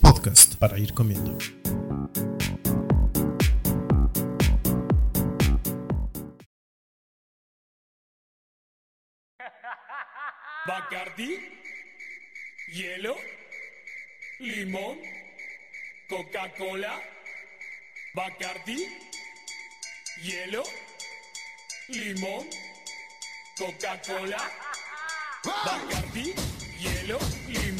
Podcast 0.00 0.56
para 0.56 0.78
ir 0.78 0.94
comiendo. 0.94 1.36
Bacardi, 10.66 11.38
hielo, 12.72 13.14
limón, 14.38 14.98
Coca-Cola, 16.08 16.98
Bacardi, 18.14 18.86
hielo, 20.22 20.62
limón, 21.88 22.46
Coca-Cola, 23.58 24.50
Bacardi, 25.44 26.34
hielo, 26.78 27.18
limón, 27.48 27.71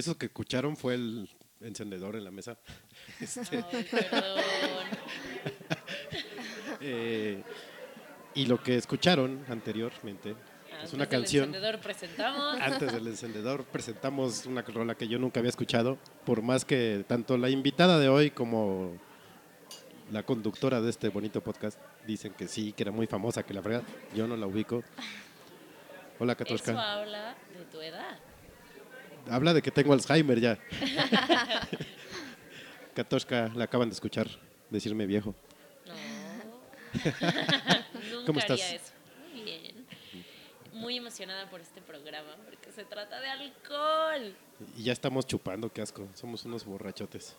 Eso 0.00 0.16
que 0.16 0.26
escucharon 0.26 0.76
fue 0.78 0.94
el 0.94 1.28
encendedor 1.60 2.16
en 2.16 2.24
la 2.24 2.30
mesa. 2.30 2.56
Este, 3.20 3.62
Ay, 3.70 3.84
perdón. 3.90 4.38
eh, 6.80 7.42
y 8.34 8.46
lo 8.46 8.62
que 8.62 8.76
escucharon 8.76 9.44
anteriormente 9.48 10.34
es 10.82 10.94
una 10.94 11.02
Antes 11.04 11.10
del 11.10 11.20
canción. 11.20 11.44
encendedor 11.48 11.80
presentamos. 11.80 12.60
Antes 12.62 12.92
del 12.94 13.06
encendedor 13.08 13.64
presentamos 13.64 14.46
una 14.46 14.62
rola 14.62 14.94
que 14.94 15.06
yo 15.06 15.18
nunca 15.18 15.40
había 15.40 15.50
escuchado, 15.50 15.98
por 16.24 16.40
más 16.40 16.64
que 16.64 17.04
tanto 17.06 17.36
la 17.36 17.50
invitada 17.50 17.98
de 17.98 18.08
hoy 18.08 18.30
como 18.30 18.96
la 20.10 20.22
conductora 20.22 20.80
de 20.80 20.88
este 20.88 21.10
bonito 21.10 21.42
podcast 21.42 21.78
dicen 22.06 22.32
que 22.32 22.48
sí, 22.48 22.72
que 22.72 22.84
era 22.84 22.92
muy 22.92 23.06
famosa, 23.06 23.42
que 23.42 23.52
la 23.52 23.60
verdad 23.60 23.82
yo 24.14 24.26
no 24.26 24.34
la 24.36 24.46
ubico. 24.46 24.82
Hola, 26.18 26.32
Eso 26.32 26.38
Katoshka. 26.38 26.92
habla 27.00 27.34
de 27.56 27.64
tu 27.66 27.80
edad. 27.82 28.18
Habla 29.30 29.54
de 29.54 29.62
que 29.62 29.70
tengo 29.70 29.92
Alzheimer 29.92 30.40
ya. 30.40 30.58
Katoshka, 32.94 33.50
la 33.54 33.64
acaban 33.64 33.88
de 33.88 33.94
escuchar 33.94 34.28
decirme 34.70 35.06
viejo. 35.06 35.34
No. 35.86 35.94
Nunca 38.10 38.26
¿Cómo 38.26 38.40
haría 38.40 38.54
estás? 38.54 38.72
eso. 38.82 38.92
Muy 39.32 39.42
bien. 39.44 39.86
Muy 40.72 40.96
emocionada 40.96 41.48
por 41.50 41.60
este 41.60 41.80
programa 41.80 42.34
porque 42.44 42.72
se 42.72 42.84
trata 42.84 43.20
de 43.20 43.28
alcohol. 43.28 44.34
Y 44.76 44.84
ya 44.84 44.92
estamos 44.92 45.26
chupando, 45.26 45.72
qué 45.72 45.82
asco. 45.82 46.08
Somos 46.14 46.44
unos 46.44 46.64
borrachotes. 46.64 47.36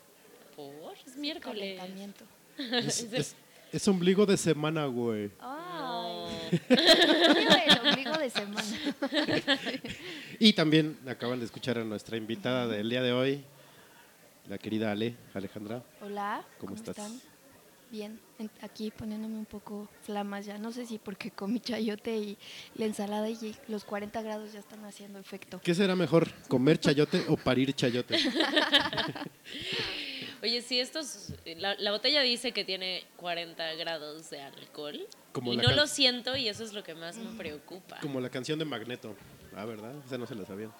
Por 0.55 0.73
es 1.05 1.15
miércoles. 1.15 1.77
Calentamiento. 1.79 2.25
Es, 2.57 3.01
es- 3.11 3.35
es 3.73 3.87
ombligo 3.87 4.25
de 4.25 4.35
semana, 4.35 4.85
güey. 4.85 5.31
No. 5.39 6.27
de 8.21 8.29
semana. 8.29 8.63
Y 10.39 10.53
también 10.53 10.97
acaban 11.07 11.39
de 11.39 11.45
escuchar 11.45 11.77
a 11.77 11.83
nuestra 11.83 12.17
invitada 12.17 12.67
del 12.67 12.89
día 12.89 13.01
de 13.03 13.11
hoy, 13.11 13.43
la 14.49 14.57
querida 14.57 14.91
Ale, 14.91 15.15
Alejandra. 15.33 15.83
Hola, 16.01 16.43
¿Cómo 16.59 16.71
¿cómo, 16.71 16.75
estás? 16.75 16.97
están? 16.97 17.21
Bien, 17.91 18.19
en- 18.39 18.49
aquí 18.61 18.89
poniéndome 18.89 19.35
un 19.37 19.45
poco 19.45 19.87
flamas 20.03 20.45
ya. 20.45 20.57
No 20.57 20.71
sé 20.71 20.85
si 20.85 20.97
porque 20.97 21.29
comí 21.29 21.59
chayote 21.59 22.15
y 22.17 22.37
la 22.75 22.85
ensalada 22.85 23.29
y 23.29 23.53
los 23.67 23.83
40 23.83 24.21
grados 24.21 24.53
ya 24.53 24.59
están 24.59 24.83
haciendo 24.85 25.19
efecto. 25.19 25.59
¿Qué 25.61 25.75
será 25.75 25.95
mejor, 25.95 26.31
comer 26.47 26.79
chayote 26.79 27.25
o 27.27 27.35
parir 27.37 27.73
chayote? 27.73 28.17
Oye, 30.43 30.61
si 30.61 30.79
estos. 30.79 31.33
La, 31.57 31.75
la 31.75 31.91
botella 31.91 32.21
dice 32.21 32.51
que 32.51 32.63
tiene 32.65 33.05
40 33.17 33.75
grados 33.75 34.29
de 34.29 34.41
alcohol. 34.41 35.07
Como 35.33 35.53
y 35.53 35.57
no 35.57 35.71
lo 35.71 35.87
siento 35.87 36.35
y 36.35 36.47
eso 36.49 36.63
es 36.63 36.73
lo 36.73 36.83
que 36.83 36.95
más 36.95 37.17
me 37.17 37.37
preocupa. 37.37 37.99
Como 38.01 38.19
la 38.19 38.29
canción 38.29 38.57
de 38.59 38.65
Magneto. 38.65 39.15
Ah, 39.55 39.65
¿verdad? 39.65 39.93
Esa 40.05 40.17
no 40.17 40.25
se 40.25 40.35
la 40.35 40.45
sabían. 40.45 40.73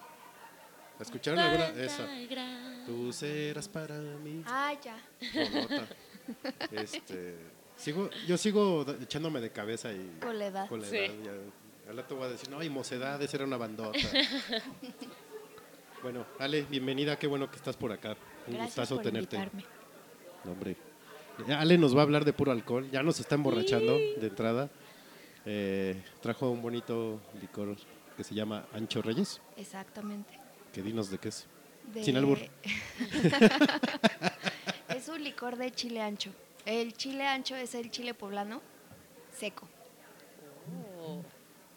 ¿La 0.98 1.04
escucharon 1.04 1.38
alguna? 1.38 1.72
40 1.72 1.84
Esa. 1.84 2.86
Tú 2.86 3.12
serás 3.12 3.68
para 3.68 3.98
mí. 3.98 4.42
Ah, 4.46 4.74
ya. 4.82 4.98
Este, 6.70 7.36
sigo, 7.76 8.10
yo 8.26 8.36
sigo 8.36 8.84
echándome 9.00 9.40
de 9.40 9.50
cabeza 9.50 9.92
y 9.92 10.18
Con 10.20 10.38
la 10.38 10.46
edad. 10.46 10.68
con 10.68 10.80
la 10.80 10.88
Sí. 10.88 10.96
edad. 10.96 11.14
Ya, 11.24 11.90
al 11.90 11.96
rato 11.96 12.16
voy 12.16 12.26
a 12.26 12.28
decir, 12.28 12.48
no, 12.50 12.62
y 12.62 12.70
mocedades 12.70 13.32
era 13.34 13.44
una 13.44 13.56
bandota. 13.56 13.98
bueno, 16.02 16.26
Ale, 16.38 16.62
bienvenida, 16.62 17.18
qué 17.18 17.26
bueno 17.26 17.50
que 17.50 17.56
estás 17.56 17.76
por 17.76 17.92
acá. 17.92 18.16
Un 18.46 18.54
Gracias 18.54 18.66
gustazo 18.76 18.94
por 18.96 19.04
tenerte. 19.04 19.36
invitarme. 19.36 19.64
No, 20.44 20.52
hombre. 20.52 20.76
Ale 21.56 21.78
nos 21.78 21.94
va 21.96 22.00
a 22.00 22.02
hablar 22.02 22.24
de 22.24 22.32
puro 22.32 22.52
alcohol, 22.52 22.90
ya 22.90 23.02
nos 23.02 23.18
está 23.20 23.34
emborrachando 23.36 23.96
de 23.96 24.26
entrada. 24.26 24.70
eh, 25.44 26.00
trajo 26.20 26.50
un 26.50 26.62
bonito 26.62 27.20
licor 27.40 27.76
que 28.16 28.22
se 28.24 28.34
llama 28.34 28.66
Ancho 28.72 29.02
Reyes. 29.02 29.40
Exactamente. 29.56 30.38
Que 30.72 30.82
dinos 30.82 31.10
de 31.10 31.18
qué 31.18 31.28
es. 31.30 31.46
De- 31.92 32.04
Sin 32.04 32.16
albur. 32.16 32.38
es 34.88 35.08
un 35.08 35.22
licor 35.24 35.56
de 35.56 35.70
chile 35.72 36.00
ancho. 36.00 36.30
El 36.64 36.92
chile 36.94 37.26
ancho 37.26 37.56
es 37.56 37.74
el 37.74 37.90
chile 37.90 38.14
poblano 38.14 38.60
seco. 39.36 39.66
Oh, 41.00 41.22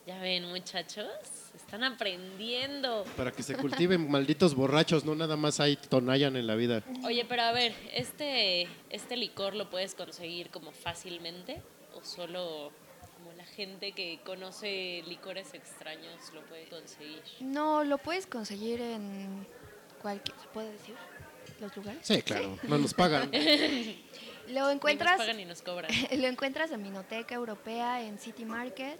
ya 0.05 0.19
ven, 0.19 0.45
muchachos, 0.45 1.07
están 1.55 1.83
aprendiendo. 1.83 3.05
Para 3.17 3.31
que 3.31 3.41
se 3.41 3.55
cultiven 3.55 4.07
malditos 4.11 4.53
borrachos, 4.53 5.03
no 5.03 5.15
nada 5.15 5.35
más 5.35 5.59
hay 5.59 5.75
tonayan 5.75 6.35
en 6.35 6.45
la 6.45 6.55
vida. 6.55 6.83
Oye, 7.03 7.25
pero 7.27 7.41
a 7.41 7.51
ver, 7.51 7.73
¿este, 7.93 8.67
¿este 8.89 9.17
licor 9.17 9.55
lo 9.55 9.69
puedes 9.69 9.95
conseguir 9.95 10.49
como 10.49 10.71
fácilmente? 10.71 11.61
¿O 11.95 12.03
solo 12.03 12.71
como 13.15 13.33
la 13.33 13.45
gente 13.45 13.93
que 13.93 14.19
conoce 14.23 15.03
licores 15.07 15.53
extraños 15.53 16.31
lo 16.33 16.41
puede 16.45 16.67
conseguir? 16.67 17.21
No, 17.39 17.83
lo 17.83 17.97
puedes 17.97 18.27
conseguir 18.27 18.81
en 18.81 19.47
cualquier, 20.01 20.37
¿se 20.39 20.47
puede 20.49 20.71
decir? 20.71 20.95
¿Los 21.59 21.75
lugares? 21.75 21.99
Sí, 22.03 22.21
claro, 22.21 22.59
no 22.63 22.77
nos 22.77 22.93
pagan. 22.93 23.31
Lo 24.47 24.51
Ni 24.51 24.59
nos 24.59 24.73
encuentras, 24.73 25.17
pagan 25.17 25.37
ni 25.37 25.45
nos 25.45 25.63
cobran. 25.63 25.89
lo 26.17 26.27
encuentras 26.27 26.69
en 26.69 26.83
Minoteca 26.83 27.33
Europea, 27.33 28.03
en 28.03 28.19
City 28.19 28.45
Market, 28.45 28.99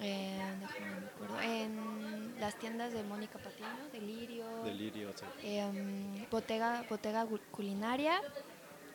eh, 0.00 0.38
déjame 0.60 1.00
me 1.00 1.06
acuerdo, 1.06 1.40
en 1.40 2.40
las 2.40 2.58
tiendas 2.58 2.92
de 2.92 3.02
Mónica 3.02 3.38
Patiño, 3.38 3.68
Delirio, 3.92 4.64
Delirio, 4.64 5.12
sí. 5.14 5.24
em, 5.42 6.26
Botega, 6.30 6.84
Botega 6.88 7.26
Culinaria 7.50 8.20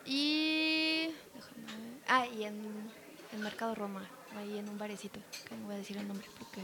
y... 0.04 1.08
déjame 1.34 1.62
ver, 1.66 2.02
ah, 2.08 2.26
y 2.26 2.44
en, 2.44 2.90
en 3.32 3.40
Mercado 3.40 3.74
Roma, 3.74 4.08
ahí 4.36 4.58
en 4.58 4.68
un 4.68 4.78
barecito, 4.78 5.20
que 5.48 5.56
no 5.56 5.66
voy 5.66 5.74
a 5.76 5.78
decir 5.78 5.96
el 5.96 6.08
nombre 6.08 6.26
porque... 6.38 6.60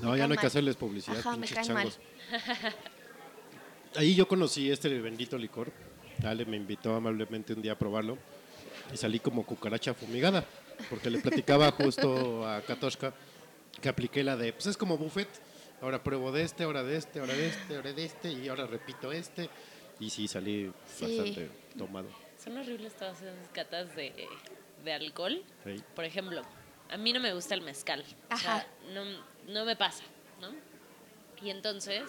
No, 0.00 0.16
ya 0.16 0.26
no 0.26 0.32
hay 0.32 0.38
que 0.38 0.46
hacerles 0.46 0.76
publicidad. 0.76 1.18
Ajá, 1.18 1.36
me 1.36 1.46
mal. 1.74 1.92
Ahí 3.94 4.14
yo 4.14 4.26
conocí 4.26 4.70
este 4.70 4.88
bendito 5.00 5.36
licor. 5.36 5.70
Ale 6.24 6.46
me 6.46 6.56
invitó 6.56 6.94
amablemente 6.94 7.52
un 7.52 7.60
día 7.60 7.72
a 7.72 7.78
probarlo 7.78 8.16
y 8.92 8.96
salí 8.96 9.18
como 9.18 9.44
cucaracha 9.44 9.92
fumigada, 9.92 10.46
porque 10.88 11.10
le 11.10 11.18
platicaba 11.18 11.70
justo 11.72 12.46
a 12.46 12.62
Katoshka 12.62 13.12
que 13.82 13.88
apliqué 13.90 14.24
la 14.24 14.36
de, 14.36 14.52
pues 14.54 14.66
es 14.66 14.76
como 14.78 14.96
buffet, 14.96 15.28
ahora 15.82 16.02
pruebo 16.02 16.32
de 16.32 16.42
este, 16.42 16.62
ahora 16.64 16.82
de 16.82 16.96
este, 16.96 17.20
ahora 17.20 17.34
de 17.34 17.46
este, 17.48 17.76
ahora 17.76 17.92
de 17.92 18.04
este 18.04 18.32
y 18.32 18.48
ahora 18.48 18.66
repito 18.66 19.12
este. 19.12 19.50
Y 20.00 20.08
sí, 20.10 20.26
salí 20.26 20.72
Sí. 20.86 21.04
bastante 21.18 21.50
tomado. 21.76 22.08
Son 22.42 22.56
horribles 22.56 22.94
todas 22.94 23.20
esas 23.20 23.48
catas 23.52 23.94
de, 23.94 24.26
de 24.84 24.92
alcohol. 24.92 25.42
Sí. 25.64 25.82
Por 25.94 26.04
ejemplo, 26.04 26.42
a 26.90 26.96
mí 26.96 27.12
no 27.12 27.20
me 27.20 27.32
gusta 27.34 27.54
el 27.54 27.60
mezcal. 27.60 28.02
O 28.32 28.36
sea, 28.36 28.66
no, 28.94 29.02
no 29.52 29.64
me 29.64 29.76
pasa, 29.76 30.02
¿no? 30.40 30.48
Y 31.44 31.50
entonces 31.50 32.02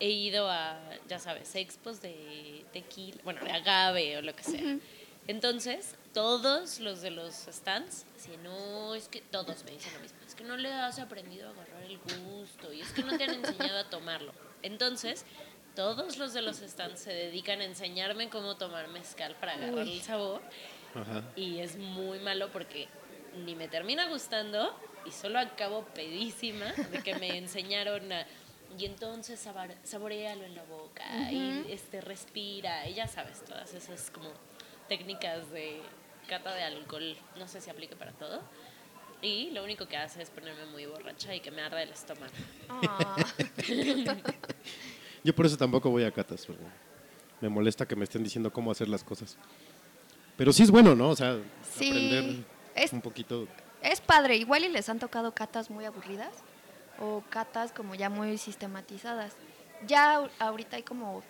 he 0.00 0.10
ido 0.10 0.50
a, 0.50 0.78
ya 1.08 1.18
sabes, 1.18 1.54
expos 1.54 2.02
de 2.02 2.64
tequila, 2.72 3.18
bueno, 3.24 3.42
de 3.44 3.50
agave 3.52 4.18
o 4.18 4.22
lo 4.22 4.34
que 4.34 4.42
sea. 4.42 4.78
Entonces, 5.28 5.94
todos 6.14 6.78
los 6.80 7.02
de 7.02 7.10
los 7.10 7.34
stands, 7.34 8.06
así, 8.16 8.36
no, 8.42 8.94
es 8.94 9.08
que 9.08 9.20
todos 9.20 9.64
me 9.64 9.72
dicen 9.72 9.92
lo 9.94 10.00
mismo, 10.00 10.18
es 10.26 10.34
que 10.34 10.44
no 10.44 10.56
le 10.56 10.72
has 10.72 10.98
aprendido 10.98 11.48
a 11.48 11.50
agarrar 11.50 11.82
el 11.82 11.98
gusto 11.98 12.72
y 12.72 12.80
es 12.80 12.92
que 12.92 13.02
no 13.02 13.16
te 13.16 13.24
han 13.24 13.34
enseñado 13.34 13.78
a 13.78 13.90
tomarlo. 13.90 14.32
Entonces, 14.62 15.24
todos 15.74 16.16
los 16.16 16.32
de 16.32 16.42
los 16.42 16.58
stands 16.58 17.00
se 17.00 17.12
dedican 17.12 17.60
a 17.60 17.64
enseñarme 17.64 18.30
cómo 18.30 18.56
tomar 18.56 18.88
mezcal 18.88 19.34
para 19.36 19.52
agarrar 19.52 19.84
Uy. 19.84 19.92
el 19.98 20.02
sabor 20.02 20.40
Ajá. 20.94 21.22
y 21.36 21.58
es 21.58 21.76
muy 21.76 22.18
malo 22.20 22.50
porque 22.50 22.88
ni 23.44 23.54
me 23.54 23.68
termina 23.68 24.08
gustando 24.08 24.74
y 25.04 25.12
solo 25.12 25.38
acabo 25.38 25.84
pedísima 25.94 26.72
de 26.90 27.02
que 27.02 27.14
me 27.16 27.36
enseñaron 27.36 28.10
a 28.12 28.26
y 28.78 28.84
entonces 28.84 29.38
sabor, 29.38 29.68
saborealo 29.84 30.44
en 30.44 30.54
la 30.54 30.64
boca 30.64 31.30
y 31.30 31.64
este 31.70 32.00
respira 32.00 32.88
y 32.88 32.94
ya 32.94 33.06
sabes 33.06 33.44
todas 33.44 33.72
esas 33.74 34.10
como 34.10 34.30
técnicas 34.88 35.50
de 35.50 35.80
cata 36.28 36.54
de 36.54 36.62
alcohol 36.64 37.16
no 37.38 37.46
sé 37.48 37.60
si 37.60 37.70
aplique 37.70 37.96
para 37.96 38.12
todo 38.12 38.40
y 39.22 39.50
lo 39.52 39.64
único 39.64 39.86
que 39.86 39.96
hace 39.96 40.22
es 40.22 40.30
ponerme 40.30 40.66
muy 40.66 40.86
borracha 40.86 41.34
y 41.34 41.40
que 41.40 41.50
me 41.50 41.62
arda 41.62 41.82
el 41.82 41.90
estómago 41.90 42.32
Ah, 42.68 43.16
Yo 45.24 45.34
por 45.34 45.46
eso 45.46 45.56
tampoco 45.56 45.90
voy 45.90 46.04
a 46.04 46.12
catas, 46.12 46.46
porque 46.46 46.62
me 47.40 47.48
molesta 47.48 47.86
que 47.86 47.96
me 47.96 48.04
estén 48.04 48.22
diciendo 48.22 48.52
cómo 48.52 48.70
hacer 48.70 48.88
las 48.88 49.02
cosas. 49.02 49.36
Pero 50.36 50.52
sí 50.52 50.62
es 50.62 50.70
bueno, 50.70 50.94
¿no? 50.94 51.08
O 51.10 51.16
sea, 51.16 51.38
Sí, 51.74 51.88
aprender 51.90 52.44
es- 52.74 52.92
un 52.92 53.00
poquito. 53.00 53.48
es 53.82 54.00
padre, 54.00 54.36
igual 54.36 54.64
y 54.64 54.68
les 54.68 54.88
han 54.88 54.98
tocado 54.98 55.32
catas 55.32 55.70
muy 55.70 55.84
aburridas 55.84 56.30
o 57.00 57.22
catas 57.30 57.72
como 57.72 57.94
ya 57.94 58.08
muy 58.10 58.38
sistematizadas. 58.38 59.32
Ya 59.86 60.28
ahorita 60.38 60.76
hay 60.76 60.82
como 60.82 61.22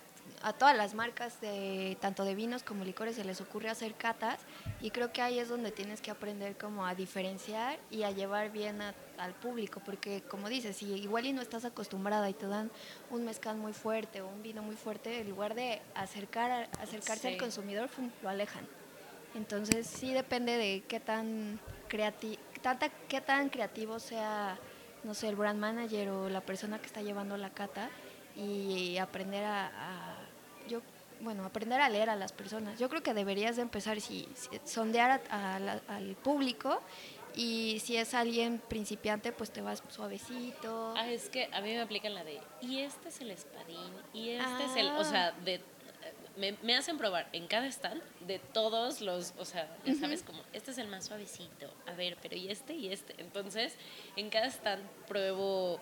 a 0.43 0.53
todas 0.53 0.77
las 0.77 0.93
marcas 0.93 1.41
de 1.41 1.97
tanto 1.99 2.23
de 2.23 2.35
vinos 2.35 2.61
como 2.63 2.83
licores 2.85 3.15
se 3.15 3.23
les 3.25 3.41
ocurre 3.41 3.69
hacer 3.69 3.95
catas 3.95 4.39
y 4.81 4.91
creo 4.91 5.11
que 5.11 5.21
ahí 5.21 5.39
es 5.39 5.49
donde 5.49 5.71
tienes 5.71 5.99
que 6.01 6.11
aprender 6.11 6.57
como 6.57 6.85
a 6.85 6.93
diferenciar 6.95 7.79
y 7.89 8.03
a 8.03 8.11
llevar 8.11 8.51
bien 8.51 8.81
a- 8.81 8.93
al 9.17 9.33
público 9.33 9.81
porque 9.83 10.21
como 10.21 10.47
dices 10.49 10.77
si 10.77 10.93
igual 10.93 11.25
y 11.25 11.33
no 11.33 11.41
estás 11.41 11.65
acostumbrada 11.65 12.29
y 12.29 12.33
te 12.33 12.45
dan 12.47 12.69
un 13.09 13.25
mezcal 13.25 13.57
muy 13.57 13.73
fuerte 13.73 14.21
o 14.21 14.27
un 14.27 14.43
vino 14.43 14.61
muy 14.61 14.75
fuerte 14.75 15.21
en 15.21 15.29
lugar 15.29 15.55
de 15.55 15.81
acercar 15.95 16.69
acercarse 16.79 17.27
Sí. 17.29 17.33
al 17.33 17.37
consumidor 17.39 17.89
lo 18.21 18.29
alejan 18.29 18.67
entonces 19.35 19.87
sí 19.87 20.13
depende 20.13 20.57
de 20.57 20.83
qué 20.87 20.99
tan 20.99 21.59
creati 21.87 22.37
tanta, 22.61 22.89
qué 22.89 23.21
tan 23.21 23.49
creativo 23.49 23.99
sea, 23.99 24.57
no 25.03 25.13
sé, 25.13 25.29
el 25.29 25.35
brand 25.35 25.59
manager 25.59 26.09
o 26.09 26.29
la 26.29 26.41
persona 26.41 26.79
que 26.79 26.85
está 26.87 27.01
llevando 27.01 27.37
la 27.37 27.49
cata 27.51 27.89
y 28.35 28.97
aprender 28.97 29.43
a, 29.45 29.67
a- 29.67 30.26
yo 30.67 30.81
bueno 31.21 31.45
aprender 31.45 31.81
a 31.81 31.89
leer 31.89 32.09
a 32.09 32.15
las 32.15 32.31
personas. 32.31 32.77
Yo 32.79 32.89
creo 32.89 33.01
que 33.01 33.13
deberías 33.13 33.55
de 33.55 33.63
empezar 33.63 33.99
si, 34.01 34.27
si- 34.35 34.49
sondear 34.65 35.21
a- 35.31 35.55
a 35.55 35.59
la- 35.59 35.81
al 35.87 36.15
público 36.15 36.79
y 37.35 37.79
si 37.83 37.97
es 37.97 38.13
alguien 38.13 38.59
principiante 38.67 39.31
pues 39.31 39.49
te 39.51 39.61
vas 39.61 39.81
suavecito. 39.89 40.93
Ah, 40.95 41.09
es 41.09 41.29
que 41.29 41.49
a 41.51 41.61
mí 41.61 41.69
me 41.69 41.81
aplican 41.81 42.13
la 42.13 42.23
de, 42.23 42.39
y 42.61 42.79
este 42.81 43.09
es 43.09 43.21
el 43.21 43.31
espadín, 43.31 43.93
y 44.13 44.29
este 44.29 44.65
es 44.65 44.75
el, 44.75 44.87
o 44.87 44.99
Ah. 44.99 45.03
sea, 45.03 45.31
de, 45.31 45.61
me, 46.35 46.51
me 46.61 46.75
hacen 46.75 46.97
probar 46.99 47.27
en 47.33 47.47
cada 47.47 47.65
stand 47.67 48.01
de 48.27 48.37
todos 48.37 49.01
los, 49.01 49.33
o 49.39 49.45
sea, 49.45 49.75
ya 49.85 49.95
sabes, 49.95 50.21
como, 50.23 50.41
este 50.53 50.69
es 50.71 50.77
el 50.77 50.87
más 50.87 51.05
suavecito, 51.05 51.71
a 51.87 51.93
ver, 51.93 52.15
pero 52.21 52.35
y 52.35 52.49
este 52.49 52.73
y 52.75 52.91
este. 52.91 53.15
Entonces, 53.19 53.75
en 54.15 54.29
cada 54.29 54.45
stand 54.47 54.83
pruebo 55.07 55.79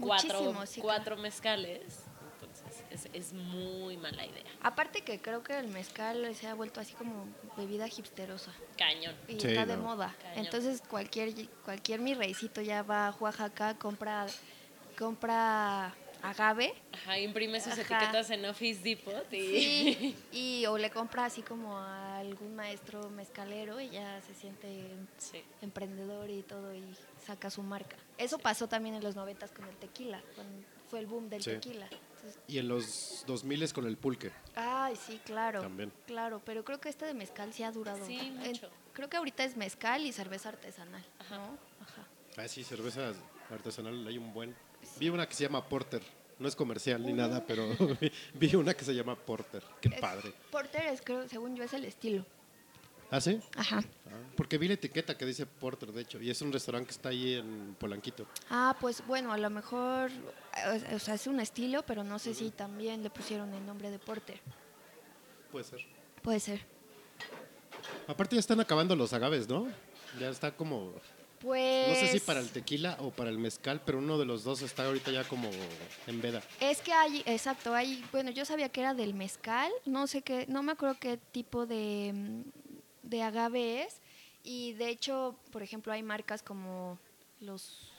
cuatro, 0.00 0.64
sí, 0.66 0.80
cuatro 0.80 1.16
mezcales, 1.16 2.04
es, 2.96 3.08
es 3.12 3.32
muy 3.32 3.96
mala 3.96 4.24
idea. 4.26 4.42
Aparte 4.62 5.02
que 5.02 5.20
creo 5.20 5.42
que 5.42 5.58
el 5.58 5.68
mezcal 5.68 6.34
se 6.34 6.46
ha 6.48 6.54
vuelto 6.54 6.80
así 6.80 6.94
como 6.94 7.26
bebida 7.56 7.86
hipsterosa. 7.86 8.52
Cañón. 8.76 9.14
y 9.28 9.40
Sí, 9.40 9.48
está 9.48 9.66
de 9.66 9.76
no. 9.76 9.82
moda. 9.84 10.14
Cañón. 10.20 10.44
Entonces 10.44 10.82
cualquier 10.88 11.48
cualquier 11.64 12.00
mi 12.00 12.14
reycito 12.14 12.60
ya 12.62 12.82
va 12.82 13.08
a 13.08 13.10
Oaxaca, 13.12 13.76
compra 13.78 14.26
compra 14.98 15.94
agave 16.22 16.74
Ajá, 16.92 17.18
imprime 17.18 17.60
sus 17.60 17.74
Ajá. 17.74 17.82
etiquetas 17.82 18.30
en 18.30 18.44
Office 18.46 18.80
Depot 18.82 19.32
y... 19.32 19.40
sí, 19.40 20.16
y 20.32 20.66
o 20.66 20.78
le 20.78 20.90
compra 20.90 21.26
así 21.26 21.42
como 21.42 21.76
a 21.78 22.18
algún 22.18 22.56
maestro 22.56 23.10
mezcalero 23.10 23.80
y 23.80 23.90
ya 23.90 24.20
se 24.22 24.34
siente 24.34 24.88
Sí. 25.18 25.42
emprendedor 25.60 26.30
y 26.30 26.42
todo 26.42 26.74
y 26.74 26.82
saca 27.24 27.50
su 27.50 27.62
marca. 27.62 27.96
Eso 28.18 28.38
pasó 28.38 28.66
también 28.68 28.94
en 28.94 29.04
los 29.04 29.14
noventas 29.14 29.52
con 29.52 29.66
el 29.68 29.76
tequila, 29.76 30.20
fue 30.88 31.00
el 31.00 31.06
boom 31.06 31.28
del 31.28 31.42
Sí. 31.42 31.50
tequila. 31.50 31.86
Y 32.48 32.58
en 32.58 32.68
los 32.68 33.24
2000 33.26 33.72
con 33.72 33.86
el 33.86 33.96
pulque. 33.96 34.30
Ay, 34.54 34.96
sí, 34.96 35.20
claro. 35.24 35.60
También. 35.60 35.92
Claro, 36.06 36.40
pero 36.44 36.64
creo 36.64 36.80
que 36.80 36.88
este 36.88 37.06
de 37.06 37.14
mezcal 37.14 37.52
sí 37.52 37.62
ha 37.62 37.72
durado. 37.72 38.04
Sí, 38.06 38.18
En- 38.18 38.36
mucho. 38.38 38.68
creo 38.92 39.08
que 39.08 39.16
ahorita 39.16 39.44
es 39.44 39.56
mezcal 39.56 40.04
y 40.06 40.12
cerveza 40.12 40.48
artesanal, 40.50 41.04
Ajá. 41.18 41.36
¿no? 41.38 41.58
Ajá. 41.82 42.06
Ah, 42.38 42.48
sí, 42.48 42.64
cerveza 42.64 43.12
artesanal 43.50 44.06
hay 44.06 44.18
un 44.18 44.32
buen. 44.32 44.54
Vi 44.98 45.08
una 45.08 45.26
que 45.28 45.34
se 45.34 45.44
llama 45.44 45.68
Porter. 45.68 46.02
No 46.38 46.48
es 46.48 46.54
comercial 46.54 47.04
ni 47.04 47.14
nada, 47.14 47.44
pero 47.46 47.66
vi- 48.00 48.12
vi 48.34 48.54
una 48.56 48.74
que 48.74 48.84
se 48.84 48.94
llama 48.94 49.16
Porter. 49.16 49.62
Qué 49.80 49.88
Es- 49.88 50.00
padre. 50.00 50.32
Porter 50.50 50.84
es, 50.88 51.00
creo, 51.02 51.26
según 51.28 51.56
yo, 51.56 51.64
es 51.64 51.72
el 51.72 51.84
estilo. 51.86 52.26
¿Ah, 53.10 53.20
sí? 53.20 53.40
Ajá. 53.56 53.82
Porque 54.36 54.58
vi 54.58 54.68
la 54.68 54.74
etiqueta 54.74 55.16
que 55.16 55.24
dice 55.24 55.46
Porter, 55.46 55.92
de 55.92 56.02
hecho, 56.02 56.20
y 56.20 56.30
es 56.30 56.42
un 56.42 56.52
restaurante 56.52 56.88
que 56.88 56.92
está 56.92 57.08
ahí 57.08 57.34
en 57.34 57.74
Polanquito. 57.78 58.26
Ah, 58.50 58.76
pues 58.80 59.02
bueno, 59.06 59.32
a 59.32 59.38
lo 59.38 59.48
mejor, 59.48 60.10
eh, 60.10 60.94
o 60.94 60.98
sea, 60.98 61.14
es 61.14 61.26
un 61.26 61.40
estilo, 61.40 61.84
pero 61.84 62.04
no 62.04 62.18
sé 62.18 62.34
si 62.34 62.50
también 62.50 63.02
le 63.02 63.10
pusieron 63.10 63.52
el 63.54 63.64
nombre 63.64 63.90
de 63.90 63.98
Porter. 63.98 64.40
Puede 65.50 65.64
ser. 65.64 65.80
Puede 66.22 66.40
ser. 66.40 66.60
Aparte 68.06 68.36
ya 68.36 68.40
están 68.40 68.60
acabando 68.60 68.94
los 68.94 69.12
agaves, 69.12 69.48
¿no? 69.48 69.68
Ya 70.20 70.28
está 70.28 70.54
como... 70.54 70.92
Pues... 71.40 71.88
No 71.88 71.94
sé 71.94 72.08
si 72.08 72.20
para 72.20 72.40
el 72.40 72.50
tequila 72.50 72.96
o 73.00 73.10
para 73.10 73.30
el 73.30 73.38
mezcal, 73.38 73.80
pero 73.84 73.98
uno 73.98 74.18
de 74.18 74.24
los 74.24 74.42
dos 74.42 74.62
está 74.62 74.86
ahorita 74.86 75.10
ya 75.10 75.24
como 75.24 75.50
en 76.06 76.20
veda. 76.20 76.42
Es 76.60 76.80
que 76.80 76.92
hay, 76.92 77.22
exacto, 77.26 77.74
hay, 77.74 78.04
bueno, 78.10 78.30
yo 78.30 78.44
sabía 78.44 78.70
que 78.70 78.80
era 78.80 78.94
del 78.94 79.14
mezcal, 79.14 79.70
no 79.84 80.06
sé 80.06 80.22
qué, 80.22 80.46
no 80.48 80.62
me 80.62 80.72
acuerdo 80.72 80.96
qué 80.98 81.18
tipo 81.18 81.66
de, 81.66 82.12
mm, 82.14 82.42
de 83.06 83.22
agave 83.22 83.82
es, 83.82 84.00
y 84.42 84.74
de 84.74 84.88
hecho, 84.88 85.36
por 85.50 85.62
ejemplo, 85.62 85.92
hay 85.92 86.02
marcas 86.02 86.42
como 86.42 86.98
los 87.40 87.92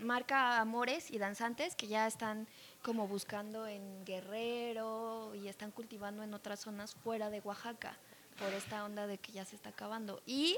marca 0.00 0.60
Amores 0.60 1.10
y 1.10 1.18
Danzantes 1.18 1.74
que 1.76 1.86
ya 1.86 2.06
están 2.06 2.46
como 2.82 3.06
buscando 3.06 3.66
en 3.66 4.04
Guerrero 4.04 5.34
y 5.34 5.48
están 5.48 5.70
cultivando 5.70 6.22
en 6.22 6.32
otras 6.32 6.60
zonas 6.60 6.94
fuera 6.94 7.30
de 7.30 7.40
Oaxaca 7.40 7.96
por 8.38 8.52
esta 8.54 8.84
onda 8.84 9.06
de 9.06 9.18
que 9.18 9.32
ya 9.32 9.44
se 9.44 9.56
está 9.56 9.70
acabando. 9.70 10.22
Y 10.26 10.56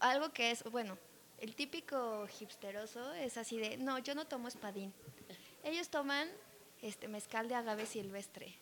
algo 0.00 0.30
que 0.30 0.50
es, 0.50 0.64
bueno, 0.64 0.96
el 1.38 1.54
típico 1.54 2.26
hipsteroso 2.40 3.12
es 3.12 3.36
así 3.36 3.58
de, 3.58 3.76
no, 3.76 3.98
yo 3.98 4.14
no 4.14 4.26
tomo 4.26 4.48
espadín. 4.48 4.92
Ellos 5.62 5.90
toman 5.90 6.28
este 6.80 7.08
mezcal 7.08 7.48
de 7.48 7.54
agave 7.54 7.84
silvestre. 7.84 8.54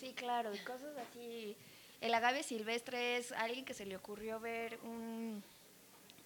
Sí, 0.00 0.12
claro, 0.14 0.54
y 0.54 0.58
cosas 0.58 0.96
así. 0.96 1.56
El 2.00 2.14
agave 2.14 2.42
silvestre 2.42 3.16
es 3.16 3.32
alguien 3.32 3.64
que 3.64 3.74
se 3.74 3.86
le 3.86 3.96
ocurrió 3.96 4.38
ver 4.40 4.78
un, 4.82 5.42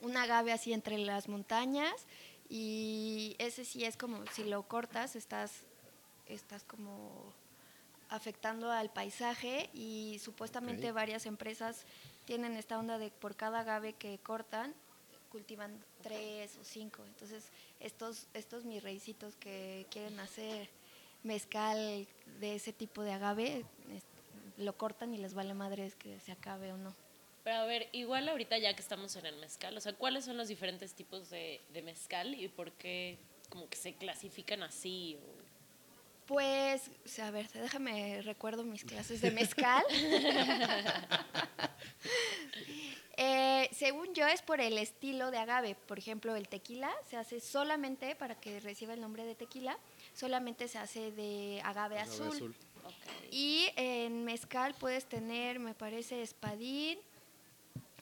un 0.01 0.17
agave 0.17 0.53
así 0.53 0.73
entre 0.73 0.99
las 0.99 1.29
montañas 1.29 1.95
y 2.49 3.37
ese 3.39 3.65
sí 3.65 3.85
es 3.85 3.97
como 3.97 4.27
si 4.29 4.45
lo 4.45 4.63
cortas 4.65 5.15
estás 5.17 5.63
estás 6.27 6.63
como 6.65 7.33
afectando 8.09 8.71
al 8.71 8.91
paisaje 8.91 9.71
y 9.73 10.19
supuestamente 10.23 10.91
varias 10.93 11.27
empresas 11.27 11.85
tienen 12.25 12.57
esta 12.57 12.79
onda 12.79 12.99
de 12.99 13.11
por 13.11 13.37
cada 13.37 13.61
agave 13.61 13.93
que 13.95 14.19
cortan 14.19 14.75
cultivan 15.31 15.73
tres 16.03 16.57
o 16.61 16.65
cinco. 16.65 17.05
Entonces 17.07 17.45
estos 17.79 18.27
estos 18.35 18.65
mis 18.65 18.83
reicitos 18.83 19.37
que 19.37 19.87
quieren 19.91 20.19
hacer 20.19 20.69
mezcal 21.23 22.07
de 22.41 22.55
ese 22.57 22.73
tipo 22.73 23.03
de 23.03 23.13
agave 23.13 23.65
es- 23.93 24.03
lo 24.61 24.77
cortan 24.77 25.13
y 25.15 25.19
les 25.19 25.35
vale 25.35 25.55
madres 25.55 25.95
que 25.97 26.19
se 26.21 26.33
acabe 26.33 26.73
o 26.73 26.77
no 26.77 26.95
Pero 27.45 27.57
a 27.57 27.65
ver, 27.65 27.89
igual 27.93 28.29
ahorita 28.29 28.59
ya 28.59 28.75
que 28.75 28.83
estamos 28.83 29.17
en 29.17 29.27
el 29.27 29.37
mezcal, 29.37 29.77
o 29.77 29.81
sea, 29.81 29.93
¿cuáles 29.95 30.25
son 30.25 30.37
los 30.37 30.49
diferentes 30.49 30.95
tipos 30.95 31.31
de, 31.31 31.61
de 31.73 31.83
mezcal 31.83 32.35
y 32.35 32.49
por 32.49 32.73
qué 32.73 33.19
como 33.49 33.69
que 33.69 33.77
se 33.77 33.95
clasifican 33.95 34.63
así? 34.63 35.17
o- 35.21 35.41
Pues, 36.27 36.91
o 37.05 37.09
sea, 37.09 37.29
a 37.29 37.31
ver, 37.33 37.51
déjame 37.53 38.23
recuerdo 38.23 38.63
mis 38.63 38.85
clases 38.85 39.21
de 39.21 39.31
mezcal. 39.33 39.83
Eh, 43.23 43.69
según 43.73 44.15
yo 44.15 44.27
es 44.27 44.41
por 44.41 44.61
el 44.63 44.79
estilo 44.79 45.31
de 45.31 45.37
agave. 45.37 45.77
Por 45.87 45.99
ejemplo, 45.99 46.35
el 46.37 46.49
tequila 46.49 46.91
se 47.11 47.19
hace 47.19 47.39
solamente, 47.41 48.15
para 48.17 48.35
que 48.41 48.61
reciba 48.61 48.95
el 48.95 49.01
nombre 49.03 49.25
de 49.27 49.35
tequila, 49.35 49.77
solamente 50.15 50.69
se 50.69 50.79
hace 50.79 51.13
de 51.13 51.61
agave, 51.63 51.99
Agave 51.99 52.01
azul. 52.11 52.29
azul. 52.29 52.57
Y 53.31 53.69
en 53.77 54.25
mezcal 54.25 54.75
puedes 54.75 55.07
tener, 55.07 55.59
me 55.59 55.75
parece, 55.75 56.23
espadín. 56.23 56.99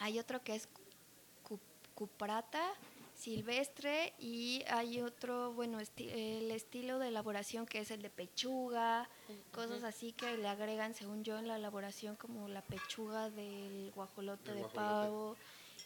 Hay 0.00 0.18
otro 0.18 0.42
que 0.42 0.54
es 0.54 0.68
cu- 1.42 1.59
cuprata, 1.95 2.62
silvestre. 3.14 4.14
Y 4.18 4.62
hay 4.68 5.00
otro, 5.00 5.52
bueno, 5.52 5.80
esti- 5.80 6.11
el 6.11 6.50
estilo 6.50 6.99
de 6.99 7.09
elaboración 7.09 7.66
que 7.66 7.80
es 7.80 7.90
el 7.90 8.00
de 8.02 8.11
pechuga. 8.11 9.09
Cosas 9.52 9.83
así 9.85 10.12
que 10.12 10.37
le 10.38 10.49
agregan, 10.49 10.95
según 10.95 11.25
yo, 11.25 11.38
en 11.38 11.49
la 11.49 11.57
elaboración 11.57 12.16
como 12.16 12.49
la 12.49 12.62
pechuga 12.62 13.28
del 13.30 13.90
guajolote 13.95 14.50
El 14.50 14.57
de 14.57 14.62
guajolote. 14.62 14.76
pavo. 15.07 15.37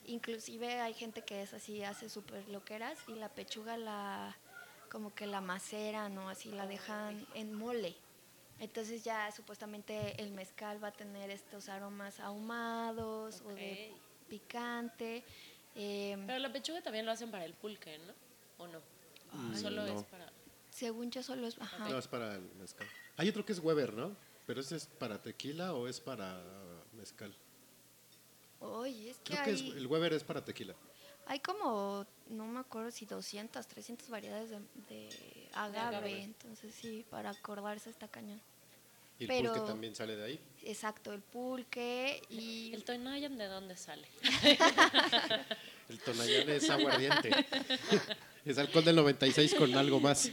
Inclusive 0.06 0.80
hay 0.80 0.94
gente 0.94 1.22
que 1.22 1.42
es 1.42 1.54
así, 1.54 1.82
hace 1.84 2.08
súper 2.08 2.48
loqueras 2.48 2.98
y 3.08 3.12
la 3.12 3.28
pechuga 3.28 3.76
la 3.76 4.36
como 4.90 5.14
que 5.14 5.26
la 5.26 5.40
maceran 5.40 6.18
o 6.18 6.28
así 6.28 6.50
la 6.50 6.66
dejan 6.66 7.26
en 7.34 7.54
mole. 7.54 7.94
Entonces 8.62 9.02
ya 9.02 9.28
supuestamente 9.32 10.22
el 10.22 10.30
mezcal 10.30 10.82
va 10.82 10.88
a 10.88 10.92
tener 10.92 11.30
estos 11.30 11.68
aromas 11.68 12.20
ahumados 12.20 13.40
o 13.40 13.48
de 13.48 13.92
picante. 14.28 15.24
eh, 15.74 16.16
Pero 16.28 16.38
la 16.38 16.52
pechuga 16.52 16.80
también 16.80 17.04
lo 17.04 17.10
hacen 17.10 17.32
para 17.32 17.44
el 17.44 17.54
pulque, 17.54 17.98
¿no? 17.98 18.12
¿O 18.58 18.68
no? 18.68 18.80
Mm, 19.32 19.56
Solo 19.56 19.84
no. 19.84 19.98
es 19.98 20.04
para... 20.04 20.30
según 20.70 21.10
yo 21.10 21.24
solo 21.24 21.48
es... 21.48 21.58
Ajá. 21.60 21.88
No, 21.88 21.98
es 21.98 22.06
para 22.06 22.36
el 22.36 22.42
mezcal. 22.54 22.86
Hay 23.16 23.28
otro 23.28 23.44
que 23.44 23.50
es 23.52 23.58
Weber, 23.58 23.94
¿no? 23.94 24.14
Pero 24.46 24.60
ese 24.60 24.76
es 24.76 24.86
para 24.86 25.20
tequila 25.20 25.74
o 25.74 25.88
es 25.88 25.98
para 26.00 26.40
mezcal. 26.92 27.34
Oye, 28.60 29.10
es 29.10 29.16
que 29.18 29.32
Creo 29.32 29.44
que 29.44 29.50
es- 29.50 29.60
el 29.60 29.86
Weber 29.88 30.12
es 30.12 30.22
para 30.22 30.44
tequila. 30.44 30.76
hay 31.26 31.40
como, 31.40 32.06
no 32.28 32.46
me 32.46 32.60
acuerdo 32.60 32.92
si 32.92 33.06
200, 33.06 33.66
300 33.66 34.08
variedades 34.08 34.50
de, 34.50 34.58
de 34.88 35.48
agave, 35.52 35.96
agave. 35.96 36.22
entonces 36.22 36.72
sí, 36.76 37.04
para 37.10 37.30
acordarse 37.30 37.90
está 37.90 38.06
cañón. 38.06 38.40
Y 39.22 39.24
el 39.24 39.28
Pero- 39.28 39.52
pulque 39.52 39.66
también 39.68 39.94
sale 39.94 40.16
de 40.16 40.24
ahí. 40.24 40.40
Exacto, 40.64 41.12
el 41.12 41.20
pulque 41.20 42.20
y... 42.30 42.72
¿El 42.74 42.82
Tonayan 42.82 43.38
de 43.38 43.46
dónde 43.46 43.76
sale? 43.76 44.06
El 45.88 45.98
Tonayán 46.00 46.50
es 46.50 46.68
aguardiente. 46.70 47.30
es 48.44 48.58
alcohol 48.58 48.84
del 48.84 48.96
96 48.96 49.54
con 49.54 49.74
algo 49.76 50.00
más. 50.00 50.30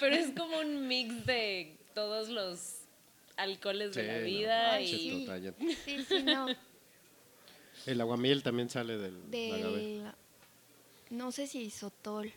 Pero 0.00 0.14
es 0.14 0.30
como 0.36 0.58
un 0.60 0.86
mix 0.86 1.26
de 1.26 1.76
todos 1.94 2.28
los 2.28 2.82
alcoholes 3.36 3.94
de 3.94 4.02
la 4.04 4.18
no, 4.18 4.24
vida 4.24 4.78
pinche 4.78 4.94
y... 4.96 4.98
sí. 4.98 5.24
Tonayán. 5.26 5.54
Sí, 5.84 6.04
sí, 6.08 6.22
no. 6.22 6.46
El 7.86 8.00
aguamiel 8.00 8.42
también 8.44 8.70
sale 8.70 8.96
del 8.96 9.16
agave. 9.16 9.76
Del... 9.76 10.12
No 11.10 11.32
sé 11.32 11.46
si 11.48 11.70
sotol 11.70 12.32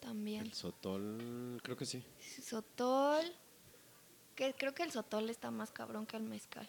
también. 0.00 0.42
El 0.44 0.52
sotol, 0.52 1.60
creo 1.62 1.76
que 1.76 1.86
sí. 1.86 2.02
Sotol, 2.42 3.24
que 4.34 4.54
creo 4.54 4.74
que 4.74 4.82
el 4.82 4.90
sotol 4.90 5.30
está 5.30 5.50
más 5.50 5.70
cabrón 5.70 6.06
que 6.06 6.16
el 6.16 6.24
mezcal. 6.24 6.68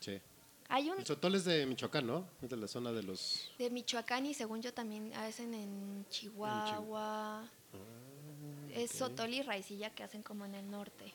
Sí. 0.00 0.20
Hay 0.68 0.90
un 0.90 0.98
El 0.98 1.06
sotol 1.06 1.34
es 1.34 1.44
de 1.44 1.64
Michoacán, 1.64 2.06
¿no? 2.06 2.28
Es 2.42 2.50
de 2.50 2.56
la 2.56 2.68
zona 2.68 2.92
de 2.92 3.02
los... 3.02 3.50
de 3.58 3.70
Michoacán 3.70 4.26
y 4.26 4.34
según 4.34 4.60
yo 4.60 4.74
también 4.74 5.14
hacen 5.14 5.54
en 5.54 6.06
Chihuahua. 6.10 7.48
Es 8.74 8.90
ok. 8.92 8.96
sotol 8.98 9.32
y 9.32 9.42
raicilla 9.42 9.90
que 9.90 10.02
hacen 10.02 10.22
como 10.22 10.44
en 10.44 10.54
el 10.54 10.70
norte. 10.70 11.14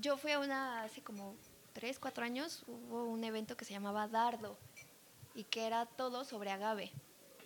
Yo 0.00 0.16
fui 0.16 0.32
a 0.32 0.40
una 0.40 0.82
hace 0.82 1.00
como 1.00 1.36
3, 1.74 1.98
4 1.98 2.24
años, 2.24 2.64
hubo 2.66 3.04
un 3.04 3.22
evento 3.22 3.56
que 3.56 3.64
se 3.64 3.72
llamaba 3.72 4.08
Dardo 4.08 4.58
y 5.34 5.44
que 5.44 5.66
era 5.66 5.86
todo 5.86 6.24
sobre 6.24 6.50
agave. 6.50 6.90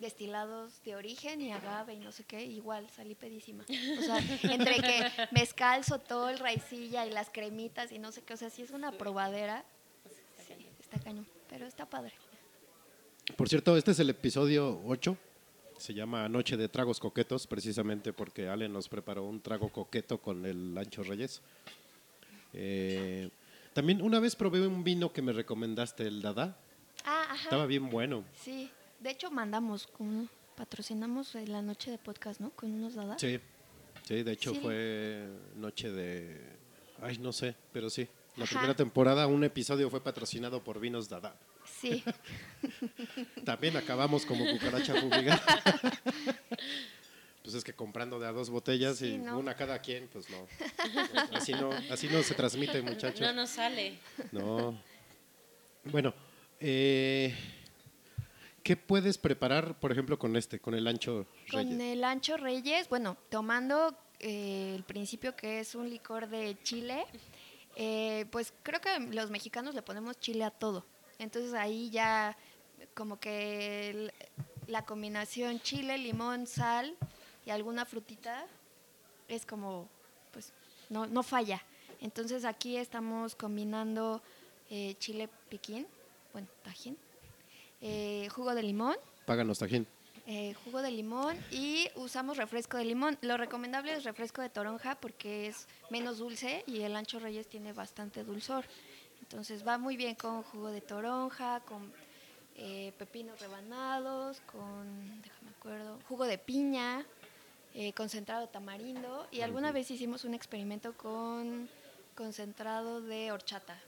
Destilados 0.01 0.83
de 0.83 0.95
origen 0.95 1.41
y 1.41 1.51
agave 1.51 1.93
y 1.93 1.99
no 1.99 2.11
sé 2.11 2.23
qué, 2.23 2.43
igual 2.43 2.89
salí 2.89 3.13
pedísima. 3.13 3.63
O 3.99 4.01
sea, 4.01 4.17
entre 4.51 4.75
que 4.77 5.05
mezcal, 5.31 5.83
sotol, 5.83 6.39
raicilla 6.39 7.05
y 7.05 7.11
las 7.11 7.29
cremitas 7.29 7.91
y 7.91 7.99
no 7.99 8.11
sé 8.11 8.23
qué, 8.23 8.33
o 8.33 8.37
sea, 8.37 8.49
sí 8.49 8.63
es 8.63 8.71
una 8.71 8.91
probadera. 8.91 9.63
Sí, 10.47 10.53
está 10.79 10.99
cañón, 10.99 11.27
pero 11.47 11.67
está 11.67 11.85
padre. 11.85 12.13
Por 13.37 13.47
cierto, 13.47 13.77
este 13.77 13.91
es 13.91 13.99
el 13.99 14.09
episodio 14.09 14.81
8. 14.87 15.15
Se 15.77 15.93
llama 15.93 16.27
Noche 16.27 16.57
de 16.57 16.67
Tragos 16.67 16.99
Coquetos, 16.99 17.45
precisamente 17.45 18.11
porque 18.11 18.47
Ale 18.49 18.67
nos 18.69 18.89
preparó 18.89 19.23
un 19.25 19.39
trago 19.39 19.69
coqueto 19.69 20.19
con 20.19 20.45
el 20.47 20.75
Ancho 20.77 21.03
Reyes. 21.03 21.41
Eh, 22.53 23.29
también 23.73 24.01
una 24.01 24.19
vez 24.19 24.35
probé 24.35 24.65
un 24.65 24.83
vino 24.83 25.13
que 25.13 25.21
me 25.21 25.31
recomendaste, 25.31 26.07
el 26.07 26.23
Dada. 26.23 26.57
Ah, 27.05 27.25
ajá. 27.29 27.43
Estaba 27.43 27.65
bien 27.67 27.89
bueno. 27.89 28.23
Sí, 28.33 28.69
de 29.01 29.09
hecho 29.09 29.29
mandamos, 29.31 29.87
con, 29.87 30.29
patrocinamos 30.55 31.35
la 31.35 31.61
noche 31.61 31.91
de 31.91 31.97
podcast, 31.97 32.39
¿no? 32.39 32.51
Con 32.51 32.71
unos 32.71 32.95
dadas. 32.95 33.19
Sí, 33.19 33.39
sí, 34.07 34.23
de 34.23 34.31
hecho 34.31 34.53
Sí. 34.53 34.59
fue 34.61 35.27
noche 35.55 35.91
de... 35.91 36.41
Ay, 37.01 37.17
no 37.17 37.33
sé, 37.33 37.55
pero 37.73 37.89
sí. 37.89 38.07
La 38.37 38.45
Ajá. 38.45 38.53
primera 38.55 38.75
temporada, 38.75 39.27
un 39.27 39.43
episodio 39.43 39.89
fue 39.89 40.01
patrocinado 40.01 40.63
por 40.63 40.79
Vinos 40.79 41.09
Dada. 41.09 41.35
Sí, 41.79 42.03
También 43.45 43.75
acabamos 43.77 44.25
como 44.25 44.45
cucaracha 44.51 44.93
fumigada. 44.99 45.41
Pues 47.43 47.55
es 47.55 47.63
que 47.63 47.73
comprando 47.73 48.19
de 48.19 48.27
a 48.27 48.31
dos 48.31 48.51
botellas 48.51 48.97
Sí, 48.97 49.13
y 49.13 49.17
no. 49.17 49.39
una 49.39 49.55
cada 49.55 49.79
quien, 49.79 50.07
pues 50.09 50.27
no. 50.29 50.47
Así 51.35 51.53
no, 51.53 51.71
así 51.89 52.07
no 52.07 52.21
se 52.21 52.35
transmite, 52.35 52.83
muchachos. 52.83 53.19
No 53.19 53.33
nos 53.33 53.49
sale. 53.49 53.97
No. 54.31 54.79
Bueno, 55.85 56.13
eh, 56.59 57.35
¿qué 58.63 58.75
puedes 58.77 59.17
preparar, 59.17 59.79
por 59.79 59.91
ejemplo, 59.91 60.17
con 60.19 60.35
este, 60.35 60.59
con 60.59 60.73
el 60.75 60.87
ancho 60.87 61.25
con 61.51 61.59
reyes? 61.67 61.79
el 61.81 62.03
ancho 62.03 62.37
reyes, 62.37 62.89
bueno, 62.89 63.17
tomando 63.29 63.95
eh, 64.19 64.73
el 64.75 64.83
principio 64.83 65.35
que 65.35 65.59
es 65.59 65.75
un 65.75 65.89
licor 65.89 66.27
de 66.27 66.57
chile, 66.63 67.05
eh, 67.75 68.25
pues 68.31 68.53
creo 68.63 68.79
que 68.81 68.99
los 69.13 69.29
mexicanos 69.31 69.73
le 69.75 69.81
ponemos 69.81 70.19
chile 70.19 70.43
a 70.43 70.51
todo. 70.51 70.85
Entonces 71.19 71.53
ahí 71.53 71.89
ya 71.89 72.37
como 72.93 73.19
que 73.19 73.89
el- 73.89 74.13
la 74.67 74.85
combinación 74.85 75.59
chile, 75.61 75.97
limón, 75.97 76.47
sal 76.47 76.95
y 77.45 77.49
alguna 77.49 77.85
frutita 77.85 78.45
es 79.27 79.45
como, 79.45 79.89
pues, 80.31 80.51
no, 80.89 81.07
no 81.07 81.23
falla. 81.23 81.61
Entonces 81.99 82.45
aquí 82.45 82.77
estamos 82.77 83.35
combinando 83.35 84.21
eh, 84.69 84.95
chile 84.99 85.29
piquín, 85.49 85.85
bueno, 86.31 86.47
tajín, 86.63 86.97
eh, 87.81 88.27
jugo 88.29 88.53
de 88.55 88.63
limón, 88.63 88.95
Páganos, 89.25 89.59
Tajín. 89.59 89.87
eh, 90.27 90.53
jugo 90.65 90.81
de 90.81 90.91
limón 90.91 91.37
y 91.51 91.89
usamos 91.95 92.37
refresco 92.37 92.77
de 92.77 92.85
limón. 92.85 93.17
Lo 93.21 93.37
recomendable 93.37 93.93
es 93.93 94.03
refresco 94.03 94.41
de 94.41 94.49
toronja 94.49 94.95
porque 94.95 95.47
es 95.47 95.67
menos 95.89 96.17
dulce 96.19 96.63
y 96.67 96.81
el 96.81 96.95
ancho 96.95 97.19
reyes 97.19 97.47
tiene 97.47 97.73
bastante 97.73 98.23
dulzor. 98.23 98.65
Entonces 99.21 99.65
va 99.65 99.77
muy 99.77 99.95
bien 99.97 100.15
con 100.15 100.43
jugo 100.43 100.69
de 100.69 100.81
toronja, 100.81 101.61
con 101.61 101.91
eh, 102.55 102.91
pepinos 102.97 103.39
rebanados 103.39 104.41
con, 104.41 105.21
déjame 105.21 105.51
acuerdo, 105.57 105.99
jugo 106.07 106.25
de 106.25 106.37
piña, 106.37 107.05
eh, 107.73 107.93
concentrado 107.93 108.47
tamarindo 108.49 109.25
y 109.31 109.41
alguna 109.41 109.71
vez 109.71 109.89
hicimos 109.89 110.25
un 110.25 110.33
experimento 110.33 110.93
con 110.97 111.69
concentrado 112.15 113.01
de 113.01 113.31
horchata. 113.31 113.79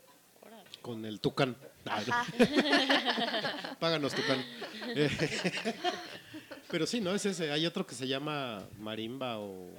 Órale. 0.46 0.64
Con 0.82 1.06
el 1.06 1.20
tucán. 1.20 1.56
Ajá. 1.86 2.26
Páganos, 3.80 4.14
tucán. 4.14 4.44
Pero 6.70 6.86
sí, 6.88 7.02
¿no? 7.02 7.14
Es 7.14 7.26
ese. 7.26 7.52
Hay 7.52 7.66
otro 7.66 7.86
que 7.86 7.96
se 7.96 8.08
llama 8.08 8.64
marimba 8.80 9.40
o 9.40 9.70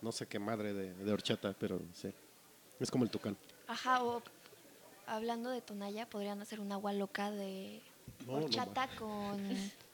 no 0.00 0.12
sé 0.12 0.26
qué 0.26 0.38
madre 0.38 0.72
de, 0.72 0.94
de 0.94 1.12
horchata, 1.12 1.54
pero 1.58 1.80
sí. 1.92 2.12
Es 2.80 2.90
como 2.90 3.04
el 3.04 3.10
tucán. 3.10 3.36
Ajá, 3.66 4.02
o 4.02 4.22
hablando 5.06 5.50
de 5.50 5.60
tonalla, 5.60 6.08
podrían 6.08 6.40
hacer 6.40 6.60
un 6.60 6.72
agua 6.72 6.92
loca 6.92 7.30
de 7.30 7.80
No, 8.26 8.38
no 8.38 8.44
horchata 8.44 8.88
con 8.96 9.40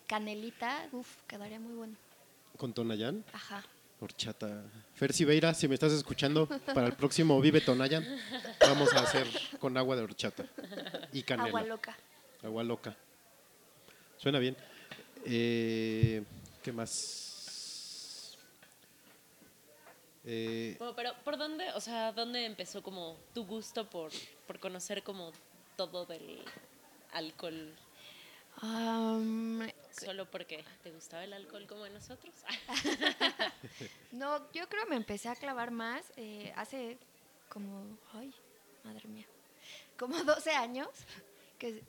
canelita. 0.06 0.86
Uf, 0.92 1.08
quedaría 1.26 1.58
muy 1.60 1.74
bueno. 1.74 1.94
Con 2.56 2.72
Tonayán, 2.72 3.24
Ajá. 3.32 3.64
Horchata. 4.02 4.64
Fer 4.94 5.12
Siveira, 5.12 5.54
si 5.54 5.68
me 5.68 5.74
estás 5.74 5.92
escuchando, 5.92 6.46
para 6.74 6.86
el 6.86 6.94
próximo 6.94 7.40
Vive 7.40 7.60
Tonayan, 7.60 8.04
vamos 8.60 8.92
a 8.94 9.00
hacer 9.00 9.26
con 9.58 9.76
agua 9.76 9.96
de 9.96 10.02
horchata 10.02 10.44
y 11.12 11.22
canela. 11.22 11.48
Agua 11.48 11.62
loca. 11.62 11.96
Agua 12.42 12.62
loca. 12.64 12.96
Suena 14.18 14.38
bien. 14.38 14.56
Eh, 15.24 16.22
¿Qué 16.62 16.72
más? 16.72 18.36
Eh, 20.24 20.76
Bueno, 20.78 20.94
pero 20.94 21.12
¿por 21.24 21.36
dónde, 21.36 21.72
o 21.72 21.80
sea, 21.80 22.12
dónde 22.12 22.44
empezó 22.44 22.82
como 22.82 23.16
tu 23.34 23.44
gusto 23.44 23.88
por, 23.88 24.10
por 24.46 24.60
conocer 24.60 25.02
como 25.02 25.32
todo 25.76 26.06
del 26.06 26.38
alcohol? 27.12 27.72
Am, 28.60 29.68
¿Solo 29.90 30.30
porque 30.30 30.64
te 30.82 30.90
gustaba 30.90 31.24
el 31.24 31.32
alcohol 31.32 31.66
como 31.66 31.84
a 31.84 31.88
nosotros? 31.88 32.34
no, 34.12 34.38
yo 34.52 34.68
creo 34.68 34.84
que 34.84 34.90
me 34.90 34.96
empecé 34.96 35.28
a 35.28 35.36
clavar 35.36 35.70
más 35.70 36.12
eh, 36.16 36.52
hace 36.56 36.98
como, 37.48 37.98
ay, 38.12 38.32
madre 38.84 39.08
mía, 39.08 39.26
como 39.98 40.16
12 40.24 40.50
años. 40.52 40.88
Que, 41.58 41.82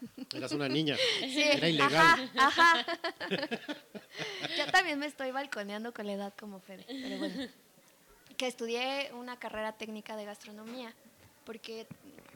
eras 0.34 0.52
una 0.52 0.68
niña. 0.68 0.96
sí, 1.20 1.42
Era 1.42 1.68
ilegal. 1.68 2.30
Ajá, 2.36 2.80
ajá. 2.80 2.86
yo 4.56 4.70
también 4.70 4.98
me 4.98 5.06
estoy 5.06 5.30
balconeando 5.30 5.94
con 5.94 6.06
la 6.06 6.12
edad 6.12 6.34
como 6.38 6.60
Fede, 6.60 6.84
pero 6.88 7.18
bueno. 7.18 7.48
Que 8.36 8.46
estudié 8.46 9.10
una 9.14 9.38
carrera 9.38 9.72
técnica 9.72 10.14
de 10.14 10.26
gastronomía, 10.26 10.94
porque 11.46 11.86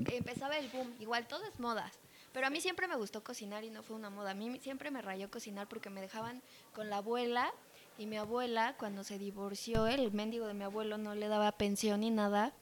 empezaba 0.07 0.57
el 0.57 0.69
boom, 0.71 0.95
igual 0.99 1.28
todo 1.28 1.45
es 1.45 1.61
modas. 1.61 1.92
Pero 2.33 2.47
a 2.47 2.51
mí 2.51 2.61
siempre 2.61 2.87
me 2.87 2.97
gustó 2.97 3.25
cocinar 3.25 3.65
y 3.65 3.71
no 3.71 3.83
fue 3.83 3.97
una 3.97 4.11
moda. 4.11 4.31
A 4.31 4.35
mí 4.35 4.59
siempre 4.61 4.91
me 4.91 5.02
rayó 5.02 5.31
cocinar 5.31 5.69
porque 5.69 5.91
me 5.91 6.00
dejaban 6.00 6.43
con 6.73 6.89
la 6.89 6.99
abuela 6.99 7.52
y 7.99 8.07
mi 8.07 8.17
abuela 8.17 8.76
cuando 8.78 9.04
se 9.04 9.19
divorció, 9.19 9.87
el 9.87 10.13
mendigo 10.13 10.47
de 10.47 10.54
mi 10.54 10.65
abuelo 10.65 10.97
no 10.97 11.15
le 11.15 11.28
daba 11.28 11.52
pensión 11.52 12.00
ni 12.00 12.11
nada 12.11 12.52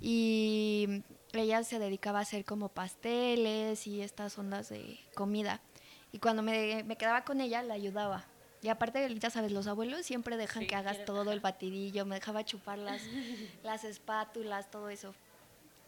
y 0.00 1.02
ella 1.32 1.64
se 1.64 1.78
dedicaba 1.78 2.20
a 2.20 2.22
hacer 2.22 2.44
como 2.44 2.68
pasteles 2.68 3.86
y 3.86 4.02
estas 4.02 4.38
ondas 4.38 4.68
de 4.68 4.98
comida. 5.14 5.60
Y 6.12 6.18
cuando 6.18 6.42
me, 6.42 6.84
me 6.84 6.96
quedaba 6.96 7.24
con 7.24 7.40
ella, 7.40 7.62
la 7.62 7.74
ayudaba. 7.74 8.24
Y 8.62 8.68
aparte, 8.68 9.14
ya 9.18 9.30
sabes, 9.30 9.52
los 9.52 9.66
abuelos 9.66 10.04
siempre 10.04 10.36
dejan 10.36 10.62
Sí, 10.62 10.68
que 10.68 10.74
hagas 10.74 11.04
todo 11.04 11.30
el 11.32 11.40
batidillo, 11.40 12.04
me 12.06 12.16
dejaba 12.16 12.44
chupar 12.44 12.78
las, 12.78 13.02
las 13.62 13.84
espátulas, 13.84 14.70
todo 14.70 14.88
eso. 14.88 15.14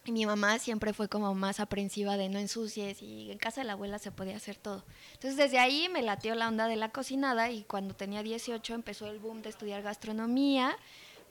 Y 0.05 0.11
mi 0.11 0.25
mamá 0.25 0.57
siempre 0.57 0.93
fue 0.93 1.07
como 1.07 1.35
más 1.35 1.59
aprensiva 1.59 2.17
de 2.17 2.27
no 2.27 2.39
ensucies 2.39 3.03
y 3.03 3.31
en 3.31 3.37
casa 3.37 3.61
de 3.61 3.67
la 3.67 3.73
abuela 3.73 3.99
se 3.99 4.11
podía 4.11 4.35
hacer 4.35 4.55
todo. 4.55 4.83
Entonces 5.13 5.37
desde 5.37 5.59
ahí 5.59 5.89
me 5.89 6.01
latió 6.01 6.33
la 6.33 6.47
onda 6.47 6.67
de 6.67 6.75
la 6.75 6.89
cocinada 6.89 7.51
y 7.51 7.63
cuando 7.65 7.93
tenía 7.95 8.23
18 8.23 8.73
empezó 8.73 9.05
el 9.07 9.19
boom 9.19 9.43
de 9.43 9.49
estudiar 9.49 9.83
gastronomía, 9.83 10.75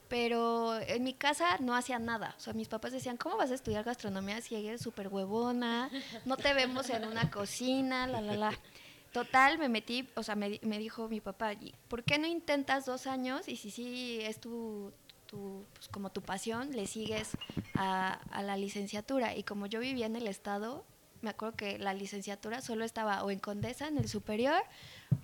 pero 0.07 0.79
en 0.79 1.03
mi 1.03 1.13
casa 1.13 1.57
no 1.59 1.75
hacía 1.75 1.99
nada. 1.99 2.33
O 2.37 2.39
sea, 2.39 2.53
mis 2.53 2.69
papás 2.69 2.93
decían, 2.93 3.17
¿cómo 3.17 3.35
vas 3.35 3.51
a 3.51 3.55
estudiar 3.55 3.83
gastronomía 3.83 4.39
si 4.41 4.55
eres 4.55 4.81
súper 4.81 5.09
huevona? 5.09 5.89
No 6.25 6.37
te 6.37 6.53
vemos 6.53 6.89
en 6.89 7.05
una 7.05 7.29
cocina, 7.29 8.07
la, 8.07 8.21
la, 8.21 8.35
la. 8.35 8.59
Total, 9.11 9.57
me 9.57 9.67
metí, 9.67 10.07
o 10.15 10.23
sea, 10.23 10.35
me, 10.35 10.59
me 10.63 10.79
dijo 10.79 11.09
mi 11.09 11.19
papá, 11.19 11.51
"¿Y 11.53 11.73
¿por 11.89 12.03
qué 12.03 12.17
no 12.17 12.27
intentas 12.27 12.85
dos 12.85 13.07
años? 13.07 13.49
Y 13.49 13.57
si 13.57 13.69
sí 13.69 14.19
es 14.21 14.39
tu, 14.39 14.93
tu, 15.31 15.65
pues, 15.73 15.87
como 15.87 16.11
tu 16.11 16.21
pasión, 16.21 16.71
le 16.71 16.85
sigues 16.85 17.37
a, 17.73 18.13
a 18.29 18.43
la 18.43 18.57
licenciatura. 18.57 19.35
Y 19.35 19.43
como 19.43 19.65
yo 19.65 19.79
vivía 19.79 20.05
en 20.05 20.15
el 20.15 20.27
estado, 20.27 20.83
me 21.21 21.29
acuerdo 21.31 21.55
que 21.55 21.79
la 21.79 21.93
licenciatura 21.93 22.61
solo 22.61 22.83
estaba 22.83 23.23
o 23.23 23.31
en 23.31 23.39
Condesa, 23.39 23.87
en 23.87 23.97
el 23.97 24.07
superior, 24.07 24.61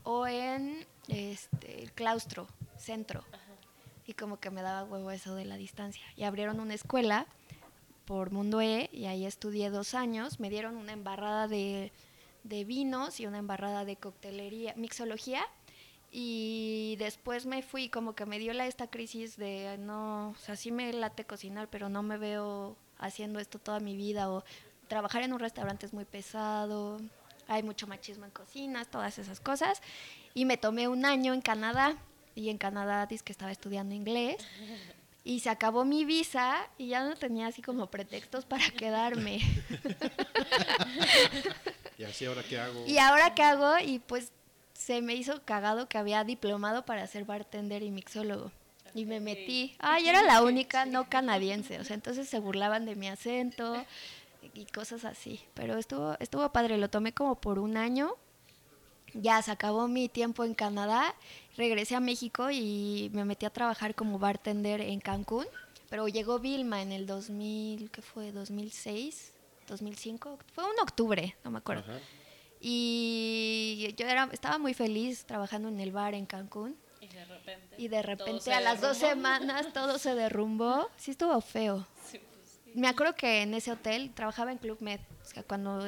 o 0.03 0.27
en 0.27 0.85
este, 1.07 1.83
el 1.83 1.91
claustro, 1.91 2.47
centro. 2.77 3.23
Y 4.05 4.13
como 4.13 4.39
que 4.39 4.49
me 4.49 4.61
daba 4.61 4.85
huevo 4.85 5.11
eso 5.11 5.35
de 5.35 5.45
la 5.45 5.57
distancia. 5.57 6.03
Y 6.15 6.23
abrieron 6.23 6.59
una 6.59 6.73
escuela 6.73 7.27
por 8.05 8.31
Mundo 8.31 8.61
E 8.61 8.89
y 8.93 9.05
ahí 9.05 9.25
estudié 9.25 9.69
dos 9.69 9.93
años. 9.93 10.39
Me 10.39 10.49
dieron 10.49 10.77
una 10.77 10.93
embarrada 10.93 11.47
de, 11.49 11.91
de 12.43 12.63
vinos 12.63 13.19
y 13.19 13.25
una 13.25 13.39
embarrada 13.39 13.83
de 13.83 13.97
coctelería, 13.97 14.73
mixología. 14.77 15.45
Y 16.11 16.95
después 16.99 17.45
me 17.45 17.61
fui, 17.61 17.89
como 17.89 18.15
que 18.15 18.25
me 18.25 18.39
dio 18.39 18.53
la, 18.53 18.65
esta 18.65 18.87
crisis 18.87 19.37
de 19.37 19.77
no, 19.77 20.29
o 20.29 20.35
sea, 20.35 20.55
sí 20.55 20.71
me 20.71 20.91
late 20.93 21.25
cocinar, 21.25 21.69
pero 21.69 21.89
no 21.89 22.01
me 22.01 22.17
veo 22.17 22.77
haciendo 22.97 23.39
esto 23.39 23.59
toda 23.59 23.79
mi 23.79 23.95
vida. 23.95 24.29
O 24.29 24.43
trabajar 24.87 25.23
en 25.23 25.33
un 25.33 25.39
restaurante 25.39 25.85
es 25.85 25.93
muy 25.93 26.05
pesado, 26.05 26.99
hay 27.47 27.63
mucho 27.63 27.87
machismo 27.87 28.25
en 28.25 28.31
cocinas, 28.31 28.89
todas 28.89 29.19
esas 29.19 29.39
cosas. 29.39 29.81
Y 30.33 30.45
me 30.45 30.57
tomé 30.57 30.87
un 30.87 31.05
año 31.05 31.33
en 31.33 31.41
Canadá. 31.41 31.97
Y 32.35 32.49
en 32.49 32.57
Canadá 32.57 33.05
dice 33.07 33.23
que 33.23 33.31
estaba 33.31 33.51
estudiando 33.51 33.95
inglés. 33.95 34.37
Y 35.23 35.41
se 35.41 35.49
acabó 35.49 35.83
mi 35.83 36.05
visa 36.05 36.69
y 36.77 36.89
ya 36.89 37.03
no 37.03 37.15
tenía 37.15 37.47
así 37.47 37.61
como 37.61 37.87
pretextos 37.87 38.45
para 38.45 38.69
quedarme. 38.69 39.41
Y 41.97 42.03
así 42.03 42.25
ahora 42.25 42.43
qué 42.43 42.59
hago. 42.59 42.85
¿Y 42.85 42.99
ahora 42.99 43.33
qué 43.33 43.41
hago? 43.41 43.79
Y 43.79 43.97
pues 43.97 44.31
se 44.87 45.01
me 45.01 45.15
hizo 45.15 45.43
cagado 45.43 45.89
que 45.89 45.97
había 45.97 46.23
diplomado 46.23 46.85
para 46.85 47.05
ser 47.07 47.25
bartender 47.25 47.83
y 47.83 47.91
mixólogo. 47.91 48.53
Y 48.93 49.03
me 49.03 49.19
metí. 49.19 49.75
Ay, 49.79 50.07
era 50.07 50.23
la 50.23 50.41
única 50.41 50.85
no 50.85 51.09
canadiense. 51.09 51.77
O 51.81 51.83
sea, 51.83 51.95
entonces 51.95 52.29
se 52.29 52.39
burlaban 52.39 52.85
de 52.85 52.95
mi 52.95 53.09
acento 53.09 53.83
y 54.53 54.63
cosas 54.67 55.03
así. 55.03 55.41
Pero 55.55 55.77
estuvo, 55.77 56.15
estuvo 56.21 56.49
padre. 56.53 56.77
Lo 56.77 56.89
tomé 56.89 57.11
como 57.11 57.35
por 57.35 57.59
un 57.59 57.75
año. 57.75 58.13
Ya 59.13 59.41
se 59.41 59.51
acabó 59.51 59.89
mi 59.89 60.07
tiempo 60.07 60.45
en 60.45 60.53
Canadá. 60.53 61.13
Regresé 61.57 61.95
a 61.95 61.99
México 61.99 62.49
y 62.49 63.11
me 63.11 63.25
metí 63.25 63.45
a 63.45 63.49
trabajar 63.49 63.93
como 63.93 64.19
bartender 64.19 64.79
en 64.79 65.01
Cancún. 65.01 65.47
Pero 65.89 66.07
llegó 66.07 66.39
Vilma 66.39 66.81
en 66.81 66.93
el 66.93 67.07
2000, 67.07 67.91
¿qué 67.91 68.01
fue? 68.01 68.33
¿2006? 68.33 69.31
¿2005? 69.67 70.37
Fue 70.53 70.63
un 70.63 70.79
octubre, 70.81 71.35
no 71.43 71.51
me 71.51 71.57
acuerdo. 71.57 71.83
Ajá. 71.91 71.99
Y 72.59 73.93
yo 73.97 74.07
era, 74.07 74.29
estaba 74.31 74.57
muy 74.57 74.73
feliz 74.73 75.25
trabajando 75.25 75.69
en 75.69 75.79
el 75.79 75.91
bar 75.91 76.13
en 76.13 76.25
Cancún. 76.25 76.75
Y 76.99 77.07
de 77.07 77.25
repente. 77.25 77.75
Y 77.77 77.87
de 77.87 78.01
repente 78.01 78.53
a 78.53 78.61
las 78.61 78.81
dos 78.81 78.97
semanas 78.97 79.71
todo 79.73 79.97
se 79.97 80.15
derrumbó. 80.15 80.89
Sí 80.97 81.11
estuvo 81.11 81.39
feo. 81.41 81.87
Sí, 82.05 82.19
pues, 82.19 82.59
sí. 82.63 82.71
Me 82.73 82.87
acuerdo 82.87 83.15
que 83.15 83.41
en 83.43 83.53
ese 83.53 83.71
hotel 83.71 84.11
trabajaba 84.13 84.51
en 84.51 84.57
Club 84.57 84.77
Med. 84.81 84.99
O 85.21 85.25
sea, 85.25 85.43
cuando, 85.43 85.85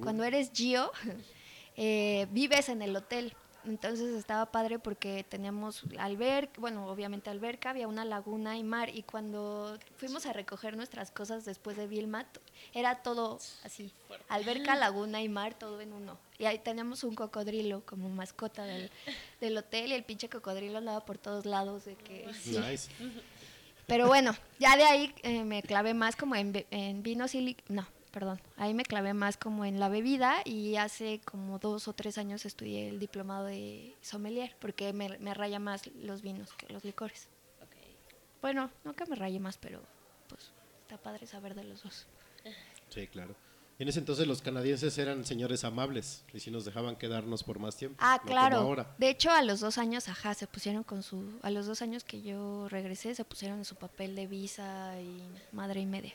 cuando 0.00 0.24
eres 0.24 0.50
Gio, 0.52 0.90
eh, 1.76 2.26
vives 2.30 2.68
en 2.68 2.82
el 2.82 2.96
hotel. 2.96 3.34
Entonces 3.66 4.14
estaba 4.14 4.46
padre 4.46 4.78
porque 4.78 5.24
teníamos 5.28 5.82
alberca, 5.98 6.60
bueno, 6.60 6.86
obviamente 6.86 7.30
alberca, 7.30 7.70
había 7.70 7.88
una 7.88 8.04
laguna 8.04 8.56
y 8.56 8.64
mar. 8.64 8.90
Y 8.94 9.02
cuando 9.02 9.78
fuimos 9.96 10.26
a 10.26 10.32
recoger 10.32 10.76
nuestras 10.76 11.10
cosas 11.10 11.44
después 11.44 11.76
de 11.76 11.86
Vilma, 11.86 12.26
era 12.72 13.02
todo 13.02 13.38
así: 13.64 13.92
alberca, 14.28 14.76
laguna 14.76 15.22
y 15.22 15.28
mar, 15.28 15.54
todo 15.54 15.80
en 15.80 15.92
uno. 15.92 16.18
Y 16.38 16.44
ahí 16.44 16.58
teníamos 16.58 17.02
un 17.04 17.14
cocodrilo 17.14 17.84
como 17.84 18.08
mascota 18.08 18.64
del, 18.64 18.90
del 19.40 19.58
hotel 19.58 19.90
y 19.90 19.94
el 19.94 20.04
pinche 20.04 20.28
cocodrilo 20.28 20.78
andaba 20.78 21.04
por 21.04 21.18
todos 21.18 21.44
lados. 21.44 21.84
de 21.84 21.96
que 21.96 22.32
sí. 22.34 22.58
Nice. 22.58 22.90
Pero 23.86 24.08
bueno, 24.08 24.34
ya 24.58 24.76
de 24.76 24.84
ahí 24.84 25.14
eh, 25.22 25.44
me 25.44 25.62
clavé 25.62 25.94
más 25.94 26.16
como 26.16 26.34
en, 26.34 26.66
en 26.70 27.02
vinos 27.02 27.34
y... 27.34 27.56
No, 27.68 27.86
perdón. 28.16 28.40
Ahí 28.56 28.72
me 28.72 28.82
clavé 28.82 29.12
más 29.12 29.36
como 29.36 29.66
en 29.66 29.78
la 29.78 29.90
bebida 29.90 30.36
y 30.46 30.76
hace 30.76 31.20
como 31.26 31.58
dos 31.58 31.86
o 31.86 31.92
tres 31.92 32.16
años 32.16 32.46
estudié 32.46 32.88
el 32.88 32.98
diplomado 32.98 33.44
de 33.44 33.94
sommelier 34.00 34.56
porque 34.58 34.94
me, 34.94 35.18
me 35.18 35.34
raya 35.34 35.58
más 35.58 35.86
los 35.88 36.22
vinos 36.22 36.50
que 36.54 36.72
los 36.72 36.82
licores. 36.82 37.28
Bueno, 38.40 38.70
no 38.84 38.94
que 38.94 39.04
me 39.04 39.16
raye 39.16 39.38
más, 39.38 39.58
pero 39.58 39.82
pues 40.30 40.50
está 40.80 40.96
padre 40.96 41.26
saber 41.26 41.54
de 41.54 41.64
los 41.64 41.82
dos. 41.82 42.06
Sí, 42.88 43.06
claro. 43.06 43.34
En 43.78 43.86
ese 43.86 43.98
entonces 43.98 44.26
los 44.26 44.40
canadienses 44.40 44.96
eran 44.96 45.26
señores 45.26 45.62
amables 45.64 46.24
y 46.32 46.40
si 46.40 46.50
nos 46.50 46.64
dejaban 46.64 46.96
quedarnos 46.96 47.42
por 47.42 47.58
más 47.58 47.76
tiempo. 47.76 47.98
Ah, 48.00 48.14
no 48.14 48.22
como 48.22 48.32
claro. 48.32 48.56
ahora. 48.56 48.94
De 48.96 49.10
hecho, 49.10 49.30
a 49.30 49.42
los 49.42 49.60
dos 49.60 49.76
años, 49.76 50.08
ajá, 50.08 50.32
se 50.32 50.46
pusieron 50.46 50.84
con 50.84 51.02
su... 51.02 51.38
A 51.42 51.50
los 51.50 51.66
dos 51.66 51.82
años 51.82 52.02
que 52.02 52.22
yo 52.22 52.66
regresé, 52.70 53.14
se 53.14 53.26
pusieron 53.26 53.58
en 53.58 53.66
su 53.66 53.74
papel 53.74 54.16
de 54.16 54.26
visa 54.26 54.98
y 55.02 55.20
madre 55.52 55.80
y 55.80 55.86
media. 55.86 56.14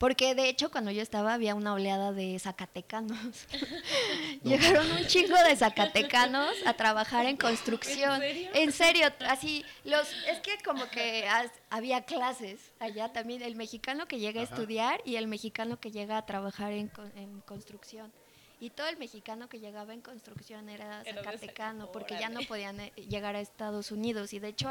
Porque 0.00 0.34
de 0.34 0.48
hecho 0.48 0.70
cuando 0.70 0.90
yo 0.90 1.02
estaba 1.02 1.34
había 1.34 1.54
una 1.54 1.74
oleada 1.74 2.10
de 2.12 2.38
zacatecanos. 2.38 3.46
Llegaron 4.42 4.90
un 4.92 5.06
chingo 5.06 5.36
de 5.44 5.54
zacatecanos 5.54 6.54
a 6.64 6.72
trabajar 6.72 7.26
en 7.26 7.36
construcción. 7.36 8.14
¿En 8.22 8.32
serio? 8.32 8.50
En 8.54 8.72
serio, 8.72 9.06
así 9.28 9.62
los 9.84 10.08
es 10.26 10.40
que 10.40 10.56
como 10.64 10.88
que 10.88 11.28
había 11.68 12.02
clases 12.04 12.72
allá 12.78 13.12
también 13.12 13.42
el 13.42 13.56
mexicano 13.56 14.06
que 14.08 14.18
llega 14.18 14.40
a 14.40 14.44
estudiar 14.44 15.02
y 15.04 15.16
el 15.16 15.26
mexicano 15.26 15.78
que 15.78 15.90
llega 15.90 16.16
a 16.16 16.24
trabajar 16.24 16.72
en, 16.72 16.90
en 17.16 17.40
construcción. 17.42 18.10
Y 18.58 18.70
todo 18.70 18.88
el 18.88 18.96
mexicano 18.96 19.50
que 19.50 19.60
llegaba 19.60 19.92
en 19.92 20.00
construcción 20.00 20.70
era 20.70 21.02
zacatecano 21.04 21.88
Zac- 21.88 21.92
porque 21.92 22.16
ya 22.18 22.30
no 22.30 22.40
podían 22.48 22.80
eh, 22.80 22.92
llegar 23.08 23.36
a 23.36 23.40
Estados 23.40 23.90
Unidos 23.92 24.32
y 24.32 24.38
de 24.38 24.48
hecho 24.48 24.68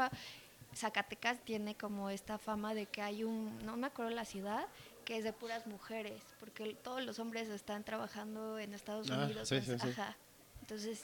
Zacatecas 0.74 1.38
tiene 1.44 1.74
como 1.74 2.10
esta 2.10 2.38
fama 2.38 2.74
de 2.74 2.86
que 2.86 3.02
hay 3.02 3.24
un, 3.24 3.58
no 3.66 3.76
me 3.76 3.88
acuerdo 3.88 4.10
la 4.14 4.24
ciudad, 4.24 4.66
que 5.10 5.16
es 5.18 5.24
de 5.24 5.32
puras 5.32 5.66
mujeres, 5.66 6.22
porque 6.38 6.72
todos 6.84 7.04
los 7.04 7.18
hombres 7.18 7.48
están 7.48 7.82
trabajando 7.82 8.60
en 8.60 8.72
Estados 8.74 9.10
Ah, 9.10 9.24
Unidos. 9.24 9.48
sí, 9.48 9.56
pues, 9.56 9.66
sí, 9.66 9.88
sí. 9.88 9.88
Ajá. 10.00 10.16
Entonces, 10.60 11.02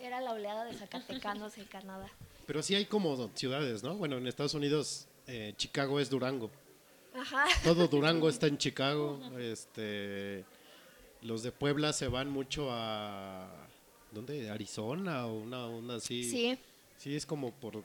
era 0.00 0.20
la 0.20 0.32
oleada 0.32 0.64
de 0.64 0.74
zacatecanos 0.74 1.56
en 1.56 1.66
Canadá. 1.66 2.10
Pero 2.48 2.64
sí 2.64 2.74
hay 2.74 2.84
como 2.84 3.30
ciudades, 3.36 3.84
¿no? 3.84 3.94
Bueno, 3.94 4.18
en 4.18 4.26
Estados 4.26 4.54
Unidos, 4.54 5.06
eh, 5.28 5.54
Chicago 5.56 6.00
es 6.00 6.10
Durango. 6.10 6.50
Ajá. 7.14 7.44
Todo 7.62 7.86
Durango 7.86 8.28
está 8.28 8.48
en 8.48 8.58
Chicago. 8.58 9.20
Este, 9.38 10.44
los 11.20 11.44
de 11.44 11.52
Puebla 11.52 11.92
se 11.92 12.08
van 12.08 12.28
mucho 12.28 12.70
a 12.72 13.68
¿dónde? 14.10 14.50
Arizona 14.50 15.26
o 15.26 15.34
una 15.34 15.64
onda 15.66 15.94
así. 15.94 16.24
Sí, 16.28 16.58
Sí, 16.96 17.14
es 17.14 17.24
como 17.24 17.52
por 17.52 17.74
van- 17.74 17.84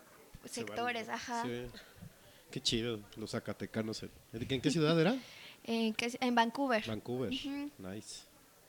sectores, 0.50 1.10
ajá. 1.10 1.43
sí. 1.43 1.67
Qué 2.51 2.62
chido, 2.62 2.99
los 3.15 3.31
zacatecanos. 3.31 4.03
¿En 4.33 4.62
qué 4.62 4.71
ciudad 4.71 4.99
era? 4.99 5.15
En, 5.63 5.93
que- 5.95 6.17
en 6.21 6.33
Vancouver. 6.33 6.86
Vancouver. 6.88 7.29
Nice. 7.29 8.23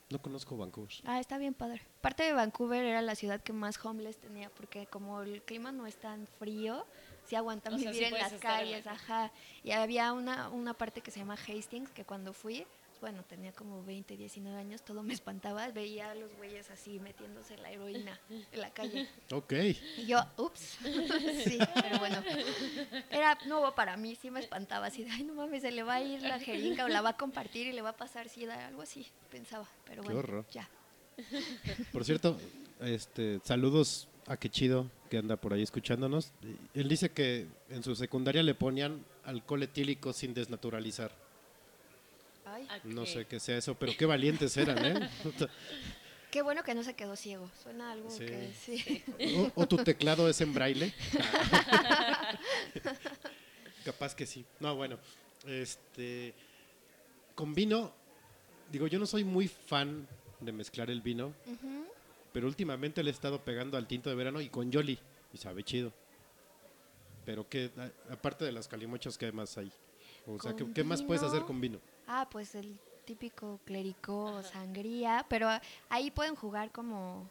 No 0.09 0.21
conozco 0.21 0.57
Vancouver. 0.57 0.91
Ah, 1.05 1.21
está 1.21 1.37
bien 1.37 1.53
padre. 1.53 1.81
Parte 2.01 2.23
de 2.23 2.33
Vancouver 2.33 2.83
era 2.83 3.01
la 3.01 3.15
ciudad 3.15 3.41
que 3.41 3.53
más 3.53 3.77
homeless 3.85 4.17
tenía, 4.17 4.49
porque 4.49 4.85
como 4.87 5.21
el 5.21 5.41
clima 5.43 5.71
no 5.71 5.87
es 5.87 5.95
tan 5.95 6.27
frío, 6.39 6.85
sí 7.25 7.37
aguantan 7.37 7.75
O 7.75 7.77
sea, 7.77 7.91
vivir 7.91 8.07
sí 8.07 8.13
en 8.13 8.19
las 8.19 8.33
estar 8.33 8.63
en 8.63 8.71
la 8.71 8.81
calles, 8.81 8.83
calle. 8.83 8.95
ajá. 8.97 9.31
Y 9.63 9.71
había 9.71 10.11
una, 10.11 10.49
una 10.49 10.73
parte 10.73 10.99
que 10.99 11.11
se 11.11 11.19
llama 11.19 11.35
Hastings, 11.35 11.91
que 11.91 12.03
cuando 12.03 12.33
fui, 12.33 12.65
bueno, 12.99 13.23
tenía 13.23 13.51
como 13.53 13.83
20, 13.83 14.17
19 14.17 14.57
años, 14.57 14.83
todo 14.83 15.03
me 15.03 15.13
espantaba, 15.13 15.67
veía 15.69 16.11
a 16.11 16.15
los 16.15 16.35
güeyes 16.35 16.69
así 16.69 16.99
metiéndose 16.99 17.57
la 17.57 17.71
heroína 17.71 18.19
en 18.29 18.59
la 18.59 18.71
calle. 18.71 19.07
Ok. 19.31 19.53
Y 19.97 20.05
yo, 20.05 20.19
ups, 20.37 20.59
sí, 21.43 21.59
pero 21.81 21.99
bueno, 21.99 22.21
era 23.09 23.37
nuevo 23.45 23.73
para 23.75 23.97
mí, 23.97 24.15
sí 24.15 24.31
me 24.31 24.39
espantaba, 24.39 24.87
así 24.87 25.03
de, 25.03 25.11
ay, 25.11 25.23
no 25.23 25.33
mames, 25.33 25.61
se 25.61 25.71
le 25.71 25.83
va 25.83 25.95
a 25.95 26.01
ir 26.01 26.21
la 26.21 26.39
jeringa 26.39 26.85
o 26.85 26.87
la 26.87 27.01
va 27.01 27.11
a 27.11 27.17
compartir 27.17 27.67
y 27.67 27.73
le 27.73 27.81
va 27.81 27.89
a 27.89 27.97
pasar 27.97 28.29
sida, 28.29 28.67
algo 28.67 28.81
así, 28.81 29.07
pensaba, 29.31 29.67
pero 29.85 30.01
Qué 30.01 30.07
bueno, 30.07 30.19
horror. 30.19 30.45
ya. 30.51 30.69
Por 31.91 32.05
cierto, 32.05 32.37
este, 32.79 33.39
saludos 33.43 34.07
a 34.27 34.37
Qué 34.37 34.49
Chido, 34.49 34.89
que 35.09 35.17
anda 35.17 35.35
por 35.37 35.53
ahí 35.53 35.63
escuchándonos. 35.63 36.31
Él 36.73 36.87
dice 36.87 37.09
que 37.09 37.47
en 37.69 37.83
su 37.83 37.95
secundaria 37.95 38.43
le 38.43 38.53
ponían 38.55 39.03
alcohol 39.25 39.63
etílico 39.63 40.13
sin 40.13 40.33
desnaturalizar. 40.33 41.11
Ay. 42.53 42.67
¿A 42.69 42.79
No 42.83 43.05
sé 43.05 43.25
qué 43.25 43.39
sea 43.39 43.57
eso, 43.57 43.75
pero 43.75 43.93
qué 43.97 44.05
valientes 44.05 44.55
eran, 44.57 44.85
¿eh? 44.85 45.09
Qué 46.31 46.43
bueno 46.43 46.61
que 46.63 46.75
no 46.75 46.83
se 46.83 46.93
quedó 46.93 47.15
ciego. 47.15 47.49
Suena 47.63 47.91
algo 47.91 48.07
Sí. 48.11 48.19
que 48.23 48.53
sí. 48.53 49.03
O, 49.55 49.63
o 49.63 49.67
tu 49.67 49.77
teclado 49.77 50.29
es 50.29 50.39
en 50.41 50.53
braille. 50.53 50.93
Capaz 53.83 54.15
que 54.15 54.25
sí. 54.27 54.45
No, 54.59 54.75
bueno. 54.75 54.99
Este. 55.47 56.33
Con 57.35 57.53
vino. 57.55 57.91
Digo, 58.71 58.85
yo 58.87 58.99
no 58.99 59.05
soy 59.07 59.23
muy 59.23 59.47
fan 59.47 60.07
de 60.39 60.51
mezclar 60.51 60.91
el 60.91 61.01
vino. 61.01 61.33
Pero 62.31 62.45
últimamente 62.47 63.01
le 63.01 63.09
he 63.09 63.13
estado 63.13 63.43
pegando 63.43 63.75
al 63.77 63.87
tinto 63.87 64.09
de 64.11 64.15
verano 64.15 64.39
y 64.39 64.49
con 64.49 64.71
Yoli. 64.71 64.99
Y 65.33 65.37
sabe 65.37 65.63
chido. 65.63 65.91
Pero 67.25 67.49
que 67.49 67.71
aparte 68.11 68.45
de 68.45 68.51
las 68.51 68.67
calimochas, 68.67 69.17
¿qué 69.17 69.31
más 69.31 69.57
hay? 69.57 69.71
O 70.35 70.39
sea, 70.39 70.55
¿qué, 70.55 70.83
más 70.83 71.01
puedes 71.01 71.23
hacer 71.23 71.43
con 71.45 71.59
vino? 71.59 71.79
Ah, 72.07 72.27
pues 72.29 72.53
el 72.55 72.77
típico 73.05 73.59
clericó, 73.65 74.43
sangría, 74.43 75.25
pero 75.29 75.49
ahí 75.89 76.11
pueden 76.11 76.35
jugar 76.35 76.71
como 76.71 77.27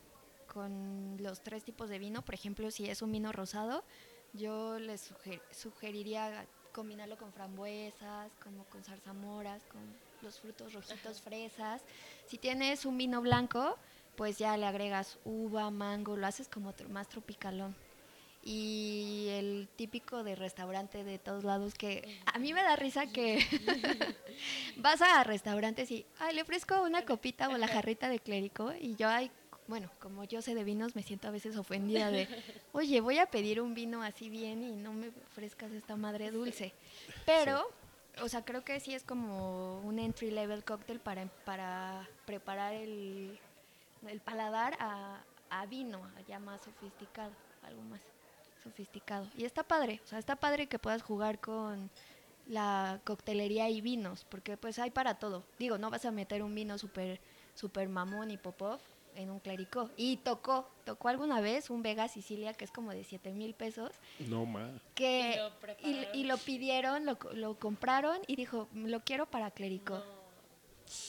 con 0.53 1.17
los 1.21 1.41
tres 1.41 1.63
tipos 1.63 1.89
de 1.89 1.99
vino. 1.99 2.23
Por 2.23 2.35
ejemplo, 2.35 2.71
si 2.71 2.89
es 2.89 3.01
un 3.03 3.13
vino 3.13 3.31
rosado, 3.33 3.85
yo 4.33 4.79
les 4.79 5.11
suger- 5.13 5.41
sugeriría 5.53 6.47
combinarlo 6.73 7.17
con 7.17 7.33
frambuesas, 7.33 8.33
como 8.43 8.65
con 8.65 8.83
zarzamoras, 8.83 9.63
con 9.65 9.81
los 10.23 10.41
frutos 10.41 10.73
rojitos, 10.73 11.21
fresas. 11.21 11.83
Si 12.27 12.39
tienes 12.39 12.85
un 12.85 12.99
vino 12.99 13.21
blanco, 13.21 13.77
pues 14.17 14.39
ya 14.39 14.57
le 14.57 14.67
agregas 14.67 15.19
uva, 15.25 15.71
mango, 15.71 16.17
lo 16.17 16.27
haces 16.27 16.49
como 16.49 16.73
tro- 16.75 16.89
más 16.89 17.09
tropicalón. 17.09 17.77
Y 18.43 19.27
el 19.31 19.69
típico 19.77 20.23
de 20.23 20.35
restaurante 20.35 21.05
de 21.05 21.19
todos 21.19 21.45
lados 21.45 21.75
que 21.75 22.21
a 22.33 22.39
mí 22.39 22.53
me 22.53 22.63
da 22.63 22.77
risa 22.77 23.07
que 23.07 23.39
vas 24.77 25.03
a 25.03 25.23
restaurantes 25.25 25.91
y 25.91 26.07
ay, 26.19 26.35
le 26.35 26.43
ofrezco 26.43 26.81
una 26.83 27.05
copita 27.05 27.49
o 27.49 27.59
la 27.59 27.69
jarrita 27.69 28.09
de 28.09 28.21
clérico 28.21 28.73
y 28.81 28.95
yo 28.97 29.09
ay, 29.09 29.31
bueno, 29.67 29.91
como 30.01 30.25
yo 30.25 30.41
sé 30.41 30.55
de 30.55 30.65
vinos 30.65 30.97
me 30.97 31.03
siento 31.03 31.29
a 31.29 31.31
veces 31.31 31.57
ofendida 31.57 32.11
de, 32.11 32.27
"Oye, 32.73 33.01
voy 33.03 33.19
a 33.19 33.27
pedir 33.27 33.61
un 33.61 33.75
vino 33.75 34.03
así 34.03 34.31
bien 34.31 34.63
y 34.63 34.73
no 34.73 34.93
me 34.95 35.09
ofrezcas 35.09 35.73
esta 35.73 35.97
madre 35.97 36.31
dulce." 36.31 36.73
Pero 37.27 37.69
o 38.23 38.29
sea, 38.29 38.45
creo 38.45 38.65
que 38.65 38.81
sí 38.81 38.95
es 38.95 39.03
como 39.05 39.81
un 39.81 39.99
entry 39.99 40.31
level 40.31 40.65
cóctel 40.65 41.01
para 41.01 41.27
para 41.45 42.09
preparar 42.25 42.73
el 42.73 43.39
el 44.07 44.21
paladar 44.21 44.77
a, 44.81 45.21
a 45.51 45.67
vino, 45.67 46.01
ya 46.27 46.39
más 46.39 46.63
sofisticado, 46.63 47.33
algo 47.63 47.83
más 47.83 48.01
sofisticado. 48.63 49.27
Y 49.37 49.45
está 49.45 49.63
padre, 49.63 50.01
o 50.05 50.07
sea, 50.07 50.19
está 50.19 50.37
padre 50.37 50.67
que 50.67 50.79
puedas 50.79 51.03
jugar 51.03 51.41
con 51.41 51.91
la 52.47 53.01
coctelería 53.05 53.69
y 53.69 53.81
vinos, 53.81 54.25
porque 54.29 54.57
pues 54.57 54.79
hay 54.79 54.91
para 54.91 55.19
todo. 55.19 55.45
Digo, 55.59 55.77
no 55.79 55.91
vas 55.91 56.05
a 56.05 56.11
meter 56.11 56.43
un 56.43 56.55
vino 56.55 56.79
súper 56.79 57.21
super 57.55 57.89
mamón 57.89 58.31
y 58.31 58.37
popov 58.39 58.79
en 59.17 59.31
un 59.31 59.41
clericó. 59.41 59.91
Y 59.97 60.19
tocó, 60.19 60.71
tocó 60.85 61.09
alguna 61.09 61.41
vez 61.41 61.71
un 61.71 61.83
Vega 61.83 62.07
Sicilia 62.09 62.55
que 62.55 62.65
es 62.65 62.71
como 62.71 62.93
de 62.93 63.03
7 63.05 63.33
mil 63.33 63.53
pesos, 63.55 63.91
No 64.29 64.47
más. 64.47 64.81
que 64.95 65.41
¿Y 65.83 65.95
lo 65.95 66.15
y, 66.15 66.25
lo 66.25 66.37
pidieron, 66.39 67.05
lo, 67.05 67.19
co- 67.19 67.33
lo 67.33 67.59
compraron 67.59 68.19
y 68.29 68.37
dijo, 68.37 68.69
lo 68.75 69.01
quiero 69.01 69.27
para 69.27 69.51
clericó. 69.51 69.97
No. 69.99 70.18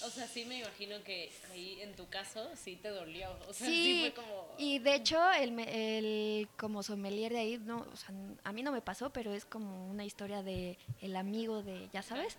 O 0.03 0.09
sea, 0.09 0.27
sí 0.27 0.45
me 0.45 0.59
imagino 0.59 1.01
que 1.03 1.31
ahí 1.51 1.81
en 1.81 1.93
tu 1.95 2.07
caso 2.09 2.49
sí 2.55 2.75
te 2.75 2.89
dolió. 2.89 3.29
O 3.47 3.53
sea, 3.53 3.67
sí, 3.67 3.73
Sí, 3.83 3.99
fue 4.01 4.13
como. 4.13 4.47
y 4.57 4.79
de 4.79 4.95
hecho 4.95 5.19
el, 5.31 5.51
me- 5.51 5.97
el 5.97 6.47
como 6.57 6.83
sommelier 6.83 7.31
de 7.33 7.39
ahí, 7.39 7.57
no, 7.59 7.85
o 7.91 7.95
sea, 7.95 8.13
a 8.43 8.51
mí 8.53 8.61
no 8.63 8.71
me 8.71 8.81
pasó, 8.81 9.09
pero 9.11 9.33
es 9.33 9.45
como 9.45 9.89
una 9.89 10.03
historia 10.05 10.43
de 10.43 10.77
el 11.01 11.15
amigo 11.15 11.63
de, 11.63 11.89
ya 11.93 12.01
sabes, 12.01 12.37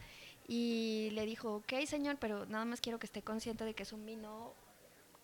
y 0.49 1.11
le 1.13 1.25
dijo, 1.27 1.57
ok 1.57 1.73
señor, 1.87 2.17
pero 2.21 2.45
nada 2.47 2.65
más 2.65 2.81
quiero 2.81 2.99
que 2.99 3.07
esté 3.07 3.23
consciente 3.23 3.65
de 3.65 3.73
que 3.75 3.85
es 3.85 3.93
un 3.93 4.05
vino 4.05 4.53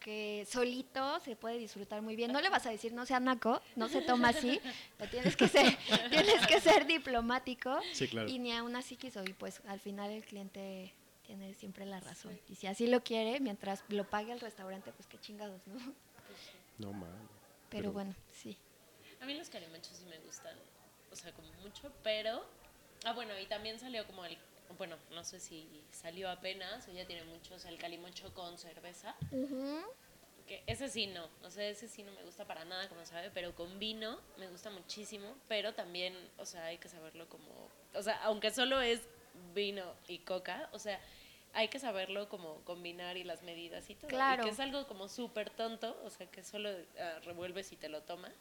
que 0.01 0.47
solito 0.49 1.19
se 1.21 1.35
puede 1.37 1.59
disfrutar 1.59 2.01
muy 2.01 2.15
bien. 2.17 2.31
No 2.33 2.41
le 2.41 2.49
vas 2.49 2.65
a 2.67 2.71
decir 2.71 2.93
no 2.93 3.05
sea 3.07 3.19
naco, 3.19 3.61
no 3.75 3.89
se 3.89 4.03
toma 4.03 4.29
así, 4.29 4.61
lo 4.99 5.09
tienes 5.09 5.37
que 5.37 5.49
ser, 5.49 5.77
tienes 6.11 6.47
que 6.47 6.61
ser 6.61 6.87
diplomático. 6.87 7.79
Sí, 7.93 8.07
claro. 8.09 8.29
Y 8.29 8.39
ni 8.39 8.53
aún 8.53 8.77
así 8.77 8.97
quiso, 8.97 9.23
y 9.25 9.33
pues 9.33 9.61
al 9.67 9.81
final 9.81 10.11
el 10.13 10.25
cliente 10.25 10.95
tiene 11.27 11.55
siempre 11.55 11.85
la 11.85 12.01
razón. 12.01 12.39
Y 12.49 12.55
si 12.55 12.67
así 12.67 12.87
lo 12.87 13.03
quiere, 13.03 13.41
mientras 13.41 13.85
lo 13.89 14.09
pague 14.09 14.33
el 14.33 14.41
restaurante, 14.41 14.93
pues 14.93 15.07
qué 15.07 15.19
chingados, 15.19 15.61
¿no? 15.67 15.75
No 16.79 16.93
más. 16.93 17.11
Pero, 17.71 17.93
bueno, 17.93 18.15
sí. 18.31 18.57
A 19.21 19.27
mí 19.27 19.35
los 19.35 19.49
calimachos 19.49 19.97
sí 19.97 20.05
me 20.07 20.19
gustan. 20.19 20.57
O 21.11 21.17
sea, 21.17 21.33
como 21.33 21.51
mucho, 21.63 21.93
pero. 22.03 22.45
Ah, 23.05 23.13
bueno, 23.13 23.39
y 23.39 23.47
también 23.47 23.79
salió 23.79 24.07
como 24.07 24.25
el. 24.25 24.39
Bueno, 24.79 24.97
no 25.13 25.25
sé 25.25 25.41
si 25.41 25.67
salió 25.91 26.29
apenas 26.29 26.87
o 26.89 26.93
ya 26.93 27.07
tiene 27.07 27.25
mucho. 27.25 27.55
O 27.55 27.59
sea, 27.59 27.71
el 27.71 27.79
calimocho 27.79 28.33
con 28.35 28.59
cerveza. 28.59 29.15
Que 30.47 30.63
ese 30.67 30.89
sí 30.89 31.07
no. 31.07 31.29
O 31.43 31.51
sea, 31.51 31.69
ese 31.69 31.89
sí 31.89 32.03
no 32.03 32.13
me 32.13 32.23
gusta 32.23 32.47
para 32.47 32.65
nada, 32.65 32.89
como 32.89 33.05
sabe. 33.05 33.31
Pero 33.31 33.55
con 33.55 33.79
vino 33.79 34.21
me 34.39 34.49
gusta 34.49 34.71
muchísimo. 34.71 35.35
Pero 35.49 35.75
también, 35.75 36.15
o 36.39 36.45
sea, 36.45 36.67
hay 36.67 36.79
que 36.79 36.89
saberlo 36.89 37.29
como. 37.29 37.71
O 37.95 38.03
sea, 38.03 38.23
aunque 38.25 38.51
solo 38.51 38.81
es 38.81 39.01
vino 39.55 39.85
y 40.09 40.19
coca, 40.19 40.69
o 40.73 40.79
sea. 40.79 41.01
Hay 41.53 41.69
que 41.69 41.79
saberlo 41.79 42.29
como 42.29 42.57
combinar 42.65 43.17
y 43.17 43.25
las 43.25 43.43
medidas 43.43 43.89
y 43.89 43.95
todo. 43.95 44.09
Claro. 44.09 44.43
Y 44.43 44.45
que 44.45 44.53
es 44.53 44.61
algo 44.61 44.87
como 44.87 45.09
súper 45.09 45.49
tonto, 45.49 45.99
o 46.05 46.11
sea, 46.11 46.27
que 46.31 46.45
solo 46.45 46.69
ah, 47.01 47.19
revuelves 47.25 47.73
y 47.73 47.77
te 47.77 47.89
lo 47.89 48.03
tomas. 48.03 48.35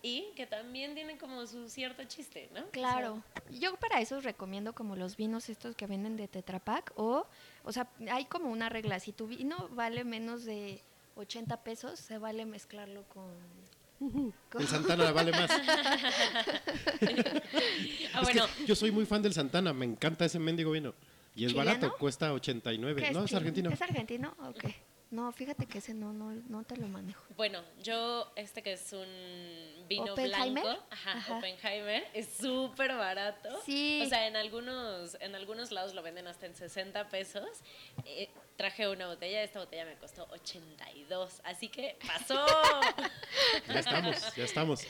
Y 0.00 0.32
que 0.36 0.46
también 0.46 0.94
tiene 0.94 1.18
como 1.18 1.46
su 1.46 1.68
cierto 1.68 2.04
chiste, 2.04 2.48
¿no? 2.54 2.60
O 2.60 2.62
sea, 2.62 2.70
Claro. 2.70 3.22
Yo 3.50 3.76
para 3.76 4.00
eso 4.00 4.20
recomiendo 4.20 4.72
como 4.72 4.94
los 4.94 5.16
vinos 5.16 5.48
estos 5.48 5.74
que 5.74 5.86
venden 5.86 6.16
de 6.16 6.28
Tetra 6.28 6.60
Pak 6.60 6.92
o, 6.96 7.26
o 7.64 7.72
sea, 7.72 7.88
hay 8.10 8.24
como 8.26 8.50
una 8.50 8.68
regla. 8.68 9.00
Si 9.00 9.12
tu 9.12 9.26
vino 9.26 9.68
vale 9.72 10.04
menos 10.04 10.44
de 10.44 10.80
80 11.16 11.64
pesos, 11.64 11.98
se 11.98 12.18
vale 12.18 12.44
mezclarlo 12.44 13.02
con... 13.08 13.26
El 14.58 14.66
Santana 14.68 15.10
vale 15.12 15.32
más. 15.32 15.50
ah, 18.14 18.22
Es 18.22 18.28
que 18.28 18.40
yo 18.66 18.74
soy 18.74 18.90
muy 18.90 19.06
fan 19.06 19.22
del 19.22 19.32
Santana, 19.34 19.72
me 19.72 19.84
encanta 19.84 20.24
ese 20.24 20.38
mendigo 20.38 20.70
vino. 20.72 20.94
Y 21.34 21.44
es 21.44 21.52
¿Chileno? 21.52 21.70
barato, 21.70 21.96
cuesta 21.98 22.32
89. 22.32 23.02
¿Qué 23.02 23.10
No, 23.12 23.24
es 23.24 23.34
argentino. 23.34 23.70
¿Es 23.70 23.80
argentino? 23.82 24.34
Ok. 24.44 24.64
No, 25.10 25.32
fíjate 25.32 25.64
que 25.66 25.78
ese 25.78 25.94
no, 25.94 26.12
no, 26.12 26.32
no 26.48 26.64
te 26.64 26.76
lo 26.76 26.86
manejo. 26.86 27.22
Bueno, 27.36 27.62
yo, 27.82 28.30
este 28.36 28.62
que 28.62 28.74
es 28.74 28.92
un 28.92 29.06
vino 29.88 30.12
¿Oppenheimer? 30.12 30.62
blanco, 30.62 30.84
ajá, 30.90 31.12
Ajá. 31.12 31.36
Oppenheimer, 31.38 32.04
es 32.12 32.28
súper 32.38 32.94
barato. 32.94 33.48
Sí. 33.64 34.02
O 34.04 34.08
sea, 34.08 34.26
en 34.26 34.36
algunos, 34.36 35.16
en 35.20 35.34
algunos 35.34 35.70
lados 35.72 35.94
lo 35.94 36.02
venden 36.02 36.26
hasta 36.26 36.44
en 36.44 36.54
60 36.54 37.08
pesos. 37.08 37.48
Eh, 38.04 38.28
traje 38.58 38.88
una 38.88 39.06
botella, 39.06 39.42
esta 39.44 39.60
botella 39.60 39.84
me 39.86 39.94
costó 39.96 40.26
82, 40.32 41.40
así 41.44 41.68
que 41.68 41.96
pasó. 42.06 42.44
Ya 43.68 43.78
estamos, 43.80 44.34
ya 44.34 44.44
estamos. 44.44 44.80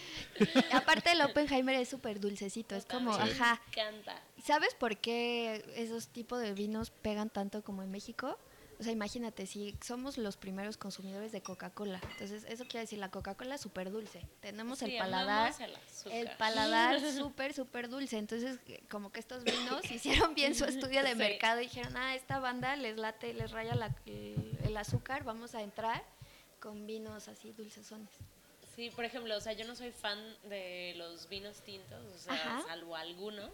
Aparte 0.73 1.13
el 1.13 1.21
Oppenheimer 1.21 1.75
es 1.77 1.89
súper 1.89 2.19
dulcecito, 2.19 2.75
es 2.77 2.87
como, 2.87 3.13
Sí. 3.15 3.21
ajá. 3.33 3.61
Me 3.77 3.83
encanta. 3.83 4.23
¿Sabes 4.43 4.75
por 4.75 4.97
qué 4.97 5.65
esos 5.77 6.09
tipos 6.09 6.41
de 6.41 6.55
vinos 6.55 6.91
pegan 6.91 7.29
tanto 7.29 7.63
como 7.63 7.83
en 7.83 7.91
México? 7.91 8.39
O 8.79 8.83
sea, 8.85 8.93
imagínate, 8.93 9.47
si 9.47 9.77
somos 9.85 10.19
los 10.19 10.37
primeros 10.37 10.77
consumidores 10.77 11.33
de 11.33 11.43
Coca-Cola, 11.43 12.01
entonces 12.13 12.45
eso 12.45 12.65
quiere 12.65 12.81
decir 12.81 13.01
la 13.01 13.11
Coca-Cola 13.11 13.57
es 13.57 13.61
súper 13.61 13.91
dulce. 13.91 14.25
Tenemos 14.41 14.79
Sí, 14.79 14.85
el 14.87 14.99
paladar, 14.99 15.53
el 16.11 16.31
paladar 16.37 17.01
súper, 17.13 17.55
súper 17.55 17.89
dulce. 17.89 18.19
Entonces, 18.19 18.61
como 18.89 19.11
que 19.11 19.19
estos 19.19 19.43
vinos 19.45 19.91
hicieron 19.91 20.35
bien 20.35 20.55
su 20.55 20.65
estudio 20.65 21.03
de 21.03 21.11
Sí. 21.13 21.19
mercado 21.19 21.61
y 21.61 21.65
dijeron, 21.65 21.97
ah, 21.97 22.15
esta 22.15 22.39
banda 22.39 22.77
les 22.77 22.97
late, 22.99 23.35
les 23.35 23.51
raya 23.51 23.75
la- 23.75 23.95
el, 24.07 24.57
el 24.63 24.77
azúcar, 24.77 25.25
vamos 25.25 25.57
a 25.57 25.63
entrar 25.63 26.05
con 26.61 26.87
vinos 26.87 27.27
así 27.27 27.51
dulcesones. 27.53 28.09
Sí, 28.77 28.91
por 28.91 29.05
ejemplo, 29.05 29.37
o 29.37 29.41
sea, 29.41 29.55
yo 29.55 29.67
no 29.67 29.75
soy 29.75 29.91
fan 29.91 30.21
de 30.45 30.95
los 30.97 31.29
vinos 31.29 31.63
tintos, 31.63 32.01
o 32.15 32.19
sea, 32.19 32.35
Ajá. 32.35 32.63
salvo 32.63 32.95
algunos, 32.95 33.51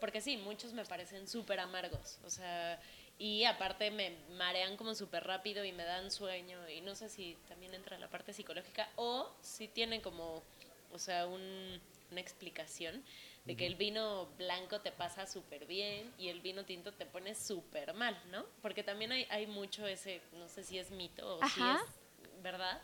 porque 0.00 0.22
sí, 0.22 0.38
muchos 0.38 0.72
me 0.72 0.86
parecen 0.86 1.28
súper 1.28 1.60
amargos, 1.60 2.18
o 2.24 2.30
sea, 2.30 2.80
y 3.18 3.44
aparte 3.44 3.90
me 3.90 4.16
marean 4.36 4.76
como 4.76 4.94
súper 4.94 5.24
rápido 5.24 5.64
y 5.64 5.72
me 5.72 5.84
dan 5.84 6.10
sueño, 6.10 6.68
y 6.68 6.80
no 6.80 6.94
sé 6.94 7.08
si 7.08 7.36
también 7.48 7.74
entra 7.74 7.98
la 7.98 8.08
parte 8.08 8.32
psicológica, 8.32 8.88
o 8.96 9.30
si 9.40 9.68
tiene 9.68 10.02
como, 10.02 10.42
o 10.92 10.98
sea, 10.98 11.26
un- 11.26 11.80
una 12.10 12.20
explicación 12.20 13.02
de 13.44 13.56
que 13.56 13.66
el 13.66 13.74
vino 13.76 14.26
blanco 14.38 14.80
te 14.80 14.92
pasa 14.92 15.26
súper 15.26 15.66
bien 15.66 16.12
y 16.18 16.28
el 16.28 16.40
vino 16.40 16.64
tinto 16.64 16.92
te 16.92 17.06
pone 17.06 17.34
súper 17.34 17.94
mal, 17.94 18.20
¿no? 18.30 18.44
Porque 18.62 18.82
también 18.82 19.12
hay, 19.12 19.26
hay 19.30 19.46
mucho 19.46 19.86
ese, 19.86 20.20
no 20.32 20.48
sé 20.48 20.62
si 20.64 20.78
es 20.78 20.90
mito 20.90 21.36
o 21.38 21.42
Ajá. 21.42 21.80
si 21.80 21.86
es 21.86 22.42
verdad, 22.42 22.80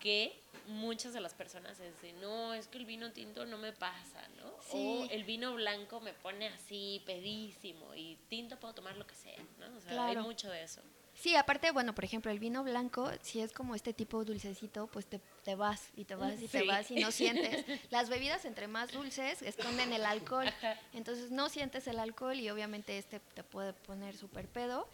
que 0.00 0.42
muchas 0.66 1.12
de 1.12 1.20
las 1.20 1.34
personas 1.34 1.78
es 1.80 2.00
de, 2.02 2.12
no, 2.14 2.54
es 2.54 2.66
que 2.68 2.78
el 2.78 2.86
vino 2.86 3.12
tinto 3.12 3.46
no 3.46 3.58
me 3.58 3.72
pasa, 3.72 4.26
¿no? 4.36 4.50
Sí. 4.62 4.76
O 4.76 5.10
el 5.10 5.24
vino 5.24 5.54
blanco 5.54 6.00
me 6.00 6.12
pone 6.12 6.48
así 6.48 7.02
pedísimo 7.06 7.94
y 7.94 8.16
tinto 8.28 8.58
puedo 8.58 8.74
tomar 8.74 8.96
lo 8.96 9.06
que 9.06 9.14
sea, 9.14 9.36
¿no? 9.58 9.66
O 9.76 9.80
sea, 9.80 9.92
Claro. 9.92 10.20
hay 10.20 10.26
mucho 10.26 10.50
de 10.50 10.62
eso. 10.62 10.80
Sí, 11.14 11.36
aparte, 11.36 11.70
bueno, 11.70 11.94
por 11.94 12.04
ejemplo, 12.04 12.30
el 12.30 12.38
vino 12.38 12.64
blanco, 12.64 13.10
si 13.20 13.40
es 13.40 13.52
como 13.52 13.74
este 13.74 13.92
tipo 13.92 14.24
dulcecito, 14.24 14.86
pues 14.86 15.04
te, 15.06 15.20
te 15.44 15.54
vas 15.54 15.90
y 15.94 16.04
te 16.06 16.14
vas 16.14 16.40
y 16.40 16.48
te 16.48 16.62
vas 16.62 16.90
y 16.90 16.94
no 16.94 17.10
sientes. 17.12 17.66
Las 17.90 18.08
bebidas 18.08 18.46
entre 18.46 18.68
más 18.68 18.90
dulces 18.92 19.42
esconden 19.42 19.92
el 19.92 20.06
alcohol, 20.06 20.46
entonces 20.94 21.30
no 21.30 21.50
sientes 21.50 21.86
el 21.88 21.98
alcohol 21.98 22.38
y 22.40 22.48
obviamente 22.48 22.96
este 22.96 23.20
te 23.34 23.42
puede 23.44 23.74
poner 23.74 24.16
súper 24.16 24.48
pedo. 24.48 24.88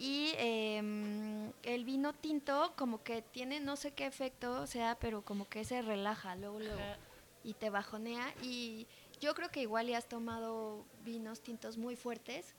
Y 0.00 0.32
em, 0.38 1.52
el 1.62 1.84
vino 1.84 2.14
tinto 2.14 2.72
como 2.74 3.02
que 3.02 3.20
tiene 3.20 3.60
no 3.60 3.76
sé 3.76 3.92
qué 3.92 4.06
efecto 4.06 4.66
sea, 4.66 4.98
pero 4.98 5.22
como 5.22 5.46
que 5.46 5.62
se 5.62 5.82
relaja 5.82 6.36
luego, 6.36 6.58
luego 6.58 6.80
Ajá. 6.80 6.96
y 7.44 7.52
te 7.52 7.68
bajonea. 7.68 8.32
Y 8.42 8.86
yo 9.20 9.34
creo 9.34 9.50
que 9.50 9.60
igual 9.60 9.88
ya 9.88 9.98
has 9.98 10.08
tomado 10.08 10.86
vinos 11.04 11.42
tintos 11.42 11.76
muy 11.76 11.96
fuertes 11.96 12.54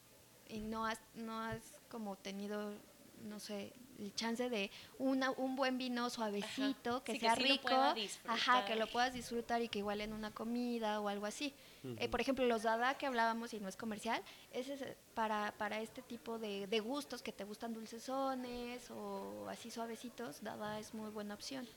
y 0.50 0.60
no 0.60 0.86
has, 0.86 1.02
no 1.16 1.42
has 1.42 1.64
como 1.90 2.16
tenido, 2.16 2.76
no 3.24 3.40
sé, 3.40 3.74
el 3.98 4.14
chance 4.14 4.48
de 4.48 4.70
una, 5.00 5.32
un 5.32 5.56
buen 5.56 5.80
vino 5.80 6.12
suavecito, 6.12 6.98
Ajá. 6.98 7.04
que 7.04 7.14
Sí, 7.14 7.20
que 7.20 7.26
sea 7.26 7.36
sí 7.38 7.42
rico, 7.42 7.70
ajá, 8.28 8.66
que 8.66 8.76
lo 8.76 8.86
puedas 8.86 9.16
disfrutar 9.16 9.64
y 9.64 9.68
que 9.68 9.80
igual 9.80 10.02
en 10.02 10.14
una 10.14 10.30
comida 10.30 11.02
o 11.02 11.08
algo 11.08 11.26
así. 11.26 11.56
Eh, 11.84 12.08
por 12.10 12.22
ejemplo, 12.22 12.46
los 12.46 12.64
dada 12.64 12.96
que 12.98 13.08
hablábamos 13.08 13.54
y 13.54 13.60
no 13.60 13.68
es 13.68 13.76
comercial, 13.76 14.22
ese 14.52 14.74
es 14.76 14.82
eh, 14.84 14.98
para, 15.16 15.54
para 15.58 15.82
este 15.82 16.02
tipo 16.04 16.38
de, 16.38 16.68
de 16.68 16.80
gustos 16.80 17.24
que 17.24 17.32
te 17.32 17.44
gustan 17.44 17.74
dulcezones 17.74 18.90
o 18.92 19.48
así 19.50 19.72
suavecitos, 19.72 20.42
dada 20.44 20.80
es 20.80 20.94
muy 20.94 21.10
buena 21.10 21.34
opción. 21.34 21.68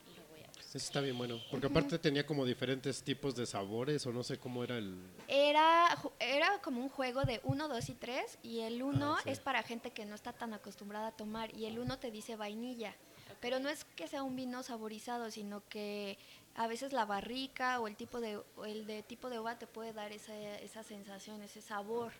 Eso 0.60 0.78
está 0.78 1.00
bien 1.00 1.16
bueno. 1.18 1.40
Porque 1.50 1.66
aparte 1.66 1.98
tenía 1.98 2.26
como 2.26 2.44
diferentes 2.44 3.02
tipos 3.02 3.34
de 3.34 3.46
sabores 3.46 4.06
o 4.06 4.12
no 4.12 4.22
sé 4.22 4.38
cómo 4.38 4.62
era 4.62 4.76
el... 4.78 4.96
Era, 5.26 5.88
era 6.20 6.60
como 6.62 6.80
un 6.80 6.88
juego 6.88 7.22
de 7.22 7.40
1, 7.44 7.68
2 7.68 7.88
y 7.88 7.94
3 7.94 8.38
y 8.42 8.60
el 8.60 8.82
1 8.82 9.14
Ah, 9.14 9.20
sí. 9.24 9.30
es 9.30 9.40
para 9.40 9.62
gente 9.62 9.90
que 9.90 10.04
no 10.04 10.14
está 10.14 10.32
tan 10.32 10.52
acostumbrada 10.54 11.08
a 11.08 11.12
tomar 11.12 11.54
y 11.56 11.66
el 11.66 11.78
1 11.78 11.98
te 11.98 12.10
dice 12.10 12.36
vainilla. 12.36 12.94
Pero 13.40 13.58
no 13.58 13.68
es 13.68 13.84
que 13.84 14.06
sea 14.08 14.22
un 14.22 14.36
vino 14.36 14.62
saborizado, 14.62 15.30
sino 15.30 15.62
que 15.68 16.18
a 16.56 16.66
veces 16.66 16.92
la 16.92 17.04
barrica 17.04 17.80
o 17.80 17.88
el 17.88 17.96
tipo 17.96 18.20
de 18.20 18.36
o 18.56 18.64
el 18.64 18.86
de 18.86 19.02
tipo 19.02 19.28
de 19.28 19.40
uva 19.40 19.58
te 19.58 19.66
puede 19.66 19.92
dar 19.92 20.12
esa, 20.12 20.34
esa 20.60 20.82
sensación, 20.82 21.42
ese 21.42 21.60
sabor 21.60 22.12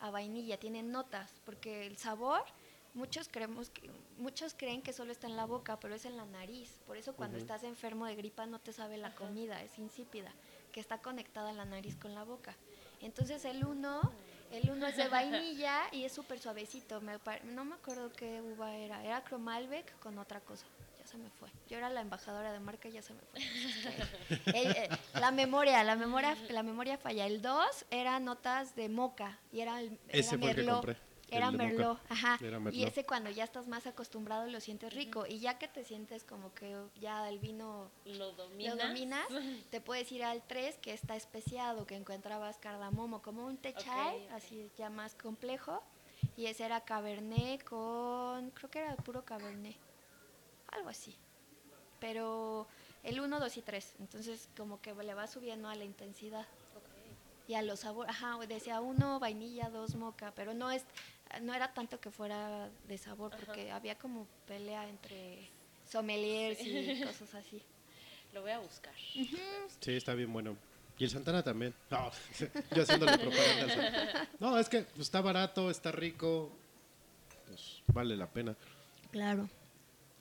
a 0.00 0.10
vainilla, 0.10 0.58
tiene 0.58 0.82
notas, 0.82 1.40
porque 1.44 1.86
el 1.86 1.96
sabor 1.96 2.44
muchos 2.96 3.28
creemos 3.28 3.68
que 3.70 3.90
muchos 4.18 4.54
creen 4.54 4.82
que 4.82 4.92
solo 4.92 5.12
está 5.12 5.26
en 5.26 5.36
la 5.36 5.44
boca, 5.44 5.78
pero 5.78 5.94
es 5.94 6.06
en 6.06 6.16
la 6.16 6.24
nariz. 6.24 6.80
Por 6.86 6.96
eso 6.96 7.14
cuando 7.14 7.36
estás 7.36 7.62
enfermo 7.62 8.06
de 8.06 8.16
gripa 8.16 8.46
no 8.46 8.58
te 8.58 8.72
sabe 8.72 8.96
la 8.96 9.14
comida, 9.14 9.62
es 9.62 9.78
insípida, 9.78 10.32
que 10.72 10.80
está 10.80 10.98
conectada 10.98 11.52
la 11.52 11.66
nariz 11.66 11.96
con 11.96 12.14
la 12.14 12.24
boca. 12.24 12.56
Entonces 13.02 13.44
el 13.44 13.64
uno, 13.64 14.00
el 14.50 14.70
uno 14.70 14.86
es 14.86 14.96
de 14.96 15.08
vainilla 15.08 15.82
y 15.92 16.04
es 16.04 16.12
súper 16.12 16.38
suavecito. 16.38 17.00
Me 17.02 17.18
no 17.44 17.64
me 17.64 17.74
acuerdo 17.74 18.10
qué 18.12 18.40
uva 18.40 18.74
era, 18.74 19.04
era 19.04 19.22
Cromalbec 19.22 19.98
con 19.98 20.18
otra 20.18 20.40
cosa. 20.40 20.66
Se 21.16 21.22
me 21.22 21.30
fue. 21.30 21.48
Yo 21.68 21.78
era 21.78 21.88
la 21.88 22.02
embajadora 22.02 22.52
de 22.52 22.60
marca 22.60 22.88
y 22.88 22.92
ya 22.92 23.02
se 23.02 23.14
me 23.14 23.20
fue. 23.22 23.40
Eh, 24.54 24.88
la 25.14 25.30
memoria, 25.30 25.82
la 25.82 25.96
memoria, 25.96 26.36
la 26.50 26.62
memoria 26.62 26.98
falla. 26.98 27.26
El 27.26 27.40
2 27.40 27.86
era 27.90 28.20
notas 28.20 28.76
de 28.76 28.88
moca 28.88 29.38
y 29.52 29.60
era 29.60 29.80
el 29.80 29.98
era 30.08 30.18
Ese 30.18 30.36
fue 30.38 30.50
el 30.50 30.56
que 30.56 30.66
compré, 30.66 30.96
Era. 31.30 31.50
Merlot, 31.50 31.98
ajá. 32.10 32.38
Era 32.42 32.60
Y 32.70 32.84
ese 32.84 33.04
cuando 33.04 33.30
ya 33.30 33.44
estás 33.44 33.66
más 33.66 33.86
acostumbrado 33.86 34.46
lo 34.46 34.60
sientes 34.60 34.92
rico. 34.92 35.26
Y 35.26 35.38
ya 35.38 35.58
que 35.58 35.68
te 35.68 35.84
sientes 35.84 36.22
como 36.24 36.52
que 36.54 36.76
ya 37.00 37.28
el 37.30 37.38
vino 37.38 37.90
Lo 38.04 38.32
dominas. 38.32 38.76
lo 38.76 38.86
dominas, 38.86 39.26
te 39.70 39.80
puedes 39.80 40.10
ir 40.12 40.22
al 40.22 40.42
3 40.46 40.76
que 40.78 40.92
está 40.92 41.16
especiado, 41.16 41.86
que 41.86 41.96
encontrabas 41.96 42.58
cardamomo, 42.58 43.22
como 43.22 43.46
un 43.46 43.56
té 43.56 43.70
Ok, 43.70 43.78
chai, 43.84 44.24
ok. 44.26 44.32
así 44.32 44.70
ya 44.76 44.90
más 44.90 45.14
complejo. 45.14 45.82
Y 46.36 46.46
ese 46.46 46.64
era 46.64 46.80
cabernet 46.82 47.62
con, 47.64 48.50
creo 48.50 48.70
que 48.70 48.78
era 48.80 48.96
puro 48.96 49.24
cabernet, 49.24 49.76
algo 50.76 50.88
así. 50.88 51.16
Pero 52.00 52.66
el 53.02 53.20
1, 53.20 53.40
2 53.40 53.56
y 53.56 53.62
3, 53.62 53.94
entonces 54.00 54.48
como 54.56 54.80
que 54.80 54.94
le 54.94 55.14
va 55.14 55.26
subiendo 55.26 55.68
a 55.68 55.74
la 55.74 55.84
intensidad 55.84 56.46
Ok. 56.76 57.48
y 57.48 57.54
a 57.54 57.62
los 57.62 57.80
sabores. 57.80 58.10
Ajá, 58.10 58.38
decía 58.46 58.80
uno 58.80 59.18
vainilla, 59.18 59.70
dos 59.70 59.94
moca, 59.94 60.32
pero 60.34 60.54
no 60.54 60.70
es 60.70 60.84
no 61.42 61.54
era 61.54 61.74
tanto 61.74 61.98
que 62.00 62.10
fuera 62.10 62.70
de 62.86 62.98
sabor 62.98 63.32
porque 63.36 63.70
había 63.72 63.98
como 63.98 64.26
pelea 64.46 64.88
entre 64.88 65.48
sommeliers 65.90 66.60
y 66.60 67.00
cosas 67.04 67.34
así. 67.34 67.62
Lo 68.32 68.42
voy 68.42 68.50
a 68.52 68.58
buscar. 68.58 68.94
Sí, 69.80 69.92
está 69.92 70.14
bien 70.14 70.32
bueno. 70.32 70.56
Y 70.98 71.04
el 71.04 71.10
Santana 71.10 71.42
también. 71.42 71.74
No, 71.90 72.10
yo 72.74 72.82
haciéndole 72.82 73.18
propaganda. 73.18 74.28
No, 74.38 74.58
es 74.58 74.68
que 74.68 74.86
está 74.98 75.20
barato, 75.20 75.70
está 75.70 75.92
rico. 75.92 76.50
Pues 77.46 77.82
vale 77.88 78.16
la 78.16 78.26
pena. 78.28 78.56
Claro. 79.10 79.48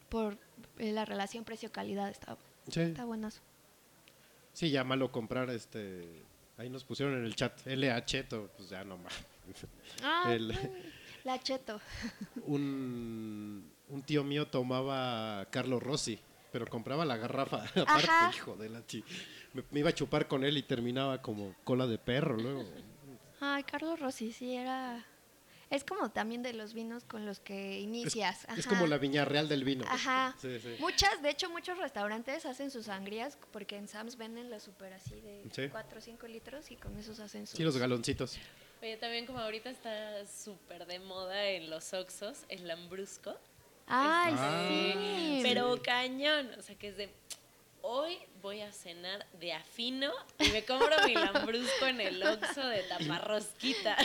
Por 0.09 0.37
la 0.77 1.05
relación 1.05 1.43
precio-calidad 1.43 2.09
está, 2.09 2.37
Sí, 2.69 2.81
está 2.81 3.05
buenazo. 3.05 3.41
sí, 4.53 4.69
ya 4.71 4.83
malo 4.83 5.11
comprar 5.11 5.49
este. 5.49 6.23
Ahí 6.57 6.69
nos 6.69 6.83
pusieron 6.85 7.15
en 7.17 7.25
el 7.25 7.35
chat 7.35 7.65
LA 7.67 8.03
Cheto, 8.05 8.49
pues 8.57 8.69
ya 8.69 8.83
no 8.83 8.97
más. 8.97 9.13
Ah, 10.03 10.23
El- 10.33 10.57
la 11.23 11.39
cheto. 11.39 11.81
un, 12.45 13.69
un 13.89 14.01
tío 14.03 14.23
mío 14.23 14.47
tomaba 14.47 15.45
Carlos 15.51 15.81
Rossi, 15.83 16.19
pero 16.51 16.65
compraba 16.67 17.03
la 17.05 17.17
garrafa 17.17 17.63
aparte, 17.75 17.85
Ajá. 18.07 18.31
hijo 18.35 18.55
de 18.55 18.69
la 18.69 18.85
chi. 18.85 19.03
Me, 19.53 19.63
me 19.71 19.79
iba 19.79 19.89
a 19.89 19.93
chupar 19.93 20.27
con 20.27 20.43
él 20.43 20.57
y 20.57 20.63
terminaba 20.63 21.21
como 21.21 21.55
cola 21.63 21.87
de 21.87 21.97
perro 21.97 22.37
luego. 22.37 22.63
Ay, 23.41 23.63
Carlos 23.63 23.99
Rossi, 23.99 24.31
sí, 24.31 24.55
era... 24.55 25.05
Es 25.69 25.83
como 25.83 26.09
también 26.11 26.43
de 26.43 26.53
los 26.53 26.73
vinos 26.73 27.03
con 27.05 27.25
los 27.25 27.39
que 27.39 27.79
inicias. 27.79 28.43
es 28.55 28.65
ajá. 28.65 28.69
como 28.69 28.87
la 28.87 28.97
viña 28.97 29.25
real 29.25 29.49
del 29.49 29.63
vino. 29.63 29.83
Ajá. 29.89 30.35
Sí, 30.39 30.59
sí. 30.59 30.75
Muchas, 30.79 31.21
de 31.21 31.29
hecho, 31.31 31.49
muchos 31.49 31.77
restaurantes 31.77 32.45
hacen 32.45 32.69
sus 32.71 32.85
sangrías 32.85 33.37
porque 33.51 33.75
en 33.77 33.87
Sam's 33.87 34.15
venden 34.17 34.49
la 34.49 34.59
super 34.59 34.93
así 34.93 35.19
de 35.21 35.43
Sí. 35.51 35.67
4 35.69 35.97
o 35.97 36.01
5 36.01 36.27
litros 36.27 36.69
y 36.71 36.75
con 36.75 36.95
esos 36.97 37.19
hacen 37.19 37.47
sus... 37.47 37.57
Sí, 37.57 37.63
los 37.63 37.77
galoncitos. 37.77 38.37
Oye, 38.81 38.97
también 38.97 39.25
como 39.25 39.39
ahorita 39.39 39.69
está 39.71 40.25
súper 40.27 40.85
de 40.85 40.99
moda 40.99 41.45
en 41.49 41.69
los 41.69 41.93
Oxos, 41.93 42.45
el 42.49 42.67
lambrusco. 42.67 43.35
¡Ay, 43.87 44.33
Ah, 44.37 44.67
sí! 44.69 45.39
Pero 45.43 45.81
cañón, 45.81 46.51
o 46.57 46.61
sea 46.61 46.75
que 46.75 46.89
es 46.89 46.97
de 46.97 47.09
hoy 47.87 48.17
voy 48.41 48.61
a 48.61 48.71
cenar 48.71 49.25
de 49.39 49.53
afino 49.53 50.11
y 50.39 50.49
me 50.49 50.63
compro 50.65 50.95
mi 51.05 51.13
lambrusco 51.13 51.85
en 51.85 52.01
el 52.01 52.21
Oxxo 52.23 52.65
de 52.67 52.81
taparrosquita. 52.83 53.95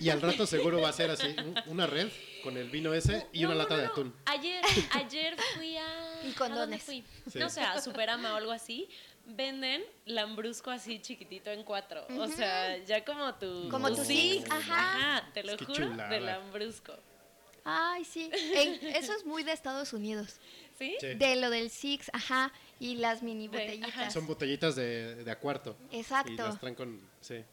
Y 0.00 0.10
al 0.10 0.20
rato 0.20 0.46
seguro 0.46 0.80
va 0.80 0.88
a 0.88 0.92
ser 0.92 1.10
así, 1.10 1.28
un- 1.38 1.54
una 1.66 1.86
red 1.86 2.08
con 2.42 2.56
el 2.56 2.68
vino 2.70 2.92
ese 2.94 3.26
y 3.32 3.44
una 3.44 3.54
No, 3.54 3.60
lata 3.62 3.74
no, 3.76 3.80
de 3.80 3.86
atún. 3.86 4.14
Ayer, 4.26 4.64
ayer 4.92 5.36
fui 5.54 5.76
a. 5.76 6.20
Y 6.24 6.32
¿a 6.32 6.34
condones. 6.36 6.82
fui? 6.82 7.04
Sí. 7.30 7.38
No 7.38 7.48
sé, 7.48 7.60
a 7.60 7.80
Superama 7.80 8.32
o 8.34 8.36
algo 8.36 8.50
así. 8.52 8.88
Venden 9.24 9.84
lambrusco 10.04 10.70
así 10.72 10.98
chiquitito 11.00 11.50
en 11.50 11.62
cuatro. 11.62 12.04
O 12.18 12.26
sea, 12.26 12.76
ya 12.78 13.04
como 13.04 13.34
tu. 13.36 13.68
Como 13.68 13.88
tu 13.90 14.04
six. 14.04 14.42
six, 14.42 14.50
ajá. 14.50 15.28
te 15.32 15.44
lo 15.44 15.56
juro, 15.58 15.72
chulada. 15.74 16.08
de 16.08 16.20
lambrusco. 16.20 16.92
Ay, 17.64 18.04
sí. 18.04 18.28
En- 18.32 18.84
eso 18.96 19.12
es 19.14 19.24
muy 19.24 19.44
de 19.44 19.52
Estados 19.52 19.92
Unidos. 19.92 20.40
¿Sí? 20.76 20.96
Sí. 21.00 21.14
De 21.14 21.36
lo 21.36 21.50
del 21.50 21.70
Six, 21.70 22.10
ajá, 22.12 22.50
y 22.82 22.96
las 22.96 23.22
mini 23.22 23.46
botellitas. 23.48 23.88
ajá. 23.90 24.10
Son 24.10 24.26
botellitas 24.26 24.74
de, 24.74 25.16
de 25.24 25.30
a 25.30 25.38
cuarto. 25.38 25.76
Exacto. 25.92 26.32
Y 26.32 26.36
las 26.36 26.58
traen 26.60 26.74
con. 26.74 27.00
Sí. 27.20 27.44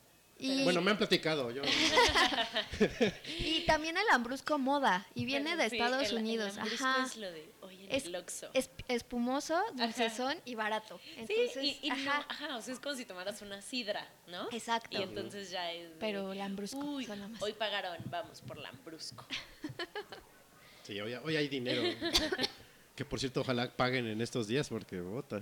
Y, 0.41 0.63
Bueno, 0.63 0.81
me 0.81 0.91
han 0.91 0.97
platicado. 0.97 1.51
Yo, 1.51 1.61
y 3.39 3.65
también 3.65 3.97
el 3.97 4.05
lambrusco 4.07 4.57
moda, 4.57 5.05
y 5.13 5.25
viene 5.25 5.49
Bueno, 5.49 5.63
de 5.63 5.69
sí, 5.69 5.75
Estados 5.75 6.03
el- 6.09 6.15
el 6.17 6.23
Unidos, 6.23 6.57
ajá. 6.57 7.03
es 7.05 7.17
lo 7.17 7.29
de 7.29 7.51
hoy 7.61 7.83
en 7.83 7.91
Es, 7.93 8.05
el 8.05 8.15
Oxxo. 8.15 8.49
es- 8.53 8.69
espumoso, 8.87 9.61
dulcezón 9.73 10.37
y 10.45 10.55
barato. 10.55 10.99
Entonces, 11.17 11.51
sí, 11.53 11.77
y, 11.81 11.87
y 11.87 11.89
no- 11.89 12.11
ajá. 12.11 12.55
o 12.55 12.61
sea, 12.61 12.73
es 12.73 12.79
como 12.79 12.95
si 12.95 13.03
tomaras 13.05 13.41
una 13.41 13.61
sidra, 13.61 14.07
¿no? 14.27 14.47
Exacto. 14.53 14.97
Y 14.97 15.03
entonces 15.03 15.49
ya 15.51 15.71
es. 15.73 15.89
de, 15.89 15.95
Pero 15.99 16.29
Uy, 16.29 17.05
suena 17.05 17.27
más. 17.27 17.41
hoy 17.41 17.51
pagaron, 17.53 17.97
vamos 18.05 18.39
por 18.41 18.57
lambrusco. 18.57 19.27
sí, 20.83 20.99
hoy, 21.01 21.13
hoy 21.15 21.35
hay 21.35 21.47
dinero. 21.49 21.83
Que 22.99 23.05
por 23.05 23.17
cierto, 23.17 23.39
ojalá 23.39 23.71
paguen 23.71 24.07
en 24.07 24.19
estos 24.19 24.45
días 24.45 24.67
porque 24.67 24.99
bota, 24.99 25.39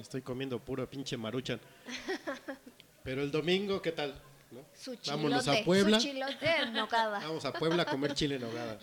estoy 0.00 0.22
comiendo 0.22 0.60
puro 0.60 0.88
pinche 0.88 1.16
maruchan. 1.16 1.58
Pero 3.02 3.22
el 3.22 3.32
domingo, 3.32 3.82
¿qué 3.82 3.90
tal? 3.90 4.14
¿No? 4.52 4.60
Su 4.72 4.96
Vámonos 5.08 5.42
chilote, 5.42 5.62
a 5.62 5.64
Puebla. 5.64 5.98
Su 5.98 6.06
chilote 6.06 6.56
en 6.62 6.72
nogada. 6.72 7.18
Vamos 7.18 7.44
a 7.44 7.52
Puebla 7.52 7.82
a 7.82 7.86
comer 7.86 8.14
chile 8.14 8.36
en 8.36 8.42
nogada. 8.42 8.78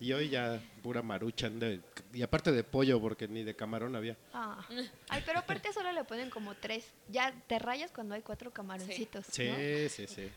Y 0.00 0.14
hoy 0.14 0.30
ya 0.30 0.62
pura 0.82 1.02
maruchan. 1.02 1.60
de- 1.60 1.82
y 2.14 2.22
aparte 2.22 2.52
de 2.52 2.64
pollo, 2.64 2.98
porque 3.02 3.28
ni 3.28 3.42
de 3.42 3.54
camarón 3.54 3.96
había. 3.96 4.16
Ah. 4.32 4.66
Ay, 5.10 5.22
pero 5.26 5.40
aparte 5.40 5.74
solo 5.74 5.92
le 5.92 6.04
ponen 6.04 6.30
como 6.30 6.54
tres. 6.54 6.86
Ya 7.10 7.34
te 7.48 7.58
rayas 7.58 7.90
cuando 7.90 8.14
hay 8.14 8.22
cuatro 8.22 8.50
camaroncitos. 8.50 9.26
Sí, 9.26 9.46
¿no? 9.50 9.56
sí, 9.90 10.06
sí. 10.06 10.30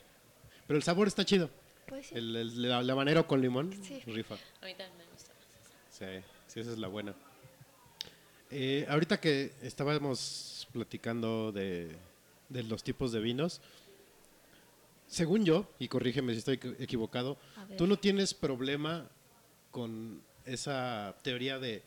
Pero 0.67 0.75
el 0.75 0.83
sabor 0.83 1.07
está 1.07 1.23
chido. 1.23 1.49
Pues 1.85 2.07
sí. 2.07 2.15
El, 2.15 2.35
el, 2.35 2.89
habanero 2.91 3.25
con 3.25 3.39
limón, 3.39 3.71
Sí. 3.81 4.01
rifa. 4.05 4.35
A 4.35 4.65
mí 4.65 4.73
también 4.73 4.97
me 4.97 5.05
gusta 5.13 5.31
más 5.33 5.47
eso. 5.61 6.21
Sí, 6.21 6.34
sí, 6.55 6.61
esa 6.61 6.71
es 6.71 6.79
la 6.79 6.87
buena. 6.87 7.13
Eh, 8.49 8.85
ahorita 8.89 9.19
que 9.19 9.51
estábamos 9.61 10.67
platicando 10.71 11.51
de, 11.51 11.95
de 12.49 12.63
los 12.63 12.83
tipos 12.83 13.11
de 13.11 13.19
vinos, 13.19 13.61
según 15.07 15.45
yo, 15.45 15.67
y 15.79 15.87
corrígeme 15.87 16.33
si 16.33 16.39
estoy 16.39 16.57
equi- 16.57 16.75
equivocado, 16.79 17.37
tú 17.77 17.85
no 17.87 17.97
tienes 17.97 18.33
problema 18.33 19.07
con 19.71 20.21
esa 20.45 21.15
teoría 21.21 21.59
de 21.59 21.83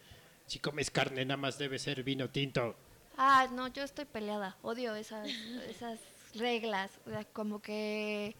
si 0.46 0.58
comes 0.58 0.90
carne 0.90 1.24
nada 1.24 1.36
más 1.38 1.58
debe 1.58 1.78
ser 1.78 2.02
vino 2.02 2.28
tinto. 2.30 2.74
Ah, 3.16 3.48
no, 3.52 3.68
yo 3.68 3.82
estoy 3.82 4.04
peleada. 4.04 4.56
Odio 4.62 4.94
esas, 4.94 5.28
esas 5.68 5.98
reglas. 6.34 6.90
O 7.06 7.10
sea, 7.10 7.24
como 7.24 7.60
que. 7.60 8.36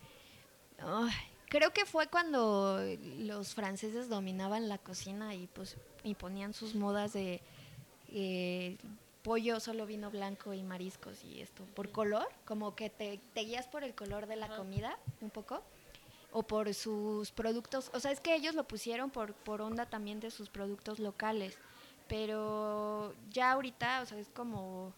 creo 1.49 1.73
que 1.73 1.85
fue 1.87 2.07
cuando 2.09 2.81
los 3.19 3.55
franceses 3.55 4.09
dominaban 4.09 4.69
la 4.69 4.79
cocina 4.79 5.35
y 5.35 5.47
pues 5.49 5.77
imponían 6.05 6.53
sus 6.53 6.75
modas 6.75 7.13
de 7.13 7.41
eh, 8.11 8.77
pollo, 9.23 9.61
solo 9.61 9.87
vino 9.87 10.11
blanco 10.11 10.55
y 10.55 10.63
mariscos 10.63 11.23
y 11.25 11.41
esto. 11.41 11.65
Por 11.75 11.91
color, 11.91 12.27
como 12.45 12.75
que 12.75 12.91
te, 12.91 13.21
te 13.35 13.41
guías 13.41 13.67
por 13.67 13.85
el 13.85 13.95
color 13.95 14.27
de 14.27 14.37
la 14.37 14.47
Ajá. 14.47 14.57
comida 14.57 14.99
un 15.21 15.31
poco. 15.31 15.63
O 16.31 16.43
por 16.43 16.73
sus 16.75 17.31
productos. 17.33 17.91
O 17.95 18.01
sea, 18.01 18.11
es 18.11 18.21
que 18.21 18.35
ellos 18.35 18.55
lo 18.55 18.65
pusieron 18.65 19.11
por, 19.11 19.33
por 19.33 19.63
onda 19.63 19.87
también 19.87 20.21
de 20.21 20.31
sus 20.31 20.51
productos 20.51 20.99
locales. 20.99 21.57
Pero 22.07 23.15
ya 23.31 23.53
ahorita, 23.53 24.03
o 24.03 24.07
sea, 24.07 24.19
es 24.19 24.29
como 24.29 24.93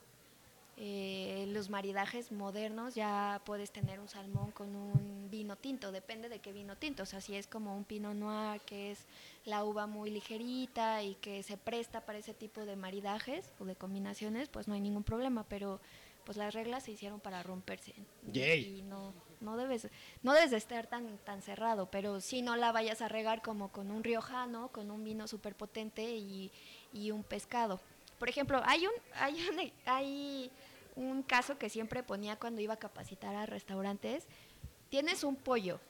eh, 0.83 1.45
los 1.49 1.69
maridajes 1.69 2.33
modernos, 2.33 2.95
ya 2.95 3.43
puedes 3.45 3.71
tener 3.71 4.01
un 4.01 4.09
salmón 4.09 4.51
con 4.51 4.75
un 4.75 5.29
vino 5.31 5.55
tinto, 5.57 5.93
depende 5.93 6.31
de 6.31 6.39
qué 6.39 6.55
vino 6.55 6.75
tinto, 6.75 7.03
o 7.03 7.07
sea, 7.07 7.21
si 7.21 7.37
es 7.37 7.47
como 7.47 7.77
un 7.77 7.85
pinot 7.85 8.15
noir, 8.15 8.63
que 8.63 8.91
es 8.91 9.07
la 9.45 9.63
uva 9.63 9.87
muy 9.87 10.11
ligerita 10.11 11.03
y 11.03 11.17
que 11.17 11.43
se 11.43 11.59
presta 11.59 12.07
para 12.07 12.19
ese 12.19 12.33
tipo 12.33 12.65
de 12.65 12.77
maridajes 12.77 13.53
o 13.59 13.67
de 13.67 13.77
combinaciones, 13.77 14.49
pues 14.49 14.69
no 14.69 14.75
hay 14.75 14.81
ningún 14.81 15.05
problema, 15.05 15.45
pero 15.45 15.83
pues 16.25 16.39
las 16.39 16.55
reglas 16.55 16.85
se 16.85 16.93
hicieron 16.93 17.21
para 17.21 17.43
romperse 17.43 17.93
Yay. 18.33 18.79
y 18.79 18.83
no 18.83 19.13
no 19.41 19.57
debes 19.57 19.89
no 20.23 20.33
debes 20.33 20.51
de 20.51 20.59
estar 20.59 20.87
tan 20.87 21.19
tan 21.19 21.43
cerrado 21.43 21.91
pero 21.91 22.21
sí 22.21 22.43
no 22.43 22.57
la 22.57 22.73
vayas 22.73 23.01
a 23.01 23.09
regar 23.09 23.41
como 23.43 23.73
con 23.73 23.91
un 23.91 24.05
riojano 24.05 24.69
con 24.69 24.91
un 24.91 25.03
vino 25.03 25.27
súper 25.27 25.55
potente 25.55 26.03
y, 26.03 26.53
y 26.93 27.11
un 27.11 27.25
pescado 27.25 27.81
por 28.19 28.29
ejemplo 28.29 28.61
hay 28.65 28.87
un 28.87 28.93
hay 29.15 29.49
un 29.49 29.73
hay 29.87 30.51
un 30.97 31.23
caso 31.23 31.59
que 31.59 31.69
siempre 31.69 32.03
ponía 32.03 32.37
cuando 32.37 32.61
iba 32.61 32.75
a 32.75 32.79
capacitar 32.79 33.35
a 33.35 33.47
restaurantes 33.47 34.27
tienes 34.89 35.25
un 35.25 35.37
pollo 35.37 35.81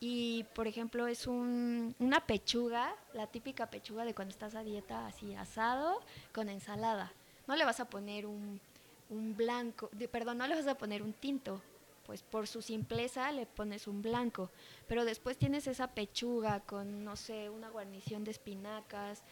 y 0.00 0.44
por 0.54 0.66
ejemplo 0.66 1.06
es 1.06 1.26
un, 1.26 1.94
una 1.98 2.26
pechuga 2.26 2.94
la 3.14 3.26
típica 3.26 3.70
pechuga 3.70 4.04
de 4.04 4.14
cuando 4.14 4.32
estás 4.32 4.54
a 4.54 4.62
dieta 4.62 5.06
así 5.06 5.34
asado 5.34 6.00
con 6.32 6.48
ensalada. 6.48 7.12
No 7.46 7.56
le 7.56 7.64
vas 7.64 7.80
a 7.80 7.86
poner 7.86 8.26
un 8.26 8.60
un 9.12 9.36
blanco, 9.36 9.90
perdón, 10.10 10.38
no 10.38 10.46
le 10.46 10.54
vas 10.54 10.66
a 10.66 10.78
poner 10.78 11.02
un 11.02 11.12
tinto, 11.12 11.60
pues 12.06 12.22
por 12.22 12.48
su 12.48 12.62
simpleza 12.62 13.30
le 13.30 13.46
pones 13.46 13.86
un 13.86 14.00
blanco, 14.00 14.50
pero 14.88 15.04
después 15.04 15.36
tienes 15.36 15.66
esa 15.66 15.88
pechuga 15.88 16.60
con, 16.60 17.04
no 17.04 17.14
sé, 17.16 17.50
una 17.50 17.68
guarnición 17.68 18.24
de 18.24 18.30
espinacas, 18.30 19.22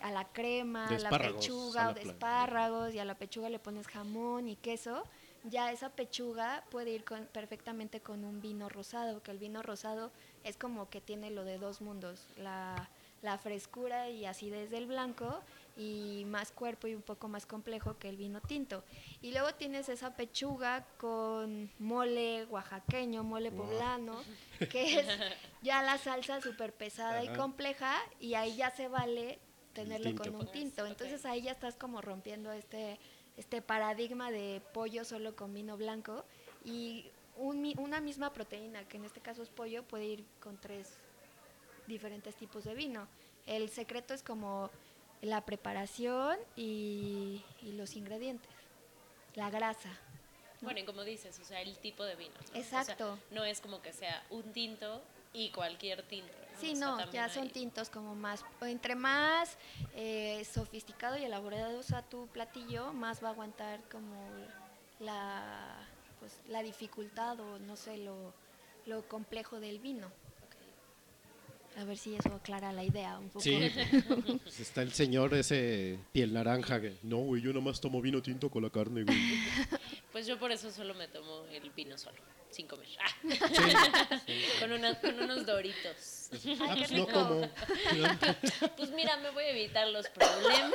a 0.00 0.10
la 0.10 0.24
crema, 0.32 0.88
a 0.88 0.98
la 0.98 1.10
pechuga 1.10 1.82
a 1.82 1.84
o 1.84 1.88
la 1.88 1.94
de 1.94 2.02
espárragos 2.02 2.94
y 2.94 2.98
a 2.98 3.04
la 3.04 3.16
pechuga 3.18 3.48
le 3.48 3.58
pones 3.58 3.86
jamón 3.88 4.48
y 4.48 4.56
queso, 4.56 5.04
ya 5.44 5.70
esa 5.72 5.90
pechuga 5.90 6.64
puede 6.70 6.90
ir 6.90 7.04
con, 7.04 7.26
perfectamente 7.26 8.00
con 8.00 8.24
un 8.24 8.40
vino 8.40 8.68
rosado, 8.68 9.22
que 9.22 9.30
el 9.30 9.38
vino 9.38 9.62
rosado 9.62 10.12
es 10.44 10.56
como 10.56 10.88
que 10.90 11.00
tiene 11.00 11.30
lo 11.30 11.44
de 11.44 11.58
dos 11.58 11.80
mundos, 11.80 12.26
la, 12.36 12.90
la 13.22 13.38
frescura 13.38 14.08
y 14.10 14.26
acidez 14.26 14.70
del 14.70 14.86
blanco 14.86 15.40
y 15.76 16.24
más 16.26 16.52
cuerpo 16.52 16.86
y 16.86 16.94
un 16.94 17.02
poco 17.02 17.28
más 17.28 17.46
complejo 17.46 17.98
que 17.98 18.08
el 18.08 18.16
vino 18.16 18.40
tinto. 18.40 18.84
Y 19.22 19.32
luego 19.32 19.54
tienes 19.54 19.88
esa 19.88 20.16
pechuga 20.16 20.86
con 20.98 21.70
mole 21.78 22.44
oaxaqueño, 22.46 23.22
mole 23.22 23.50
Wow. 23.50 23.66
poblano, 23.66 24.24
que 24.70 24.82
es 25.00 25.08
ya 25.62 25.82
la 25.82 25.98
salsa 25.98 26.40
súper 26.40 26.72
pesada 26.74 27.22
y 27.22 27.28
compleja 27.28 27.94
y 28.20 28.34
ahí 28.34 28.56
ya 28.56 28.70
se 28.70 28.88
vale 28.88 29.38
tenerlo 29.76 30.06
tinto. 30.10 30.22
con 30.24 30.34
un 30.36 30.46
tinto. 30.52 30.86
Entonces 30.86 31.24
ahí 31.24 31.42
ya 31.42 31.52
estás 31.52 31.76
como 31.76 32.00
rompiendo 32.00 32.50
este, 32.52 32.98
este 33.36 33.62
paradigma 33.62 34.30
de 34.30 34.60
pollo 34.72 35.04
solo 35.04 35.36
con 35.36 35.52
vino 35.54 35.76
blanco 35.76 36.24
y 36.64 37.06
un 37.36 37.60
mi- 37.62 37.74
una 37.78 38.00
misma 38.00 38.32
proteína, 38.32 38.84
que 38.88 38.96
en 38.96 39.04
este 39.04 39.20
caso 39.20 39.42
es 39.42 39.48
pollo, 39.50 39.82
puede 39.84 40.06
ir 40.06 40.24
con 40.40 40.56
tres 40.58 40.94
diferentes 41.86 42.34
tipos 42.34 42.64
de 42.64 42.74
vino. 42.74 43.06
El 43.46 43.68
secreto 43.70 44.14
es 44.14 44.22
como 44.22 44.70
la 45.22 45.44
preparación 45.44 46.36
y, 46.56 47.42
y 47.62 47.72
los 47.72 47.94
ingredientes, 47.96 48.50
la 49.34 49.50
grasa. 49.50 49.90
¿no? 50.60 50.66
Bueno, 50.68 50.80
y 50.80 50.84
como 50.84 51.04
dices, 51.04 51.38
o 51.38 51.44
sea, 51.44 51.60
el 51.60 51.76
tipo 51.78 52.02
de 52.04 52.16
vino. 52.16 52.34
¿no? 52.34 52.60
O 52.60 52.62
sea, 52.64 52.80
Exacto. 52.80 53.18
no 53.30 53.44
es 53.44 53.60
como 53.60 53.82
que 53.82 53.92
sea 53.92 54.24
un 54.30 54.52
tinto 54.52 55.02
y 55.32 55.50
cualquier 55.50 56.02
tinto. 56.02 56.32
Sí, 56.58 56.74
no, 56.74 57.10
ya 57.12 57.28
son 57.28 57.50
tintos 57.50 57.90
como 57.90 58.14
más, 58.14 58.44
entre 58.62 58.94
más 58.94 59.56
eh, 59.94 60.44
sofisticado 60.44 61.18
y 61.18 61.24
elaborado 61.24 61.82
sea 61.82 62.02
tu 62.02 62.26
platillo, 62.28 62.92
más 62.92 63.22
va 63.22 63.28
a 63.28 63.32
aguantar 63.32 63.80
como 63.90 64.28
la, 65.00 65.76
pues, 66.20 66.40
la 66.48 66.62
dificultad 66.62 67.38
o 67.40 67.58
no 67.58 67.76
sé, 67.76 67.98
lo, 67.98 68.32
lo 68.86 69.06
complejo 69.08 69.60
del 69.60 69.78
vino. 69.78 70.10
A 71.76 71.84
ver 71.84 71.98
si 71.98 72.14
eso 72.14 72.32
aclara 72.32 72.72
la 72.72 72.84
idea 72.84 73.18
un 73.18 73.28
poco. 73.28 73.40
Sí, 73.40 73.58
pues 74.42 74.60
está 74.60 74.80
el 74.80 74.94
señor 74.94 75.34
ese 75.34 75.98
piel 76.10 76.32
naranja 76.32 76.80
que, 76.80 76.96
no, 77.02 77.18
güey, 77.18 77.42
yo 77.42 77.52
nomás 77.52 77.82
tomo 77.82 78.00
vino 78.00 78.22
tinto 78.22 78.50
con 78.50 78.62
la 78.62 78.70
carne, 78.70 79.04
güey. 79.04 79.16
Pues 80.12 80.26
yo 80.26 80.38
por 80.38 80.50
eso 80.50 80.70
solo 80.70 80.94
me 80.94 81.08
tomo 81.08 81.44
el 81.52 81.68
vino 81.72 81.98
solo, 81.98 82.16
sin 82.56 82.66
comer. 82.66 82.88
Ah. 82.98 83.10
con, 84.60 84.72
una- 84.72 84.98
con 84.98 85.20
unos 85.22 85.44
doritos. 85.44 86.30
Ah, 86.60 86.74
qué 86.74 86.86
pues 86.88 86.92
no 86.92 87.06
como. 87.06 87.48
Pues 88.76 88.90
mira, 88.92 89.16
me 89.18 89.30
voy 89.30 89.44
a 89.44 89.50
evitar 89.50 89.86
los 89.88 90.08
problemas. 90.08 90.72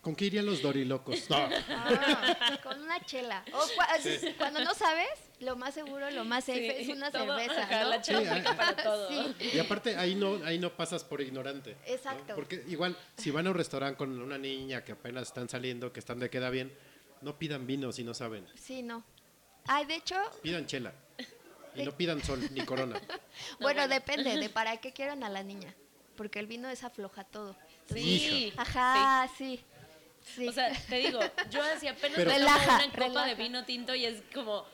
¿Con 0.00 0.14
qué 0.16 0.26
irían 0.26 0.44
los 0.46 0.60
dorilocos? 0.62 1.30
No. 1.30 1.36
Ah, 1.36 2.58
con 2.62 2.80
una 2.82 3.00
chela. 3.04 3.42
O 3.52 3.58
cua- 3.58 4.34
cuando 4.36 4.60
no 4.64 4.74
sabes, 4.74 5.08
Lo 5.40 5.56
más 5.56 5.74
seguro, 5.74 6.10
lo 6.10 6.24
más 6.24 6.44
safe 6.44 6.74
Sí, 6.78 6.90
es 6.90 6.96
una 6.96 7.10
todo- 7.10 7.36
cerveza, 7.38 7.62
ajá, 7.64 7.82
¿no? 7.84 7.88
La 7.90 8.00
chela 8.02 8.20
Sí, 8.20 8.26
aplica 8.28 8.50
ah, 8.52 8.56
para 8.56 8.76
todo. 8.82 9.08
Sí. 9.08 9.50
Y 9.54 9.58
aparte 9.58 9.96
ahí 9.96 10.14
no, 10.14 10.40
ahí 10.44 10.58
no 10.58 10.70
pasas 10.74 11.04
por 11.04 11.20
ignorante. 11.20 11.70
¿no? 11.86 11.92
Exacto. 11.94 12.34
Porque 12.34 12.64
igual, 12.68 12.96
si 13.16 13.30
van 13.30 13.46
a 13.46 13.50
un 13.50 13.56
restaurante 13.56 13.96
con 13.98 14.18
una 14.20 14.38
niña 14.38 14.84
que 14.84 14.92
apenas 14.92 15.24
están 15.28 15.48
saliendo, 15.48 15.92
que 15.92 16.00
están 16.00 16.18
de 16.18 16.28
queda 16.30 16.50
bien, 16.50 16.72
no 17.22 17.38
pidan 17.38 17.66
vino 17.66 17.90
si 17.92 18.04
no 18.04 18.12
saben. 18.14 18.46
Sí, 18.54 18.82
no. 18.82 19.04
Ay, 19.66 19.84
de 19.86 19.94
hecho, 19.96 20.16
Pidan 20.42 20.66
chela. 20.66 20.92
Y 21.74 21.82
no 21.82 21.90
pidan 21.92 22.22
sol 22.22 22.40
ni 22.52 22.64
corona. 22.64 23.00
bueno, 23.58 23.80
bueno. 23.80 23.88
depende 23.88 24.36
de 24.36 24.48
para 24.48 24.76
qué 24.76 24.92
quieran 24.92 25.24
a 25.24 25.28
la 25.28 25.42
niña. 25.42 25.74
Porque 26.16 26.38
el 26.38 26.46
vino 26.46 26.68
es 26.68 26.84
afloja 26.84 27.24
todo. 27.24 27.56
Sí. 27.92 28.52
Ajá, 28.56 29.28
sí. 29.36 29.60
sí. 30.36 30.46
O 30.46 30.52
sea, 30.52 30.70
te 30.88 30.96
digo, 30.98 31.18
yo 31.50 31.60
así 31.62 31.88
apenas 31.88 32.16
Pero- 32.16 32.30
me 32.30 32.36
tomo 32.38 32.48
Relaja, 32.50 32.76
una 32.76 32.84
copa 32.92 33.00
relaja. 33.06 33.26
de 33.26 33.34
vino 33.34 33.64
tinto 33.64 33.94
y 33.94 34.04
es 34.06 34.22
como 34.32 34.60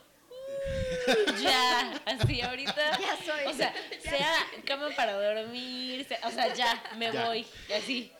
"Uh, 1.09 1.33
ya, 1.43 1.93
así 2.05 2.43
ahorita. 2.43 2.99
Ya 3.01 3.17
soy. 3.25 3.47
O 3.47 3.55
sea, 3.55 3.75
sea 4.03 4.35
cama 4.67 4.89
para 4.95 5.15
dormir, 5.15 6.05
sea- 6.07 6.21
o 6.25 6.31
sea, 6.31 6.53
ya 6.53 6.83
me 6.97 7.11
Ya. 7.11 7.27
voy, 7.27 7.47
y 7.69 7.73
así. 7.73 8.13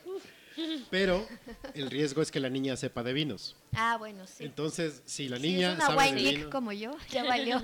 Pero 0.89 1.25
el 1.73 1.89
riesgo 1.89 2.21
es 2.21 2.31
que 2.31 2.39
la 2.39 2.49
niña 2.49 2.75
sepa 2.75 3.03
de 3.03 3.13
vinos. 3.13 3.55
ah, 3.73 3.95
bueno, 3.97 4.25
sí. 4.27 4.43
Entonces, 4.43 5.01
si 5.05 5.27
la 5.29 5.37
Si 5.37 5.43
niña 5.43 5.69
es 5.71 5.75
una 5.77 5.87
sabe 5.87 5.97
wine 6.05 6.15
de 6.15 6.21
geek 6.21 6.37
vino, 6.37 6.49
como 6.49 6.71
yo, 6.71 6.91
ya 7.09 7.23
valió. 7.23 7.61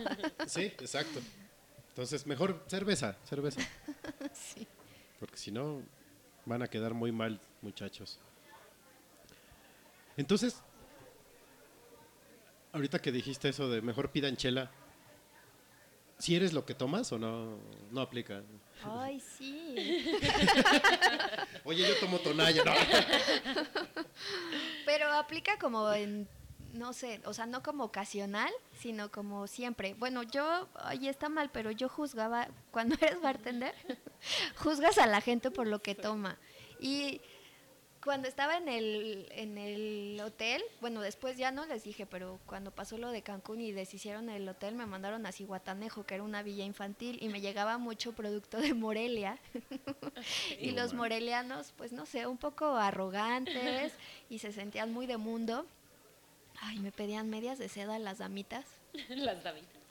sí, 0.48 0.62
exacto. 0.64 1.20
Entonces, 1.90 2.26
mejor 2.28 2.64
cerveza, 2.68 3.18
cerveza, 3.28 3.62
sí. 4.34 4.68
porque 5.20 5.38
si 5.38 5.52
no 5.52 5.82
van 6.46 6.62
a 6.62 6.68
quedar 6.68 6.94
muy 6.94 7.12
mal, 7.12 7.40
muchachos. 7.62 8.20
Entonces, 10.16 10.62
ahorita 12.72 13.00
que 13.00 13.12
dijiste 13.12 13.50
eso 13.50 13.70
de 13.70 13.82
mejor 13.82 14.12
pidan 14.12 14.38
chela, 14.38 14.72
si 16.20 16.36
eres 16.36 16.54
lo 16.54 16.66
que 16.66 16.74
tomas 16.74 17.12
o 17.12 17.20
no 17.20 17.60
no 17.92 18.02
aplica. 18.02 18.44
Ay, 18.84 19.20
sí. 19.20 19.76
Oye, 21.64 21.88
yo 21.88 22.00
tomo 22.00 22.20
tonalla, 22.20 22.64
no. 22.64 22.74
Pero 24.86 25.12
aplica 25.14 25.58
como 25.58 25.92
en, 25.94 26.28
no 26.74 26.94
sé, 26.94 27.22
o 27.26 27.34
sea, 27.34 27.46
no 27.46 27.64
como 27.64 27.86
ocasional, 27.86 28.52
sino 28.80 29.12
como 29.12 29.48
siempre. 29.48 29.96
Bueno, 29.96 30.24
yo, 30.24 30.68
ay, 30.76 31.08
está 31.08 31.30
mal, 31.30 31.50
pero 31.52 31.72
yo 31.72 31.90
juzgaba, 31.90 32.48
cuando 32.72 32.96
eres 33.02 33.22
bartender, 33.22 33.74
juzgas 34.58 34.98
a 34.98 35.08
la 35.08 35.22
gente 35.22 35.52
por 35.52 35.68
lo 35.68 35.82
que 35.82 35.96
toma. 35.96 36.38
Y 36.80 37.22
cuando 38.08 38.30
estaba 38.30 38.56
en 38.56 38.70
el, 38.70 39.28
en 39.32 39.58
el 39.58 40.18
hotel, 40.22 40.64
bueno, 40.80 41.02
después 41.02 41.36
ya 41.36 41.52
no 41.52 41.66
les 41.66 41.84
dije, 41.84 42.06
pero 42.06 42.40
cuando 42.46 42.72
pasó 42.72 42.98
lo 42.98 43.12
de 43.12 43.22
Cancún 43.22 43.60
y 43.60 43.74
deshicieron 43.74 44.30
el 44.30 44.48
hotel, 44.48 44.76
me 44.76 44.86
mandaron 44.86 45.26
a 45.26 45.34
Cihuatanejo, 45.34 46.06
que 46.06 46.16
era 46.16 46.24
una 46.24 46.42
villa 46.42 46.64
infantil, 46.64 47.18
y 47.22 47.28
me 47.28 47.42
llegaba 47.42 47.78
mucho 47.78 48.14
producto 48.14 48.60
de 48.60 48.74
Morelia. 48.74 49.38
y 50.62 50.72
los 50.72 50.94
morelianos, 50.94 51.74
pues 51.76 51.92
no 51.92 52.06
sé, 52.06 52.28
un 52.28 52.38
poco 52.38 52.78
arrogantes 52.78 53.92
y 54.30 54.40
se 54.40 54.54
sentían 54.54 54.94
muy 54.94 55.06
de 55.06 55.18
mundo. 55.18 55.66
Ay, 56.62 56.80
me 56.80 56.94
pedían 56.94 57.30
medias 57.30 57.58
de 57.60 57.68
seda 57.68 58.00
las 58.00 58.20
damitas. 58.20 58.64
Las 59.10 59.44
damitas. 59.44 59.82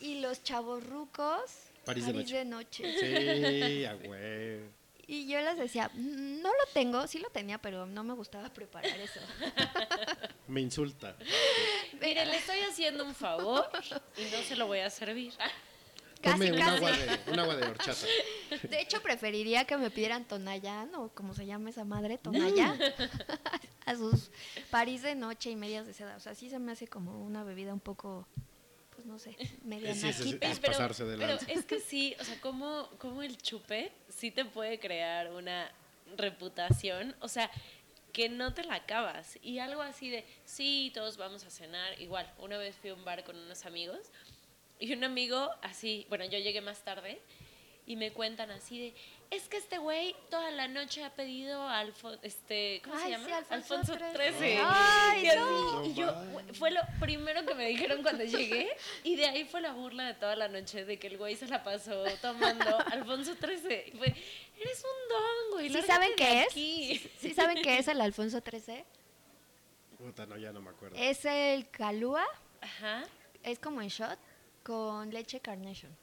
Y 0.00 0.20
los 0.22 0.42
chavos 0.42 0.82
rucos, 0.86 1.68
París 1.84 2.06
de 2.06 2.14
noche. 2.14 2.36
de 2.38 2.44
noche. 2.46 2.98
Sí, 2.98 3.84
a 3.84 3.94
huevo. 3.94 4.83
Y 5.06 5.26
yo 5.28 5.40
les 5.40 5.58
decía, 5.58 5.90
"Mm, 5.94 6.40
no 6.40 6.48
lo 6.48 6.72
tengo, 6.72 7.06
sí 7.06 7.18
lo 7.18 7.28
tenía, 7.30 7.58
pero 7.58 7.86
no 7.86 8.04
me 8.04 8.14
gustaba 8.14 8.48
preparar 8.52 8.98
eso. 8.98 9.20
Me 10.48 10.60
insulta. 10.60 11.16
Mire, 12.00 12.26
le 12.26 12.36
estoy 12.36 12.58
haciendo 12.60 13.04
un 13.04 13.14
favor 13.14 13.68
y 14.16 14.24
no 14.34 14.42
se 14.42 14.56
lo 14.56 14.66
voy 14.66 14.80
a 14.80 14.90
servir. 14.90 15.32
Tome 16.22 16.38
Casi, 16.38 16.50
un 16.52 16.58
casi. 16.58 16.76
agua, 16.76 16.90
de, 16.92 17.32
un 17.32 17.38
agua 17.38 17.56
de 17.56 17.66
horchata. 17.66 18.06
De 18.62 18.80
hecho, 18.80 19.02
preferiría 19.02 19.66
que 19.66 19.76
me 19.76 19.90
pidieran 19.90 20.24
Tonayán 20.24 20.94
o 20.94 21.10
como 21.10 21.34
se 21.34 21.44
llama 21.44 21.68
esa 21.68 21.84
madre, 21.84 22.16
Tonayán, 22.16 22.78
a 23.84 23.94
sus 23.94 24.30
París 24.70 25.02
de 25.02 25.14
noche 25.16 25.50
y 25.50 25.56
medias 25.56 25.86
de 25.86 25.92
seda. 25.92 26.16
O 26.16 26.20
sea, 26.20 26.34
sí 26.34 26.48
se 26.48 26.58
me 26.58 26.72
hace 26.72 26.86
como 26.88 27.22
una 27.22 27.44
bebida 27.44 27.74
un 27.74 27.80
poco, 27.80 28.26
pues 29.04 29.12
no 29.12 29.18
sé, 29.18 29.36
media 29.64 29.94
Sí, 29.94 30.12
sí. 30.12 30.38
Es 30.40 30.58
pasarse 30.58 31.04
de 31.04 31.18
pero 31.18 31.38
es 31.48 31.64
que 31.66 31.78
sí, 31.80 32.16
o 32.18 32.24
sea, 32.24 32.40
como, 32.40 32.88
como 32.98 33.22
el 33.22 33.36
chupe 33.36 33.92
sí 34.08 34.30
te 34.30 34.44
puede 34.44 34.78
crear 34.78 35.30
una 35.32 35.70
reputación, 36.16 37.14
o 37.20 37.28
sea, 37.28 37.50
que 38.12 38.28
no 38.28 38.54
te 38.54 38.64
la 38.64 38.76
acabas. 38.76 39.38
Y 39.42 39.58
algo 39.58 39.82
así 39.82 40.08
de, 40.08 40.24
sí, 40.44 40.90
todos 40.94 41.16
vamos 41.16 41.44
a 41.44 41.50
cenar. 41.50 42.00
Igual, 42.00 42.32
una 42.38 42.56
vez 42.56 42.76
fui 42.76 42.90
a 42.90 42.94
un 42.94 43.04
bar 43.04 43.24
con 43.24 43.36
unos 43.36 43.66
amigos 43.66 44.10
y 44.78 44.92
un 44.92 45.04
amigo 45.04 45.50
así, 45.62 46.06
bueno, 46.08 46.24
yo 46.24 46.38
llegué 46.38 46.60
más 46.60 46.82
tarde 46.84 47.20
y 47.86 47.96
me 47.96 48.12
cuentan 48.12 48.50
así 48.50 48.78
de, 48.78 48.94
es 49.30 49.48
que 49.48 49.56
este 49.56 49.78
güey 49.78 50.14
toda 50.30 50.50
la 50.52 50.68
noche 50.68 51.02
ha 51.04 51.10
pedido 51.14 51.66
Alfo 51.68 52.12
este, 52.22 52.80
¿cómo 52.84 52.96
se 52.98 53.04
Ay, 53.06 53.10
llama? 53.12 53.26
sí, 53.26 53.32
Alfonso 53.32 53.74
Alfonso 53.74 53.94
XIII. 53.94 54.32
XIII. 54.38 54.58
Ay, 54.62 55.24
Y 55.24 55.28
así, 55.28 55.38
no. 55.40 55.84
y 55.84 55.94
yo, 55.94 56.14
fue 56.54 56.70
lo 56.70 56.80
primero 57.00 57.44
que 57.44 57.54
me 57.54 57.66
dijeron 57.68 58.02
cuando 58.02 58.24
llegué 58.24 58.68
y 59.02 59.16
de 59.16 59.26
ahí 59.26 59.44
fue 59.44 59.60
la 59.60 59.72
burla 59.72 60.04
de 60.06 60.14
toda 60.14 60.36
la 60.36 60.48
noche 60.48 60.84
de 60.84 60.98
que 60.98 61.08
el 61.08 61.18
güey 61.18 61.34
se 61.36 61.46
la 61.48 61.62
pasó 61.64 62.04
tomando 62.22 62.78
Alfonso 62.92 63.34
XIII. 63.34 63.82
Y 63.92 63.98
fue, 63.98 64.06
eres 64.08 64.84
un 64.84 65.08
don, 65.08 65.52
güey. 65.52 65.70
¿Sí 65.70 65.82
saben 65.82 66.10
qué 66.16 66.42
es? 66.42 66.46
aquí". 66.48 67.10
¿Sí 67.18 67.34
saben 67.34 67.60
qué 67.62 67.78
es 67.78 67.88
el 67.88 68.00
Alfonso 68.00 68.40
XIII? 68.40 68.84
Puta, 69.98 70.26
no, 70.26 70.36
ya 70.36 70.52
no 70.52 70.60
me 70.60 70.70
acuerdo. 70.70 70.96
Es 70.98 71.24
el 71.24 71.68
calúa, 71.70 72.24
Ajá, 72.60 73.04
es 73.42 73.58
como 73.58 73.80
en 73.82 73.88
shot, 73.88 74.18
con 74.62 75.10
leche 75.10 75.40
carnation. 75.40 75.94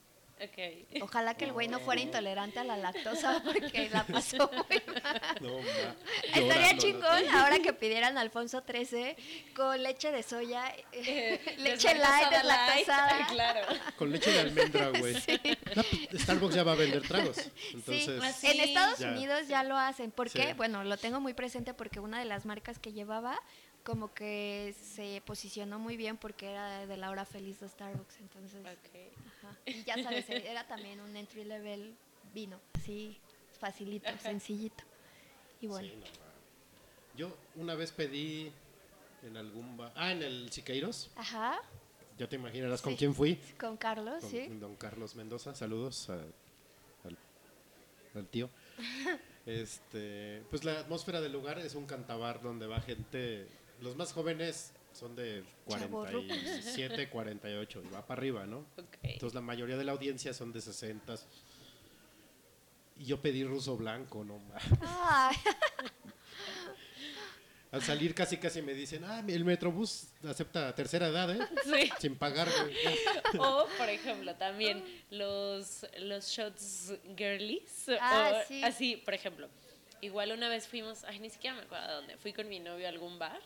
Ojalá 1.00 1.34
que 1.36 1.44
el 1.44 1.52
güey 1.52 1.68
no 1.68 1.78
fuera 1.80 2.00
intolerante 2.00 2.58
a 2.58 2.64
la 2.64 2.76
lactosa 2.76 3.42
porque 3.44 3.88
la 3.90 4.04
pasó 4.06 4.50
muy 4.52 4.82
mal. 5.02 5.20
No, 5.40 5.58
ma. 5.58 5.96
Estaría 6.34 6.76
chingón 6.78 7.28
ahora 7.30 7.58
que 7.60 7.72
pidieran 7.72 8.18
Alfonso 8.18 8.62
13 8.62 9.16
con 9.54 9.82
leche 9.82 10.10
de 10.10 10.22
soya, 10.22 10.64
Eh, 10.92 11.40
leche 11.58 11.94
light, 11.94 12.30
deslactosada 12.30 13.18
deslactosada. 13.18 13.26
Claro. 13.32 13.66
Con 13.96 14.10
leche 14.12 14.30
de 14.30 14.40
almendra, 14.40 14.88
güey. 14.90 15.12
Pues, 15.14 16.22
Starbucks 16.22 16.54
ya 16.54 16.64
va 16.64 16.72
a 16.72 16.76
vender 16.76 17.02
tragos. 17.02 17.36
Entonces, 17.72 18.08
así. 18.22 18.46
En 18.48 18.60
Estados 18.60 18.98
Ya. 18.98 19.08
Unidos 19.10 19.48
ya 19.48 19.62
lo 19.64 19.76
hacen. 19.76 20.10
¿Por 20.10 20.28
Sí. 20.28 20.38
qué? 20.38 20.54
Bueno, 20.54 20.84
lo 20.84 20.96
tengo 20.96 21.20
muy 21.20 21.34
presente 21.34 21.74
porque 21.74 22.00
una 22.00 22.18
de 22.18 22.24
las 22.24 22.44
marcas 22.46 22.78
que 22.78 22.92
llevaba 22.92 23.38
como 23.84 24.14
que 24.14 24.74
se 24.94 25.22
posicionó 25.26 25.78
muy 25.80 25.96
bien 25.96 26.16
porque 26.16 26.50
era 26.50 26.86
de 26.86 26.96
la 26.96 27.10
hora 27.10 27.24
feliz 27.24 27.58
de 27.60 27.68
Starbucks. 27.68 28.18
Entonces, 28.20 28.60
Ok. 28.60 29.31
Ajá. 29.42 29.56
y 29.66 29.82
ya 29.84 30.02
sabes, 30.02 30.28
era 30.30 30.66
también 30.66 31.00
un 31.00 31.16
entry 31.16 31.44
level 31.44 31.94
vino, 32.34 32.60
así 32.74 33.18
facilito, 33.60 34.08
sencillito. 34.18 34.84
Y 35.60 35.66
bueno, 35.68 35.88
sí, 35.88 35.94
no, 35.96 36.02
ma. 36.06 36.32
Yo 37.16 37.36
una 37.56 37.74
vez 37.74 37.92
pedí 37.92 38.50
en 39.22 39.36
algún 39.36 39.76
bar. 39.76 39.92
Ah, 39.94 40.12
en 40.12 40.22
el 40.22 40.50
Siqueiros. 40.50 41.10
ajá, 41.16 41.60
Ya 42.18 42.28
te 42.28 42.36
imaginarás 42.36 42.82
con 42.82 42.96
quién 42.96 43.14
fui. 43.14 43.36
con 43.60 43.76
Carlos, 43.76 44.20
Con 44.22 44.30
sí. 44.30 44.46
don 44.48 44.74
Carlos 44.76 45.14
Mendoza. 45.14 45.54
Saludos 45.54 46.08
a- 46.10 46.14
al, 47.04 47.18
al 48.14 48.26
tío. 48.28 48.48
Este, 49.44 50.42
pues 50.50 50.62
la 50.64 50.78
atmósfera 50.78 51.20
del 51.20 51.32
lugar 51.32 51.58
es 51.58 51.74
un 51.74 51.84
cantabar 51.86 52.40
donde 52.42 52.66
va 52.68 52.80
gente. 52.80 53.48
Los 53.80 53.96
más 53.96 54.12
jóvenes 54.12 54.72
son 54.94 55.14
de 55.16 55.44
Chavorrucos. 55.68 56.26
47, 56.26 57.08
48 57.08 57.82
y 57.84 57.88
va 57.88 58.06
para 58.06 58.18
arriba, 58.18 58.46
¿no? 58.46 58.66
Ok. 58.76 58.98
Entonces 59.02 59.34
la 59.34 59.40
mayoría 59.40 59.76
de 59.76 59.84
la 59.84 59.92
audiencia 59.92 60.32
son 60.34 60.52
de 60.52 60.60
60. 60.60 61.14
Y 62.98 63.04
yo 63.06 63.20
pedí 63.20 63.44
ruso 63.44 63.76
blanco, 63.76 64.24
no 64.24 64.40
Al 67.72 67.82
salir 67.82 68.14
casi 68.14 68.36
casi 68.36 68.60
me 68.60 68.74
dicen, 68.74 69.02
ah, 69.04 69.24
el 69.26 69.46
Metrobús 69.46 70.08
acepta 70.28 70.74
tercera 70.74 71.08
edad, 71.08 71.34
¿eh? 71.34 71.38
Sí. 71.64 71.90
Sin 72.00 72.16
pagar. 72.16 72.46
O, 73.38 73.66
por 73.78 73.88
ejemplo, 73.88 74.34
también 74.34 74.84
los, 75.08 75.86
los 75.98 76.26
shots 76.26 76.92
girlies. 77.16 77.86
Ah, 77.98 78.32
o 78.34 78.46
sí. 78.46 78.62
Así, 78.62 78.96
por 78.98 79.14
ejemplo. 79.14 79.48
Igual 80.02 80.32
una 80.32 80.50
vez 80.50 80.68
fuimos, 80.68 81.04
ay, 81.04 81.18
ni 81.20 81.30
siquiera 81.30 81.56
me 81.56 81.62
acuerdo 81.62 81.86
a 81.86 81.92
dónde, 81.92 82.18
fui 82.18 82.34
con 82.34 82.46
mi 82.48 82.60
novio 82.60 82.86
a 82.86 82.88
algún 82.90 83.18
bar 83.18 83.40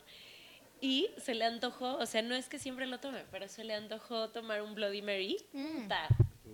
y 0.81 1.09
se 1.17 1.35
le 1.35 1.45
antojó, 1.45 1.97
o 1.97 2.07
sea, 2.07 2.23
no 2.23 2.35
es 2.35 2.49
que 2.49 2.59
siempre 2.59 2.87
lo 2.87 2.99
tome, 3.01 3.25
pero 3.31 3.49
se 3.49 3.65
le 3.65 3.75
antojó 3.75 4.31
tomar 4.31 4.63
un 4.63 4.75
Bloody 4.75 5.03
Mary. 5.03 5.37
Mm. 5.53 5.89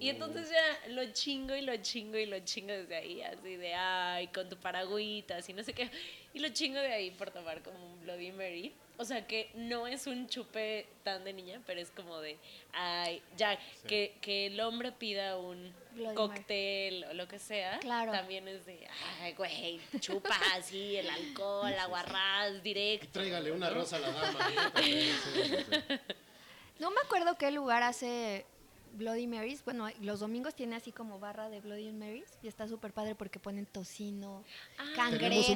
Y 0.01 0.09
entonces 0.09 0.51
ya 0.51 0.88
lo 0.90 1.05
chingo 1.12 1.55
y 1.55 1.62
lo 1.62 1.76
chingo 1.76 2.18
y 2.18 2.26
lo 2.26 2.38
chingo 2.40 2.72
desde 2.72 2.97
ahí, 2.97 3.22
así 3.22 3.57
de, 3.57 3.74
ay, 3.74 4.26
con 4.28 4.49
tu 4.49 4.57
paragüita, 4.57 5.36
así 5.36 5.53
no 5.53 5.62
sé 5.62 5.72
qué. 5.72 5.88
Y 6.34 6.40
lo 6.40 6.49
chingo 6.49 6.80
de 6.80 6.93
ahí 6.93 7.11
por 7.12 7.30
tomar 7.30 7.62
como 7.62 7.78
un 7.93 8.01
Bloody 8.03 8.32
Mary. 8.32 8.72
O 8.99 9.05
sea, 9.05 9.26
que 9.26 9.51
no 9.55 9.86
es 9.86 10.07
un 10.07 10.28
chupe 10.28 10.86
tan 11.03 11.24
de 11.24 11.32
niña, 11.32 11.61
pero 11.66 11.80
es 11.80 11.90
como 11.90 12.20
de, 12.20 12.36
ay, 12.72 13.22
ya, 13.36 13.59
que, 13.88 14.14
que 14.20 14.47
el 14.47 14.61
hombre 14.61 14.93
pida 14.93 15.38
un 15.38 15.72
Bloody 15.93 16.14
cóctel 16.14 17.05
o 17.05 17.14
lo 17.14 17.26
que 17.28 17.38
sea, 17.38 17.78
Claro. 17.80 18.12
también 18.12 18.47
es 18.49 18.64
de, 18.66 18.86
ay, 19.20 19.32
güey, 19.34 19.80
chupa 20.01 20.36
así, 20.55 20.97
el 20.97 21.09
alcohol, 21.09 21.72
aguarrás, 21.78 22.62
directo. 22.62 23.09
Tráigale 23.12 23.51
una 23.53 23.70
rosa 23.70 23.97
a 23.97 24.01
la 24.01 24.11
dama. 24.11 24.38
También, 24.72 25.16
sí, 25.34 25.43
sí, 25.45 25.57
sí. 25.57 25.95
No 26.78 26.90
me 26.90 27.01
acuerdo 27.05 27.36
qué 27.38 27.51
lugar 27.51 27.82
hace 27.82 28.45
Bloody 28.93 29.26
Marys. 29.26 29.64
Bueno, 29.64 29.88
los 30.01 30.20
domingos 30.20 30.55
tiene 30.55 30.76
así 30.76 30.93
como 30.93 31.18
barra 31.18 31.49
de 31.49 31.61
Bloody 31.61 31.93
Marys 31.93 32.28
y 32.43 32.49
está 32.49 32.68
súper 32.68 32.93
padre 32.93 33.14
porque 33.14 33.38
ponen 33.38 33.66
tocino, 33.66 34.45
Ah, 34.78 34.84
cangrejo, 34.97 35.55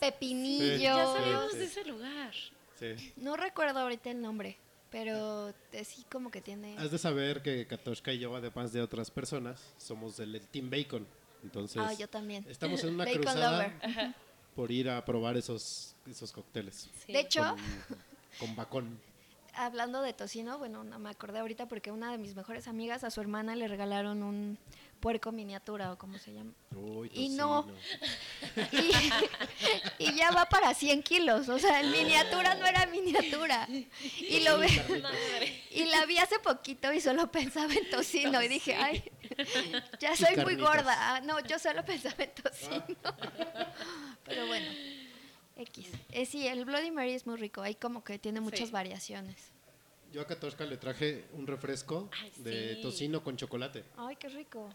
pepinillo. 0.00 0.76
ya 0.78 1.06
sabíamos 1.06 1.52
sí. 1.52 1.58
de 1.58 1.64
ese 1.64 1.84
lugar. 1.84 2.32
Sí. 2.78 3.12
No 3.16 3.36
recuerdo 3.36 3.78
ahorita 3.80 4.10
el 4.10 4.20
nombre, 4.20 4.56
pero 4.90 5.52
sí 5.84 6.04
como 6.10 6.30
que 6.30 6.40
tiene... 6.40 6.76
Has 6.78 6.90
de 6.90 6.98
saber 6.98 7.42
que 7.42 7.66
Katoshka 7.66 8.12
y 8.12 8.18
yo, 8.18 8.34
además 8.34 8.72
de 8.72 8.82
otras 8.82 9.10
personas, 9.10 9.60
somos 9.78 10.16
del 10.16 10.40
Team 10.48 10.70
Bacon. 10.70 11.06
Entonces, 11.42 11.82
Ah, 11.84 11.92
yo 11.94 12.08
también. 12.08 12.44
estamos 12.48 12.82
en 12.84 12.94
una 12.94 13.04
Bacon 13.04 13.22
cruzada 13.22 13.68
lover. 13.82 14.14
por 14.54 14.70
ir 14.70 14.88
a 14.90 15.04
probar 15.04 15.36
esos, 15.36 15.94
esos 16.08 16.30
cócteles. 16.32 16.88
Sí. 17.06 17.12
De 17.12 17.20
hecho, 17.20 17.42
Con, 18.38 18.46
con 18.48 18.56
bacón. 18.56 19.00
Hablando 19.54 20.02
de 20.02 20.12
tocino, 20.12 20.58
bueno, 20.58 20.84
no 20.84 20.98
me 20.98 21.10
acordé 21.10 21.38
ahorita 21.38 21.66
porque 21.66 21.90
una 21.90 22.10
de 22.10 22.18
mis 22.18 22.34
mejores 22.34 22.68
amigas 22.68 23.04
a 23.04 23.10
su 23.10 23.20
hermana 23.20 23.56
le 23.56 23.68
regalaron 23.68 24.22
un 24.22 24.58
puerco 25.00 25.32
miniatura 25.32 25.92
o 25.92 25.98
como 25.98 26.16
se 26.18 26.32
llama. 26.32 26.52
Uy, 26.74 27.10
Y 27.12 27.30
no. 27.30 27.66
Y, 29.98 30.04
y 30.04 30.14
ya 30.14 30.30
va 30.30 30.46
para 30.46 30.74
100 30.74 31.02
kilos, 31.02 31.48
o 31.48 31.58
sea, 31.58 31.80
en 31.80 31.90
miniatura 31.90 32.54
no 32.54 32.66
era 32.66 32.86
miniatura. 32.86 33.66
Y 34.18 34.40
lo 34.40 34.58
ve, 34.58 34.68
y 35.70 35.84
la 35.86 36.06
vi 36.06 36.18
hace 36.18 36.38
poquito 36.38 36.92
y 36.92 37.00
solo 37.00 37.30
pensaba 37.30 37.72
en 37.72 37.88
tocino 37.90 38.42
y 38.42 38.48
dije, 38.48 38.74
ay, 38.74 39.02
ya 39.98 40.16
soy 40.16 40.36
muy 40.36 40.56
gorda. 40.56 41.16
Ah, 41.16 41.20
no, 41.20 41.40
yo 41.40 41.58
solo 41.58 41.84
pensaba 41.84 42.22
en 42.24 42.32
tocino. 42.34 42.96
Pero 44.24 44.46
bueno, 44.46 44.66
X. 45.56 45.88
Eh, 46.10 46.26
sí, 46.26 46.46
el 46.46 46.64
Bloody 46.64 46.90
Mary 46.90 47.12
es 47.12 47.26
muy 47.26 47.36
rico, 47.36 47.62
ahí 47.62 47.74
como 47.74 48.02
que 48.04 48.18
tiene 48.18 48.40
muchas 48.40 48.68
Sí. 48.68 48.72
variaciones. 48.72 49.36
Yo 50.12 50.20
a 50.20 50.26
Katoshka 50.26 50.64
le 50.64 50.76
traje 50.76 51.24
un 51.32 51.46
refresco 51.46 52.10
Ay, 52.20 52.32
de 52.36 52.74
sí. 52.76 52.82
tocino 52.82 53.22
con 53.24 53.36
chocolate. 53.36 53.84
Ay, 53.96 54.16
qué 54.16 54.28
rico. 54.28 54.68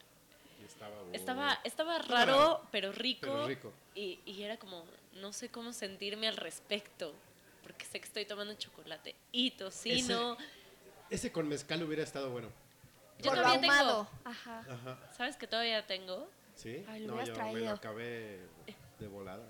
Y 0.62 0.66
estaba, 0.66 0.96
Estaba, 1.14 1.60
estaba 1.64 1.98
Estaba 1.98 2.00
raro, 2.00 2.34
raro, 2.38 2.62
pero 2.72 2.92
rico. 2.92 3.22
pero 3.22 3.48
rico. 3.48 3.74
Y, 3.94 4.20
y 4.26 4.42
era 4.44 4.58
como, 4.58 4.84
no 5.14 5.32
sé 5.34 5.50
cómo 5.50 5.74
sentirme 5.74 6.28
al 6.28 6.38
respecto. 6.38 7.14
Porque 7.64 7.86
sé 7.86 8.00
que 8.00 8.06
estoy 8.08 8.26
tomando 8.26 8.54
chocolate 8.56 9.14
y 9.32 9.52
tocino. 9.52 10.38
Ese 11.10 11.32
con 11.32 11.48
mezcal 11.48 11.84
hubiera 11.84 12.02
estado 12.04 12.32
bueno. 12.32 12.50
Yo 13.20 13.30
Por 13.30 13.38
lo 13.38 13.44
todavía 13.44 13.62
tengo. 13.62 13.74
ahumado. 13.74 14.10
Ajá. 14.24 14.60
Ajá. 14.70 15.14
¿Sabes 15.16 15.36
que 15.38 15.48
todavía 15.48 15.86
tengo? 15.86 16.30
¿Sí? 16.56 16.84
Ay, 16.88 17.06
lo 17.06 17.16
no, 17.16 17.24
yo 17.26 17.36
me 17.54 17.60
lo 17.62 17.72
acabé 17.72 18.40
de 19.00 19.08
volada. 19.08 19.46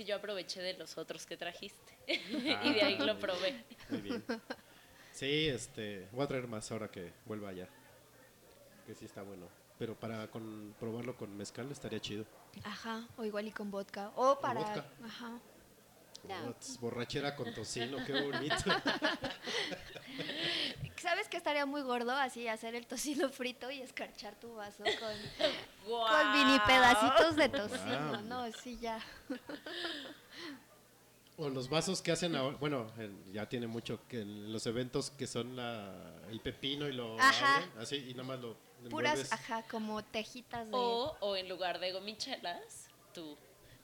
Que 0.00 0.06
yo 0.06 0.16
aproveché 0.16 0.62
de 0.62 0.72
los 0.78 0.96
otros 0.96 1.26
que 1.26 1.36
trajiste. 1.36 1.92
Ah, 2.56 2.64
y 2.64 2.72
de 2.72 2.82
ahí 2.82 2.96
lo 2.96 3.18
probé. 3.18 3.62
Muy 3.90 4.00
bien. 4.00 4.24
Sí, 5.12 5.46
este, 5.46 6.08
voy 6.12 6.24
a 6.24 6.26
traer 6.26 6.48
más 6.48 6.72
ahora 6.72 6.88
que 6.88 7.12
vuelva 7.26 7.50
allá. 7.50 7.68
Que 8.86 8.94
sí 8.94 9.04
está 9.04 9.20
bueno. 9.20 9.46
Pero 9.78 9.94
para 9.94 10.26
con, 10.28 10.74
probarlo 10.80 11.14
con 11.18 11.36
mezcal 11.36 11.70
estaría 11.70 12.00
chido. 12.00 12.24
Ajá, 12.64 13.06
o 13.18 13.26
igual 13.26 13.46
y 13.48 13.50
con 13.50 13.70
vodka. 13.70 14.10
O 14.16 14.40
para... 14.40 14.60
vodka. 14.60 14.86
Ajá. 15.04 15.38
Uts, 16.48 16.78
borrachera 16.80 17.34
con 17.34 17.52
tocino, 17.54 18.04
qué 18.04 18.20
bonito. 18.20 18.56
¿Sabes 21.00 21.28
que 21.28 21.36
estaría 21.38 21.64
muy 21.66 21.80
gordo? 21.82 22.12
Así 22.12 22.46
hacer 22.46 22.74
el 22.74 22.86
tocino 22.86 23.30
frito 23.30 23.70
y 23.70 23.80
escarchar 23.80 24.34
tu 24.36 24.54
vaso 24.54 24.84
con, 24.84 25.88
con 25.88 26.32
mini 26.32 26.58
pedacitos 26.66 27.36
de 27.36 27.48
tocino. 27.48 28.08
Guau. 28.10 28.22
No, 28.22 28.52
sí, 28.52 28.78
ya. 28.80 29.00
O 31.38 31.48
los 31.48 31.70
vasos 31.70 32.02
que 32.02 32.12
hacen 32.12 32.36
ahora, 32.36 32.56
bueno, 32.58 32.92
ya 33.32 33.48
tiene 33.48 33.66
mucho 33.66 33.98
que 34.08 34.20
en 34.20 34.52
los 34.52 34.66
eventos 34.66 35.10
que 35.10 35.26
son 35.26 35.56
la, 35.56 35.90
el 36.28 36.38
pepino 36.40 36.86
y 36.86 36.92
lo 36.92 37.18
Ajá. 37.18 37.56
abren, 37.56 37.70
así 37.78 37.96
y 37.96 38.10
nada 38.12 38.24
más 38.24 38.40
lo 38.40 38.56
Puras, 38.90 39.12
envuelves. 39.14 39.32
ajá, 39.32 39.62
como 39.70 40.04
tejitas 40.04 40.66
de 40.66 40.72
O, 40.74 41.16
o 41.20 41.36
en 41.36 41.48
lugar 41.48 41.80
de 41.80 41.92
gomichelas, 41.92 42.88
tu 43.14 43.38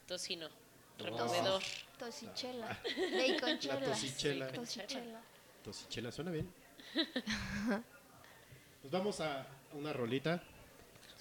tocino 0.07 0.51
removedor. 0.99 1.63
tosichela. 1.99 2.69
Baconchela. 2.69 3.81
La 3.81 3.87
tosichela. 3.87 4.49
Tosichela. 4.49 5.21
Tosichela, 5.63 6.13
suena 6.13 6.31
bien. 6.31 6.53
Pues 8.83 8.93
vamos 8.93 9.21
a 9.21 9.45
una 9.73 9.93
rolita. 9.93 10.41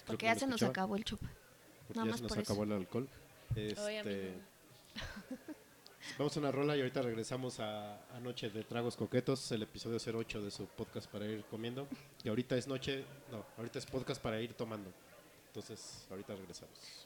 Porque 0.06 0.20
que 0.20 0.26
ya 0.26 0.38
se 0.38 0.46
nos 0.46 0.62
acabó 0.62 0.94
el 0.94 1.04
chup. 1.04 1.20
Porque 1.20 1.98
nada 1.98 2.06
ya 2.06 2.10
más 2.12 2.18
se 2.18 2.22
nos 2.22 2.32
por 2.32 2.38
eso. 2.42 2.52
acabó 2.52 2.62
el 2.62 2.72
alcohol. 2.72 3.08
Este, 3.56 4.34
vamos 6.18 6.36
a 6.36 6.40
una 6.40 6.52
rola 6.52 6.76
y 6.76 6.80
ahorita 6.80 7.02
regresamos 7.02 7.58
a, 7.58 7.96
a 8.14 8.20
Noche 8.20 8.50
de 8.50 8.62
Tragos 8.62 8.96
Coquetos, 8.96 9.50
el 9.50 9.62
episodio 9.62 9.98
08 9.98 10.42
de 10.42 10.50
su 10.52 10.66
podcast 10.66 11.10
para 11.10 11.26
ir 11.26 11.44
comiendo. 11.50 11.88
Y 12.22 12.28
ahorita 12.28 12.56
es 12.56 12.68
noche, 12.68 13.04
no, 13.32 13.44
ahorita 13.56 13.80
es 13.80 13.86
podcast 13.86 14.22
para 14.22 14.40
ir 14.40 14.54
tomando. 14.54 14.92
Entonces, 15.48 16.06
ahorita 16.10 16.36
regresamos. 16.36 17.05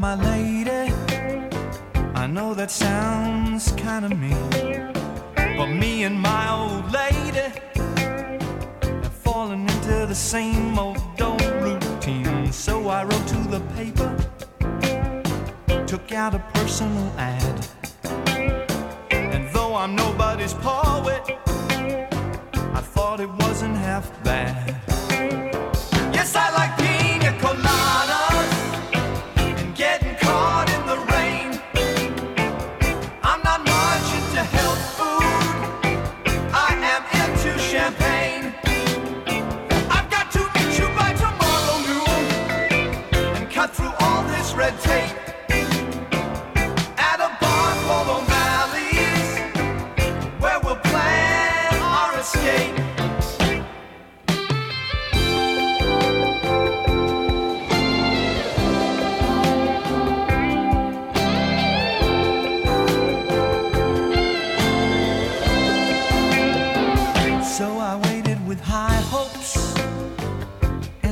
my 0.00 0.14
lady. 0.14 0.90
I 2.14 2.26
know 2.26 2.54
that 2.54 2.70
sounds 2.70 3.72
kind 3.72 4.06
of 4.06 4.18
mean. 4.18 4.92
But 5.34 5.66
me 5.66 6.04
and 6.04 6.18
my 6.18 6.50
old 6.50 6.90
lady 6.90 7.52
have 9.04 9.12
fallen 9.12 9.68
into 9.68 10.06
the 10.06 10.14
same 10.14 10.78
old 10.78 10.98
old 11.20 11.42
routine. 11.60 12.50
So 12.50 12.88
I 12.88 13.04
wrote 13.04 13.26
to 13.28 13.40
the 13.54 13.60
paper, 13.76 14.10
took 15.86 16.12
out 16.12 16.34
a 16.34 16.42
personal 16.54 17.12
ad. 17.18 17.66
And 19.10 19.52
though 19.52 19.74
I'm 19.74 19.94
nobody's 19.94 20.54
poet, 20.54 21.22
I 22.78 22.80
thought 22.94 23.20
it 23.20 23.30
wasn't 23.44 23.76
half 23.76 24.06
bad. 24.24 24.80
Yes, 26.14 26.34
I 26.34 26.50
like 26.54 26.79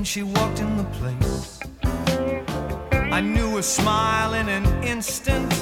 she 0.09 0.23
walked 0.23 0.59
in 0.59 0.75
the 0.79 0.85
place. 0.99 1.61
I 3.13 3.21
knew 3.21 3.57
her 3.57 3.63
smile 3.63 4.33
in 4.33 4.49
an 4.49 4.65
instant. 4.83 5.53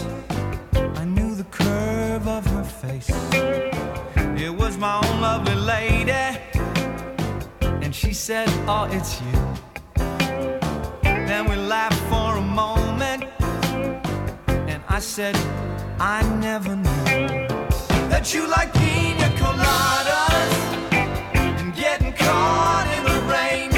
I 0.73 1.05
knew 1.05 1.35
the 1.35 1.49
curve 1.51 2.29
of 2.29 2.47
her 2.47 2.63
face. 2.63 3.11
It 4.41 4.55
was 4.55 4.79
my 4.79 5.01
own 5.05 5.21
lovely 5.21 5.57
lady. 5.57 6.25
And 7.83 7.93
she 7.93 8.13
said, 8.13 8.49
Oh, 8.69 8.87
it's 8.93 9.21
you. 9.21 9.37
Then 11.03 11.49
we 11.51 11.57
laughed 11.57 12.03
for 12.13 12.37
a 12.37 12.47
moment. 12.63 13.25
And 14.71 14.81
I 14.89 15.01
said, 15.01 15.35
I 15.99 16.23
never 16.41 16.77
knew 16.77 17.49
that 18.13 18.33
you 18.33 18.47
like 18.47 18.73
pina 18.75 19.29
coladas 19.41 20.53
and 21.59 21.75
getting 21.75 22.13
caught 22.13 22.87
in 22.97 23.03
the 23.03 23.21
rain. 23.33 23.76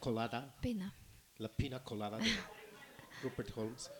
Colada, 0.00 0.54
Pena. 0.60 0.92
la 1.38 1.48
pina 1.48 1.82
colada 1.84 2.18
de 2.18 2.24
Rupert 3.22 3.56
Holmes. 3.56 3.90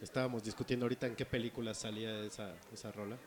Estábamos 0.00 0.42
discutiendo 0.42 0.86
ahorita 0.86 1.06
en 1.06 1.14
qué 1.14 1.26
película 1.26 1.74
salía 1.74 2.20
esa, 2.24 2.54
esa 2.72 2.90
rola. 2.90 3.18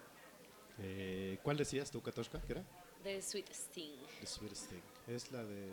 Eh, 0.79 1.37
¿Cuál 1.43 1.57
decías 1.57 1.91
tú, 1.91 2.01
Katoshka? 2.01 2.41
¿Qué 2.41 2.53
era? 2.53 2.63
The 3.03 3.21
Sweetest 3.21 3.71
Thing. 3.73 3.97
The 4.21 4.25
Sweetest 4.25 4.69
Thing. 4.69 4.81
Es 5.13 5.31
la 5.31 5.43
de 5.43 5.67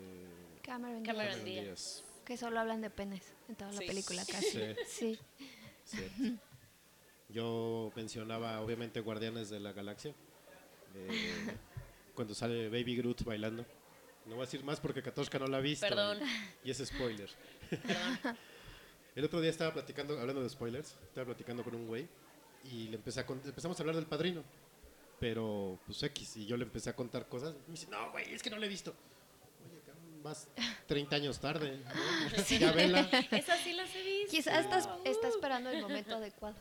Cameron, 0.61 1.03
Cameron 1.03 1.33
Diaz, 1.33 1.45
Díaz. 1.45 1.63
Díaz. 1.65 2.03
Que 2.25 2.37
solo 2.37 2.59
hablan 2.59 2.81
de 2.81 2.89
penes 2.91 3.33
en 3.49 3.55
toda 3.55 3.71
la 3.71 3.79
Sí. 3.79 3.87
película 3.87 4.23
casi. 4.25 4.59
Sí. 4.87 5.17
Sí. 5.83 5.99
Sí. 6.17 6.39
Yo 7.29 7.91
mencionaba, 7.95 8.59
obviamente, 8.61 8.99
Guardianes 8.99 9.49
de 9.49 9.59
la 9.59 9.71
Galaxia. 9.71 10.13
eh, 10.95 11.57
cuando 12.13 12.35
sale 12.35 12.67
Baby 12.69 12.97
Groot 12.97 13.23
bailando. 13.23 13.65
No 14.25 14.35
voy 14.35 14.43
a 14.43 14.45
decir 14.45 14.63
más 14.63 14.79
porque 14.79 15.01
Katoshka 15.01 15.39
no 15.39 15.47
la 15.47 15.57
ha 15.57 15.61
visto. 15.61 15.87
Perdón. 15.87 16.19
Y, 16.63 16.67
y 16.67 16.71
es 16.71 16.77
spoiler. 16.85 17.29
El 19.15 19.25
otro 19.25 19.41
día 19.41 19.49
estaba 19.49 19.73
platicando, 19.73 20.19
hablando 20.19 20.41
de 20.41 20.49
spoilers, 20.49 20.95
estaba 21.03 21.25
platicando 21.25 21.63
con 21.63 21.75
un 21.75 21.87
güey 21.87 22.07
y 22.71 22.87
le 22.87 22.95
empecé 22.95 23.19
a 23.19 23.25
empezamos 23.27 23.77
a 23.79 23.83
hablar 23.83 23.95
del 23.95 24.05
padrino. 24.05 24.43
Pero, 25.19 25.77
pues 25.85 26.01
X, 26.01 26.37
y 26.37 26.45
yo 26.47 26.57
le 26.57 26.63
empecé 26.63 26.89
a 26.89 26.95
contar 26.95 27.27
cosas. 27.27 27.53
Y 27.67 27.71
me 27.71 27.73
dice, 27.73 27.87
no, 27.91 28.11
güey, 28.11 28.33
es 28.33 28.41
que 28.41 28.49
no 28.49 28.57
la 28.57 28.65
he 28.65 28.69
visto. 28.69 28.91
Oye, 29.69 29.81
vas 30.23 30.47
30 30.87 31.15
años 31.15 31.39
tarde. 31.39 31.77
¿no? 31.77 32.43
ya 32.59 32.71
vela. 32.71 33.01
Esas 33.31 33.59
sí 33.59 33.73
las 33.73 33.93
he 33.95 34.03
visto. 34.03 34.31
Quizás 34.31 34.65
estás, 34.65 34.89
está 35.03 35.27
esperando 35.27 35.69
el 35.69 35.81
momento 35.81 36.15
adecuado. 36.15 36.55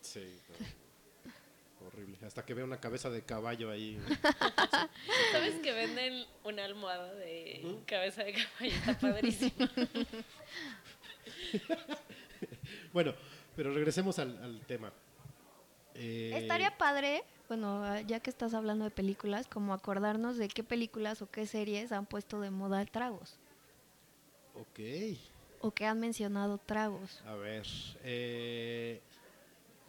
Sí, 0.00 0.38
no. 0.48 0.66
Horrible. 1.92 2.18
Hasta 2.26 2.44
que 2.44 2.54
veo 2.54 2.64
una 2.64 2.80
cabeza 2.80 3.10
de 3.10 3.22
caballo 3.22 3.70
ahí. 3.70 3.98
¿Sabes 5.32 5.54
que 5.62 5.72
venden 5.72 6.24
una 6.44 6.64
almohada 6.64 7.12
de 7.14 7.78
cabeza 7.86 8.24
de 8.24 8.32
caballo? 8.34 8.74
Está 8.74 8.98
padrísimo. 8.98 9.52
Bueno, 12.92 13.14
pero 13.56 13.72
regresemos 13.72 14.18
al, 14.18 14.36
al 14.42 14.60
tema. 14.66 14.92
Eh, 15.94 16.32
Estaría 16.34 16.76
padre, 16.76 17.22
bueno, 17.48 18.00
ya 18.02 18.20
que 18.20 18.30
estás 18.30 18.54
hablando 18.54 18.84
de 18.84 18.90
películas, 18.90 19.46
como 19.46 19.72
acordarnos 19.74 20.36
de 20.38 20.48
qué 20.48 20.62
películas 20.62 21.22
o 21.22 21.30
qué 21.30 21.46
series 21.46 21.92
han 21.92 22.06
puesto 22.06 22.40
de 22.40 22.50
moda 22.50 22.84
tragos. 22.86 23.38
Ok, 24.54 24.80
O 25.60 25.70
que 25.70 25.86
han 25.86 26.00
mencionado 26.00 26.58
tragos. 26.58 27.22
a 27.26 27.34
ver. 27.34 27.66
eh, 28.04 29.00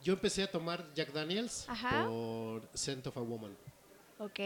yo 0.03 0.13
empecé 0.13 0.43
a 0.43 0.51
tomar 0.51 0.85
Jack 0.93 1.11
Daniels 1.11 1.65
Ajá. 1.69 2.05
por 2.07 2.61
Scent 2.75 3.07
of 3.07 3.17
a 3.17 3.21
Woman. 3.21 3.55
Ok. 4.19 4.39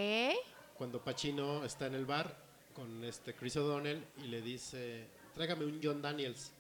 Cuando 0.77 1.03
Pacino 1.03 1.65
está 1.65 1.87
en 1.87 1.95
el 1.95 2.05
bar 2.05 2.35
con 2.73 3.03
este 3.03 3.33
Chris 3.33 3.57
O'Donnell 3.57 4.03
y 4.23 4.27
le 4.27 4.41
dice, 4.41 5.07
tráigame 5.33 5.65
un 5.65 5.79
John 5.83 6.01
Daniels. 6.01 6.51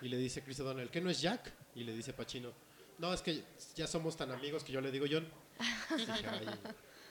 Y 0.00 0.08
le 0.08 0.16
dice 0.16 0.42
Chris 0.42 0.60
O'Donnell, 0.60 0.88
¿qué 0.90 1.00
no 1.00 1.10
es 1.10 1.20
Jack? 1.20 1.52
Y 1.74 1.84
le 1.84 1.92
dice 1.94 2.12
Pacino, 2.12 2.52
no, 2.98 3.12
es 3.12 3.20
que 3.20 3.42
ya 3.74 3.86
somos 3.86 4.16
tan 4.16 4.30
amigos 4.30 4.64
que 4.64 4.72
yo 4.72 4.80
le 4.80 4.90
digo 4.90 5.06
John. 5.10 5.26
Dije, 5.96 6.12
"Ay, 6.28 6.46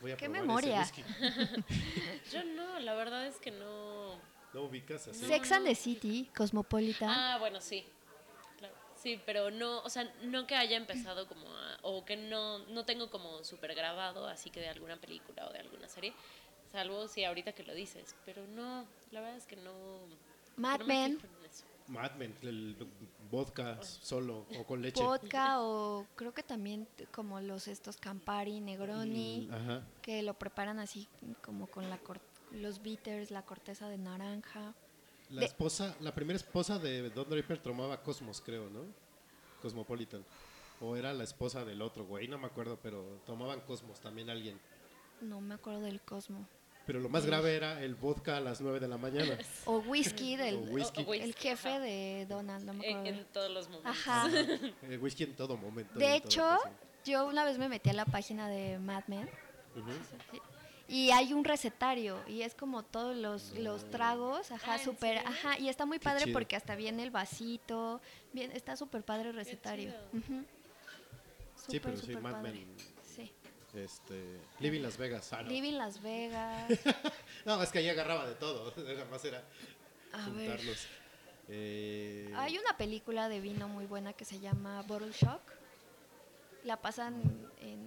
voy 0.01 0.11
a 0.11 0.17
¡Qué 0.17 0.27
memoria! 0.29 0.79
whisky". 0.79 1.03
Yo 2.31 2.43
no, 2.43 2.79
la 2.79 2.93
verdad 2.95 3.27
es 3.27 3.37
que 3.37 3.51
no. 3.51 4.19
No 4.53 4.63
ubicas 4.63 5.07
así. 5.07 5.25
Sex 5.25 5.51
and 5.51 5.65
the 5.65 5.75
City, 5.75 6.29
Cosmopolitan. 6.35 7.09
Ah, 7.09 7.37
bueno, 7.39 7.59
sí. 7.61 7.85
Sí, 9.06 9.22
pero 9.24 9.51
no, 9.51 9.82
o 9.84 9.89
sea, 9.91 10.12
no 10.24 10.47
que 10.47 10.56
haya 10.56 10.76
empezado 10.78 11.28
como 11.28 11.47
a, 11.47 11.78
o 11.84 12.03
que 12.06 12.18
no, 12.18 12.58
no 12.70 12.86
tengo 12.86 13.12
como 13.12 13.43
súper 13.43 13.76
grabado, 13.76 14.26
así 14.28 14.49
que 14.49 14.60
de 14.60 14.68
alguna 14.70 14.97
película 14.97 15.45
o 15.47 15.53
de 15.53 15.60
alguna 15.60 15.88
serie, 15.88 16.12
salvo 16.72 17.08
si 17.08 17.24
ahorita 17.24 17.51
que 17.51 17.62
lo 17.62 17.76
dices, 17.76 18.16
pero 18.26 18.47
no, 18.47 18.88
la 19.12 19.22
verdad 19.22 19.38
es 19.38 19.45
que 19.45 19.58
no. 19.58 19.99
Mad 20.58 20.80
no 20.80 20.86
me 20.88 20.93
Men. 21.08 21.22
Mad 21.88 22.14
Men, 22.16 22.36
el 22.41 22.76
vodka 23.30 23.78
solo 23.84 24.47
o 24.58 24.64
con 24.66 24.82
leche. 24.82 25.03
vodka 25.03 25.62
o 25.62 26.08
creo 26.16 26.34
que 26.34 26.41
también 26.41 26.88
como 27.12 27.39
los 27.41 27.68
estos 27.68 27.97
Campari, 27.97 28.60
Negroni, 28.60 29.47
Mm, 29.47 29.53
Ajá. 29.53 29.84
que 30.01 30.24
lo 30.24 30.34
preparan 30.34 30.80
así 30.80 31.08
como 31.43 31.68
con 31.68 31.91
la 31.91 31.99
cor- 31.99 32.22
los 32.53 32.82
bitters, 32.82 33.30
la 33.30 33.43
corteza 33.43 33.88
de 33.88 33.99
naranja. 33.99 34.74
La 35.32 35.41
De- 35.41 35.47
esposa, 35.47 35.95
la 36.01 36.13
primera 36.13 36.38
esposa 36.38 36.78
de 36.80 37.09
Don 37.09 37.30
Draper 37.30 37.57
tomaba 37.57 38.01
Cosmos, 38.03 38.41
creo, 38.45 38.69
¿no? 38.69 38.82
Cosmopolitan. 39.61 40.23
O 40.82 40.95
era 40.95 41.13
la 41.13 41.23
esposa 41.23 41.63
del 41.65 41.82
otro 41.82 42.05
güey, 42.05 42.28
no 42.28 42.38
me 42.38 42.47
acuerdo, 42.47 42.78
pero 42.82 43.21
tomaban 43.26 43.61
Cosmos 43.61 43.99
también 43.99 44.30
alguien. 44.30 44.59
No 45.21 45.41
me 45.41 45.55
acuerdo 45.55 45.82
del 45.82 46.01
Cosmo. 46.01 46.47
Pero 46.86 46.99
lo 46.99 47.09
más 47.09 47.26
grave 47.26 47.55
era 47.55 47.82
el 47.82 47.95
vodka 47.95 48.38
a 48.38 48.39
las 48.39 48.61
9 48.61 48.80
de 48.80 48.88
la 48.88 48.97
mañana. 48.97 49.36
O 49.65 49.78
whisky 49.80 50.36
del 50.36 50.55
O 50.55 50.59
whisky. 50.59 51.01
O- 51.01 51.07
o 51.07 51.09
whisky, 51.09 51.26
el 51.26 51.34
jefe 51.34 51.69
ajá. 51.69 51.80
de 51.80 52.26
Donald, 52.30 52.63
no 52.65 52.73
me 52.73 52.88
acuerdo. 52.88 53.07
En, 53.09 53.15
en 53.15 53.26
todos 53.34 53.49
los 53.51 53.67
momentos. 53.69 53.91
Ajá. 53.91 54.28
El 54.84 54.99
whisky 54.99 55.23
en 55.23 55.36
todo 55.36 55.57
momento. 55.57 55.97
De 55.97 56.15
hecho, 56.15 56.45
yo 57.03 57.26
una 57.26 57.43
vez 57.43 57.57
me 57.57 57.69
metí 57.69 57.89
a 57.89 57.93
la 57.93 58.05
página 58.05 58.47
de 58.47 58.78
Mad 58.78 59.03
Men 59.07 59.28
Ujú. 59.76 59.89
Y 60.88 61.09
hay 61.11 61.33
un 61.33 61.43
recetario 61.43 62.21
y 62.27 62.41
es 62.43 62.53
como 62.55 62.83
todos 62.83 63.15
los, 63.15 63.51
los 63.57 63.89
tragos, 63.89 64.51
ajá, 64.51 64.73
Ah, 64.73 64.75
¿en 64.77 64.83
súper, 64.86 65.17
ajá, 65.19 65.57
y 65.59 65.69
está 65.69 65.86
muy 65.86 65.97
Qué 65.99 66.03
padre 66.03 66.23
chido. 66.25 66.33
porque 66.33 66.55
hasta 66.55 66.75
viene 66.75 67.03
el 67.03 67.11
vasito, 67.11 68.01
bien, 68.33 68.51
está 68.51 68.75
súper 68.75 69.03
padre 69.03 69.29
el 69.29 69.36
recetario. 69.36 69.93
Sí, 71.67 71.79
pero 71.79 71.97
sí, 71.97 72.15
Mad. 72.17 72.41
Men, 72.41 72.67
Sí. 73.03 73.31
este, 73.73 74.39
Living 74.59 74.81
Las 74.81 74.97
Vegas. 74.97 75.31
ah, 75.33 75.41
no. 75.41 75.49
Living 75.49 75.73
Las 75.73 76.01
Vegas. 76.01 76.69
No, 77.45 77.61
es 77.61 77.69
que 77.71 77.79
ahí 77.79 77.89
agarraba 77.89 78.27
de 78.27 78.36
todo. 78.36 78.73
Nada 78.77 79.05
más 79.05 79.23
era 79.25 79.43
A 80.13 80.29
ver. 80.29 80.49
juntarlos. 80.49 80.88
Eh, 81.47 82.31
Hay 82.36 82.57
una 82.57 82.75
película 82.75 83.29
de 83.29 83.39
vino 83.39 83.67
muy 83.67 83.86
buena 83.86 84.13
que 84.13 84.25
se 84.25 84.39
llama 84.39 84.81
Bottle 84.83 85.11
Shock. 85.11 85.41
La 86.63 86.77
pasan 86.81 87.21
en 87.61 87.79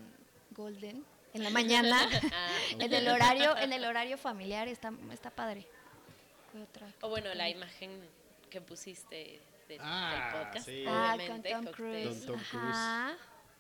Golden 0.53 1.05
en 1.39 1.45
la 1.45 1.51
mañana, 1.51 1.99
Ah. 2.33 2.49
en 2.79 2.93
el 2.93 3.09
horario, 3.09 3.57
en 3.57 3.73
el 3.73 3.85
horario 3.85 4.19
familiar 4.19 4.69
está, 4.69 4.93
está 5.13 5.31
padre. 5.31 5.67
¿Qué 6.53 6.63
otra? 6.63 6.87
O 7.01 7.09
bueno, 7.09 7.33
la 7.35 7.49
imagen 7.49 8.01
que 8.51 8.61
pusiste 8.61 9.41
de- 9.69 9.79
Ah, 9.81 10.31
del 10.33 10.45
podcast. 10.45 10.67
sí. 10.67 10.85
Ah, 10.87 11.17
con 11.27 11.43
Tom. 11.43 11.67
Cruise. 11.73 12.09
Con 12.25 12.27
Tom 12.27 12.37
Ajá. 12.41 13.17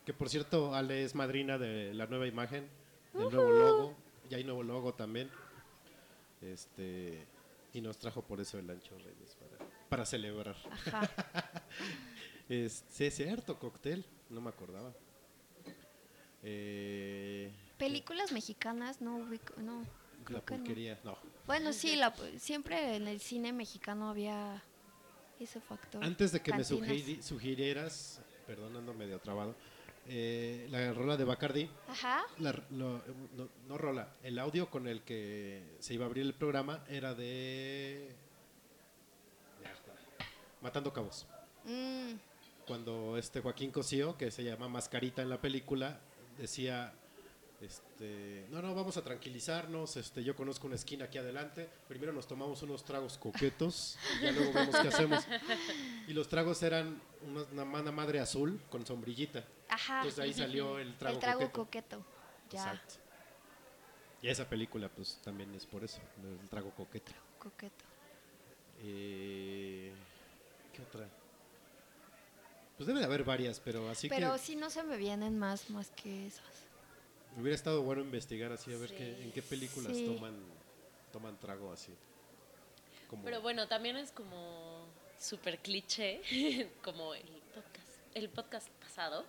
Que 0.07 0.13
por 0.15 0.29
cierto, 0.31 0.75
Ale 0.75 1.05
es 1.05 1.15
madrina 1.15 1.59
de 1.59 1.93
la 1.93 2.07
nueva 2.07 2.27
imagen, 2.27 2.67
del 3.13 3.31
nuevo 3.31 3.51
logo. 3.51 3.97
Ya 4.31 4.39
hay 4.39 4.45
nuevo 4.45 4.63
logo 4.63 4.95
también. 4.95 5.31
Este 6.41 7.27
y 7.75 7.81
nos 7.83 7.99
trajo 7.99 8.23
por 8.23 8.41
eso 8.41 8.59
el 8.59 8.71
ancho 8.71 8.97
Reyes 8.99 9.37
para, 9.37 9.71
para 9.89 10.07
celebrar. 10.07 10.57
Ajá. 10.71 11.11
Es, 12.49 12.83
sí, 12.89 13.05
es 13.05 13.15
cierto, 13.15 13.59
cóctel, 13.59 14.07
no 14.31 14.41
me 14.41 14.49
acordaba. 14.49 14.95
Eh, 16.43 17.53
Películas 17.79 18.33
mexicanas 18.33 19.01
no 19.01 19.17
ubico, 19.17 19.55
no. 19.59 19.85
la 20.29 20.41
que 20.43 20.97
no. 21.05 21.17
Bueno, 21.47 21.73
sí, 21.73 21.97
la, 21.97 22.13
siempre 22.39 22.97
en 22.97 23.09
el 23.09 23.21
cine 23.21 23.53
mexicano 23.53 24.11
había 24.11 24.63
ese 25.41 25.61
factor. 25.61 26.03
Antes 26.05 26.33
de 26.33 26.41
que 26.41 26.53
me 26.53 26.65
sugirieras, 26.65 28.21
perdón, 28.47 28.77
ando 28.77 28.93
medio 28.93 29.19
trabado, 29.21 29.55
eh, 30.07 30.67
la 30.71 30.93
rola 30.93 31.17
de 31.17 31.25
Bacardi, 31.25 31.71
Ajá. 31.89 32.23
la- 32.39 32.53
lo- 32.71 33.03
no, 33.37 33.49
no 33.67 33.79
rola, 33.79 34.15
el 34.23 34.39
audio 34.39 34.69
con 34.71 34.89
el 34.89 35.03
que 35.03 35.77
se 35.79 35.95
iba 35.95 36.05
a 36.05 36.09
abrir 36.09 36.25
el 36.27 36.35
programa 36.35 36.83
era 36.89 37.15
de 37.15 38.15
Matando 40.61 40.93
Cabos. 40.93 41.27
Mm, 41.65 42.15
Cuando 42.67 43.17
este 43.17 43.41
Joaquín 43.41 43.71
Cosío, 43.71 44.17
que 44.19 44.31
se 44.31 44.45
llama 44.45 44.69
Mascarita 44.69 45.23
en 45.23 45.31
la 45.31 45.41
película, 45.41 46.01
decía, 46.37 46.93
este, 47.61 48.47
no, 48.51 48.63
no, 48.63 48.75
vamos 48.75 48.97
a 48.97 49.03
tranquilizarnos, 49.03 49.97
este, 49.97 50.23
yo 50.23 50.37
conozco 50.37 50.67
una 50.67 50.77
esquina 50.77 51.07
aquí 51.07 51.19
adelante, 51.19 51.69
primero 51.89 52.13
nos 52.13 52.29
tomamos 52.29 52.63
unos 52.63 52.85
tragos 52.85 53.19
coquetos, 53.19 53.99
y 54.21 54.25
ya 54.25 54.33
luego 54.33 54.53
vemos 54.53 54.77
qué 54.77 54.89
hacemos. 54.89 55.25
Y 56.07 56.13
los 56.13 56.29
tragos 56.29 56.63
eran 56.63 57.01
una, 57.53 57.65
una 57.65 57.93
madre 57.93 58.21
azul 58.21 58.61
con 58.71 58.87
sombrillita. 58.87 59.45
ajá. 59.69 59.99
Entonces 59.99 60.21
ahí 60.21 60.33
salió 60.33 60.79
el 60.79 60.97
trago, 60.97 61.15
el 61.17 61.21
trago 61.21 61.53
coqueto. 61.53 61.99
coqueto. 61.99 62.05
Ya, 62.51 62.63
Exacto. 62.73 62.95
Y 64.23 64.29
esa 64.29 64.49
película, 64.49 64.89
pues 64.89 65.19
también 65.23 65.55
es 65.55 65.67
por 65.67 65.85
eso, 65.85 66.01
el 66.43 66.49
trago 66.49 66.71
coqueto. 66.71 67.13
coqueto. 67.39 67.85
Eh, 68.81 69.93
¿Qué 70.73 70.83
otra? 70.83 71.09
Pues 72.77 72.87
debe 72.87 73.01
de 73.01 73.05
haber 73.07 73.25
varias, 73.25 73.59
pero 73.61 73.89
así 73.91 74.09
Pero 74.09 74.33
que 74.35 74.39
sí 74.39 74.55
no 74.55 74.71
se 74.71 74.85
me 74.85 74.97
vienen 74.97 75.39
más, 75.39 75.69
más 75.71 75.91
que 75.91 76.27
esas. 76.29 76.68
Hubiera 77.39 77.55
estado 77.55 77.83
bueno 77.83 78.03
investigar 78.03 78.53
así, 78.53 78.73
a 78.73 78.77
ver 78.79 78.91
Sí. 78.91 78.97
qué, 78.97 79.23
en 79.23 79.33
qué 79.33 79.43
películas 79.43 79.97
Sí. 79.97 80.05
toman, 80.05 80.37
toman 81.13 81.39
trago 81.39 81.73
así. 81.73 81.95
Como, 83.09 83.25
Pero 83.25 83.41
bueno, 83.41 83.69
también 83.69 83.97
es 83.97 84.11
como 84.13 84.87
súper 85.19 85.59
cliché, 85.59 86.21
como 86.83 87.15
el 87.15 87.27
podcast, 87.55 87.89
el 88.15 88.29
podcast 88.29 88.69
pasado, 88.81 89.25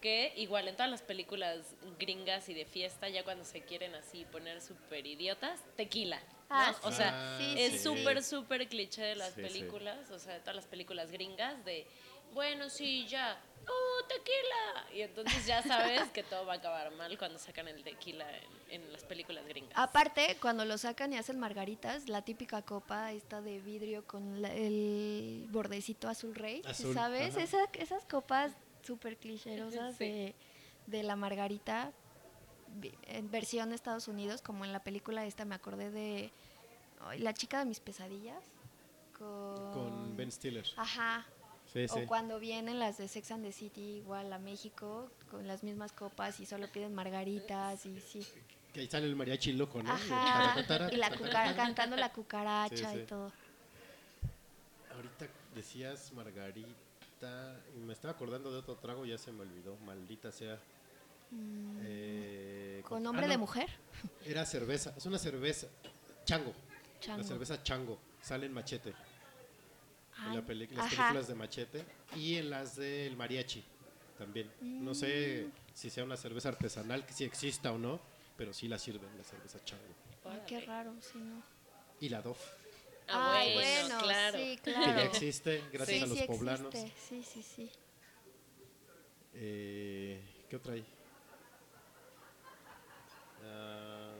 que 0.00 0.32
igual 0.36 0.66
en 0.66 0.74
todas 0.74 0.90
las 0.90 1.02
películas 1.02 1.74
gringas 2.00 2.48
y 2.48 2.54
de 2.54 2.64
fiesta, 2.64 3.08
ya 3.08 3.22
cuando 3.22 3.44
se 3.44 3.60
quieren 3.62 3.94
así 3.94 4.24
poner 4.32 4.60
súper 4.60 5.06
idiotas, 5.06 5.60
tequila. 5.76 6.18
¿no? 6.18 6.42
Ah, 6.50 6.76
o 6.82 6.90
sí. 6.90 6.96
sea, 6.96 7.36
Sí, 7.38 7.54
es 7.56 7.72
sí, 7.74 7.78
súper, 7.78 8.22
súper 8.22 8.68
cliché 8.68 9.02
de 9.02 9.14
las 9.16 9.28
Sí, 9.34 9.34
sí. 9.36 9.42
películas, 9.42 10.10
o 10.10 10.18
sea, 10.18 10.34
de 10.34 10.40
todas 10.40 10.56
las 10.56 10.66
películas 10.66 11.10
gringas, 11.12 11.64
de, 11.64 11.86
bueno, 12.34 12.68
sí, 12.68 13.06
ya, 13.08 13.40
¡oh, 13.68 14.04
tequila! 14.08 14.94
Y 14.94 15.02
entonces 15.02 15.46
ya 15.46 15.62
sabes 15.62 16.10
que 16.10 16.22
todo 16.22 16.44
va 16.46 16.54
a 16.54 16.56
acabar 16.56 16.90
mal 16.92 17.16
cuando 17.18 17.38
sacan 17.38 17.68
el 17.68 17.82
tequila 17.82 18.26
en, 18.68 18.82
en 18.82 18.92
las 18.92 19.04
películas 19.04 19.46
gringas. 19.46 19.72
Aparte, 19.76 20.36
cuando 20.40 20.64
lo 20.64 20.76
sacan 20.78 21.12
y 21.12 21.16
hacen 21.18 21.38
margaritas, 21.38 22.08
la 22.08 22.22
típica 22.22 22.62
copa 22.62 23.12
esta 23.12 23.40
de 23.40 23.60
vidrio 23.60 24.06
con 24.06 24.42
la- 24.42 24.52
el 24.54 25.46
bordecito 25.50 26.08
azul 26.08 26.34
rey, 26.34 26.62
Azul, 26.66 26.94
¿sabes? 26.94 27.36
Esa- 27.36 27.64
esas 27.74 28.04
copas 28.04 28.52
súper 28.82 29.16
clicherosas 29.16 29.96
Sí. 29.96 30.04
de, 30.04 30.34
de 30.86 31.02
la 31.02 31.16
margarita 31.16 31.92
en 33.06 33.30
versión 33.30 33.72
Estados 33.72 34.08
Unidos, 34.08 34.40
como 34.42 34.64
en 34.64 34.72
la 34.72 34.82
película 34.82 35.24
esta 35.26 35.44
me 35.44 35.54
acordé 35.54 35.90
de 35.90 36.32
La 37.18 37.34
chica 37.34 37.58
de 37.58 37.64
mis 37.66 37.80
pesadillas. 37.80 38.42
Con, 39.18 39.72
con 39.72 40.16
Ben 40.16 40.30
Stiller. 40.32 40.64
Ajá. 40.76 41.26
Sí, 41.72 41.88
sí. 41.88 42.00
O 42.00 42.06
cuando 42.06 42.38
vienen 42.38 42.78
las 42.78 42.98
de 42.98 43.08
Sex 43.08 43.30
and 43.30 43.44
the 43.44 43.52
City 43.52 43.98
igual 43.98 44.32
a 44.32 44.38
México 44.38 45.10
con 45.30 45.46
las 45.46 45.62
mismas 45.62 45.92
copas 45.92 46.38
y 46.40 46.46
solo 46.46 46.70
piden 46.70 46.94
margaritas 46.94 47.86
y 47.86 47.98
sí. 48.00 48.26
Que 48.72 48.80
ahí 48.80 48.88
sale 48.88 49.06
el 49.06 49.16
mariachi 49.16 49.52
loco, 49.52 49.82
¿no? 49.82 49.92
Ajá. 49.92 50.54
Y 50.90 50.96
la 50.96 51.54
cantando 51.54 51.96
la 51.96 52.12
cucaracha 52.12 52.92
Sí, 52.92 52.98
y 52.98 53.02
todo. 53.04 53.32
Ahorita 54.94 55.26
decías 55.54 56.12
Margarita, 56.12 57.58
y 57.76 57.80
me 57.80 57.92
estaba 57.92 58.12
acordando 58.12 58.50
de 58.50 58.58
otro 58.58 58.76
trago, 58.76 59.04
ya 59.06 59.18
se 59.18 59.32
me 59.32 59.42
olvidó, 59.42 59.76
maldita 59.84 60.32
sea. 60.32 60.58
Eh, 61.82 62.80
Mm. 62.82 62.88
¿Con 62.88 62.98
ah, 62.98 63.00
nombre 63.00 63.26
no, 63.26 63.32
de 63.32 63.38
mujer? 63.38 63.70
Era 64.24 64.44
cerveza, 64.44 64.92
es 64.96 65.06
una 65.06 65.18
cerveza, 65.18 65.66
chango. 66.24 66.52
Chango. 67.00 67.22
La 67.22 67.24
cerveza 67.24 67.62
chango, 67.62 67.98
sale 68.20 68.46
en 68.46 68.52
machete. 68.52 68.92
En 70.26 70.34
la 70.34 70.42
peli- 70.42 70.66
las 70.68 70.86
ajá. 70.86 70.96
películas 70.96 71.28
de 71.28 71.34
machete 71.34 71.84
y 72.16 72.36
en 72.36 72.50
las 72.50 72.76
del 72.76 73.16
mariachi 73.16 73.62
también. 74.18 74.50
No 74.60 74.94
sé 74.94 75.46
Mm. 75.48 75.74
si 75.74 75.90
sea 75.90 76.04
una 76.04 76.16
cerveza 76.16 76.48
artesanal, 76.50 77.04
que 77.06 77.12
si 77.12 77.24
exista 77.24 77.72
o 77.72 77.78
no, 77.78 78.00
pero 78.36 78.52
sí 78.52 78.68
la 78.68 78.78
sirven, 78.78 79.08
la 79.16 79.24
cerveza 79.24 79.62
chango. 79.64 79.82
Ay, 80.24 80.40
qué 80.46 80.60
raro, 80.60 80.94
sí, 81.00 81.18
¿no? 81.18 81.42
Y 82.00 82.08
la 82.08 82.22
DOF, 82.22 82.38
Ah, 83.08 83.40
Ay, 83.40 83.52
bueno, 83.54 83.98
claro. 84.00 84.38
sí, 84.38 84.56
que 84.62 84.72
claro. 84.72 84.96
ya 84.96 85.02
existe 85.04 85.62
gracias 85.72 85.98
Sí, 85.98 86.04
a 86.04 86.06
los 86.06 86.18
sí 86.18 86.24
poblanos. 86.26 86.74
existe, 86.74 86.92
Sí, 87.08 87.22
sí, 87.24 87.42
sí. 87.42 87.70
Eh, 89.34 90.22
¿Qué 90.48 90.56
otra 90.56 90.74
hay? 90.74 90.84
Ah, 93.44 94.12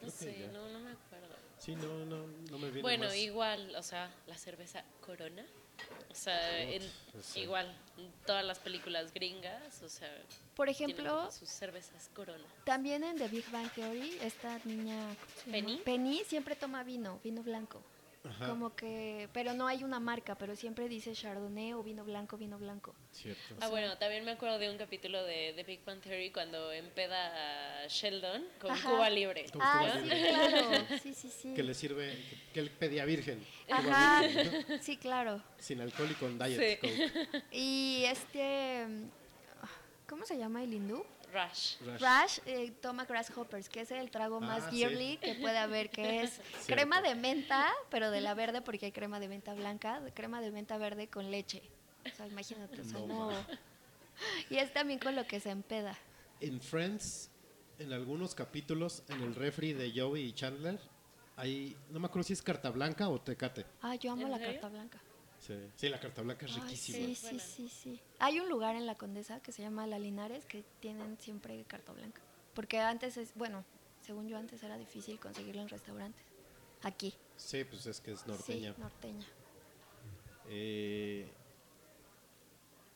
No 0.00 0.06
que 0.06 0.10
sé, 0.10 0.48
no, 0.52 0.68
no 0.70 0.78
me 0.80 0.90
acuerdo. 0.92 1.07
Sí, 1.68 1.76
no, 1.76 2.06
no, 2.06 2.26
no 2.50 2.58
me 2.58 2.68
viene 2.68 2.80
Bueno, 2.80 3.04
más. 3.08 3.16
igual, 3.16 3.74
o 3.76 3.82
sea, 3.82 4.10
la 4.26 4.38
cerveza 4.38 4.82
Corona. 5.02 5.44
O 6.10 6.14
sea, 6.14 6.62
en- 6.62 6.90
sí. 7.22 7.40
igual, 7.40 7.70
en 7.98 8.10
todas 8.24 8.42
las 8.42 8.58
películas 8.58 9.12
gringas, 9.12 9.82
o 9.82 9.88
sea, 9.90 10.10
Por 10.56 10.70
ejemplo, 10.70 11.30
sus 11.30 11.50
cervezas 11.50 12.08
Corona. 12.14 12.42
también 12.64 13.04
en 13.04 13.18
The 13.18 13.28
Big 13.28 13.44
Bang 13.50 13.70
Theory, 13.74 14.16
esta 14.22 14.58
niña. 14.64 15.14
¿Penny? 15.50 15.76
Penny 15.84 16.24
siempre 16.24 16.56
toma 16.56 16.82
vino, 16.84 17.20
vino 17.22 17.42
blanco. 17.42 17.82
Ajá, 18.28 18.48
Como 18.48 18.74
que, 18.76 19.28
pero 19.32 19.54
no 19.54 19.66
hay 19.66 19.84
una 19.84 20.00
marca, 20.00 20.34
pero 20.36 20.54
siempre 20.54 20.88
dice 20.88 21.12
Chardonnay 21.14 21.72
o 21.72 21.82
vino 21.82 22.04
blanco, 22.04 22.36
vino 22.36 22.58
blanco. 22.58 22.94
cierto. 23.12 23.56
Ah, 23.60 23.68
bueno, 23.68 23.96
también 23.98 24.24
me 24.24 24.32
acuerdo 24.32 24.58
de 24.58 24.70
un 24.70 24.76
capítulo 24.78 25.22
de, 25.24 25.52
de 25.54 25.62
Big 25.64 25.84
Bang 25.84 26.00
Theory 26.00 26.30
cuando 26.30 26.70
empeda 26.72 27.84
a 27.84 27.86
Sheldon 27.88 28.44
con 28.60 28.70
Ajá. 28.70 28.90
Cuba 28.90 29.08
Libre. 29.10 29.46
Con 29.52 29.62
Ah, 29.62 29.78
Cuba 29.80 29.92
sí, 29.94 30.00
Libre. 30.02 30.28
claro. 30.28 30.86
Sí, 31.02 31.14
sí, 31.14 31.30
sí. 31.30 31.54
Que 31.54 31.62
le 31.62 31.74
sirve, 31.74 32.10
que, 32.10 32.52
que 32.54 32.60
él 32.60 32.70
pedía 32.70 33.04
virgen, 33.04 33.44
Ajá. 33.70 34.22
Sí, 34.80 34.96
claro. 34.96 35.42
sin 35.58 35.80
alcohol 35.80 36.08
y 36.10 36.14
con 36.14 36.38
diet 36.38 36.80
Sí. 36.82 36.86
coke. 36.88 37.44
Y 37.52 38.04
este, 38.06 38.86
¿cómo 40.08 40.24
se 40.24 40.36
llama 40.38 40.62
el 40.62 40.74
hindú? 40.74 41.04
Rush. 41.32 41.76
Rush. 41.80 42.00
Rush 42.00 42.38
eh, 42.46 42.70
toma 42.80 43.04
grasshoppers, 43.04 43.68
que 43.68 43.80
es 43.80 43.90
el 43.90 44.10
trago 44.10 44.40
más 44.40 44.64
Ah, 44.64 44.70
girly 44.70 45.12
sí. 45.12 45.16
que 45.18 45.34
puede 45.34 45.58
haber, 45.58 45.90
que 45.90 46.22
es 46.22 46.30
Cierto. 46.62 46.66
crema 46.66 47.02
de 47.02 47.14
menta, 47.14 47.70
pero 47.90 48.10
de 48.10 48.20
la 48.20 48.34
verde 48.34 48.62
porque 48.62 48.86
hay 48.86 48.92
crema 48.92 49.20
de 49.20 49.28
menta 49.28 49.54
blanca, 49.54 50.00
crema 50.14 50.40
de 50.40 50.50
menta 50.50 50.78
verde 50.78 51.08
con 51.08 51.30
leche. 51.30 51.62
O 52.10 52.16
sea, 52.16 52.26
imagínate, 52.26 52.82
No, 52.84 53.06
no. 53.06 53.30
Y 54.50 54.56
es 54.56 54.72
también 54.72 54.98
con 54.98 55.14
lo 55.14 55.26
que 55.26 55.38
se 55.38 55.50
empeda. 55.50 55.96
En 56.40 56.60
Friends, 56.60 57.30
en 57.78 57.92
algunos 57.92 58.34
capítulos, 58.34 59.02
en 59.08 59.22
el 59.22 59.34
refri 59.34 59.72
de 59.74 59.92
Joey 59.94 60.24
y 60.24 60.32
Chandler, 60.32 60.78
hay, 61.36 61.76
no 61.90 62.00
me 62.00 62.06
acuerdo 62.06 62.26
si 62.26 62.32
es 62.32 62.42
carta 62.42 62.70
blanca 62.70 63.08
o 63.08 63.20
tecate. 63.20 63.64
Ah, 63.82 63.94
yo 63.94 64.10
amo 64.12 64.22
¿En 64.22 64.30
la 64.32 64.38
serio? 64.38 64.52
carta 64.54 64.68
blanca. 64.70 64.98
Sí, 65.48 65.54
sí 65.76 65.88
la 65.88 65.98
carta 65.98 66.20
blanca 66.20 66.44
es 66.44 66.52
Ay, 66.54 66.60
riquísima. 66.60 67.06
sí, 67.06 67.14
sí, 67.14 67.38
sí, 67.38 67.68
sí. 67.70 68.00
Hay 68.18 68.38
un 68.38 68.50
lugar 68.50 68.76
en 68.76 68.84
la 68.84 68.96
Condesa 68.96 69.40
que 69.40 69.50
se 69.50 69.62
llama 69.62 69.86
La 69.86 69.98
Linares 69.98 70.44
que 70.44 70.62
tienen 70.80 71.18
siempre 71.18 71.64
carta 71.64 71.92
blanca. 71.92 72.20
Porque 72.52 72.78
antes 72.80 73.16
es, 73.16 73.34
bueno, 73.34 73.64
según 74.02 74.28
yo 74.28 74.36
antes 74.36 74.62
era 74.62 74.76
difícil 74.76 75.18
conseguirlo 75.18 75.62
en 75.62 75.70
restaurantes. 75.70 76.22
Aquí. 76.82 77.14
Sí, 77.36 77.64
pues 77.64 77.86
es 77.86 77.98
que 78.00 78.12
es 78.12 78.26
norteña. 78.26 78.74
Sí, 78.74 78.80
norteña. 78.80 79.26
Eh, 80.50 81.26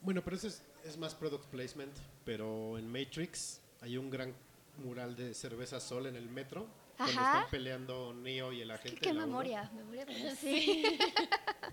bueno, 0.02 0.22
pero 0.22 0.36
eso 0.36 0.48
es, 0.48 0.62
es 0.84 0.98
más 0.98 1.14
product 1.14 1.46
placement, 1.46 1.96
pero 2.26 2.76
en 2.76 2.86
Matrix 2.86 3.60
hay 3.80 3.96
un 3.96 4.10
gran 4.10 4.34
mural 4.76 5.16
de 5.16 5.32
cerveza 5.32 5.80
Sol 5.80 6.06
en 6.06 6.16
el 6.16 6.28
metro 6.28 6.66
Cuando 6.96 7.20
Ajá. 7.20 7.34
están 7.38 7.50
peleando 7.50 8.12
Neo 8.14 8.52
y 8.52 8.60
el 8.60 8.70
agente. 8.70 9.00
¿Qué 9.00 9.08
de 9.08 9.14
la 9.14 9.20
uno. 9.20 9.26
memoria? 9.28 9.70
Memoria 9.74 10.04
de- 10.04 10.36
Sí. 10.40 10.84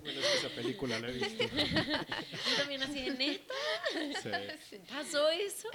Bueno, 0.02 0.20
es 0.22 0.26
que 0.28 0.38
esa 0.48 0.56
película 0.56 0.98
la 1.00 1.10
he 1.10 1.12
visto. 1.12 1.44
Yo 1.56 2.56
también 2.58 2.82
así 2.84 3.02
de 3.02 3.12
neta. 3.12 3.54
Sí. 4.70 4.78
¿Pasó 4.90 5.30
eso? 5.30 5.68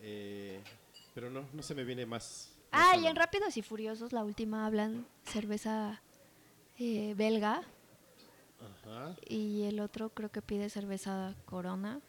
Eh, 0.00 0.60
pero 1.14 1.30
no, 1.30 1.48
no 1.52 1.62
se 1.62 1.74
me 1.74 1.84
viene 1.84 2.06
más. 2.06 2.50
Ah, 2.72 2.78
más 2.88 2.94
a 2.94 2.96
y 2.96 3.06
en 3.06 3.16
Rápidos 3.16 3.56
y 3.56 3.62
Furiosos, 3.62 4.12
la 4.12 4.24
última 4.24 4.66
hablan 4.66 5.06
cerveza 5.24 6.02
eh, 6.78 7.14
belga 7.16 7.62
Ajá. 8.84 9.14
y 9.28 9.62
el 9.64 9.78
otro 9.80 10.10
creo 10.10 10.30
que 10.32 10.42
pide 10.42 10.70
cerveza 10.70 11.34
Corona. 11.44 12.00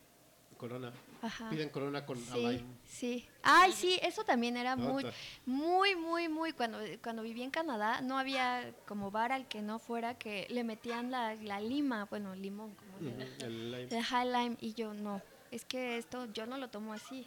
Corona. 0.57 0.91
Ajá. 1.23 1.49
Piden 1.49 1.69
Corona 1.69 2.05
con 2.05 2.17
Sí, 2.17 2.31
Alain. 2.33 2.77
sí. 2.85 3.25
Ay, 3.41 3.71
sí, 3.71 3.97
eso 4.03 4.23
también 4.23 4.57
era 4.57 4.75
muy, 4.75 5.05
muy, 5.45 5.95
muy, 5.95 6.27
muy. 6.27 6.51
Cuando, 6.51 6.79
cuando 7.01 7.23
viví 7.23 7.41
en 7.43 7.49
Canadá, 7.49 8.01
no 8.01 8.17
había 8.19 8.73
como 8.85 9.09
bar 9.09 9.31
al 9.31 9.47
que 9.47 9.61
no 9.61 9.79
fuera 9.79 10.17
que 10.17 10.45
le 10.49 10.63
metían 10.63 11.11
la, 11.11 11.35
la 11.35 11.59
lima, 11.61 12.05
bueno, 12.05 12.35
limón, 12.35 12.75
como 12.75 12.97
el 13.39 13.71
lime. 13.71 13.87
el 13.89 14.03
high 14.03 14.25
lime, 14.27 14.57
y 14.59 14.73
yo 14.73 14.93
no. 14.93 15.21
Es 15.49 15.63
que 15.65 15.97
esto 15.97 16.25
yo 16.33 16.45
no 16.45 16.57
lo 16.57 16.69
tomo 16.69 16.93
así. 16.93 17.23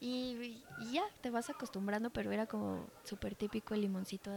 Y, 0.00 0.62
y 0.80 0.92
ya, 0.92 1.04
te 1.20 1.30
vas 1.30 1.48
acostumbrando, 1.50 2.10
pero 2.10 2.30
era 2.32 2.46
como 2.46 2.86
súper 3.04 3.34
típico 3.34 3.74
el 3.74 3.82
limoncito. 3.82 4.30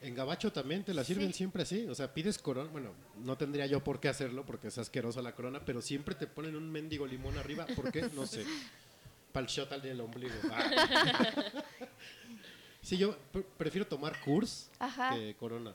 En 0.00 0.14
Gabacho 0.14 0.52
también 0.52 0.84
te 0.84 0.94
la 0.94 1.02
sirven 1.02 1.28
Sí. 1.28 1.38
siempre 1.38 1.62
así. 1.62 1.86
O 1.88 1.94
sea, 1.94 2.12
pides 2.14 2.38
corona. 2.38 2.70
Bueno, 2.70 2.92
no 3.16 3.36
tendría 3.36 3.66
yo 3.66 3.82
por 3.82 3.98
qué 4.00 4.08
hacerlo 4.08 4.46
porque 4.46 4.68
es 4.68 4.78
asquerosa 4.78 5.20
la 5.22 5.34
corona, 5.34 5.64
pero 5.64 5.82
siempre 5.82 6.14
te 6.14 6.26
ponen 6.26 6.54
un 6.56 6.70
mendigo 6.70 7.06
limón 7.06 7.36
arriba. 7.36 7.66
¿Por 7.74 7.90
qué? 7.90 8.02
No 8.14 8.26
sé. 8.26 8.44
Pal 9.32 9.46
shot 9.46 9.70
al 9.72 9.82
del 9.82 10.00
ombligo. 10.00 10.34
Ah. 10.50 10.70
Sí, 12.80 12.96
yo 12.96 13.18
pre- 13.32 13.42
prefiero 13.58 13.86
tomar 13.86 14.18
Kurs 14.20 14.70
Ajá. 14.78 15.14
que 15.14 15.34
corona. 15.36 15.74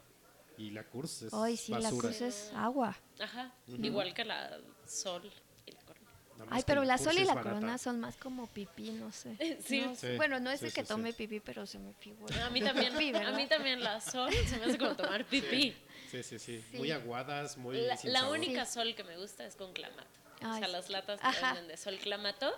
Y 0.57 0.71
la 0.71 0.83
Kurs 0.83 1.23
es 1.23 1.33
Ay, 1.33 1.57
sí, 1.57 1.71
la 1.71 1.89
cruz 1.89 2.21
es 2.21 2.51
agua. 2.55 2.97
Ajá. 3.19 3.53
Igual 3.67 4.13
que 4.13 4.23
la 4.25 4.57
sol 4.87 5.29
y 5.65 5.71
la 5.71 5.81
corona. 5.81 6.09
Nada 6.09 6.21
más 6.21 6.22
Ay, 6.49 6.63
pero 6.65 6.83
la 6.83 6.97
sol 6.97 7.13
y 7.17 7.23
la 7.25 7.33
barata. 7.35 7.49
corona 7.55 7.77
son 7.77 7.99
más 7.99 8.17
como 8.17 8.47
pipí, 8.47 8.91
no 8.91 9.11
sé. 9.11 9.35
Sí. 9.65 9.81
No 9.81 9.95
sé. 9.95 10.11
Sí, 10.11 10.17
Bueno, 10.17 10.39
no 10.39 10.51
es 10.51 10.59
sí, 10.59 10.67
el 10.67 10.73
que 10.73 10.81
sí, 10.81 10.87
tome 10.87 11.11
sí. 11.11 11.17
pipí, 11.17 11.39
pero 11.39 11.65
se 11.65 11.79
me 11.79 11.93
figura. 11.93 12.45
A 12.45 12.49
mí 12.49 12.61
también, 12.61 12.93
Pipí, 12.97 13.17
a 13.17 13.31
mí 13.31 13.47
también 13.47 13.83
la 13.83 13.99
sol 14.01 14.31
se 14.33 14.57
me 14.59 14.65
hace 14.65 14.77
como 14.77 14.95
tomar 14.95 15.25
pipí. 15.25 15.75
Sí, 16.11 16.21
sí, 16.23 16.37
sí, 16.39 16.63
Sí. 16.71 16.77
Muy 16.77 16.91
aguadas, 16.91 17.57
muy. 17.57 17.77
La, 17.81 17.97
sin 17.97 18.11
la 18.13 18.19
sabor. 18.21 18.37
única 18.37 18.65
Sí. 18.65 18.73
sol 18.73 18.93
que 18.95 19.03
me 19.03 19.17
gusta 19.17 19.45
es 19.45 19.55
con 19.55 19.73
clamato. 19.73 20.07
o 20.41 20.45
Ay, 20.45 20.59
sea, 20.59 20.67
sí. 20.67 20.73
las 20.73 20.89
latas 20.89 21.19
que 21.21 21.27
Ajá. 21.27 21.53
venden 21.53 21.67
de 21.69 21.77
sol 21.77 21.97
clamato 21.99 22.51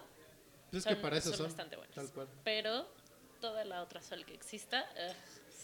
Pues 0.71 0.79
es 0.79 0.83
son, 0.83 0.95
que 0.95 1.01
para 1.01 1.17
eso 1.17 1.29
son 1.29 1.37
son. 1.37 1.45
bastante 1.47 1.75
buenas. 1.75 1.95
Tal 1.95 2.09
cual. 2.11 2.27
Pero 2.43 2.87
toda 3.39 3.63
la 3.65 3.81
otra 3.83 4.01
sol 4.01 4.25
que 4.25 4.33
exista, 4.33 4.85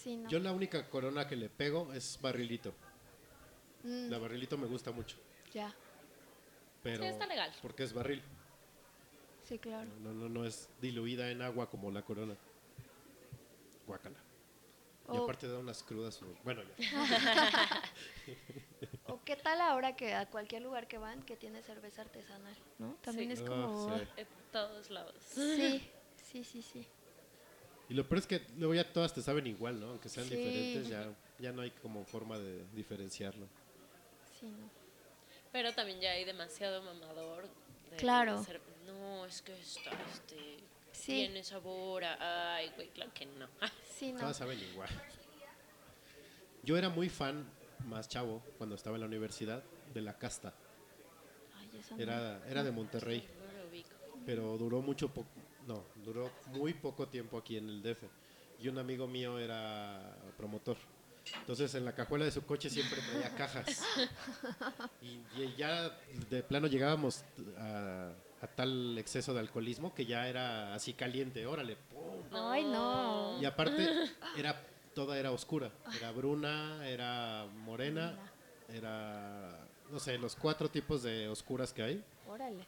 no. 0.05 0.30
Yo 0.30 0.39
la 0.39 0.51
única 0.51 0.88
corona 0.89 1.28
que 1.28 1.36
le 1.36 1.49
pego 1.49 1.91
es 1.93 2.18
barrilito. 2.22 2.74
Mm, 3.84 4.09
La 4.09 4.18
barrilito 4.20 4.57
me 4.57 4.68
gusta 4.68 4.91
mucho. 4.91 5.18
ya, 5.53 5.74
Pero 6.84 7.03
Sí, 7.03 7.09
está 7.09 7.25
legal. 7.27 7.51
Porque 7.61 7.84
es 7.84 7.93
barril. 7.93 8.21
sí, 9.43 9.57
claro. 9.59 9.89
No, 10.01 10.13
no, 10.13 10.29
no 10.29 10.45
es 10.45 10.67
diluida 10.82 11.29
en 11.29 11.41
agua 11.41 11.69
como 11.69 11.91
la 11.91 12.01
corona. 12.01 12.36
Guácala. 13.86 14.17
Y 15.13 15.17
aparte 15.17 15.47
da 15.47 15.59
unas 15.59 15.84
crudas. 15.84 16.21
o- 16.21 16.36
Bueno, 16.43 16.61
ya. 16.63 16.75
O 19.07 19.19
qué 19.25 19.36
tal 19.36 19.59
ahora 19.61 19.95
que 19.95 20.13
a 20.13 20.25
cualquier 20.27 20.61
lugar 20.61 20.88
que 20.88 20.97
van 20.97 21.21
que 21.23 21.36
tiene 21.36 21.61
cerveza 21.61 22.01
artesanal, 22.03 22.55
¿no? 22.79 22.95
También 23.03 23.27
Sí. 23.29 23.34
es 23.34 23.41
Ah, 23.41 23.45
como... 23.47 23.97
sí. 23.97 24.03
en 24.17 24.27
todos 24.51 24.89
lados. 24.89 25.15
Sí, 25.23 25.82
sí, 26.32 26.43
sí, 26.43 26.61
sí. 26.61 26.88
Y 27.89 27.93
lo 27.93 28.07
peor 28.07 28.19
es 28.19 28.27
que 28.27 28.41
luego 28.57 28.73
ya 28.73 28.91
todas 28.93 29.13
te 29.13 29.21
saben 29.21 29.45
igual, 29.47 29.79
¿no? 29.82 29.88
Aunque 29.89 30.07
sean 30.07 30.27
Sí. 30.27 30.36
diferentes, 30.36 30.88
ya, 30.88 31.13
ya 31.39 31.51
no 31.51 31.61
hay 31.61 31.71
como 31.71 32.05
forma 32.05 32.39
de 32.39 32.65
diferenciarlo. 32.73 33.45
sí 34.39 34.45
no. 34.47 34.80
Pero 35.52 35.74
también 35.74 35.99
ya 35.99 36.12
hay 36.12 36.24
demasiado 36.26 36.82
mamador. 36.84 37.47
de 37.91 37.97
Claro. 37.97 38.41
ser- 38.43 38.62
no, 38.86 39.26
es 39.26 39.41
que 39.41 39.52
esta, 39.60 39.91
este, 40.14 40.58
Sí. 40.93 41.12
tiene 41.14 41.43
sabor 41.43 42.06
a... 42.06 42.56
Ay, 42.56 42.72
güey, 42.76 42.88
claro 42.89 43.12
que 43.14 43.26
no. 43.26 43.47
Sí, 43.99 44.14
no. 44.14 44.20
Todas 44.22 44.38
saben 44.38 44.58
igual. 44.60 44.89
Yo 46.64 46.78
era 46.78 46.89
muy 46.89 47.10
fan, 47.10 47.45
más 47.88 48.08
chavo, 48.08 48.41
cuando 48.58 48.76
estaba 48.76 48.95
en 48.95 49.02
la 49.02 49.08
universidad, 49.08 49.64
de 49.93 50.02
la 50.02 50.18
casta. 50.18 50.54
Ay, 51.58 51.70
eso 51.80 51.95
no. 51.97 52.02
Era, 52.02 52.41
era 52.47 52.64
de 52.64 52.72
Monterrey. 52.72 53.28
No 53.45 53.62
lo 53.62 53.68
ubico. 53.70 53.89
pero 54.26 54.58
duró 54.58 54.82
mucho 54.82 55.10
poco, 55.10 55.28
no, 55.68 55.84
duró 56.04 56.32
muy 56.47 56.74
poco 56.74 57.08
tiempo 57.08 57.38
aquí 57.38 57.58
en 57.58 57.68
el 57.70 57.82
DF. 57.82 58.04
Y 58.60 58.68
un 58.70 58.78
amigo 58.78 59.08
mío 59.08 59.38
era 59.39 60.16
promotor. 60.38 60.78
Entonces 61.39 61.73
en 61.75 61.86
la 61.86 61.93
cajuela 61.93 62.25
de 62.25 62.32
su 62.32 62.45
coche 62.45 62.69
siempre 62.69 62.99
traía 63.01 63.36
cajas. 63.36 63.84
Y, 65.01 65.21
y 65.41 65.55
ya 65.57 65.97
de 66.29 66.43
plano 66.43 66.67
llegábamos 66.67 67.23
a, 67.57 68.11
a 68.41 68.47
tal 68.47 68.97
exceso 68.97 69.34
de 69.34 69.39
alcoholismo 69.39 69.93
que 69.93 70.05
ya 70.05 70.27
era 70.27 70.73
así 70.73 70.93
caliente, 70.93 71.45
órale. 71.45 71.75
pum. 71.75 72.21
Ay, 72.32 72.63
no. 72.63 73.41
Y 73.41 73.45
aparte 73.45 73.88
era 74.38 74.61
toda 74.93 75.17
era 75.17 75.32
oscura, 75.32 75.71
era 75.97 76.11
bruna, 76.11 76.88
era 76.88 77.47
morena, 77.65 78.17
era 78.69 79.67
no 79.91 79.99
sé, 79.99 80.17
los 80.17 80.36
cuatro 80.36 80.69
tipos 80.69 81.03
de 81.03 81.27
oscuras 81.27 81.73
que 81.73 81.84
hay. 81.84 82.03
Órale. 82.27 82.63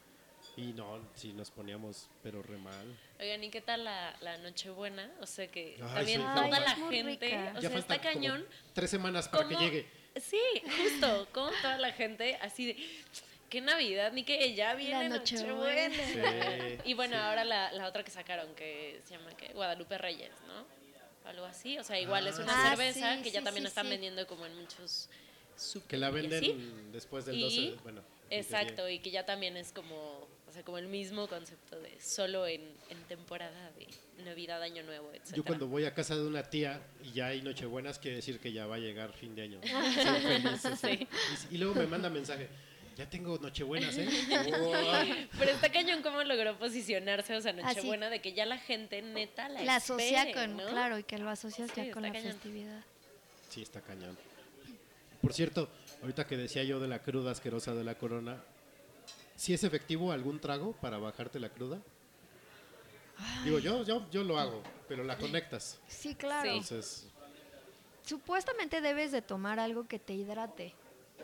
Y 0.55 0.73
no, 0.73 0.99
sí 1.15 1.33
nos 1.33 1.49
poníamos, 1.49 2.07
pero 2.21 2.43
re 2.43 2.57
mal. 2.57 2.85
Oigan, 3.19 3.43
¿y 3.43 3.49
qué 3.49 3.61
tal 3.61 3.83
la, 3.85 4.15
la 4.21 4.37
Nochebuena? 4.37 5.09
O 5.21 5.25
sea 5.25 5.47
que 5.47 5.77
Ay, 5.81 5.93
también 5.95 6.21
sí, 6.21 6.27
toda 6.35 6.59
la 6.59 6.75
gente, 6.75 7.03
rica. 7.27 7.53
o 7.57 7.59
ya 7.61 7.69
sea, 7.69 7.79
está 7.79 7.99
cañón. 8.01 8.45
tres 8.73 8.91
semanas 8.91 9.27
para 9.27 9.47
que 9.47 9.55
llegue. 9.55 9.87
Sí, 10.21 10.39
justo, 10.77 11.27
como 11.31 11.49
toda 11.61 11.79
la 11.79 11.91
gente 11.91 12.35
así 12.35 12.67
de, 12.67 12.77
qué 13.49 13.61
Navidad, 13.61 14.11
ni 14.13 14.23
que 14.23 14.53
ya 14.53 14.75
viene 14.75 15.09
La 15.09 15.17
Nochebuena. 15.17 15.87
Nochebuena. 15.97 16.65
Sí, 16.67 16.77
y 16.85 16.93
bueno, 16.93 17.15
sí. 17.15 17.21
ahora 17.23 17.43
la, 17.45 17.71
la 17.71 17.87
otra 17.87 18.03
que 18.03 18.11
sacaron, 18.11 18.53
que 18.53 19.01
se 19.05 19.15
llama 19.17 19.35
¿qué? 19.35 19.53
Guadalupe 19.53 19.97
Reyes, 19.97 20.31
¿no? 20.47 20.65
Algo 21.27 21.45
así, 21.45 21.79
o 21.79 21.83
sea, 21.83 21.99
igual 21.99 22.27
es 22.27 22.37
una 22.37 22.51
Ah, 22.65 22.69
cerveza 22.75 23.15
sí, 23.17 23.23
que 23.23 23.31
ya 23.31 23.39
sí, 23.39 23.45
también 23.45 23.63
sí, 23.63 23.69
están 23.69 23.85
sí. 23.85 23.91
vendiendo 23.91 24.27
como 24.27 24.45
en 24.45 24.55
muchos 24.59 25.09
super 25.55 25.87
Que 25.87 25.97
la 25.97 26.09
venden 26.11 26.91
después 26.91 27.25
del 27.25 27.37
Y- 27.37 27.41
12. 27.43 27.61
de- 27.61 27.75
Bueno, 27.81 28.01
Exacto, 28.29 28.89
y 28.89 28.99
que 28.99 29.09
ya 29.11 29.25
también 29.25 29.55
es 29.57 29.71
como, 29.71 30.27
sea, 30.53 30.63
como 30.63 30.77
el 30.77 30.87
mismo 30.87 31.27
concepto 31.27 31.79
de 31.79 31.99
solo 31.99 32.47
en, 32.47 32.61
en 32.89 32.97
temporada 33.07 33.71
de 33.71 33.87
Navidad, 34.23 34.61
Año 34.61 34.83
Nuevo, 34.83 35.11
etc. 35.13 35.33
Yo 35.35 35.43
cuando 35.43 35.67
voy 35.67 35.85
a 35.85 35.93
casa 35.93 36.15
de 36.15 36.25
una 36.25 36.43
tía 36.43 36.81
y 37.03 37.11
ya 37.11 37.27
hay 37.27 37.41
Nochebuenas, 37.41 37.99
quiere 37.99 38.17
decir 38.17 38.39
que 38.39 38.51
ya 38.53 38.65
va 38.67 38.75
a 38.75 38.79
llegar 38.79 39.13
fin 39.13 39.35
de 39.35 39.41
año. 39.43 39.59
Soy 40.61 40.75
feliz. 40.75 41.07
Sí. 41.37 41.47
Y, 41.51 41.55
y 41.55 41.57
luego 41.57 41.75
me 41.75 41.87
manda 41.87 42.09
mensaje. 42.09 42.47
Ya 42.95 43.09
tengo 43.09 43.37
Nochebuenas, 43.39 43.97
¿eh? 43.97 44.07
Wow. 44.59 45.27
Pero 45.39 45.51
está 45.51 45.71
cañón 45.71 46.03
cómo 46.03 46.23
logró 46.23 46.57
posicionarse, 46.59 47.35
o 47.35 47.41
sea, 47.41 47.51
Nochebuena, 47.53 48.09
de 48.11 48.21
que 48.21 48.33
ya 48.33 48.45
la 48.45 48.59
gente 48.59 49.01
neta 49.01 49.49
la, 49.49 49.63
La 49.63 49.75
asocia 49.77 50.31
con, 50.31 50.57
¿no? 50.57 50.67
claro, 50.67 50.99
y 50.99 51.03
que 51.03 51.17
lo 51.17 51.29
asocias 51.29 51.71
Sí, 51.73 51.87
ya 51.87 51.91
con 51.91 52.03
la 52.03 52.11
cañón. 52.11 52.33
festividad. 52.33 52.83
Sí, 53.49 53.63
está 53.63 53.81
cañón. 53.81 54.15
Por 55.21 55.33
cierto, 55.33 55.69
ahorita 56.01 56.27
que 56.27 56.37
decía 56.37 56.63
yo 56.63 56.79
de 56.79 56.87
la 56.87 56.99
cruda 56.99 57.31
asquerosa 57.31 57.73
de 57.73 57.83
la 57.83 57.95
corona, 57.97 58.43
¿sí 59.35 59.53
es 59.53 59.63
efectivo 59.63 60.11
algún 60.11 60.39
trago 60.39 60.73
para 60.73 60.97
bajarte 60.97 61.39
la 61.39 61.49
cruda? 61.49 61.79
Digo, 63.43 63.59
yo, 63.59 63.83
yo, 63.83 64.09
yo 64.09 64.23
lo 64.23 64.39
hago, 64.39 64.61
pero 64.87 65.03
la 65.03 65.17
conectas. 65.17 65.79
Sí, 65.87 66.15
claro. 66.15 66.49
Sí. 66.49 66.57
Entonces, 66.57 67.07
Supuestamente 68.05 68.81
debes 68.81 69.11
de 69.11 69.21
tomar 69.21 69.59
algo 69.59 69.87
que 69.87 69.97
te 69.97 70.13
hidrate, 70.13 70.73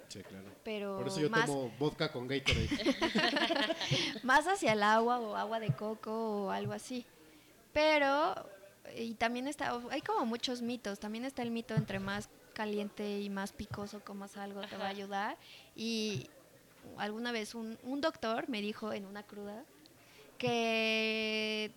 sí, 0.07 0.23
claro. 0.23 0.45
pero 0.63 0.97
Por 0.97 1.07
eso 1.07 1.19
yo 1.19 1.29
más, 1.29 1.45
tomo 1.45 1.69
vodka 1.77 2.09
con 2.09 2.25
Gatorade. 2.25 2.69
más 4.23 4.47
hacia 4.47 4.71
el 4.71 4.83
agua 4.83 5.19
o 5.19 5.35
agua 5.35 5.59
de 5.59 5.75
coco 5.75 6.45
o 6.45 6.51
algo 6.51 6.71
así. 6.71 7.05
Pero, 7.73 8.33
y 8.95 9.13
también 9.15 9.47
está, 9.49 9.77
hay 9.91 10.01
como 10.01 10.25
muchos 10.25 10.61
mitos. 10.61 10.99
También 10.99 11.25
está 11.25 11.41
el 11.41 11.51
mito 11.51 11.75
entre 11.75 11.99
más 11.99 12.29
caliente 12.53 13.19
y 13.19 13.29
más 13.29 13.51
picoso 13.51 13.99
comas 13.99 14.37
algo 14.37 14.61
te 14.61 14.77
va 14.77 14.85
a 14.85 14.89
ayudar. 14.89 15.37
Y 15.75 16.29
alguna 16.97 17.31
vez 17.31 17.55
un, 17.55 17.77
un 17.83 18.01
doctor 18.01 18.49
me 18.49 18.61
dijo 18.61 18.91
en 18.93 19.05
una 19.05 19.23
cruda 19.23 19.63
que 20.37 21.71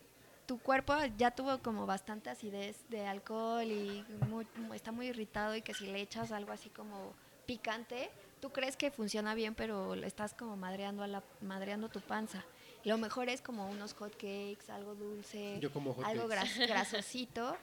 tu 0.47 0.59
cuerpo 0.59 0.95
ya 1.17 1.31
tuvo 1.33 1.59
como 1.59 1.87
bastante 1.87 2.31
acidez 2.31 2.77
de 2.89 3.07
alcohol 3.07 3.65
y 3.65 4.05
muy- 4.29 4.47
está 4.75 4.93
muy 4.93 5.09
irritado 5.09 5.55
y 5.57 5.63
que 5.63 5.75
si 5.75 5.87
le 5.87 6.01
echas 6.01 6.33
algo 6.33 6.53
así 6.53 6.69
como 6.71 7.13
picante, 7.47 8.11
tú 8.41 8.51
crees 8.51 8.77
que 8.77 8.91
funciona 8.91 9.35
bien, 9.35 9.55
pero 9.55 9.95
le 9.95 10.07
estás 10.07 10.35
como 10.35 10.57
madreando 10.57 11.03
a 11.03 11.07
la 11.07 11.23
madreando 11.41 11.89
tu 11.89 12.01
panza. 12.01 12.45
Lo 12.85 12.99
mejor 12.99 13.29
es 13.29 13.41
como 13.41 13.69
unos 13.69 13.95
hot 13.95 14.13
cakes, 14.15 14.69
algo 14.69 14.95
dulce, 14.95 15.59
Yo 15.61 15.73
como 15.73 15.95
hot 15.95 16.05
algo 16.05 16.27
gras- 16.29 16.59
grasosito, 16.69 17.57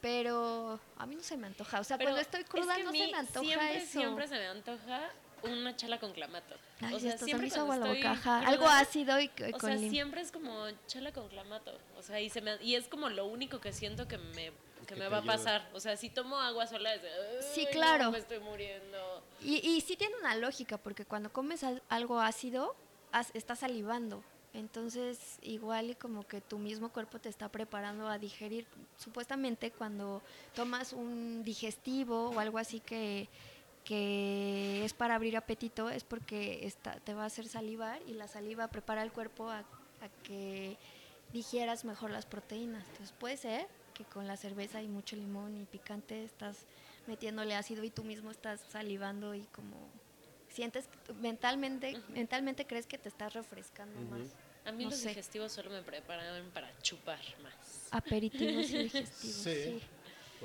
pero 0.00 0.78
a 0.98 1.06
mí 1.06 1.14
no 1.14 1.22
se 1.22 1.36
me 1.36 1.46
antoja. 1.46 1.80
O 1.80 1.84
sea, 1.84 1.96
Pero 1.96 2.10
cuando 2.10 2.20
estoy 2.22 2.40
es 2.42 2.48
cruda 2.48 2.76
que 2.76 2.84
no 2.84 2.90
se 2.92 2.98
me 2.98 3.14
antoja 3.14 3.40
siempre, 3.46 3.76
eso. 3.76 3.92
Siempre 4.00 4.28
se 4.28 4.34
me 4.34 4.46
antoja 4.48 5.10
una 5.52 5.76
chala 5.76 5.98
con 6.00 6.12
clamato. 6.12 6.54
Ay, 6.80 6.94
o 6.94 6.98
sea, 7.00 7.10
esto 7.10 7.20
se 7.20 7.24
siempre 7.26 7.42
me 7.42 7.48
hizo 7.48 7.60
agua 7.60 7.76
la 7.76 7.86
estoy 7.86 7.98
boca, 7.98 8.10
ajá. 8.12 8.38
Algo 8.46 8.66
ácido 8.68 9.20
y 9.20 9.30
c- 9.36 9.48
O 9.54 9.58
con 9.58 9.60
sea, 9.60 9.76
lim- 9.76 9.90
siempre 9.90 10.20
es 10.20 10.32
como 10.32 10.66
chala 10.86 11.12
con 11.12 11.28
clamato. 11.28 11.78
O 11.96 12.02
sea, 12.02 12.20
y, 12.20 12.28
se 12.30 12.40
me, 12.40 12.56
y 12.62 12.74
es 12.74 12.88
como 12.88 13.08
lo 13.10 13.26
único 13.26 13.60
que 13.60 13.72
siento 13.72 14.06
que 14.08 14.18
me, 14.18 14.52
que 14.86 14.94
Que 14.94 14.96
me 14.96 15.08
va 15.08 15.18
a 15.18 15.22
pasar. 15.22 15.68
O 15.72 15.80
sea, 15.80 15.96
si 15.96 16.10
tomo 16.10 16.38
agua 16.38 16.66
sola 16.66 16.94
es 16.94 17.02
de, 17.02 17.08
Sí, 17.54 17.60
"Ay, 17.60 17.64
no, 17.66 17.70
claro. 17.72 18.10
me 18.10 18.18
estoy 18.18 18.38
muriendo. 18.40 19.22
Y, 19.40 19.56
y 19.66 19.80
sí 19.80 19.96
tiene 19.96 20.14
una 20.16 20.34
lógica, 20.36 20.78
porque 20.78 21.04
cuando 21.04 21.32
comes 21.32 21.64
al- 21.64 21.82
algo 21.88 22.20
ácido, 22.20 22.74
has- 23.12 23.30
estás 23.34 23.60
salivando. 23.60 24.22
Entonces, 24.52 25.38
igual 25.42 25.90
y 25.90 25.94
como 25.96 26.26
que 26.28 26.40
tu 26.40 26.58
mismo 26.58 26.90
cuerpo 26.90 27.18
te 27.18 27.28
está 27.28 27.48
preparando 27.48 28.06
a 28.08 28.18
digerir. 28.18 28.66
Supuestamente 28.98 29.72
cuando 29.72 30.22
tomas 30.54 30.92
un 30.92 31.42
digestivo 31.42 32.30
o 32.30 32.38
algo 32.38 32.58
así 32.58 32.78
que, 32.78 33.28
que 33.84 34.84
es 34.84 34.92
para 34.94 35.14
abrir 35.14 35.36
apetito, 35.36 35.90
es 35.90 36.04
porque 36.04 36.66
está, 36.66 36.98
te 37.00 37.14
va 37.14 37.24
a 37.24 37.26
hacer 37.26 37.46
salivar 37.48 38.00
y 38.08 38.14
la 38.14 38.28
saliva 38.28 38.68
prepara 38.68 39.02
el 39.02 39.12
cuerpo 39.12 39.50
a, 39.50 39.58
a 39.60 40.08
que 40.24 40.76
digieras 41.32 41.84
mejor 41.84 42.10
las 42.10 42.24
proteínas. 42.26 42.84
Entonces 42.88 43.12
puede 43.18 43.36
ser 43.36 43.66
que 43.94 44.04
con 44.04 44.26
la 44.26 44.36
cerveza 44.36 44.82
y 44.82 44.88
mucho 44.88 45.16
limón 45.16 45.56
y 45.56 45.64
picante 45.64 46.24
estás 46.24 46.58
metiéndole 47.06 47.54
ácido 47.54 47.84
y 47.84 47.90
tú 47.90 48.02
mismo 48.04 48.30
estás 48.30 48.60
salivando 48.70 49.34
y 49.34 49.42
como 49.46 49.76
sientes 50.48 50.88
mentalmente 51.20 51.96
mentalmente 52.08 52.66
crees 52.66 52.86
que 52.86 52.96
te 52.98 53.08
estás 53.08 53.34
refrescando 53.34 54.00
más. 54.02 54.28
A 54.64 54.72
mí 54.72 54.84
No 54.84 54.90
los 54.90 55.00
sé. 55.00 55.08
digestivos 55.10 55.52
solo 55.52 55.70
me 55.70 55.82
preparan 55.82 56.50
para 56.52 56.70
chupar 56.80 57.20
más. 57.42 57.88
Aperitivos 57.90 58.70
y 58.70 58.78
digestivos, 58.84 59.36
Sí, 59.36 59.80
sí. 59.80 59.82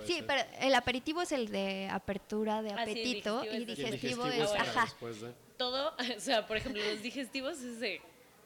Sí, 0.05 0.15
ser. 0.15 0.27
pero 0.27 0.41
el 0.61 0.73
aperitivo 0.75 1.21
es 1.21 1.31
el 1.31 1.49
de 1.49 1.89
apertura 1.91 2.61
de 2.61 2.71
Ah, 2.71 2.85
sí, 2.85 2.91
apetito 2.91 3.41
digestivo 3.41 3.61
y 3.61 3.65
digestivo, 3.65 4.25
digestivo 4.25 4.55
es, 4.55 4.67
ajá, 4.67 4.95
de- 5.27 5.33
Todo, 5.57 5.93
o 6.17 6.19
sea, 6.19 6.47
por 6.47 6.57
ejemplo, 6.57 6.81
los 6.83 7.01
digestivos 7.01 7.59
es 7.61 7.79
de, 7.79 8.01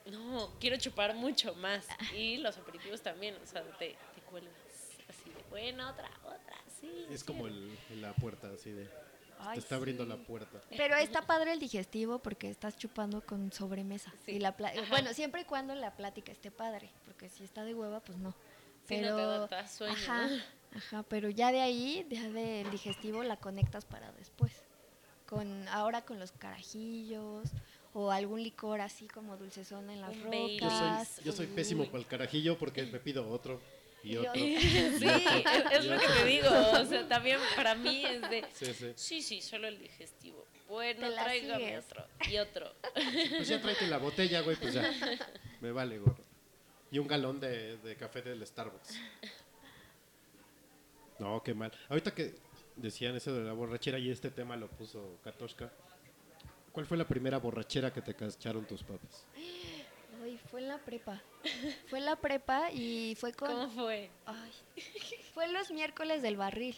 no, 0.07 0.49
quiero 0.59 0.77
chupar 0.77 1.13
mucho 1.15 1.53
más. 1.55 1.87
Y 2.15 2.37
los 2.37 2.57
aperitivos 2.57 3.01
también, 3.01 3.35
o 3.41 3.45
sea, 3.45 3.61
te, 3.77 3.95
te 4.15 4.21
cuelgas 4.29 4.53
así 5.09 5.29
de, 5.29 5.43
bueno, 5.49 5.89
otra, 5.89 6.09
otra, 6.23 6.57
sí. 6.81 7.05
Es 7.11 7.19
sí". 7.21 7.25
como 7.25 7.47
el, 7.47 7.69
la 8.01 8.13
puerta, 8.13 8.49
así 8.53 8.71
de. 8.71 8.89
Ay, 9.45 9.55
te 9.55 9.59
está 9.59 9.75
abriendo 9.75 10.03
sí. 10.03 10.09
la 10.09 10.15
puerta. 10.15 10.61
Pero 10.77 10.95
está 10.95 11.21
padre 11.23 11.51
el 11.51 11.59
digestivo 11.59 12.19
porque 12.19 12.49
estás 12.49 12.77
chupando 12.77 13.21
con 13.25 13.51
sobremesa. 13.51 14.13
Sí. 14.25 14.33
Y 14.33 14.39
la 14.39 14.55
pla- 14.55 14.69
Ajá. 14.69 14.85
bueno, 14.89 15.13
siempre 15.13 15.41
y 15.41 15.43
cuando 15.43 15.75
la 15.75 15.95
plática 15.97 16.31
esté 16.31 16.49
padre, 16.49 16.89
porque 17.05 17.27
si 17.29 17.43
está 17.43 17.63
de 17.65 17.73
hueva, 17.73 17.99
pues 17.99 18.17
no. 18.17 18.33
Sí, 18.87 18.97
no 18.99 19.15
te 19.15 19.21
da- 19.21 19.47
te 19.47 19.55
da 19.55 19.67
sueño, 19.67 19.93
ajá, 19.93 20.27
¿no? 20.27 20.43
Ajá, 20.75 21.03
pero 21.03 21.29
ya 21.29 21.51
de 21.51 21.61
ahí, 21.61 22.05
ya 22.09 22.29
del 22.29 22.69
digestivo 22.71 23.23
la 23.23 23.37
conectas 23.37 23.85
para 23.85 24.11
después. 24.13 24.51
Con 25.27 25.67
ahora 25.69 26.03
con 26.03 26.19
los 26.19 26.31
carajillos 26.31 27.49
o 27.93 28.11
algún 28.11 28.43
licor 28.43 28.81
así 28.81 29.07
como 29.07 29.37
dulcezón 29.37 29.89
en 29.89 30.01
las. 30.01 30.15
Yo 30.15 30.21
soy, 30.23 30.59
rocas. 30.59 31.21
yo 31.23 31.31
soy 31.31 31.47
pésimo 31.47 31.85
para 31.85 31.99
el 31.99 32.05
carajillo 32.05 32.57
porque 32.57 32.83
me 32.83 32.99
pido 32.99 33.27
otro 33.29 33.61
y 34.03 34.13
Y 34.13 34.17
otro. 34.17 34.33
Sí, 34.33 34.45
es, 35.71 35.85
lo 35.85 35.97
que 35.97 36.07
te 36.07 36.25
digo. 36.25 36.49
O 36.73 36.85
sea, 36.85 37.07
también 37.07 37.39
para 37.55 37.75
mí 37.75 38.05
es 38.05 38.21
de. 38.29 38.45
Sí, 38.53 38.73
sí. 38.73 38.93
Sí, 38.95 39.21
sí, 39.21 39.41
solo 39.41 39.67
el 39.67 39.79
digestivo. 39.79 40.45
Bueno, 40.67 41.11
tráigame 41.13 41.77
otro. 41.77 42.05
Y 42.29 42.37
otro. 42.37 42.73
Pues 42.93 43.47
ya 43.47 43.61
tráete 43.61 43.87
la 43.87 43.97
botella, 43.97 44.41
güey, 44.41 44.55
pues 44.57 44.73
ya. 44.73 44.91
Me 45.61 45.71
vale, 45.71 45.99
gorro. 45.99 46.23
Y 46.91 46.99
un 46.99 47.07
galón 47.07 47.39
de, 47.39 47.77
de 47.77 47.95
café 47.95 48.21
del 48.21 48.45
Starbucks. 48.45 48.99
No, 51.23 51.41
qué 51.43 51.53
mal. 51.53 51.71
Ahorita 51.89 52.13
que 52.13 52.35
decían 52.75 53.15
eso 53.15 53.33
de 53.33 53.43
la 53.43 53.53
borrachera 53.53 53.97
y 53.99 54.09
este 54.09 54.29
tema 54.31 54.55
lo 54.57 54.67
puso 54.69 55.19
Katoshka. 55.23 55.71
¿Cuál 56.71 56.85
fue 56.85 56.97
la 56.97 57.07
primera 57.07 57.37
borrachera 57.37 57.93
que 57.93 58.01
te 58.01 58.13
cacharon 58.15 58.65
tus 58.65 58.83
papás? 58.83 59.25
Ay, 60.21 60.39
fue 60.49 60.61
en 60.61 60.67
la 60.69 60.77
prepa. 60.79 61.21
Fue 61.89 61.99
en 61.99 62.05
la 62.05 62.15
prepa 62.15 62.71
y 62.71 63.15
fue 63.19 63.33
con 63.33 63.49
¿Cómo 63.49 63.69
fue? 63.69 64.09
Ay, 64.25 64.51
fue 65.33 65.51
los 65.51 65.69
miércoles 65.71 66.21
del 66.21 66.37
barril, 66.37 66.75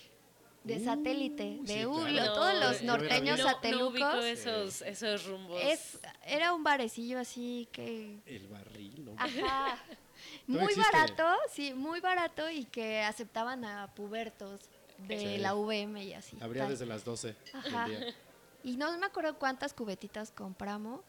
de 0.63 0.77
Uh, 0.77 0.83
satélite, 0.83 1.59
de 1.61 1.73
sí, 1.81 1.85
Ulo, 1.85 2.05
claro. 2.07 2.33
todos 2.33 2.53
No, 2.55 2.59
los 2.61 2.81
norteños. 2.81 3.37
No, 3.37 3.43
no 3.45 3.49
satelucos. 3.51 4.25
esos, 4.25 4.81
esos 4.81 5.25
rumbos. 5.27 5.61
es, 5.63 5.99
era 6.25 6.53
un 6.53 6.63
barecillo 6.63 7.19
así 7.19 7.67
que, 7.71 8.17
El 8.25 8.47
barril, 8.47 9.05
¿no? 9.05 9.13
ajá, 9.17 9.77
muy 10.47 10.63
existe. 10.73 10.81
barato, 10.91 11.27
sí, 11.51 11.73
muy 11.73 11.99
barato 11.99 12.49
y 12.49 12.65
que 12.65 13.01
aceptaban 13.01 13.65
a 13.65 13.87
pubertos 13.95 14.61
de 14.99 15.19
Sí. 15.19 15.37
la 15.39 15.53
VM 15.55 16.03
y 16.03 16.13
así. 16.13 16.37
Abría 16.41 16.63
tal. 16.63 16.71
desde 16.71 16.85
las 16.85 17.03
12 17.03 17.35
Ajá. 17.53 17.87
del 17.87 17.99
día. 17.99 18.15
Y 18.63 18.77
no 18.77 18.97
me 18.97 19.05
acuerdo 19.05 19.37
cuántas 19.37 19.73
cubetitas 19.73 20.31
compramos. 20.31 21.01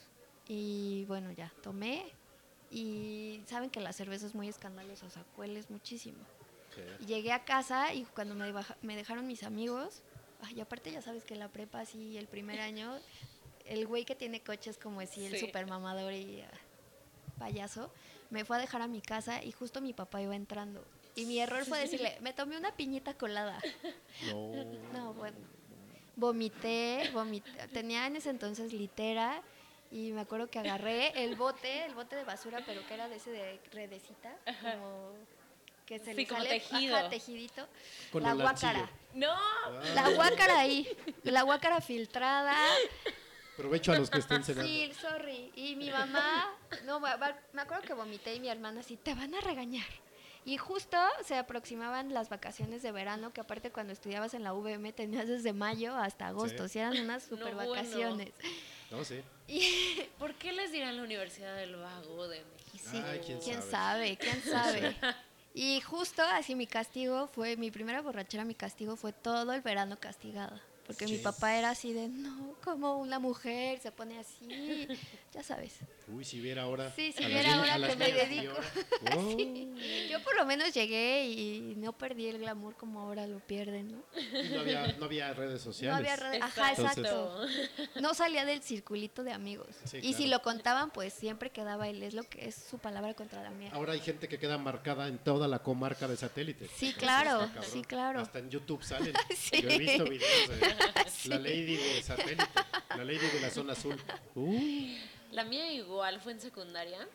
Y 0.48 1.04
bueno, 1.06 1.32
ya 1.32 1.52
tomé. 1.62 2.04
Y 2.70 3.42
saben 3.46 3.70
que 3.70 3.80
la 3.80 3.92
cerveza 3.92 4.26
es 4.26 4.34
muy 4.34 4.48
escandalosa, 4.48 5.06
o 5.06 5.10
sea, 5.10 5.22
cueles 5.36 5.70
muchísimo. 5.70 6.18
Sí. 6.74 6.82
Y 7.04 7.06
llegué 7.06 7.32
a 7.32 7.44
casa 7.44 7.94
y 7.94 8.04
cuando 8.04 8.34
me, 8.34 8.50
baja- 8.52 8.76
me 8.82 8.96
dejaron 8.96 9.26
mis 9.26 9.42
amigos, 9.44 10.02
ay, 10.42 10.54
y 10.56 10.60
aparte 10.60 10.90
ya 10.90 11.00
sabes 11.00 11.24
que 11.24 11.34
en 11.34 11.40
la 11.40 11.48
prepa, 11.48 11.80
así, 11.80 12.18
el 12.18 12.26
primer 12.26 12.60
año, 12.60 12.98
el 13.64 13.86
güey 13.86 14.04
que 14.04 14.14
tiene 14.14 14.40
coches 14.42 14.76
como 14.78 15.00
así, 15.00 15.24
el 15.24 15.32
Sí. 15.34 15.46
super 15.46 15.66
mamador 15.66 16.12
y 16.12 16.42
ah, 16.42 16.50
payaso, 17.38 17.90
me 18.30 18.44
fue 18.44 18.56
a 18.56 18.60
dejar 18.60 18.82
a 18.82 18.86
mi 18.88 19.00
casa 19.00 19.42
y 19.42 19.52
justo 19.52 19.80
mi 19.80 19.92
papá 19.92 20.20
iba 20.22 20.34
entrando. 20.36 20.84
Y 21.14 21.24
mi 21.26 21.38
error 21.40 21.64
fue 21.64 21.78
decirle, 21.80 22.18
me 22.20 22.32
tomé 22.32 22.56
una 22.58 22.72
piñita 22.76 23.14
colada. 23.14 23.58
No. 24.26 24.64
No, 24.92 25.14
bueno. 25.14 25.36
Vomité, 26.16 27.10
vomité. 27.12 27.50
Tenía 27.72 28.06
en 28.06 28.16
ese 28.16 28.30
entonces 28.30 28.72
litera 28.72 29.42
y 29.90 30.12
me 30.12 30.22
acuerdo 30.22 30.48
que 30.50 30.58
agarré 30.58 31.24
el 31.24 31.36
bote, 31.36 31.84
el 31.84 31.94
bote 31.94 32.16
de 32.16 32.24
basura, 32.24 32.62
pero 32.66 32.86
que 32.86 32.94
era 32.94 33.08
de 33.08 33.16
ese 33.16 33.30
de 33.30 33.60
redecita, 33.72 34.34
como 34.60 35.12
que 35.84 35.98
se 35.98 36.12
Sí, 36.12 36.16
le 36.16 36.26
como 36.26 36.42
sale 36.42 36.50
tejido. 36.58 36.96
ajá, 36.96 37.08
tejidito. 37.10 37.66
Con 38.12 38.22
la 38.22 38.32
guácara. 38.34 38.90
No, 39.14 39.30
Ah. 39.32 39.82
La 39.94 40.08
guácara 40.10 40.58
ahí, 40.60 40.88
la 41.22 41.42
guácara 41.42 41.80
filtrada. 41.80 42.56
Provecho 43.56 43.92
a 43.92 43.98
los 43.98 44.10
que 44.10 44.18
estén 44.18 44.44
cenando. 44.44 44.68
Sí, 44.70 44.92
sorry. 45.00 45.50
Y 45.56 45.76
mi 45.76 45.90
mamá, 45.90 46.54
no, 46.84 47.00
va- 47.00 47.16
va- 47.16 47.38
me 47.52 47.62
acuerdo 47.62 47.82
que 47.84 47.94
vomité 47.94 48.34
y 48.34 48.40
mi 48.40 48.48
hermana 48.48 48.80
así, 48.80 48.96
te 48.96 49.14
van 49.14 49.34
a 49.34 49.40
regañar. 49.40 49.86
Y 50.44 50.58
justo 50.58 50.96
se 51.24 51.36
aproximaban 51.36 52.14
las 52.14 52.28
vacaciones 52.28 52.82
de 52.82 52.92
verano, 52.92 53.32
que 53.32 53.40
aparte 53.40 53.72
cuando 53.72 53.92
estudiabas 53.92 54.32
en 54.34 54.44
la 54.44 54.52
VM 54.52 54.92
tenías 54.92 55.26
desde 55.26 55.52
mayo 55.52 55.96
hasta 55.96 56.28
agosto, 56.28 56.64
Sí. 56.68 56.74
si 56.74 56.78
eran 56.78 56.98
unas 57.00 57.24
super 57.24 57.54
vacaciones. 57.56 58.32
No, 58.92 59.02
sí. 59.04 59.22
Y 59.48 59.60
¿por 60.18 60.34
qué 60.34 60.52
les 60.52 60.70
dirán 60.70 60.96
la 60.96 61.02
Universidad 61.02 61.56
del 61.56 61.74
Vago 61.76 62.28
de 62.28 62.44
México? 62.44 62.88
sí, 62.90 63.02
Ay, 63.04 63.20
quién 63.26 63.40
quién 63.40 63.62
sabe. 63.62 63.70
sabe, 63.70 64.16
quién 64.18 64.42
sabe. 64.42 64.96
Y 65.58 65.80
justo 65.80 66.20
así 66.22 66.54
mi 66.54 66.66
castigo 66.66 67.28
fue, 67.28 67.56
mi 67.56 67.70
primera 67.70 68.02
borrachera, 68.02 68.44
mi 68.44 68.54
castigo 68.54 68.94
fue 68.94 69.14
todo 69.14 69.54
el 69.54 69.62
verano 69.62 69.98
castigada. 69.98 70.60
Porque 70.86 71.06
mi 71.06 71.18
papá 71.18 71.56
era 71.58 71.70
así 71.70 71.92
de, 71.92 72.08
no, 72.08 72.54
como 72.62 72.98
una 72.98 73.18
mujer 73.18 73.80
se 73.80 73.90
pone 73.90 74.18
así, 74.18 74.46
ya 75.34 75.42
sabes. 75.42 75.74
Uy, 76.08 76.24
si 76.24 76.38
viera 76.40 76.62
ahora. 76.62 76.92
Sí, 76.94 77.12
si 77.12 77.24
viera 77.24 77.54
ahora 77.56 77.88
que 77.88 77.96
me 77.96 78.12
dedico. 78.12 78.54
Oh. 79.16 79.34
Sí. 79.36 80.08
Yo 80.10 80.22
por 80.22 80.36
lo 80.36 80.46
menos 80.46 80.72
llegué 80.72 81.26
y 81.28 81.74
no 81.76 81.92
perdí 81.96 82.26
el 82.28 82.38
glamour 82.38 82.74
como 82.76 83.00
ahora 83.00 83.26
lo 83.26 83.38
pierden, 83.40 83.92
¿no? 83.92 84.02
Y 84.16 84.48
no 84.48 84.60
había, 84.60 84.86
no 84.98 85.04
había 85.04 85.32
redes 85.34 85.60
sociales. 85.62 85.92
No 85.92 85.96
había 85.98 86.16
redes, 86.16 86.42
ajá, 86.42 86.70
Entonces- 86.70 86.98
exacto. 86.98 87.46
No 88.00 88.14
salía 88.14 88.44
del 88.44 88.62
circulito 88.62 89.22
de 89.22 89.32
amigos. 89.32 89.68
Sí, 89.84 89.98
y 90.02 90.14
si 90.14 90.26
lo 90.26 90.42
contaban, 90.42 90.90
pues 90.90 91.12
siempre 91.12 91.50
quedaba 91.50 91.88
él, 91.88 92.02
es 92.02 92.14
lo 92.14 92.24
que 92.24 92.48
es 92.48 92.54
su 92.54 92.78
palabra 92.78 93.14
contra 93.14 93.42
la 93.42 93.50
mía. 93.50 93.70
Ahora 93.72 93.92
hay 93.92 94.00
gente 94.00 94.28
que 94.28 94.38
queda 94.38 94.58
marcada 94.58 95.08
en 95.08 95.18
toda 95.18 95.46
la 95.48 95.60
comarca 95.60 96.08
de 96.08 96.16
satélite. 96.16 96.68
Sí, 96.74 96.92
claro, 96.94 97.48
sí, 97.62 97.82
claro. 97.82 98.20
Hasta 98.20 98.38
en 98.38 98.50
YouTube 98.50 98.82
salen. 98.82 99.12
Sí. 99.36 99.60
Yo 99.62 99.68
he 99.68 99.78
visto 99.78 100.04
videos 100.04 100.48
de 100.48 100.56
la 101.26 101.38
Lady 101.38 101.76
de 101.76 102.02
satélite, 102.02 102.44
la 102.90 103.04
Lady 103.04 103.26
de 103.26 103.40
la 103.40 103.50
zona 103.50 103.72
azul. 103.72 103.96
Uy, 104.34 104.98
La 105.32 105.44
mía 105.44 105.70
igual 105.72 106.20
fue 106.20 106.32
en 106.32 106.40
secundaria. 106.40 107.06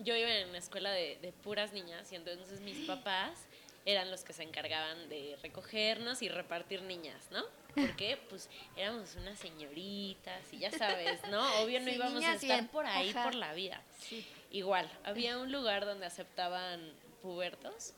Yo 0.00 0.16
iba 0.16 0.28
en 0.28 0.48
una 0.48 0.58
escuela 0.58 0.90
de, 0.90 1.18
de 1.22 1.32
puras 1.32 1.72
niñas 1.72 2.10
y 2.12 2.16
entonces 2.16 2.60
mis 2.60 2.86
papás 2.86 3.46
eran 3.86 4.10
los 4.10 4.24
que 4.24 4.32
se 4.32 4.42
encargaban 4.42 5.08
de 5.08 5.36
recogernos 5.42 6.22
y 6.22 6.28
repartir 6.28 6.82
niñas, 6.82 7.28
¿no? 7.30 7.44
Porque 7.74 8.18
pues 8.28 8.48
éramos 8.76 9.14
unas 9.16 9.38
señoritas 9.38 10.40
y 10.52 10.58
ya 10.58 10.70
sabes, 10.70 11.20
¿no? 11.30 11.62
Obvio 11.62 11.80
no 11.80 11.86
Sí, 11.90 11.94
íbamos 11.96 12.24
a 12.24 12.34
estar 12.34 12.48
bien, 12.60 12.68
por 12.68 12.86
ahí 12.86 13.10
ajá. 13.10 13.24
por 13.24 13.34
la 13.34 13.52
vida. 13.52 13.82
Sí. 14.00 14.26
Igual, 14.50 14.90
había 15.04 15.38
un 15.38 15.52
lugar 15.52 15.84
donde 15.84 16.06
aceptaban 16.06 16.80
pubertos, 17.20 17.92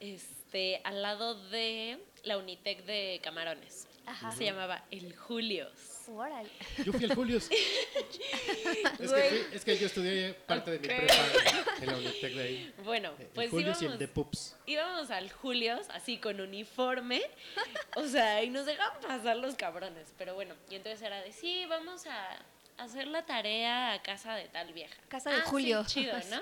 este, 0.00 0.80
al 0.84 1.02
lado 1.02 1.34
de 1.48 1.98
la 2.22 2.38
Unitec 2.38 2.84
de 2.84 3.20
Camarones. 3.22 3.86
Ajá. 4.06 4.32
Se 4.32 4.44
llamaba 4.44 4.84
El 4.90 5.14
Julios. 5.16 5.72
Órale. 6.08 6.50
Yo 6.84 6.92
fui 6.92 7.04
al 7.04 7.14
Julius. 7.14 7.48
es, 7.50 8.98
que 8.98 9.06
Güey. 9.06 9.28
fui- 9.30 9.46
es 9.56 9.64
que 9.64 9.78
yo 9.78 9.86
estudié 9.86 10.34
parte 10.34 10.72
de 10.72 10.78
mi 10.78 10.86
prepa 10.86 11.14
en 11.80 11.86
la 11.86 11.96
Unitec 11.96 12.34
de 12.34 12.42
ahí. 12.42 12.74
Bueno, 12.84 13.12
El 13.18 13.26
pues 13.28 13.50
Julius 13.50 13.80
y 13.82 13.86
el 13.86 13.98
de 13.98 14.08
Pups. 14.08 14.56
íbamos 14.66 15.10
al 15.10 15.30
Julios 15.32 15.86
así 15.90 16.18
con 16.18 16.40
uniforme, 16.40 17.22
o 17.96 18.06
sea, 18.06 18.42
y 18.42 18.50
nos 18.50 18.66
dejaban 18.66 19.00
pasar 19.00 19.36
los 19.38 19.54
cabrones, 19.54 20.12
pero 20.18 20.34
bueno, 20.34 20.54
y 20.70 20.74
entonces 20.74 21.00
era 21.02 21.22
de, 21.22 21.32
sí, 21.32 21.64
vamos 21.70 22.06
a 22.06 22.38
hacer 22.76 23.06
la 23.06 23.24
tarea 23.24 23.92
a 23.94 24.02
casa 24.02 24.34
de 24.34 24.48
tal 24.48 24.72
vieja. 24.74 24.94
Casa 25.08 25.30
de 25.30 25.36
Ah, 25.36 25.42
sí, 25.44 25.50
Julio. 25.50 25.84
chido, 25.86 26.14
¿no? 26.30 26.40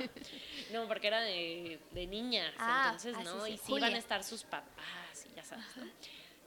No, 0.73 0.89
porque 0.89 1.07
era 1.07 1.21
de, 1.21 1.79
de 1.93 2.07
niñas, 2.09 2.53
Ah, 2.59 2.87
entonces, 2.97 3.15
ah, 3.17 3.23
¿no? 3.23 3.45
sí, 3.45 3.51
sí, 3.51 3.55
Y 3.55 3.57
sí 3.59 3.63
Julia. 3.67 3.87
iban 3.87 3.95
a 3.95 3.99
estar 3.99 4.25
sus 4.25 4.43
papás 4.43 5.27
y 5.31 5.37
ya 5.37 5.45
sabes, 5.45 5.65
¿no? 5.77 5.85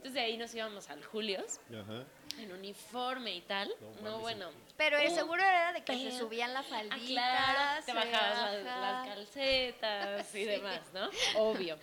Entonces 0.06 0.22
de 0.22 0.28
ahí 0.28 0.38
nos 0.38 0.54
íbamos 0.54 0.88
al 0.92 1.04
Julios, 1.04 1.60
Ajá. 1.68 2.04
en 2.38 2.52
uniforme 2.52 3.34
y 3.34 3.42
tal. 3.42 3.74
No 4.04 4.20
bueno. 4.20 4.52
Pero 4.78 5.00
el 5.00 5.10
seguro 5.10 5.42
era 5.42 5.74
de 5.74 5.84
que 5.84 5.98
se 6.12 6.16
subían 6.20 6.54
las 6.54 6.68
Ah, 6.68 6.70
falditas. 6.70 7.08
claro, 7.08 7.80
te 7.84 7.92
se 7.92 7.94
bajabas 7.98 8.54
las, 8.54 8.64
baja. 8.66 8.82
las 8.82 9.08
calcetas 9.16 10.30
y 10.30 10.32
Sí. 10.38 10.46
demás, 10.46 10.82
¿no? 10.94 11.10
Obvio. 11.40 11.80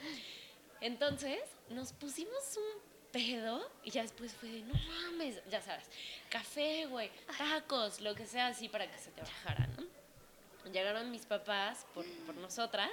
Entonces, 0.80 1.40
nos 1.70 1.92
pusimos 1.94 2.56
un 2.58 2.80
pedo 3.10 3.68
y 3.82 3.90
ya 3.90 4.02
después 4.02 4.32
fue 4.34 4.50
de, 4.50 4.60
no 4.62 4.74
mames, 4.74 5.42
ya 5.50 5.60
sabes, 5.60 5.86
café, 6.30 6.86
güey, 6.86 7.10
tacos, 7.36 8.00
lo 8.00 8.14
que 8.14 8.24
sea 8.26 8.46
así 8.46 8.68
para 8.68 8.88
que 8.88 8.98
se 8.98 9.10
te 9.10 9.20
bajara, 9.22 9.66
¿no? 9.66 10.70
Llegaron 10.70 11.10
mis 11.10 11.26
papás 11.26 11.86
por, 11.92 12.06
por 12.24 12.36
nosotras 12.36 12.92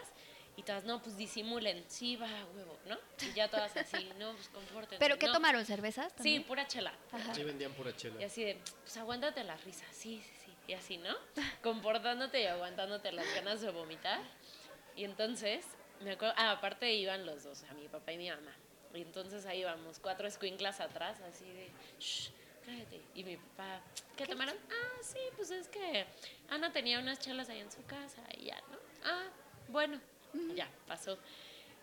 y 0.59 0.63
todas, 0.63 0.83
no, 0.83 1.01
pues 1.01 1.15
disimulen, 1.15 1.85
sí, 1.87 2.17
va, 2.17 2.27
huevo, 2.53 2.77
¿no? 2.85 2.97
Y 3.25 3.33
ya 3.33 3.47
todas 3.47 3.77
así, 3.77 4.09
no, 4.19 4.33
pues 4.33 4.49
compórtense. 4.49 4.99
¿Pero 4.99 5.17
qué 5.17 5.27
no. 5.27 5.33
tomaron? 5.33 5.65
¿Cervezas? 5.65 6.11
Sí, 6.11 6.17
también? 6.17 6.43
pura 6.43 6.67
chela. 6.67 6.93
Ajá. 7.13 7.33
Sí 7.33 7.43
vendían 7.45 7.71
pura 7.71 7.95
chela. 7.95 8.19
Y 8.19 8.25
así 8.25 8.43
de, 8.43 8.59
pues 8.83 8.97
aguántate 8.97 9.45
la 9.45 9.55
risa, 9.55 9.85
sí, 9.91 10.21
sí, 10.21 10.33
sí. 10.45 10.53
Y 10.67 10.73
así, 10.73 10.97
¿no? 10.97 11.15
Comportándote 11.63 12.41
y 12.41 12.45
aguantándote 12.45 13.13
las 13.13 13.25
ganas 13.35 13.61
de 13.61 13.71
vomitar. 13.71 14.19
Y 14.97 15.05
entonces, 15.05 15.65
me 16.01 16.11
acuerdo, 16.11 16.35
ah, 16.37 16.51
aparte 16.51 16.91
iban 16.93 17.25
los 17.25 17.45
dos, 17.45 17.63
a 17.63 17.73
mi 17.75 17.87
papá 17.87 18.11
y 18.11 18.17
mi 18.17 18.29
mamá. 18.29 18.53
Y 18.93 19.01
entonces 19.01 19.45
ahí 19.45 19.61
íbamos, 19.61 19.99
cuatro 19.99 20.27
escuinclas 20.27 20.81
atrás, 20.81 21.21
así 21.21 21.45
de, 21.45 21.71
shh, 21.99 22.31
cállate. 22.65 23.01
Y 23.15 23.23
mi 23.23 23.37
papá, 23.37 23.81
¿qué 24.17 24.25
tomaron? 24.25 24.57
Ah, 24.69 24.97
sí, 25.03 25.19
pues 25.37 25.51
es 25.51 25.69
que 25.69 26.05
Ana 26.49 26.73
tenía 26.73 26.99
unas 26.99 27.17
chelas 27.17 27.47
ahí 27.47 27.59
en 27.59 27.71
su 27.71 27.81
casa 27.85 28.23
y 28.37 28.47
ya, 28.47 28.61
¿no? 28.69 28.77
Ah, 29.05 29.27
bueno, 29.69 30.01
ya, 30.55 30.69
pasó. 30.87 31.17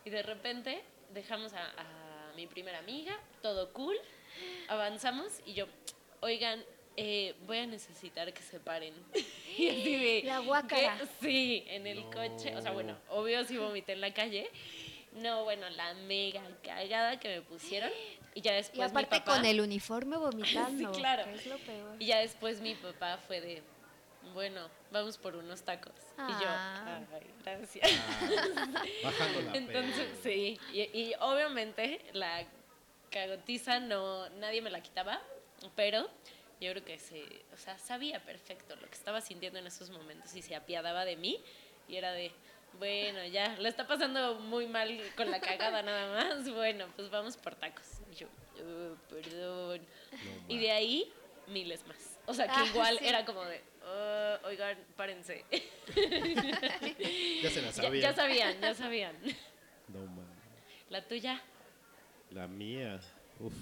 Y 0.05 0.09
de 0.09 0.23
repente 0.23 0.81
dejamos 1.13 1.53
a, 1.53 1.63
a 1.77 2.33
mi 2.35 2.47
primera 2.47 2.79
amiga, 2.79 3.19
todo 3.41 3.71
cool, 3.73 3.97
avanzamos 4.67 5.41
y 5.45 5.53
yo, 5.53 5.65
oigan, 6.21 6.63
eh, 6.99 7.35
voy 7.45 7.59
a 7.59 7.67
necesitar 7.67 8.33
que 8.33 8.41
se 8.41 8.59
paren. 8.59 8.93
y 9.57 9.69
así 9.69 9.95
de, 9.95 10.21
La 10.25 10.39
guácara. 10.39 10.97
¿qué? 10.97 11.07
Sí, 11.21 11.63
en 11.67 11.85
el 11.85 12.01
No. 12.01 12.09
coche, 12.11 12.55
o 12.55 12.61
sea, 12.61 12.71
bueno, 12.71 12.97
obvio 13.09 13.43
si 13.45 13.57
vomité 13.57 13.93
en 13.93 14.01
la 14.01 14.13
calle. 14.13 14.49
No, 15.13 15.43
bueno, 15.45 15.69
la 15.69 15.93
mega 15.93 16.41
cagada 16.63 17.19
que 17.19 17.29
me 17.29 17.41
pusieron. 17.41 17.91
Y 18.35 18.41
ya 18.41 18.53
después 18.53 18.79
Y 18.79 18.81
aparte 18.91 19.15
mi 19.15 19.19
papá, 19.19 19.35
con 19.35 19.45
el 19.45 19.61
uniforme 19.61 20.17
vomitando. 20.17 20.91
Sí, 20.93 20.99
claro. 20.99 21.23
que 21.25 21.33
es 21.33 21.45
lo 21.47 21.57
peor. 21.59 21.95
Y 21.99 22.05
ya 22.07 22.19
después 22.19 22.61
mi 22.61 22.75
papá 22.75 23.19
fue 23.25 23.41
de, 23.41 23.63
bueno, 24.33 24.69
vamos 24.91 25.17
por 25.17 25.35
unos 25.35 25.63
tacos. 25.63 25.93
Y 26.17 26.31
yo, 26.31 26.47
Ah. 26.49 26.99
ay, 27.13 27.27
gracias. 27.43 27.91
Bajando 29.03 29.41
la 29.41 29.51
Entonces, 29.57 30.05
pena. 30.07 30.19
sí. 30.23 30.59
Y, 30.73 30.81
y 30.81 31.13
obviamente 31.19 32.01
la 32.13 32.45
cagotiza 33.11 33.79
no, 33.79 34.29
nadie 34.31 34.61
me 34.61 34.69
la 34.69 34.81
quitaba, 34.81 35.21
pero 35.75 36.09
yo 36.59 36.71
creo 36.71 36.83
que 36.83 36.99
se, 36.99 37.23
o 37.53 37.57
sea, 37.57 37.77
sabía 37.77 38.19
perfecto 38.23 38.75
lo 38.75 38.87
que 38.87 38.95
estaba 38.95 39.21
sintiendo 39.21 39.59
en 39.59 39.67
esos 39.67 39.89
momentos 39.89 40.35
y 40.35 40.41
se 40.41 40.55
apiadaba 40.55 41.05
de 41.05 41.15
mí 41.15 41.39
y 41.87 41.95
era 41.95 42.11
de, 42.11 42.31
bueno, 42.79 43.23
ya, 43.25 43.55
lo 43.59 43.67
está 43.67 43.87
pasando 43.87 44.35
muy 44.35 44.67
mal 44.67 44.99
con 45.15 45.31
la 45.31 45.39
cagada 45.39 45.81
nada 45.83 46.11
más, 46.13 46.49
bueno, 46.53 46.87
pues 46.95 47.09
vamos 47.09 47.37
por 47.37 47.55
tacos. 47.55 47.85
Y 48.11 48.15
yo, 48.15 48.27
"Oh, 48.59 48.95
perdón. 49.09 49.81
No 50.11 50.53
y 50.53 50.59
de 50.59 50.71
ahí, 50.71 51.13
miles 51.47 51.85
más. 51.87 52.17
O 52.25 52.33
sea, 52.33 52.45
que 52.47 52.53
Ah, 52.55 52.65
igual 52.65 52.97
sí. 52.99 53.07
era 53.07 53.23
como 53.23 53.43
de, 53.45 53.63
"Oh, 53.89 54.37
oigan, 54.47 54.77
párense. 54.95 55.45
Ya 57.43 57.49
se 57.49 57.61
la 57.61 57.67
ya, 57.67 57.73
sabía. 57.73 58.01
ya 58.01 58.13
sabían, 58.13 58.61
ya 58.61 58.73
sabían. 58.73 59.15
No 59.87 59.99
mames. 60.05 60.25
La 60.89 61.07
tuya. 61.07 61.41
La 62.31 62.47
mía. 62.47 62.99
Uf. 63.39 63.53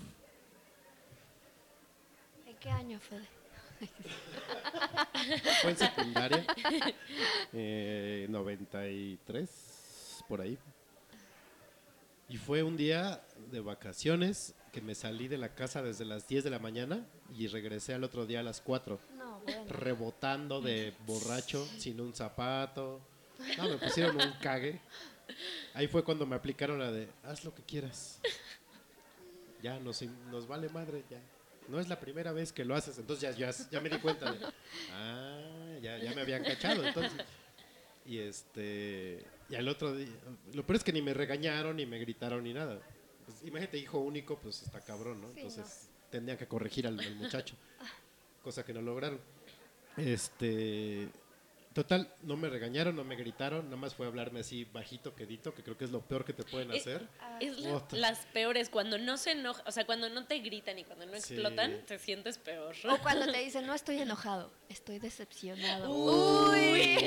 ¿En 2.47 2.55
qué 2.57 2.69
año, 2.69 2.99
Fede? 2.99 3.27
Fue 5.61 5.71
en 5.71 5.77
secundaria. 5.77 6.45
eh, 7.53 8.25
93, 8.29 10.23
por 10.27 10.41
ahí. 10.41 10.57
Y 12.29 12.37
fue 12.37 12.63
un 12.63 12.75
día 12.75 13.21
de 13.51 13.59
vacaciones 13.59 14.55
que 14.75 14.81
me 14.81 14.93
salí 14.93 15.29
de 15.29 15.37
la 15.37 15.55
casa 15.55 15.81
desde 15.81 16.03
las 16.03 16.27
10 16.27 16.43
de 16.43 16.49
la 16.49 16.59
mañana 16.59 17.07
y 17.33 17.47
regresé 17.47 17.93
al 17.93 18.03
otro 18.03 18.25
día 18.25 18.41
a 18.41 18.43
las 18.43 18.59
4. 18.59 18.99
No, 19.17 19.39
bueno. 19.39 19.63
Rebotando 19.69 20.59
de 20.59 20.93
borracho, 21.07 21.65
sin 21.77 22.01
un 22.01 22.13
zapato. 22.13 22.99
No, 23.57 23.69
me 23.69 23.77
pusieron 23.77 24.17
un 24.19 24.33
cague. 24.41 24.81
Ahí 25.73 25.87
fue 25.87 26.03
cuando 26.03 26.25
me 26.25 26.35
aplicaron 26.35 26.77
la 26.77 26.91
de, 26.91 27.07
haz 27.23 27.45
lo 27.45 27.55
que 27.55 27.63
quieras. 27.63 28.19
Ya, 29.63 29.79
nos, 29.79 30.01
nos 30.29 30.45
vale 30.45 30.67
madre, 30.67 31.05
ya. 31.09 31.21
No 31.69 31.79
es 31.79 31.87
la 31.87 31.97
primera 31.97 32.33
vez 32.33 32.51
que 32.51 32.65
lo 32.65 32.75
haces, 32.75 32.97
entonces 32.99 33.21
ya, 33.21 33.49
ya, 33.49 33.55
ya 33.71 33.79
me 33.79 33.89
di 33.89 33.97
cuenta 33.99 34.29
de, 34.29 34.45
ah, 34.91 35.77
ya, 35.81 35.97
ya 35.99 36.13
me 36.13 36.21
habían 36.21 36.43
cachado, 36.43 36.85
entonces. 36.85 37.13
Y 38.05 38.19
este, 38.19 39.25
y 39.49 39.55
al 39.55 39.69
otro 39.69 39.95
día, 39.95 40.09
lo 40.53 40.65
peor 40.65 40.75
es 40.75 40.83
que 40.83 40.91
ni 40.91 41.01
me 41.01 41.13
regañaron, 41.13 41.77
ni 41.77 41.85
me 41.85 41.97
gritaron, 41.97 42.43
ni 42.43 42.53
nada. 42.53 42.81
Pues, 43.25 43.43
imagínate, 43.43 43.77
hijo 43.77 43.99
único, 43.99 44.37
pues 44.39 44.61
está 44.61 44.79
cabrón, 44.81 45.21
¿no? 45.21 45.27
Sí, 45.29 45.39
Entonces 45.41 45.89
tendrían 46.11 46.37
que 46.37 46.47
corregir 46.47 46.87
al, 46.87 46.99
al 46.99 47.15
muchacho, 47.15 47.55
cosa 48.43 48.63
que 48.63 48.73
no 48.73 48.81
lograron. 48.81 49.19
Este, 49.97 51.07
total, 51.73 52.13
no 52.23 52.35
me 52.37 52.49
regañaron, 52.49 52.95
no 52.95 53.03
me 53.03 53.15
gritaron, 53.15 53.65
nada 53.65 53.77
más 53.77 53.95
fue 53.95 54.05
hablarme 54.07 54.41
así 54.41 54.65
bajito, 54.65 55.15
quedito, 55.15 55.53
que 55.53 55.63
creo 55.63 55.77
que 55.77 55.85
es 55.85 55.91
lo 55.91 56.01
peor 56.01 56.23
que 56.25 56.33
te 56.33 56.43
pueden 56.43 56.71
Es- 56.71 56.81
hacer. 56.81 57.07
Es 57.39 57.57
la- 57.59 57.83
las 57.91 58.25
peores, 58.27 58.69
cuando 58.69 58.97
no 58.97 59.17
se 59.17 59.31
enoja, 59.31 59.63
o 59.65 59.71
sea, 59.71 59.85
cuando 59.85 60.09
no 60.09 60.25
te 60.25 60.39
gritan 60.39 60.77
y 60.79 60.83
cuando 60.83 61.05
no 61.05 61.13
Sí. 61.19 61.33
explotan, 61.33 61.85
te 61.85 61.97
sientes 61.97 62.37
peor. 62.37 62.75
O 62.89 62.97
cuando 62.99 63.25
te 63.31 63.39
dicen, 63.39 63.65
no 63.65 63.73
estoy 63.73 63.99
enojado, 63.99 64.51
estoy 64.69 64.99
decepcionado. 64.99 65.89
Uy. 65.91 66.97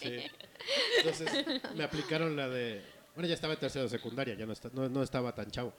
Sí. 0.00 0.16
Entonces 0.98 1.46
me 1.74 1.84
aplicaron 1.84 2.36
la 2.36 2.48
de. 2.48 2.82
Bueno, 3.14 3.28
ya 3.28 3.34
estaba 3.34 3.54
en 3.54 3.60
tercero 3.60 3.84
de 3.84 3.90
secundaria, 3.90 4.34
ya 4.34 4.44
no, 4.46 4.52
esta- 4.52 4.70
no, 4.72 4.88
no 4.88 5.02
estaba 5.02 5.34
tan 5.34 5.50
chavo. 5.50 5.72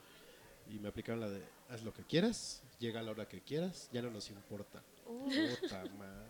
Y 0.68 0.78
me 0.78 0.88
aplicaron 0.88 1.20
la 1.20 1.28
de: 1.28 1.42
haz 1.68 1.82
lo 1.82 1.92
que 1.92 2.02
quieras, 2.04 2.62
llega 2.78 3.00
a 3.00 3.02
la 3.02 3.10
hora 3.12 3.28
que 3.28 3.40
quieras, 3.42 3.88
ya 3.92 4.02
no 4.02 4.10
nos 4.10 4.30
importa. 4.30 4.82
Puta 5.04 5.84
madre. 5.98 6.26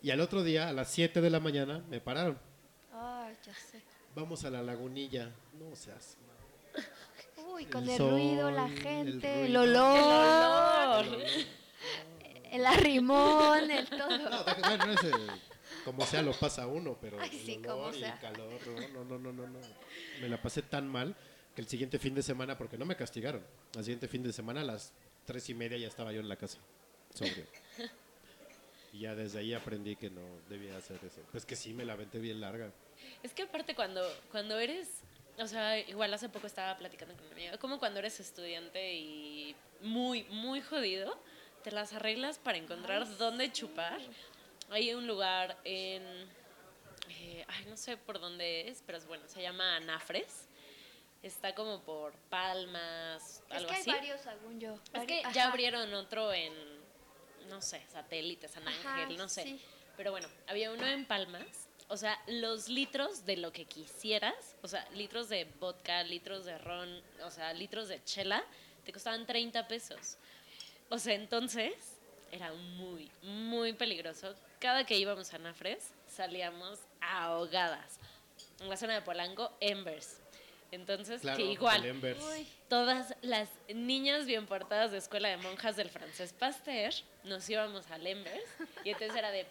Y 0.00 0.10
al 0.10 0.20
otro 0.20 0.42
día, 0.44 0.68
a 0.68 0.72
las 0.72 0.90
7 0.90 1.20
de 1.20 1.28
la 1.30 1.40
mañana, 1.40 1.82
me 1.90 2.00
pararon. 2.00 2.38
Ay, 2.92 3.34
ya 3.44 3.54
sé. 3.54 3.82
Vamos 4.14 4.44
a 4.44 4.50
la 4.50 4.62
lagunilla. 4.62 5.30
No 5.58 5.74
seas. 5.74 6.16
Uy, 7.52 7.66
con 7.66 7.88
el, 7.88 7.96
sol, 7.96 8.10
ruido, 8.12 8.50
la 8.50 8.68
gente, 8.68 9.02
el, 9.02 9.20
ruido. 9.22 9.64
El 9.64 9.76
olor, 9.76 11.06
olor. 11.06 11.18
el 12.52 12.66
arrimón, 12.66 13.70
el 13.70 13.88
todo. 13.88 14.18
No, 14.30 14.44
bueno, 14.68 14.92
ese, 14.92 15.10
como 15.92 16.06
sea 16.06 16.22
lo 16.22 16.32
pasa 16.32 16.66
uno, 16.66 16.96
pero 17.00 17.20
Ay, 17.20 17.30
el 17.32 17.38
sí, 17.46 17.56
olor 17.58 17.66
como 17.66 17.90
y 17.94 18.00
sea. 18.00 18.14
el 18.14 18.20
calor, 18.20 18.60
no, 18.92 19.04
no, 19.04 19.18
no, 19.18 19.32
no, 19.32 19.46
no. 19.46 19.58
Me 20.20 20.28
la 20.28 20.40
pasé 20.40 20.62
tan 20.62 20.88
mal 20.88 21.14
que 21.54 21.60
el 21.60 21.68
siguiente 21.68 21.98
fin 21.98 22.14
de 22.14 22.22
semana, 22.22 22.56
porque 22.56 22.78
no 22.78 22.84
me 22.84 22.96
castigaron, 22.96 23.44
al 23.76 23.84
siguiente 23.84 24.08
fin 24.08 24.22
de 24.22 24.32
semana 24.32 24.60
a 24.60 24.64
las 24.64 24.92
tres 25.24 25.48
y 25.50 25.54
media 25.54 25.76
ya 25.78 25.88
estaba 25.88 26.12
yo 26.12 26.20
en 26.20 26.28
la 26.28 26.36
casa, 26.36 26.58
sobrio. 27.14 27.44
Y 28.90 29.00
ya 29.00 29.14
desde 29.14 29.40
ahí 29.40 29.52
aprendí 29.52 29.96
que 29.96 30.08
no 30.08 30.22
debía 30.48 30.74
hacer 30.76 30.98
eso. 31.04 31.20
Pues 31.30 31.44
que 31.44 31.56
sí, 31.56 31.74
me 31.74 31.84
la 31.84 31.92
aventé 31.92 32.18
bien 32.20 32.40
larga. 32.40 32.72
Es 33.22 33.34
que 33.34 33.42
aparte 33.42 33.74
cuando, 33.74 34.02
cuando 34.30 34.58
eres, 34.58 34.88
o 35.38 35.46
sea, 35.46 35.78
igual 35.78 36.12
hace 36.14 36.30
poco 36.30 36.46
estaba 36.46 36.74
platicando 36.78 37.14
con 37.14 37.26
una 37.26 37.34
amiga, 37.34 37.58
como 37.58 37.78
cuando 37.78 37.98
eres 37.98 38.18
estudiante 38.18 38.94
y 38.94 39.54
muy, 39.82 40.24
muy 40.30 40.62
jodido, 40.62 41.20
te 41.62 41.70
las 41.70 41.92
arreglas 41.92 42.38
para 42.38 42.56
encontrar 42.56 43.06
dónde 43.18 43.52
chupar. 43.52 44.00
Hay 44.70 44.92
un 44.94 45.06
lugar 45.06 45.56
en, 45.64 46.02
eh, 47.08 47.44
ay, 47.48 47.64
no 47.66 47.76
sé 47.76 47.96
por 47.96 48.20
dónde 48.20 48.68
es, 48.68 48.82
pero 48.84 48.98
es 48.98 49.06
bueno, 49.06 49.26
se 49.28 49.40
llama 49.42 49.76
Anafres. 49.76 50.46
Está 51.22 51.54
como 51.54 51.80
por 51.82 52.12
Palmas, 52.30 53.42
Es 53.48 53.56
algo 53.56 53.68
que 53.68 53.74
hay 53.74 53.80
así. 53.80 53.90
varios, 53.90 54.20
según 54.20 54.60
yo. 54.60 54.78
Es 54.92 55.04
que 55.06 55.22
ya 55.34 55.48
abrieron 55.48 55.92
otro 55.94 56.32
en, 56.32 56.52
no 57.48 57.60
sé, 57.60 57.82
satélite, 57.92 58.46
San 58.48 58.66
Ajá, 58.68 58.94
Ángel, 59.02 59.16
no 59.16 59.28
sé. 59.28 59.42
sí. 59.42 59.60
Pero 59.96 60.12
bueno, 60.12 60.28
había 60.46 60.70
uno 60.70 60.86
en 60.86 61.06
Palmas. 61.06 61.44
O 61.88 61.96
sea, 61.96 62.22
los 62.28 62.68
litros 62.68 63.24
de 63.24 63.36
lo 63.38 63.50
que 63.52 63.64
quisieras, 63.64 64.56
o 64.62 64.68
sea, 64.68 64.86
litros 64.90 65.28
de 65.28 65.44
vodka, 65.58 66.02
litros 66.04 66.44
de 66.44 66.56
ron, 66.58 67.02
o 67.24 67.30
sea, 67.30 67.52
litros 67.54 67.88
de 67.88 68.04
chela, 68.04 68.44
te 68.84 68.92
costaban 68.92 69.26
30 69.26 69.66
pesos. 69.66 70.18
O 70.90 70.98
sea, 70.98 71.14
entonces 71.14 71.74
era 72.32 72.52
muy, 72.52 73.10
muy 73.22 73.72
peligroso. 73.72 74.34
Cada 74.58 74.84
que 74.84 74.96
íbamos 74.96 75.32
a 75.34 75.38
Nafres 75.38 75.90
salíamos 76.06 76.78
ahogadas. 77.00 77.98
En 78.60 78.68
la 78.68 78.76
zona 78.76 78.94
de 78.94 79.02
Polanco, 79.02 79.52
Embers. 79.60 80.20
Entonces, 80.70 81.22
Claro, 81.22 81.38
que 81.38 81.44
igual, 81.44 81.82
todas 82.68 83.14
las 83.22 83.48
niñas 83.74 84.26
bien 84.26 84.46
portadas 84.46 84.90
de 84.90 84.98
escuela 84.98 85.28
de 85.28 85.38
monjas 85.38 85.76
del 85.76 85.88
francés 85.88 86.34
Pasteur 86.34 86.92
nos 87.24 87.48
íbamos 87.48 87.90
al 87.90 88.06
Embers 88.06 88.44
y 88.84 88.90
entonces 88.90 89.16
era 89.16 89.30
de 89.30 89.46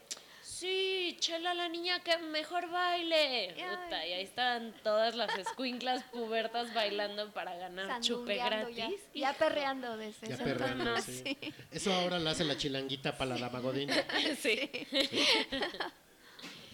sí, 0.60 1.18
chela 1.20 1.54
la 1.54 1.70
niña 1.70 2.02
que 2.04 2.18
mejor 2.18 2.70
baile. 2.70 3.54
Puta, 3.56 4.08
y 4.08 4.14
ahí 4.14 4.24
estaban 4.24 4.74
todas 4.84 5.16
las 5.16 5.38
escuinclas 5.38 6.04
pubertas 6.06 6.74
bailando 6.74 7.32
para 7.32 7.56
ganar 7.56 8.02
chupe 8.02 8.38
sandungueando 8.38 8.70
ya, 8.70 8.88
gratis. 8.88 9.02
ya 9.14 9.34
perreando 9.34 9.98
desde 9.98 10.28
Ya 10.28 10.34
ese 10.36 10.44
perreando, 10.44 11.02
sí. 11.02 11.38
Eso 11.72 11.94
ahora 11.94 12.20
la 12.20 12.32
hace 12.32 12.44
la 12.44 12.58
chilanguita 12.58 13.18
para 13.18 13.36
la 13.36 13.38
dama 13.40 13.60
Godín. 13.60 13.90
sí. 14.42 14.70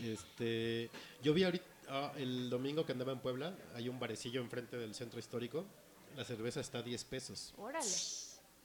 Este, 0.04 0.90
yo 1.22 1.34
vi 1.34 1.44
ahorita 1.44 1.66
ah, 1.90 2.12
el 2.18 2.50
domingo 2.50 2.86
que 2.86 2.92
andaba 2.92 3.12
en 3.12 3.20
Puebla, 3.20 3.54
hay 3.76 3.90
un 3.90 4.00
barecillo 4.00 4.42
enfrente 4.42 4.78
del 4.78 4.96
centro 4.96 5.20
histórico. 5.20 5.66
La 6.16 6.24
cerveza 6.24 6.60
está 6.60 6.80
a 6.80 6.82
10 6.84 7.04
pesos. 7.06 7.54
Órale. 7.58 7.88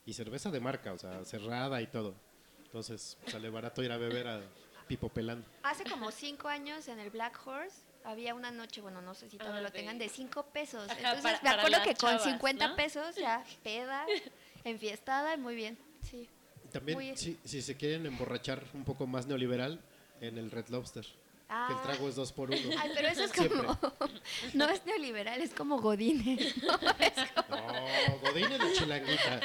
Y 0.05 0.12
cerveza 0.12 0.51
de 0.51 0.61
marca, 0.61 0.93
o 0.93 0.99
sea, 0.99 1.24
cerrada 1.24 1.81
y 1.81 1.86
todo. 1.86 2.15
Entonces, 2.65 3.16
sale 3.27 3.49
barato 3.49 3.82
ir 3.82 3.90
a 3.93 3.97
beber 3.97 4.28
a 4.28 4.40
Pipo 4.89 5.09
Pelando. 5.09 5.47
Hace 5.62 5.85
como 5.85 6.10
cinco 6.10 6.48
años 6.48 6.89
en 6.89 6.98
el 6.98 7.10
Black 7.10 7.39
Horse 7.47 7.77
había 8.05 8.35
una 8.35 8.51
noche, 8.51 8.81
bueno, 8.81 9.01
no 9.02 9.15
sé 9.15 9.28
si 9.28 9.36
todavía 9.36 9.60
Ah, 9.60 9.62
lo 9.62 9.70
tengan, 9.70 9.98
de 9.98 10.09
cinco 10.09 10.44
pesos. 10.47 10.89
Ajá, 10.90 10.97
Entonces 10.98 11.23
para- 11.23 11.43
me 11.43 11.51
acuerdo 11.51 11.78
que 11.85 11.94
con 11.94 12.10
chavas, 12.10 12.24
50 12.24 12.69
¿no? 12.69 12.77
pesos 12.77 13.15
ya 13.16 13.44
peda, 13.62 14.06
enfiestada, 14.65 15.36
muy 15.36 15.55
bien. 15.55 15.78
Sí. 16.10 16.28
También, 16.73 16.98
Muy- 16.98 17.16
si, 17.16 17.39
si 17.44 17.62
se 17.62 17.77
quieren 17.77 18.06
emborrachar 18.06 18.62
un 18.74 18.85
poco 18.85 19.06
más 19.06 19.27
neoliberal, 19.27 19.81
en 20.20 20.36
el 20.39 20.51
Red 20.51 20.69
Lobster. 20.69 21.05
Que 21.05 21.55
el 21.55 21.78
Ah. 21.78 21.81
trago 21.82 22.09
es 22.10 22.15
dos 22.15 22.31
por 22.32 22.51
uno. 22.51 22.60
Ay, 22.78 22.90
pero 22.94 23.09
eso 23.09 23.24
es 23.24 23.31
Siempre. 23.31 23.59
como. 23.59 23.78
No 24.55 24.69
es 24.69 24.85
neoliberal, 24.85 25.40
es 25.40 25.55
como 25.55 25.81
Godines. 25.81 26.56
¿no? 26.62 26.73
Es 26.98 27.32
como- 27.32 27.59
No, 27.59 28.32
de 28.32 28.73
chilanguita. 28.74 29.40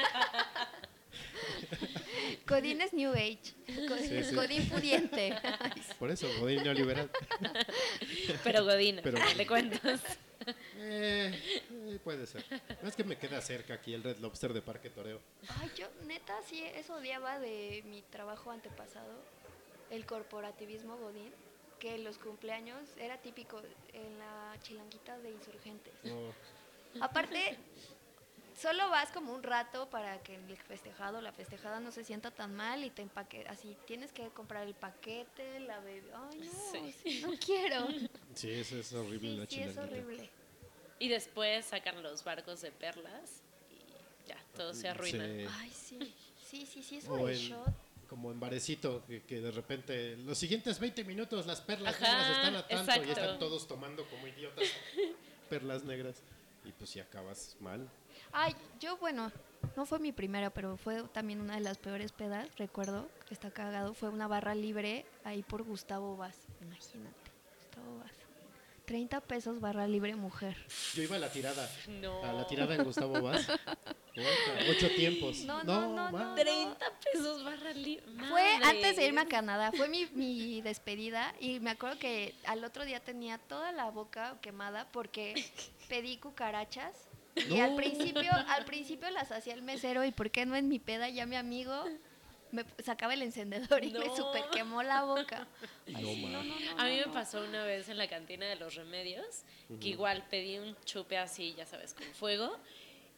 Godín 2.54 2.82
es 2.82 2.94
New 2.94 3.12
Age. 3.12 3.40
Godín, 3.90 4.08
Sí, 4.10 4.24
sí. 4.24 4.36
Godín 4.36 4.70
pudiente. 4.70 5.36
Por 6.00 6.12
eso, 6.12 6.28
Godín 6.40 6.64
neoliberal. 6.64 7.10
Pero 8.44 8.64
Godín, 8.64 9.00
Pero- 9.04 9.18
le 9.36 9.48
cuentas. 9.48 10.02
Eh, 10.78 11.32
eh, 11.72 12.00
puede 12.04 12.26
ser. 12.28 12.44
No 12.82 12.90
es 12.90 12.96
que 12.96 13.04
me 13.06 13.18
queda 13.18 13.40
cerca 13.42 13.76
aquí 13.76 13.94
el 13.94 14.04
Red 14.04 14.18
Lobster 14.18 14.52
de 14.54 14.62
Parque 14.62 14.90
Toreo. 14.90 15.22
Ay, 15.60 15.72
yo 15.78 15.88
neta 16.06 16.34
sí 16.48 16.62
eso 16.76 16.96
odiaba 16.96 17.40
de 17.40 17.82
mi 17.86 18.02
trabajo 18.02 18.52
antepasado, 18.52 19.14
el 19.90 20.06
corporativismo 20.06 20.98
Godín, 20.98 21.32
que 21.80 21.96
en 21.96 22.04
los 22.04 22.18
cumpleaños 22.18 22.82
era 22.98 23.18
típico 23.22 23.62
en 23.94 24.20
la 24.20 24.58
chilanguita 24.62 25.18
de 25.20 25.32
insurgentes. 25.32 25.94
No, 26.04 26.34
Aparte, 27.02 27.58
solo 28.64 28.90
vas 28.90 29.12
como 29.12 29.34
un 29.34 29.44
rato 29.44 29.90
para 29.90 30.24
que 30.24 30.36
el 30.36 30.56
festejado, 30.58 31.20
la 31.20 31.34
festejada 31.34 31.82
no 31.82 31.92
se 31.92 32.06
sienta 32.06 32.32
tan 32.32 32.56
mal 32.56 32.82
y 32.86 32.90
te 32.90 33.02
empaque, 33.02 33.46
así 33.50 33.76
tienes 33.86 34.14
que 34.14 34.30
comprar 34.30 34.66
el 34.66 34.74
paquete, 34.74 35.60
la 35.60 35.80
bebida. 35.82 36.30
Ay, 36.32 36.40
no, 36.40 36.92
Sí. 37.04 37.22
no 37.22 37.34
quiero. 37.46 37.88
sí, 38.36 38.50
eso 38.52 38.78
es 38.78 38.94
horrible 38.94 39.32
Sí, 39.32 39.38
la 39.38 39.46
sí, 39.48 39.60
es 39.62 39.78
horrible. 39.78 40.30
Y 40.98 41.10
después 41.10 41.66
sacan 41.66 42.02
los 42.02 42.24
barcos 42.24 42.62
de 42.62 42.72
perlas 42.72 43.44
y 43.70 44.30
ya, 44.30 44.38
todo 44.56 44.74
se 44.74 44.88
arruina. 44.88 45.26
Sí. 45.26 45.46
Ay, 45.60 45.70
sí. 45.72 46.14
Sí, 46.50 46.66
sí, 46.66 46.84
sí, 46.84 46.98
eso 46.98 47.18
de 47.18 47.36
shot. 47.36 47.74
como 48.08 48.32
en 48.32 48.40
barecito, 48.40 49.04
que, 49.08 49.24
que 49.24 49.42
de 49.42 49.52
repente 49.52 50.16
los 50.18 50.38
siguientes 50.38 50.80
20 50.80 51.04
minutos 51.04 51.46
las 51.48 51.60
perlas 51.60 51.96
Ajá, 51.96 52.08
negras 52.14 52.30
están 52.38 52.56
a 52.56 52.68
tanto 52.68 53.06
y 53.06 53.10
están 53.10 53.40
todos 53.40 53.68
tomando 53.68 54.06
como 54.08 54.26
idiotas 54.28 54.68
perlas 55.50 55.84
negras. 55.84 56.22
Y 56.64 56.72
pues 56.72 56.92
si 56.92 57.02
acabas 57.02 57.58
mal. 57.60 57.90
Ay, 58.34 58.56
yo, 58.80 58.98
bueno, 58.98 59.32
no 59.76 59.86
fue 59.86 60.00
mi 60.00 60.12
primera, 60.12 60.50
pero 60.50 60.76
fue 60.78 61.04
también 61.14 61.40
una 61.40 61.56
de 61.56 61.62
las 61.62 61.78
peores 61.78 62.12
pedas, 62.12 62.48
recuerdo, 62.58 63.08
que 63.28 63.34
está 63.34 63.52
cagado. 63.52 63.94
Fue 63.94 64.10
una 64.10 64.28
barra 64.28 64.56
libre 64.56 65.06
ahí 65.24 65.44
por 65.44 65.64
Gustavo 65.64 66.18
Vaz. 66.18 66.38
Imagínate, 66.62 67.32
Gustavo 67.60 68.00
Vaz. 68.00 68.12
30 68.86 69.22
pesos 69.22 69.62
barra 69.62 69.88
libre 69.88 70.16
mujer. 70.16 70.58
Yo 70.94 71.04
iba 71.04 71.16
a 71.16 71.20
la 71.20 71.32
tirada. 71.32 71.70
No. 71.88 72.24
A 72.24 72.34
la 72.34 72.46
tirada 72.46 72.76
en 72.76 72.84
Gustavo 72.84 73.22
Vaz. 73.22 73.48
Ocho 74.70 74.90
tiempos. 74.96 75.40
No, 75.46 75.64
no, 75.64 75.82
no, 75.88 76.12
ma. 76.12 76.24
no. 76.24 76.36
30 76.36 76.78
pesos 77.12 77.44
barra 77.44 77.72
libre. 77.74 78.04
Fue 78.30 78.44
antes 78.64 78.96
de 78.98 79.06
irme 79.06 79.22
a 79.22 79.26
Canadá, 79.28 79.72
fue 79.72 79.88
mi, 79.88 80.06
mi 80.14 80.62
despedida 80.62 81.34
y 81.40 81.60
me 81.60 81.72
acuerdo 81.72 81.98
que 81.98 82.36
al 82.46 82.64
otro 82.64 82.84
día 82.84 83.00
tenía 83.00 83.38
toda 83.38 83.72
la 83.72 83.90
boca 83.90 84.38
quemada 84.42 84.92
porque 84.92 85.34
pedí 85.88 86.18
cucarachas 86.18 87.08
y 87.50 87.60
al 87.60 87.76
principio 87.76 88.32
al 88.32 88.66
principio 88.66 89.10
las 89.10 89.32
hacía 89.32 89.54
el 89.54 89.62
mesero 89.62 90.04
y 90.04 90.12
por 90.12 90.30
qué 90.30 90.46
no 90.46 90.56
en 90.56 90.68
mi 90.68 90.80
peda 90.80 91.10
ya 91.10 91.26
mi 91.26 91.36
amigo 91.36 91.86
me 92.54 92.66
sacaba 92.84 93.16
el 93.16 93.24
encendedor 93.24 93.84
y 93.84 93.92
me 93.92 94.16
super 94.16 94.44
quemó 94.52 94.84
la 94.84 95.04
boca. 95.04 95.48
No. 95.88 96.40
A 96.78 96.86
mí 96.86 96.98
me 96.98 97.12
pasó 97.12 97.44
una 97.44 97.66
vez 97.66 97.90
en 97.90 97.98
la 97.98 98.08
cantina 98.08 98.46
de 98.46 98.56
los 98.56 98.76
remedios, 98.76 99.42
que 99.82 99.90
igual 99.90 100.24
pedí 100.30 100.60
un 100.60 100.78
chupe 100.86 101.18
así, 101.18 101.56
ya 101.58 101.66
sabes, 101.66 101.96
con 101.96 102.06
fuego. 102.14 102.56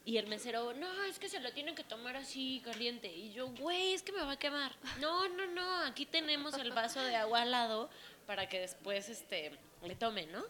Y 0.05 0.17
el 0.17 0.27
mesero, 0.27 0.73
no, 0.73 1.03
es 1.03 1.19
que 1.19 1.27
se 1.27 1.41
lo 1.41 1.51
tienen 1.51 1.75
que 1.75 1.83
tomar 1.83 2.15
así 2.15 2.61
caliente. 2.63 3.11
Y 3.11 3.33
yo, 3.33 3.49
güey, 3.49 3.93
es 3.93 4.03
que 4.03 4.13
me 4.13 4.21
va 4.21 4.33
a 4.33 4.39
quemar. 4.39 4.71
No, 5.01 5.27
no, 5.27 5.47
no, 5.47 5.79
aquí 5.81 6.05
tenemos 6.05 6.53
el 6.53 6.71
vaso 6.71 7.03
de 7.03 7.15
agua 7.15 7.41
al 7.41 7.51
lado 7.51 7.89
para 8.25 8.47
que 8.47 8.61
después 8.61 9.09
este, 9.09 9.51
le 9.83 9.95
tome, 9.95 10.27
¿no? 10.27 10.45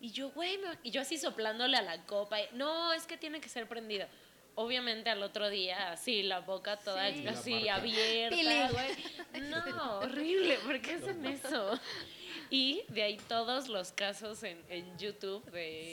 Y 0.00 0.10
yo, 0.12 0.30
güey, 0.30 0.58
me 0.58 0.68
va-". 0.68 0.78
y 0.82 0.90
yo 0.90 1.00
así 1.00 1.18
soplándole 1.18 1.76
a 1.76 1.82
la 1.82 2.04
copa. 2.06 2.40
y, 2.40 2.44
no, 2.52 2.92
es 2.92 3.06
que 3.06 3.16
tiene 3.16 3.40
que 3.40 3.48
ser 3.48 3.66
prendido. 3.68 4.06
Obviamente 4.54 5.08
al 5.08 5.22
otro 5.22 5.48
día, 5.50 5.92
así, 5.92 6.22
la 6.24 6.40
boca 6.40 6.76
toda 6.78 7.12
Sí. 7.12 7.26
así 7.28 7.68
abierta, 7.68 8.70
güey. 8.72 9.42
No, 9.48 9.98
horrible, 10.00 10.58
¿por 10.64 10.80
qué 10.80 10.94
hacen 10.94 11.24
eso? 11.26 11.78
Y 12.50 12.82
de 12.88 13.02
ahí 13.02 13.18
todos 13.28 13.68
los 13.68 13.92
casos 13.92 14.42
en, 14.42 14.60
en 14.68 14.98
YouTube 14.98 15.44
de 15.52 15.92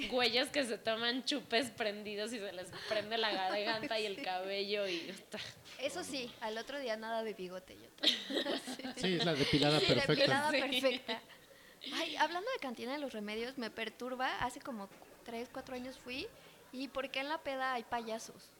Sí. 0.00 0.08
güeyes 0.10 0.48
que 0.50 0.64
se 0.64 0.76
toman 0.78 1.24
chupes 1.24 1.70
prendidos 1.70 2.32
y 2.34 2.38
se 2.38 2.52
les 2.52 2.68
prende 2.88 3.16
la 3.16 3.32
garganta 3.32 3.98
y 3.98 4.04
el 4.04 4.20
cabello 4.22 4.86
y 4.86 4.96
está. 5.08 5.38
Eso 5.80 6.02
sí, 6.04 6.30
al 6.40 6.58
otro 6.58 6.78
día 6.80 6.96
nada 6.96 7.22
de 7.22 7.32
bigote 7.34 7.76
yo 7.76 7.88
también. 7.96 8.94
Sí, 8.96 9.14
es 9.14 9.24
la 9.24 9.34
depilada 9.34 9.78
Sí, 9.80 9.86
perfecta. 9.86 10.12
depilada 10.14 10.50
Sí. 10.50 10.60
perfecta. 10.60 11.22
Ay, 11.92 12.16
hablando 12.16 12.50
de 12.52 12.58
cantina 12.60 12.92
de 12.92 12.98
los 12.98 13.12
remedios, 13.12 13.58
me 13.58 13.70
perturba. 13.70 14.36
Hace 14.38 14.60
como 14.60 14.88
3, 15.24 15.48
4 15.52 15.74
años 15.74 15.98
fui. 15.98 16.26
¿Y 16.72 16.88
por 16.88 17.08
qué 17.10 17.20
en 17.20 17.28
la 17.28 17.38
peda 17.38 17.72
hay 17.74 17.84
payasos? 17.84 18.50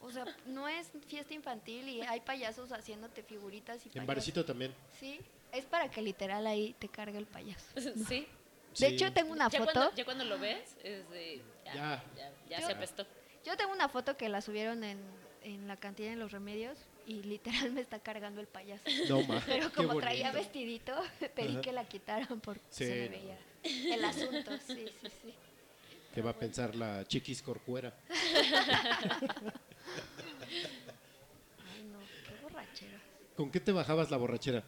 O 0.00 0.10
sea, 0.12 0.24
no 0.46 0.68
es 0.68 0.88
fiesta 1.08 1.34
infantil 1.34 1.88
y 1.88 2.02
hay 2.02 2.20
payasos 2.20 2.70
haciéndote 2.70 3.22
figuritas 3.22 3.78
y 3.84 3.88
En 3.88 3.92
payasos. 3.92 4.06
barecito 4.06 4.44
también. 4.44 4.74
Sí, 5.00 5.20
es 5.52 5.64
para 5.64 5.90
que 5.90 6.02
literal 6.02 6.46
ahí 6.46 6.74
te 6.78 6.88
cargue 6.88 7.18
el 7.18 7.26
payaso. 7.26 7.66
Sí. 8.08 8.26
De 8.78 8.88
Sí. 8.90 8.94
hecho, 8.94 9.10
tengo 9.10 9.32
una 9.32 9.48
Ya 9.48 9.58
foto. 9.60 9.72
cuando, 9.72 9.94
ya 9.96 10.04
cuando 10.04 10.24
lo 10.24 10.38
ves, 10.38 10.76
es 10.84 11.08
de. 11.08 11.42
Ya, 11.64 11.74
Ya. 11.74 12.04
ya, 12.14 12.32
ya 12.50 12.60
Yo- 12.60 12.66
se 12.66 12.72
apestó. 12.74 13.06
Yo 13.42 13.56
tengo 13.56 13.72
una 13.72 13.88
foto 13.88 14.18
que 14.18 14.28
la 14.28 14.42
subieron 14.42 14.84
en, 14.84 15.00
en 15.42 15.66
la 15.66 15.76
cantina 15.78 16.10
de 16.10 16.16
los 16.16 16.30
remedios 16.30 16.76
y 17.06 17.22
literal 17.22 17.72
me 17.72 17.80
está 17.80 17.98
cargando 18.00 18.40
el 18.40 18.46
payaso. 18.48 18.84
No, 19.08 19.22
ma. 19.22 19.40
Pero 19.46 19.72
como 19.72 19.98
traía 20.00 20.32
vestidito, 20.32 20.92
pedí 21.34 21.52
Ajá. 21.52 21.60
que 21.62 21.72
la 21.72 21.84
quitaran 21.86 22.40
porque 22.40 22.62
Sí, 22.70 22.84
se 22.84 22.94
me 22.96 23.04
no. 23.06 23.10
veía 23.12 23.38
el 23.94 24.04
asunto. 24.04 24.50
Sí, 24.66 24.86
sí, 25.00 25.08
sí. 25.22 25.34
¿Qué 26.14 26.22
va 26.22 26.30
a 26.30 26.38
pensar 26.38 26.74
la 26.74 27.04
chiquis 27.06 27.42
corcuera? 27.42 27.94
Ay, 31.68 31.82
no, 31.84 31.98
qué 32.26 32.42
borrachera. 32.42 32.98
¿Con 33.36 33.50
qué 33.50 33.60
te 33.60 33.72
bajabas 33.72 34.10
la 34.10 34.16
borrachera? 34.16 34.64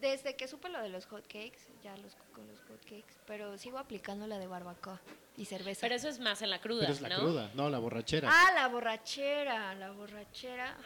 Desde 0.00 0.36
que 0.36 0.46
supe 0.46 0.68
lo 0.68 0.80
de 0.82 0.88
los 0.90 1.06
hot 1.06 1.22
cakes, 1.26 1.60
ya 1.82 1.96
los 1.96 2.14
con 2.32 2.46
los 2.46 2.60
hot 2.68 2.80
cakes, 2.84 3.14
pero 3.26 3.56
sigo 3.58 3.78
aplicando 3.78 4.26
la 4.26 4.38
de 4.38 4.46
barbacoa 4.46 5.00
y 5.36 5.46
cerveza. 5.46 5.80
Pero 5.80 5.94
eso 5.94 6.08
es 6.08 6.18
más 6.20 6.42
en 6.42 6.50
la 6.50 6.60
cruda, 6.60 6.82
Pero 6.82 6.92
es 6.92 7.00
la 7.00 7.08
¿no? 7.08 7.18
cruda, 7.20 7.50
no, 7.54 7.70
la 7.70 7.78
borrachera. 7.78 8.28
Ah, 8.30 8.52
la 8.54 8.68
borrachera, 8.68 9.74
la 9.74 9.90
borrachera. 9.92 10.76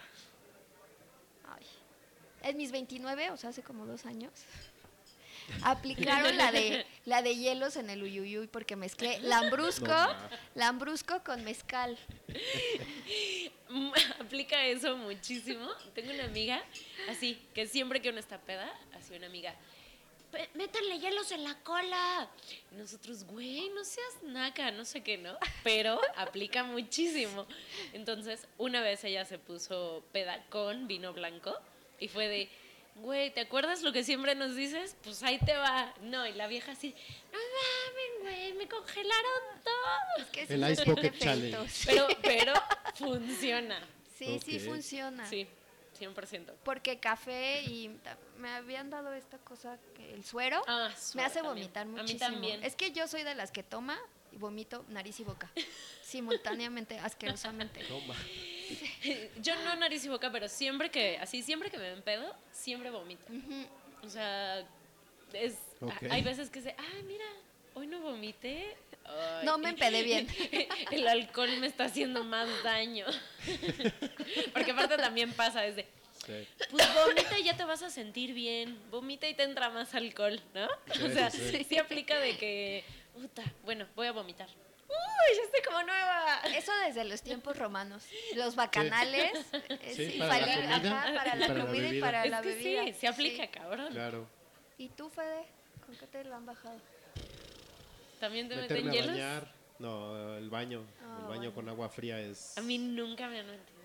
Ay. 1.48 1.66
En 2.42 2.56
mis 2.56 2.72
29, 2.72 3.30
o 3.30 3.36
sea, 3.36 3.50
hace 3.50 3.62
como 3.62 3.86
dos 3.86 4.06
años, 4.06 4.32
aplicaron 5.62 6.36
la 6.36 6.52
de 6.52 6.86
la 7.04 7.22
de 7.22 7.36
hielos 7.36 7.76
en 7.76 7.90
el 7.90 8.02
uyuyuy 8.02 8.46
porque 8.46 8.76
mezclé 8.76 9.18
lambrusco, 9.22 9.86
No, 9.86 10.14
lambrusco 10.54 11.22
con 11.24 11.44
mezcal. 11.44 11.98
Aplica 14.20 14.64
eso 14.66 14.96
muchísimo. 14.96 15.68
Tengo 15.94 16.12
una 16.12 16.24
amiga 16.24 16.62
así, 17.08 17.40
que 17.54 17.66
siempre 17.66 18.00
que 18.00 18.10
uno 18.10 18.18
está 18.18 18.38
peda, 18.38 18.72
así 18.94 19.14
una 19.14 19.26
amiga. 19.26 19.54
"Pe- 20.30 20.48
métanle 20.54 20.98
hielos 20.98 21.30
en 21.32 21.44
la 21.44 21.54
cola. 21.62 22.28
Y 22.72 22.74
nosotros, 22.76 23.24
güey, 23.24 23.68
no 23.70 23.84
seas 23.84 24.22
naca, 24.22 24.70
no 24.70 24.84
sé 24.84 25.02
qué, 25.02 25.18
¿no? 25.18 25.36
Pero 25.64 26.00
aplica 26.16 26.62
muchísimo. 26.64 27.46
Entonces, 27.92 28.46
una 28.58 28.80
vez 28.82 29.02
ella 29.04 29.24
se 29.24 29.38
puso 29.38 30.04
peda 30.12 30.44
con 30.50 30.86
vino 30.86 31.12
blanco 31.12 31.54
y 31.98 32.08
fue 32.08 32.28
de, 32.28 32.48
güey, 32.96 33.32
¿te 33.32 33.40
acuerdas 33.40 33.82
lo 33.82 33.92
que 33.92 34.04
siempre 34.04 34.34
nos 34.34 34.54
dices? 34.56 34.96
Pues 35.02 35.22
ahí 35.22 35.38
te 35.38 35.54
va. 35.56 35.94
No, 36.02 36.26
y 36.26 36.32
la 36.32 36.46
vieja 36.46 36.72
así, 36.72 36.94
no 37.32 37.38
mames, 37.38 38.22
güey, 38.22 38.52
me 38.54 38.68
congelaron 38.68 39.42
todo. 39.64 40.24
Es 40.24 40.26
que 40.26 40.42
El 40.42 40.64
sí 40.66 40.72
Ice 40.72 40.82
efectos. 40.90 41.18
Challenge. 41.18 41.72
Pero, 41.86 42.08
pero 42.22 42.52
funciona. 42.94 43.80
Sí, 44.18 44.38
sí 44.44 44.58
funciona. 44.60 45.26
Sí, 45.26 45.46
100%. 46.00 46.52
Porque 46.64 46.98
café 46.98 47.62
y 47.62 47.96
me 48.38 48.48
habían 48.50 48.90
dado 48.90 49.12
esta 49.12 49.38
cosa 49.38 49.78
que 49.94 50.14
el 50.14 50.24
suero 50.24 50.62
Ah, 50.66 50.90
me 51.14 51.22
hace 51.22 51.40
también. 51.40 51.44
vomitar 51.44 51.82
A 51.82 51.84
mí 51.86 51.92
muchísimo. 52.00 52.20
también. 52.30 52.64
Es 52.64 52.74
que 52.74 52.90
yo 52.92 53.06
soy 53.06 53.22
de 53.22 53.34
las 53.34 53.50
que 53.52 53.62
toma 53.62 53.98
y 54.32 54.36
vomito 54.38 54.84
nariz 54.88 55.18
y 55.20 55.24
boca 55.24 55.50
simultáneamente, 56.02 56.98
asquerosamente. 56.98 57.84
Toma. 57.84 58.14
Yo 59.42 59.56
no 59.64 59.74
nariz 59.76 60.04
y 60.04 60.08
boca, 60.08 60.30
pero 60.30 60.48
siempre 60.48 60.90
que, 60.92 61.18
así, 61.18 61.42
siempre 61.42 61.70
que 61.72 61.78
me 61.78 61.90
empedo, 61.90 62.32
siempre 62.52 62.90
vomito. 62.90 63.24
O 64.04 64.08
sea, 64.08 64.60
es, 65.32 65.56
hay 66.08 66.22
veces 66.22 66.50
que 66.50 66.62
se, 66.62 66.70
ah, 66.78 67.02
mira, 67.04 67.24
hoy 67.74 67.88
no 67.88 68.00
vomité. 68.00 68.76
Ay. 69.40 69.46
No 69.46 69.58
me 69.58 69.70
empedé 69.70 70.02
bien. 70.04 70.26
El 70.90 71.06
alcohol 71.08 71.50
me 71.58 71.66
está 71.66 71.84
haciendo 71.84 72.24
más 72.24 72.48
daño. 72.62 73.06
Porque 74.52 74.70
aparte 74.72 74.96
también 74.96 75.32
pasa 75.32 75.62
desde, 75.62 75.86
Sí. 76.26 76.46
pues 76.70 76.86
vomita 76.94 77.38
y 77.38 77.44
ya 77.44 77.56
te 77.56 77.64
vas 77.64 77.82
a 77.82 77.90
sentir 77.90 78.34
bien. 78.34 78.78
Vomita 78.90 79.26
y 79.26 79.34
te 79.34 79.42
entra 79.42 79.70
más 79.70 79.94
alcohol, 79.94 80.40
¿no? 80.54 80.68
Sí, 80.92 81.02
o 81.04 81.10
sea, 81.10 81.30
sí, 81.30 81.38
sí, 81.50 81.64
sí. 81.68 81.78
aplica 81.78 82.18
de 82.18 82.36
que, 82.36 82.84
puta, 83.14 83.42
bueno, 83.64 83.86
voy 83.96 84.06
a 84.06 84.12
vomitar. 84.12 84.48
Uy, 84.88 85.36
ya 85.36 85.42
estoy 85.44 85.62
como 85.62 85.82
nueva. 85.84 86.42
Eso 86.56 86.72
desde 86.84 87.04
los 87.04 87.22
tiempos 87.22 87.56
romanos. 87.56 88.04
Los 88.34 88.54
bacanales, 88.56 89.32
eh, 89.52 89.92
Sí, 89.94 90.10
sí, 90.12 90.18
para 90.18 90.40
la 90.46 90.54
comida 90.56 90.76
ajá, 90.76 91.14
para 91.14 91.36
y 91.36 91.38
la 91.38 91.46
para 91.46 91.58
la 91.58 91.64
comida 91.66 91.78
y 91.82 91.86
bebida. 91.90 92.06
para 92.06 92.24
es 92.24 92.30
la 92.30 92.42
que 92.42 92.48
bebida. 92.48 92.84
sí, 92.84 92.92
se 92.94 93.08
aplica, 93.08 93.42
Sí. 93.44 93.48
cabrón. 93.48 93.92
Claro. 93.92 94.28
¿Y 94.78 94.88
tú, 94.88 95.08
Fede? 95.08 95.44
¿Con 95.86 95.94
qué 95.96 96.06
te 96.06 96.24
lo 96.24 96.34
han 96.36 96.44
bajado? 96.44 96.76
¿También 98.20 98.48
te 98.48 98.56
meten 98.56 98.76
Meterme 98.76 98.90
a 98.90 98.92
hielos? 98.92 99.12
bañar. 99.16 99.54
No, 99.78 100.36
el 100.36 100.50
baño. 100.50 100.82
Ah, 101.02 101.18
el 101.22 101.28
baño 101.28 101.40
bueno. 101.50 101.54
con 101.54 101.68
agua 101.70 101.88
fría 101.88 102.20
es. 102.20 102.56
A 102.58 102.60
mí 102.60 102.76
nunca 102.78 103.28
me 103.28 103.40
han 103.40 103.46
metido. 103.46 103.80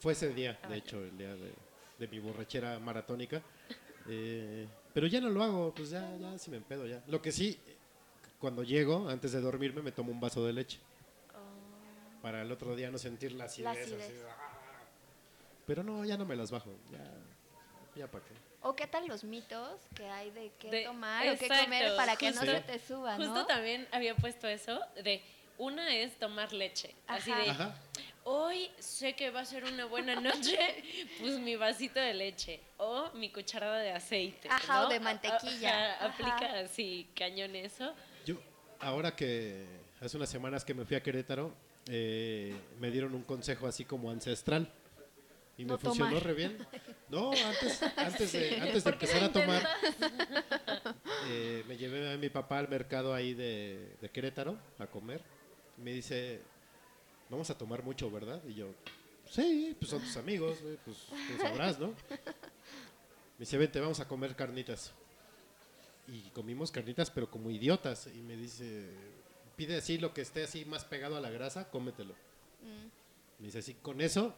Fue 0.00 0.14
ese 0.14 0.34
día, 0.34 0.58
de 0.68 0.76
hecho, 0.76 0.98
el 1.02 1.16
día 1.16 1.32
de, 1.36 1.52
de 1.96 2.08
mi 2.08 2.18
borrachera 2.18 2.78
maratónica. 2.80 3.40
Eh, 4.08 4.66
pero 4.92 5.06
ya 5.06 5.20
no 5.20 5.30
lo 5.30 5.44
hago, 5.44 5.72
pues 5.72 5.90
ya, 5.90 6.16
ya, 6.16 6.36
si 6.38 6.50
me 6.50 6.56
empedo 6.56 6.88
ya. 6.88 7.04
Lo 7.06 7.22
que 7.22 7.30
sí, 7.30 7.56
cuando 8.40 8.64
llego, 8.64 9.08
antes 9.08 9.30
de 9.30 9.40
dormirme, 9.40 9.80
me 9.80 9.92
tomo 9.92 10.10
un 10.10 10.18
vaso 10.20 10.44
de 10.44 10.52
leche. 10.52 10.80
Para 12.20 12.42
el 12.42 12.50
otro 12.50 12.74
día 12.74 12.90
no 12.90 12.98
sentir 12.98 13.32
la 13.32 13.44
acidez. 13.44 13.68
acidez. 13.78 14.02
así, 14.02 14.14
¡ah! 14.28 14.82
Pero 15.66 15.84
no, 15.84 16.04
ya 16.04 16.16
no 16.16 16.24
me 16.24 16.34
las 16.34 16.50
bajo. 16.50 16.70
Ya, 16.90 17.04
ya 17.96 18.10
para 18.10 18.24
qué. 18.24 18.34
¿O 18.62 18.74
qué 18.76 18.86
tal 18.86 19.06
los 19.08 19.24
mitos 19.24 19.80
que 19.94 20.06
hay 20.08 20.30
de 20.30 20.52
qué 20.58 20.70
De- 20.70 20.84
tomar 20.84 21.22
o 21.28 21.36
qué 21.36 21.46
exacto, 21.46 21.64
comer 21.64 21.96
para 21.96 22.16
que 22.16 22.28
justo- 22.30 22.44
no 22.46 22.52
se 22.52 22.60
te 22.60 22.78
suba, 22.78 23.18
¿no? 23.18 23.24
Justo 23.26 23.46
también 23.46 23.88
había 23.90 24.14
puesto 24.14 24.46
eso 24.46 24.80
de 25.02 25.20
una 25.58 25.94
es 25.94 26.16
tomar 26.18 26.52
leche. 26.52 26.94
Así 27.06 27.32
de, 27.32 27.50
Ajá. 27.50 27.74
hoy 28.24 28.70
sé 28.78 29.14
que 29.14 29.30
va 29.30 29.40
a 29.40 29.44
ser 29.44 29.64
una 29.64 29.84
buena 29.86 30.14
noche, 30.20 30.56
pues 31.20 31.38
mi 31.40 31.56
vasito 31.56 31.98
de 32.00 32.14
leche 32.14 32.60
o 32.78 33.10
mi 33.14 33.30
cucharada 33.30 33.78
de 33.80 33.92
aceite. 33.92 34.48
Ajá, 34.48 34.86
o 34.86 34.88
de 34.88 35.00
mantequilla. 35.00 35.94
Ajá, 35.96 36.06
aplica 36.06 36.60
así, 36.60 37.08
cañón 37.16 37.56
eso. 37.56 37.92
Yo, 38.24 38.36
ahora 38.78 39.14
que 39.16 39.66
hace 40.00 40.16
unas 40.16 40.30
semanas 40.30 40.64
que 40.64 40.72
me 40.74 40.84
fui 40.84 40.96
a 40.96 41.02
Querétaro, 41.02 41.52
eh, 41.88 42.54
me 42.78 42.90
dieron 42.92 43.12
un 43.14 43.22
consejo 43.24 43.66
así 43.66 43.84
como 43.84 44.10
ancestral. 44.10 44.72
Y 45.58 45.64
me 45.64 45.72
No 45.72 45.78
funcionó 45.78 46.10
tomar. 46.10 46.24
re 46.24 46.34
bien. 46.34 46.66
No, 47.08 47.30
antes, 47.32 47.82
antes 47.96 48.32
de, 48.32 48.60
antes 48.60 48.82
de 48.84 48.90
¿Por 48.90 48.98
qué 48.98 49.06
empezar 49.06 49.24
a 49.24 49.32
tomar, 49.32 49.62
eh, 51.28 51.64
me 51.68 51.76
llevé 51.76 52.12
a 52.12 52.16
mi 52.16 52.30
papá 52.30 52.58
al 52.58 52.68
mercado 52.68 53.14
ahí 53.14 53.34
de, 53.34 53.96
de 54.00 54.08
Querétaro 54.10 54.58
a 54.78 54.86
comer. 54.86 55.22
Me 55.76 55.92
dice, 55.92 56.40
vamos 57.28 57.50
a 57.50 57.58
tomar 57.58 57.82
mucho, 57.82 58.10
¿verdad? 58.10 58.40
Y 58.48 58.54
yo, 58.54 58.68
sí, 59.30 59.76
pues 59.78 59.90
son 59.90 60.00
tus 60.00 60.16
amigos, 60.16 60.60
güey, 60.62 60.78
pues 60.84 60.96
tú 61.08 61.42
sabrás, 61.42 61.78
¿no? 61.78 61.88
Me 61.88 63.44
dice, 63.46 63.58
vente, 63.58 63.80
vamos 63.80 64.00
a 64.00 64.08
comer 64.08 64.34
carnitas. 64.36 64.92
Y 66.08 66.20
comimos 66.30 66.70
carnitas, 66.70 67.10
pero 67.10 67.30
como 67.30 67.50
idiotas. 67.50 68.08
Y 68.14 68.20
me 68.22 68.36
dice, 68.36 68.88
pide 69.56 69.76
así 69.76 69.98
lo 69.98 70.12
que 70.14 70.20
esté 70.22 70.44
así 70.44 70.64
más 70.64 70.84
pegado 70.84 71.16
a 71.16 71.20
la 71.20 71.30
grasa, 71.30 71.68
cómetelo. 71.70 72.14
Me 73.38 73.46
dice, 73.46 73.58
así, 73.58 73.74
con 73.74 74.00
eso, 74.00 74.34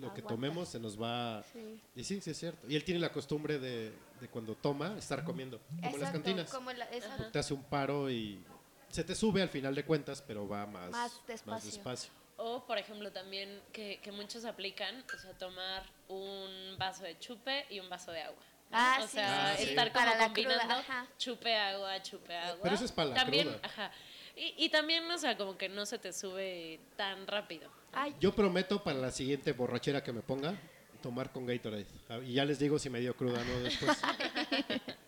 lo 0.00 0.12
que 0.14 0.20
Aguanta. 0.20 0.28
tomemos 0.28 0.68
se 0.68 0.78
nos 0.80 1.00
va... 1.00 1.42
Sí. 1.52 1.80
Y 1.94 2.04
sí, 2.04 2.20
sí 2.20 2.30
es 2.30 2.38
cierto. 2.38 2.66
Y 2.68 2.76
él 2.76 2.84
tiene 2.84 3.00
la 3.00 3.12
costumbre 3.12 3.58
de, 3.58 3.92
de 4.20 4.28
cuando 4.28 4.54
toma, 4.54 4.96
estar 4.98 5.24
comiendo, 5.24 5.58
como 5.82 5.96
en 5.96 6.00
las 6.00 6.12
cantinas. 6.12 6.50
como 6.50 6.72
la-. 6.72 6.86
Te 7.32 7.38
hace 7.38 7.54
un 7.54 7.62
paro 7.64 8.10
y 8.10 8.42
se 8.90 9.04
te 9.04 9.14
sube 9.14 9.42
al 9.42 9.48
final 9.48 9.74
de 9.74 9.84
cuentas, 9.84 10.22
pero 10.26 10.48
va 10.48 10.66
más, 10.66 10.90
Más 10.90 11.20
despacio. 11.26 11.70
despacio. 11.70 12.10
O, 12.38 12.64
por 12.66 12.76
ejemplo, 12.78 13.10
también 13.12 13.60
que, 13.72 13.98
que 14.02 14.12
muchos 14.12 14.44
aplican, 14.44 15.04
o 15.14 15.18
sea, 15.18 15.32
tomar 15.32 15.84
un 16.08 16.76
vaso 16.78 17.02
de 17.04 17.18
chupe 17.18 17.64
y 17.70 17.80
un 17.80 17.88
vaso 17.88 18.12
de 18.12 18.22
agua. 18.22 18.42
¿no? 18.70 18.76
Ah, 18.78 18.98
o 19.00 19.06
sí, 19.06 19.12
sea, 19.14 19.56
sí, 19.56 19.62
sí. 19.64 19.68
estar 19.70 19.92
como 19.92 20.04
Para 20.04 20.18
la 20.18 20.32
cruda, 20.32 20.58
combinando 20.58 20.84
chupe 21.18 21.56
agua, 21.56 22.02
chupe 22.02 22.36
agua. 22.36 22.60
Pero 22.62 22.74
eso 22.74 22.84
es 22.84 22.92
para 22.92 23.08
la 23.10 23.14
también, 23.14 23.48
cruda. 23.48 23.60
Ajá. 23.62 23.90
Y, 24.36 24.54
y 24.58 24.68
también, 24.68 25.10
o 25.10 25.16
sea, 25.16 25.36
como 25.38 25.56
que 25.56 25.68
no 25.70 25.86
se 25.86 25.98
te 25.98 26.12
sube 26.12 26.78
tan 26.96 27.26
rápido. 27.26 27.70
Ay, 27.98 28.14
Yo 28.20 28.34
prometo 28.34 28.84
para 28.84 28.98
la 28.98 29.10
siguiente 29.10 29.52
borrachera 29.52 30.04
que 30.04 30.12
me 30.12 30.20
ponga, 30.20 30.54
tomar 31.02 31.32
con 31.32 31.46
Gatorade. 31.46 31.86
Y 32.26 32.34
ya 32.34 32.44
les 32.44 32.58
digo 32.58 32.78
si 32.78 32.90
me 32.90 33.00
dio 33.00 33.16
cruda 33.16 33.42
no 33.42 33.58
después. 33.60 33.96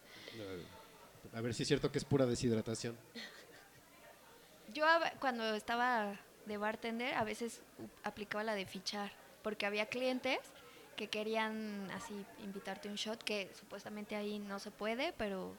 A 1.35 1.41
ver 1.43 1.53
si 1.53 1.65
es 1.65 1.69
cierto 1.69 1.93
que 1.93 1.99
es 1.99 2.05
pura 2.07 2.25
deshidratación. 2.25 2.97
yo 4.73 4.87
cuando 5.21 5.55
estaba 5.55 6.19
de 6.47 6.57
bartender 6.57 7.15
a 7.15 7.25
veces 7.25 7.61
aplicaba 8.05 8.43
la 8.43 8.55
de 8.55 8.65
fichar, 8.65 9.13
porque 9.43 9.67
había 9.67 9.87
clientes 9.87 10.39
que 10.97 11.09
querían 11.09 11.91
así 11.91 12.25
invitarte 12.43 12.89
un 12.89 12.95
shot, 12.95 13.23
que 13.23 13.51
supuestamente 13.55 14.17
ahí 14.17 14.39
no 14.39 14.59
se 14.59 14.71
puede, 14.71 15.13
pero 15.13 15.55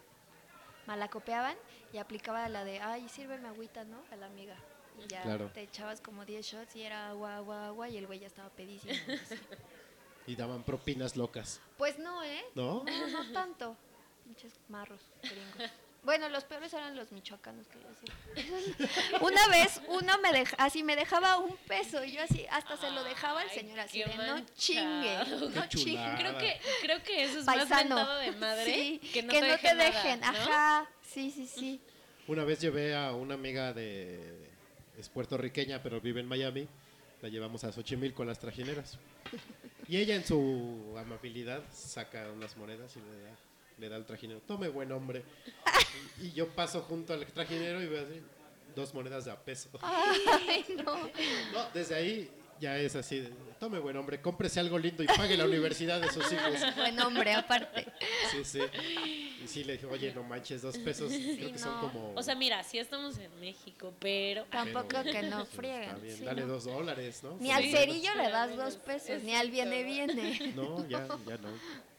malacopeaban 0.87 1.55
y 1.93 1.99
aplicaba 1.99 2.49
la 2.49 2.63
de, 2.63 2.79
ay, 2.79 3.07
sírveme 3.07 3.47
agüita, 3.47 3.83
¿no? 3.83 4.01
A 4.11 4.15
la 4.15 4.25
amiga. 4.25 4.55
Y 5.03 5.07
ya 5.07 5.21
Claro. 5.23 5.49
te 5.53 5.61
echabas 5.63 6.01
como 6.01 6.25
10 6.25 6.45
shots 6.45 6.75
y 6.75 6.83
era 6.83 7.09
agua, 7.09 7.37
agua, 7.37 7.67
agua 7.67 7.89
y 7.89 7.97
el 7.97 8.07
güey 8.07 8.19
ya 8.19 8.27
estaba 8.27 8.49
pedísimo. 8.49 8.93
Y 10.27 10.35
daban 10.35 10.63
propinas 10.63 11.15
locas. 11.17 11.59
Pues 11.77 11.97
no, 11.97 12.23
¿eh? 12.23 12.43
¿No? 12.55 12.83
No, 12.83 13.07
no 13.07 13.31
tanto. 13.33 13.75
Pinches 14.25 14.53
marros 14.67 15.01
gringos. 15.23 15.71
Bueno, 16.01 16.29
los 16.29 16.45
peores 16.45 16.71
eran 16.73 16.95
los 16.95 17.11
michoacanos 17.11 17.67
que 17.67 17.77
yo. 17.79 19.19
Una 19.21 19.47
vez 19.49 19.81
uno 19.89 20.17
me 20.19 20.31
deja, 20.31 20.55
así 20.57 20.81
me 20.81 20.95
dejaba 20.95 21.37
un 21.39 21.57
peso 21.67 22.03
y 22.05 22.13
yo 22.13 22.21
así 22.23 22.45
hasta 22.51 22.77
se 22.77 22.89
lo 22.91 23.03
dejaba 23.03 23.41
al 23.41 23.49
señor 23.49 23.79
así 23.81 23.99
de 24.03 24.15
no 24.15 24.39
chingue, 24.55 25.17
no 25.53 25.67
chingue. 25.67 26.15
Creo 26.17 26.37
que, 26.37 26.61
creo 26.81 27.03
que 27.03 27.23
eso 27.23 27.39
es 27.39 27.45
más 27.45 27.55
Paisano. 27.57 27.95
mentado 27.97 28.17
de 28.19 28.31
madre 28.31 28.65
Sí, 28.65 28.99
que 29.11 29.23
no 29.23 29.33
te, 29.33 29.41
dejen 29.41 29.77
nada, 29.77 29.89
dejen. 29.91 30.19
¿no? 30.21 30.27
Ajá, 30.27 30.89
sí, 31.01 31.31
sí, 31.31 31.47
sí. 31.47 31.81
Una 32.27 32.43
vez 32.45 32.61
llevé 32.61 32.95
a 32.95 33.11
una 33.13 33.33
amiga 33.33 33.73
de... 33.73 34.48
es 34.99 35.09
puertorriqueña, 35.09 35.81
pero 35.81 36.01
vive 36.01 36.19
en 36.19 36.27
Miami. 36.27 36.67
La 37.21 37.29
llevamos 37.29 37.63
a 37.63 37.71
Xochimilco 37.71 38.17
con 38.17 38.27
las 38.27 38.39
trajineras. 38.39 38.97
Y 39.87 39.97
ella 39.97 40.15
en 40.15 40.25
su 40.25 40.95
amabilidad 40.97 41.63
saca 41.73 42.29
unas 42.31 42.55
monedas 42.57 42.95
y 42.95 42.99
le 42.99 43.21
da, 43.21 43.37
le 43.79 43.89
da 43.89 43.95
al 43.95 44.05
trajinero. 44.05 44.41
Tome 44.41 44.69
buen 44.69 44.91
hombre. 44.91 45.23
Y, 46.21 46.27
y 46.27 46.31
yo 46.33 46.47
paso 46.49 46.81
junto 46.81 47.13
al 47.13 47.25
trajinero 47.25 47.81
y 47.81 47.87
veo 47.87 48.05
así, 48.05 48.21
dos 48.75 48.93
monedas 48.93 49.25
de 49.25 49.31
a 49.31 49.39
peso. 49.39 49.69
Ay, 49.81 50.65
no. 50.85 50.95
No, 50.95 51.69
desde 51.73 51.95
ahí 51.95 52.29
ya 52.59 52.77
es 52.77 52.95
así. 52.95 53.19
de, 53.19 53.31
Tome 53.59 53.79
buen 53.79 53.97
hombre, 53.97 54.21
cómprese 54.21 54.61
algo 54.61 54.79
lindo 54.79 55.03
y 55.03 55.07
pague 55.07 55.35
la 55.35 55.43
universidad 55.43 55.99
de 55.99 56.09
sus 56.09 56.31
hijos. 56.31 56.53
Buen 56.77 56.97
hombre, 57.01 57.33
aparte. 57.33 57.87
Sí, 58.31 58.45
sí. 58.45 58.61
Y 59.43 59.47
sí 59.49 59.65
le 59.65 59.73
dije, 59.73 59.85
oye, 59.85 60.13
no 60.13 60.23
manches, 60.23 60.61
dos 60.61 60.77
pesos. 60.77 61.11
Creo 61.11 61.51
que 61.51 61.57
son 61.57 61.77
como... 61.81 62.13
O 62.15 62.23
sea, 62.23 62.35
mira, 62.35 62.63
sí 62.63 62.79
estamos 62.79 63.17
en 63.17 63.37
México, 63.41 63.93
pero... 63.99 64.45
Tampoco 64.45 64.87
Pero, 64.87 65.11
que 65.11 65.23
no 65.23 65.39
pues, 65.39 65.49
frieguen. 65.49 65.81
Está 65.83 65.97
bien, 65.97 66.17
sí, 66.17 66.23
dale 66.23 66.41
¿no? 66.41 66.47
dos 66.47 66.63
dólares, 66.63 67.21
¿no? 67.21 67.35
Ni 67.41 67.51
al 67.51 67.65
lo 67.65 67.77
cerillo 67.77 68.11
Sí, 68.13 68.17
le 68.17 68.29
das 68.29 68.55
dos 68.55 68.75
pesos, 68.77 69.23
ni 69.23 69.35
al 69.35 69.51
viene, 69.51 69.83
viene. 69.83 70.53
No, 70.55 70.87
ya, 70.87 71.05
ya 71.27 71.37
no. 71.37 71.49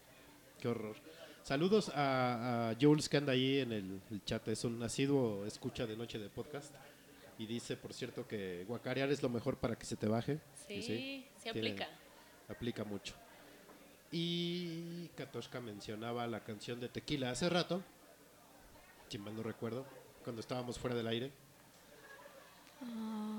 Qué 0.61 0.69
horror. 0.69 0.97
Saludos 1.43 1.91
a, 1.95 2.70
a 2.70 2.77
Jules 2.81 3.07
que 3.09 3.19
anda 3.19 3.32
ahí 3.32 3.59
en 3.59 3.73
el, 3.73 4.01
el 4.11 4.24
chat. 4.24 4.49
Es 4.49 4.65
un 4.65 4.82
asiduo 4.82 5.45
escucha 5.45 5.87
de 5.87 5.97
noche 5.97 6.19
de 6.19 6.31
podcast. 6.31 6.74
Y 7.41 7.47
dice, 7.47 7.75
por 7.75 7.95
cierto, 7.95 8.29
que 8.29 8.67
guacarear 8.69 9.11
es 9.11 9.23
lo 9.23 9.31
mejor 9.31 9.57
para 9.57 9.75
que 9.75 9.87
se 9.87 9.97
te 9.97 10.07
baje. 10.07 10.41
Sí, 10.69 10.83
sí 10.83 11.27
tiene- 11.43 11.71
aplica. 11.71 11.89
Aplica 12.51 12.85
mucho. 12.85 13.15
Y 14.12 15.09
Katoshka 15.17 15.59
mencionaba 15.59 16.27
la 16.27 16.45
canción 16.45 16.81
de 16.81 16.91
Tequila 16.91 17.31
hace 17.31 17.49
rato. 17.49 17.83
si 19.09 19.17
mal 19.17 19.35
no 19.35 19.43
recuerdo, 19.43 19.87
cuando 20.23 20.41
estábamos 20.41 20.79
fuera 20.79 20.95
del 20.95 21.07
aire, 21.07 21.33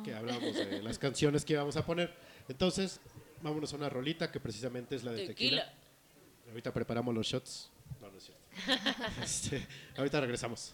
que 0.03 0.13
hablábamos 0.15 0.55
de 0.55 0.81
las 0.81 0.97
canciones 0.97 1.45
que 1.45 1.53
íbamos 1.53 1.77
a 1.77 1.85
poner. 1.85 2.11
Entonces, 2.49 2.99
vámonos 3.43 3.71
a 3.71 3.75
una 3.75 3.87
rolita 3.87 4.31
que 4.31 4.39
precisamente 4.39 4.95
es 4.95 5.03
la 5.03 5.11
de 5.11 5.27
tequila. 5.27 5.61
Tequila. 5.65 6.49
Ahorita 6.49 6.73
preparamos 6.73 7.13
los 7.13 7.27
shots. 7.27 7.69
No, 8.01 8.09
no 8.09 8.17
es 8.17 8.23
cierto. 8.23 8.41
Este, 9.23 9.67
ahorita 9.95 10.19
regresamos. 10.21 10.73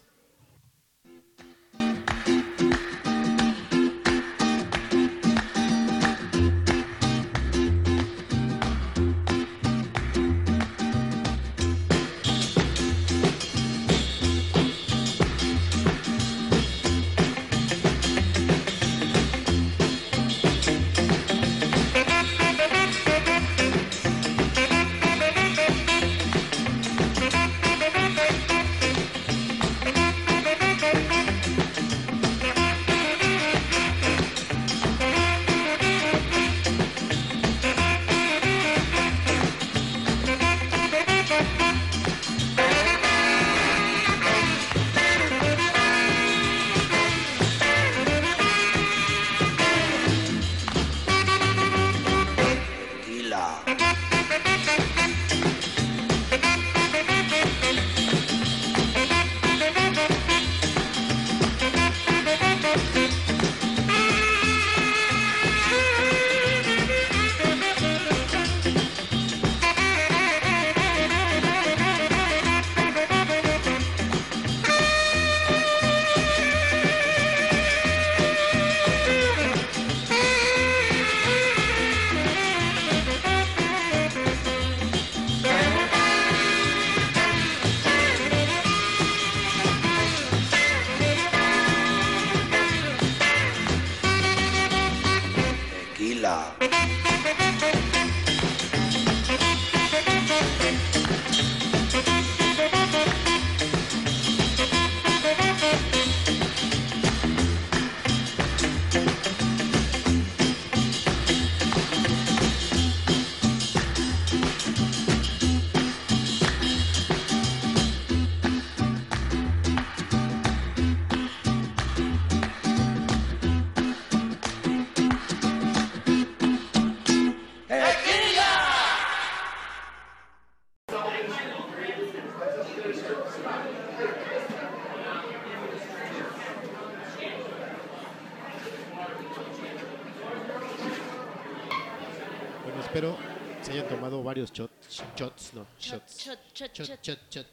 Shots. 145.18 145.54
No, 145.54 145.66
shots. 145.78 146.24
Shot, 146.24 146.38
shot, 146.54 146.72
Shot, 146.74 147.02
shot. 147.02 147.18
shot. 147.30 147.46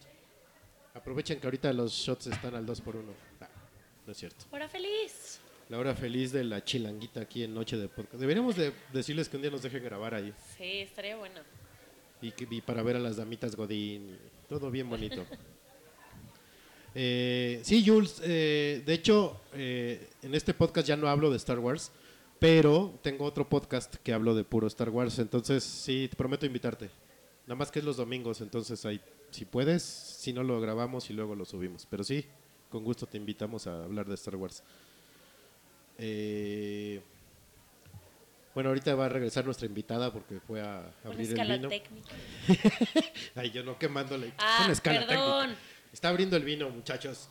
Aprovechen 0.94 1.40
que 1.40 1.48
ahorita 1.48 1.74
los 1.74 1.92
shots 1.92 2.28
están 2.28 2.56
al 2.56 2.66
2 2.66 2.82
por 2.82 2.96
1 2.96 3.12
Ah, 3.42 3.48
no 4.06 4.12
es 4.12 4.18
cierto. 4.18 4.46
Hora 4.52 4.68
feliz. 4.70 5.40
La 5.70 5.80
hora 5.80 5.96
feliz 5.96 6.32
de 6.32 6.44
la 6.44 6.64
chilanguita 6.64 7.22
aquí 7.22 7.44
en 7.44 7.54
Noche 7.54 7.76
de 7.76 7.88
Podcast. 7.90 8.20
Deberíamos 8.22 8.56
de 8.56 8.72
decirles 8.94 9.28
que 9.28 9.36
un 9.38 9.42
día 9.42 9.52
nos 9.52 9.64
dejen 9.64 9.84
grabar 9.84 10.14
ahí. 10.14 10.34
Sí, 10.58 10.80
estaría 10.82 11.16
bueno. 11.18 11.42
Y, 12.22 12.32
que, 12.32 12.48
y 12.50 12.62
para 12.62 12.82
ver 12.84 12.96
a 12.96 13.00
las 13.00 13.18
damitas 13.18 13.56
Godín. 13.56 14.12
y 14.14 14.48
todo 14.48 14.70
bien 14.72 14.90
bonito. 14.90 15.26
Eh, 16.98 17.60
sí, 17.64 17.84
Jules. 17.86 18.22
eh, 18.24 18.82
de 18.86 18.94
hecho, 18.94 19.42
eh, 19.54 20.08
en 20.22 20.34
este 20.34 20.54
podcast 20.54 20.88
ya 20.88 20.96
no 20.96 21.10
hablo 21.10 21.30
de 21.30 21.36
Star 21.36 21.60
Wars. 21.60 21.92
Pero 22.40 22.98
tengo 23.02 23.26
otro 23.26 23.48
podcast 23.50 23.96
que 23.96 24.14
hablo 24.14 24.34
de 24.36 24.44
puro 24.46 24.68
Star 24.68 24.90
Wars. 24.90 25.20
Entonces, 25.20 25.62
sí, 25.64 26.08
te 26.10 26.16
prometo 26.16 26.46
invitarte. 26.46 26.90
Nada 27.48 27.56
más 27.56 27.72
que 27.72 27.80
es 27.80 27.86
los 27.86 27.98
domingos. 27.98 28.42
Entonces, 28.42 28.86
ahí, 28.86 29.00
si 29.32 29.46
puedes, 29.46 29.84
si 29.84 30.34
no 30.34 30.44
lo 30.44 30.60
grabamos 30.62 31.10
y 31.10 31.14
luego 31.14 31.36
lo 31.36 31.46
subimos. 31.46 31.86
Pero 31.90 32.04
sí, 32.04 32.26
con 32.70 32.84
gusto 32.84 33.06
te 33.06 33.18
invitamos 33.18 33.68
a 33.68 33.84
hablar 33.84 34.06
de 34.08 34.16
Star 34.16 34.36
Wars. 34.36 34.64
Eh, 35.98 37.02
bueno, 38.54 38.70
ahorita 38.70 38.96
va 38.96 39.06
a 39.06 39.10
regresar 39.10 39.46
nuestra 39.46 39.68
invitada 39.68 40.12
porque 40.14 40.40
fue 40.40 40.62
a 40.62 40.92
Una 41.04 41.14
abrir 41.14 41.20
el 41.28 41.34
escala 41.34 41.56
vino. 41.58 41.70
técnica. 41.70 42.12
Ay, 43.36 43.52
yo 43.52 43.64
no 43.64 43.78
quemándole. 43.78 44.34
Ah, 44.38 44.62
Una 44.64 44.74
escala 44.74 45.06
perdón. 45.06 45.42
técnica. 45.50 45.62
Está 45.94 46.10
abriendo 46.10 46.36
el 46.36 46.44
vino, 46.44 46.70
muchachos. 46.70 47.30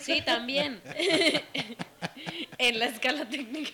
Sí, 0.00 0.22
también. 0.24 0.80
en 2.58 2.78
la 2.78 2.86
escala 2.86 3.28
técnica. 3.28 3.70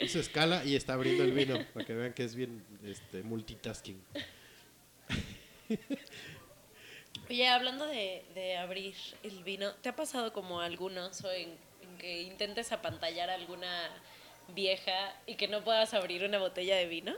Hizo 0.00 0.20
escala 0.20 0.64
y 0.64 0.76
está 0.76 0.94
abriendo 0.94 1.24
el 1.24 1.32
vino. 1.32 1.58
Para 1.72 1.84
que 1.86 1.94
vean 1.94 2.12
que 2.12 2.24
es 2.24 2.34
bien 2.34 2.64
este, 2.84 3.22
multitasking. 3.22 4.02
Oye, 7.28 7.48
hablando 7.48 7.86
de, 7.86 8.24
de 8.34 8.56
abrir 8.56 8.94
el 9.22 9.42
vino, 9.44 9.72
¿te 9.76 9.88
ha 9.88 9.96
pasado 9.96 10.32
como 10.32 10.60
a 10.60 10.66
algunos 10.66 11.22
o 11.24 11.30
en, 11.32 11.50
en 11.82 11.98
que 11.98 12.22
intentes 12.22 12.70
apantallar 12.72 13.30
a 13.30 13.34
alguna 13.34 13.90
vieja 14.54 15.16
y 15.26 15.36
que 15.36 15.48
no 15.48 15.64
puedas 15.64 15.94
abrir 15.94 16.24
una 16.24 16.38
botella 16.38 16.76
de 16.76 16.86
vino? 16.86 17.14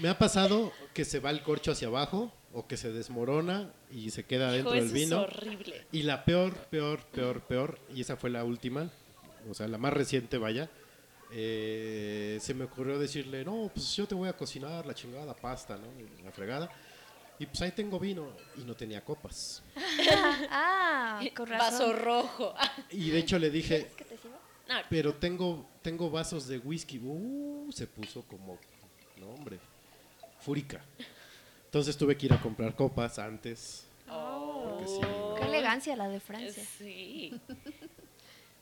Me 0.00 0.08
ha 0.08 0.18
pasado 0.18 0.72
que 0.94 1.04
se 1.04 1.18
va 1.18 1.30
el 1.30 1.42
corcho 1.42 1.72
hacia 1.72 1.88
abajo 1.88 2.32
o 2.52 2.68
que 2.68 2.76
se 2.76 2.92
desmorona 2.92 3.72
y 3.90 4.10
se 4.10 4.24
queda 4.24 4.56
Hijo, 4.56 4.70
dentro 4.70 4.72
del 4.72 4.84
eso 4.84 4.94
vino. 4.94 5.22
es 5.24 5.28
horrible. 5.36 5.86
Y 5.90 6.04
la 6.04 6.24
peor, 6.24 6.54
peor, 6.66 7.04
peor, 7.06 7.40
peor, 7.42 7.80
y 7.94 8.02
esa 8.02 8.16
fue 8.16 8.30
la 8.30 8.44
última, 8.44 8.88
o 9.50 9.54
sea, 9.54 9.68
la 9.68 9.78
más 9.78 9.92
reciente, 9.92 10.38
vaya. 10.38 10.68
eh, 11.34 12.38
se 12.40 12.52
me 12.54 12.64
ocurrió 12.64 12.98
decirle, 12.98 13.44
no, 13.44 13.70
pues 13.74 13.96
yo 13.96 14.06
te 14.06 14.14
voy 14.14 14.28
a 14.28 14.34
cocinar 14.36 14.84
la 14.86 14.94
chingada 14.94 15.34
pasta, 15.34 15.76
¿no? 15.78 15.86
La 16.24 16.30
fregada. 16.30 16.70
Y 17.38 17.46
pues 17.46 17.62
ahí 17.62 17.72
tengo 17.72 17.98
vino 17.98 18.28
y 18.56 18.60
no 18.64 18.74
tenía 18.74 19.02
copas. 19.04 19.62
Ah, 20.50 21.20
con 21.34 21.46
razón. 21.48 21.70
Vaso 21.72 21.92
rojo. 21.94 22.54
Y 22.90 23.10
de 23.10 23.18
hecho 23.18 23.38
le 23.38 23.50
dije, 23.50 23.90
¿Qué 23.96 24.04
te 24.04 24.16
sirvo? 24.18 24.36
No, 24.68 24.74
pero 24.88 25.14
tengo, 25.14 25.68
tengo 25.82 26.10
vasos 26.10 26.46
de 26.46 26.58
whisky. 26.58 26.98
Uh, 27.02 27.70
se 27.72 27.86
puso 27.86 28.22
como, 28.22 28.58
no 29.18 29.28
hombre, 29.30 29.58
fúrica. 30.40 30.82
Entonces 31.64 31.96
tuve 31.96 32.16
que 32.16 32.26
ir 32.26 32.32
a 32.34 32.40
comprar 32.40 32.76
copas 32.76 33.18
antes. 33.18 33.86
Porque 34.06 34.86
sí. 34.86 35.00
Qué 35.38 35.44
elegancia 35.46 35.96
la 35.96 36.08
de 36.08 36.20
Francia. 36.20 36.64
Sí. 36.78 37.32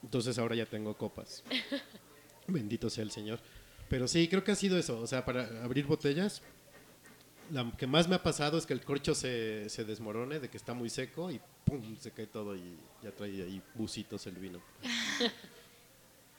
Entonces 0.02 0.38
ahora 0.38 0.54
ya 0.54 0.66
tengo 0.66 0.96
copas. 0.96 1.42
Bendito 2.46 2.90
sea 2.90 3.04
el 3.04 3.10
Señor. 3.10 3.38
Pero 3.88 4.06
sí, 4.08 4.28
creo 4.28 4.44
que 4.44 4.52
ha 4.52 4.56
sido 4.56 4.78
eso. 4.78 4.98
O 5.00 5.06
sea, 5.06 5.24
para 5.24 5.62
abrir 5.64 5.86
botellas, 5.86 6.42
la 7.50 7.70
que 7.76 7.86
más 7.86 8.08
me 8.08 8.14
ha 8.14 8.22
pasado 8.22 8.56
es 8.58 8.66
que 8.66 8.72
el 8.72 8.82
corcho 8.84 9.14
se, 9.14 9.68
se 9.68 9.84
desmorone, 9.84 10.38
de 10.40 10.48
que 10.48 10.56
está 10.56 10.72
muy 10.74 10.88
seco 10.90 11.30
y 11.30 11.40
pum, 11.64 11.96
se 11.96 12.10
cae 12.12 12.26
todo 12.26 12.54
y 12.56 12.76
ya 13.02 13.10
trae 13.10 13.42
ahí 13.42 13.62
bucitos 13.74 14.26
el 14.26 14.36
vino. 14.36 14.60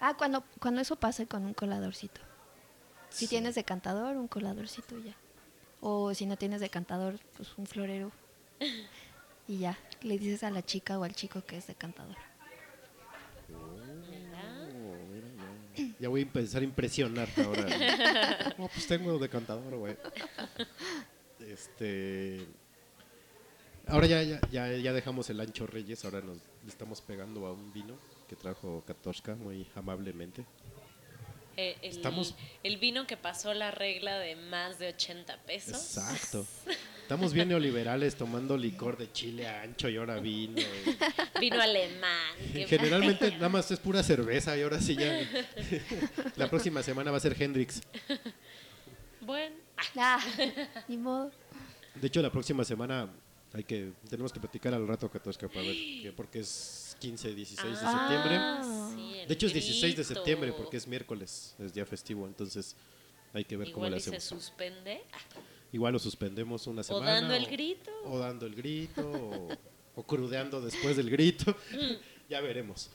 Ah, 0.03 0.15
cuando, 0.17 0.43
cuando 0.59 0.81
eso 0.81 0.95
pase 0.95 1.27
con 1.27 1.45
un 1.45 1.53
coladorcito. 1.53 2.21
Si 3.11 3.25
Sí. 3.25 3.29
tienes 3.29 3.53
decantador, 3.53 4.17
un 4.17 4.27
coladorcito 4.27 4.97
y 4.97 5.03
ya. 5.03 5.15
O 5.79 6.11
si 6.15 6.25
no 6.25 6.37
tienes 6.37 6.59
decantador, 6.59 7.19
pues 7.37 7.49
un 7.57 7.67
florero. 7.67 8.11
Y 9.47 9.59
ya. 9.59 9.77
le 10.01 10.17
dices 10.17 10.43
a 10.43 10.49
la 10.49 10.63
chica 10.65 10.97
o 10.97 11.03
al 11.03 11.13
chico 11.13 11.43
que 11.45 11.57
es 11.57 11.67
decantador. 11.67 12.15
Ya 15.99 16.09
voy 16.09 16.21
a 16.21 16.23
empezar 16.23 16.61
a 16.61 16.65
impresionarte 16.65 17.41
ahora. 17.43 17.67
No, 18.57 18.67
pues 18.67 18.85
tengo 18.85 19.17
decantador, 19.17 19.75
güey. 19.75 19.95
Este. 21.39 22.45
Ahora 23.87 24.05
ya, 24.05 24.21
ya, 24.23 24.39
ya, 24.51 24.77
ya 24.77 24.93
dejamos 24.93 25.29
el 25.29 25.39
ancho 25.39 25.65
Reyes, 25.65 26.05
ahora 26.05 26.21
nos 26.21 26.37
estamos 26.67 27.01
pegando 27.01 27.45
a 27.47 27.53
un 27.53 27.73
vino 27.73 27.95
que 28.29 28.35
trajo 28.35 28.83
Katoshka 28.85 29.35
muy 29.35 29.67
amablemente. 29.75 30.45
Eh, 31.57 31.75
el, 31.81 31.91
Estamos- 31.91 32.35
el 32.63 32.77
vino 32.77 33.05
que 33.07 33.17
pasó 33.17 33.53
la 33.53 33.71
regla 33.71 34.17
de 34.19 34.35
más 34.35 34.79
de 34.79 34.87
80 34.89 35.37
pesos. 35.43 35.73
Exacto. 35.97 36.45
Estamos 37.01 37.33
bien 37.33 37.49
neoliberales 37.49 38.15
tomando 38.15 38.57
licor 38.57 38.97
de 38.97 39.11
chile 39.11 39.45
ancho 39.45 39.89
y 39.89 39.97
ahora 39.97 40.19
vino. 40.21 40.61
y- 40.61 40.97
Vino 41.41 41.59
alemán. 41.61 42.35
Generalmente 42.67 43.31
nada 43.31 43.49
más 43.49 43.69
es 43.69 43.79
pura 43.79 44.01
cerveza 44.01 44.57
y 44.57 44.61
ahora 44.61 44.79
sí 44.79 44.95
ya. 44.95 45.19
La 46.37 46.49
próxima 46.49 46.81
semana 46.83 47.11
va 47.11 47.17
a 47.17 47.19
ser 47.19 47.35
Hendrix. 47.37 47.81
Bueno, 49.19 49.55
Ah, 49.97 50.19
ni 50.87 50.95
modo. 50.95 51.31
De 51.95 52.07
hecho, 52.07 52.21
la 52.21 52.31
próxima 52.31 52.63
semana 52.63 53.09
hay 53.53 53.63
que 53.63 53.91
tenemos 54.09 54.31
que 54.31 54.39
platicar 54.39 54.73
al 54.73 54.87
rato 54.87 55.09
Katoshka 55.09 55.47
para 55.49 55.61
ver 55.61 55.73
que- 55.75 56.13
porque 56.15 56.39
es 56.39 56.90
15, 57.01 57.33
16 57.35 57.79
de 57.81 57.85
Ah, 57.85 58.61
septiembre. 58.63 58.95
sí, 59.21 59.27
De 59.27 59.33
hecho 59.33 59.47
es 59.47 59.53
16 59.53 59.95
de 59.97 60.03
septiembre 60.03 60.53
porque 60.53 60.77
es 60.77 60.87
miércoles, 60.87 61.55
es 61.59 61.73
día 61.73 61.85
festivo, 61.85 62.25
entonces 62.27 62.75
hay 63.33 63.43
que 63.43 63.57
ver 63.57 63.71
cómo 63.71 63.85
Igual 63.87 63.91
le 63.91 63.97
y 63.97 64.01
se 64.01 64.15
hacemos. 64.15 64.43
suspende. 64.43 65.01
Igual 65.73 65.93
lo 65.93 65.99
suspendemos 65.99 66.67
una 66.67 66.81
O 66.81 66.83
semana. 66.83 67.11
dando 67.13 67.33
el 67.33 67.45
grito. 67.47 67.91
O 68.05 68.19
dando 68.19 68.45
el 68.45 68.55
grito, 68.55 69.09
o, 69.11 69.47
o 69.95 70.03
crudeando 70.03 70.61
después 70.61 70.95
del 70.97 71.09
grito. 71.09 71.55
ya 72.29 72.39
veremos. 72.41 72.89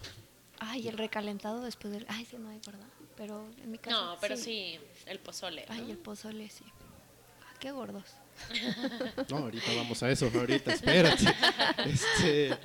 Ay, 0.58 0.88
el 0.88 0.96
recalentado 0.96 1.60
después 1.62 1.92
del... 1.92 2.06
Ay, 2.08 2.24
sí, 2.24 2.36
no 2.38 2.48
hay, 2.48 2.60
¿verdad? 2.64 2.86
Pero 3.16 3.46
en 3.62 3.70
mi 3.70 3.78
casa 3.78 3.96
No, 3.96 4.16
pero 4.20 4.36
sí, 4.36 4.78
el 5.06 5.18
pozole. 5.18 5.64
Ay, 5.68 5.82
¿no? 5.82 5.90
el 5.90 5.98
pozole, 5.98 6.48
sí. 6.50 6.64
Ah, 7.42 7.54
qué 7.60 7.70
gordos. 7.72 8.04
No, 9.30 9.38
ahorita 9.38 9.74
vamos 9.74 10.02
a 10.02 10.10
eso, 10.10 10.30
ahorita, 10.34 10.72
espérate. 10.74 11.24
Este, 11.86 12.56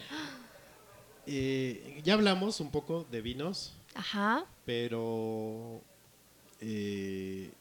eh, 1.27 2.01
ya 2.03 2.13
hablamos 2.13 2.59
un 2.59 2.71
poco 2.71 3.05
de 3.11 3.21
vinos, 3.21 3.73
Ajá. 3.95 4.45
pero 4.65 5.81
eh, 6.59 7.51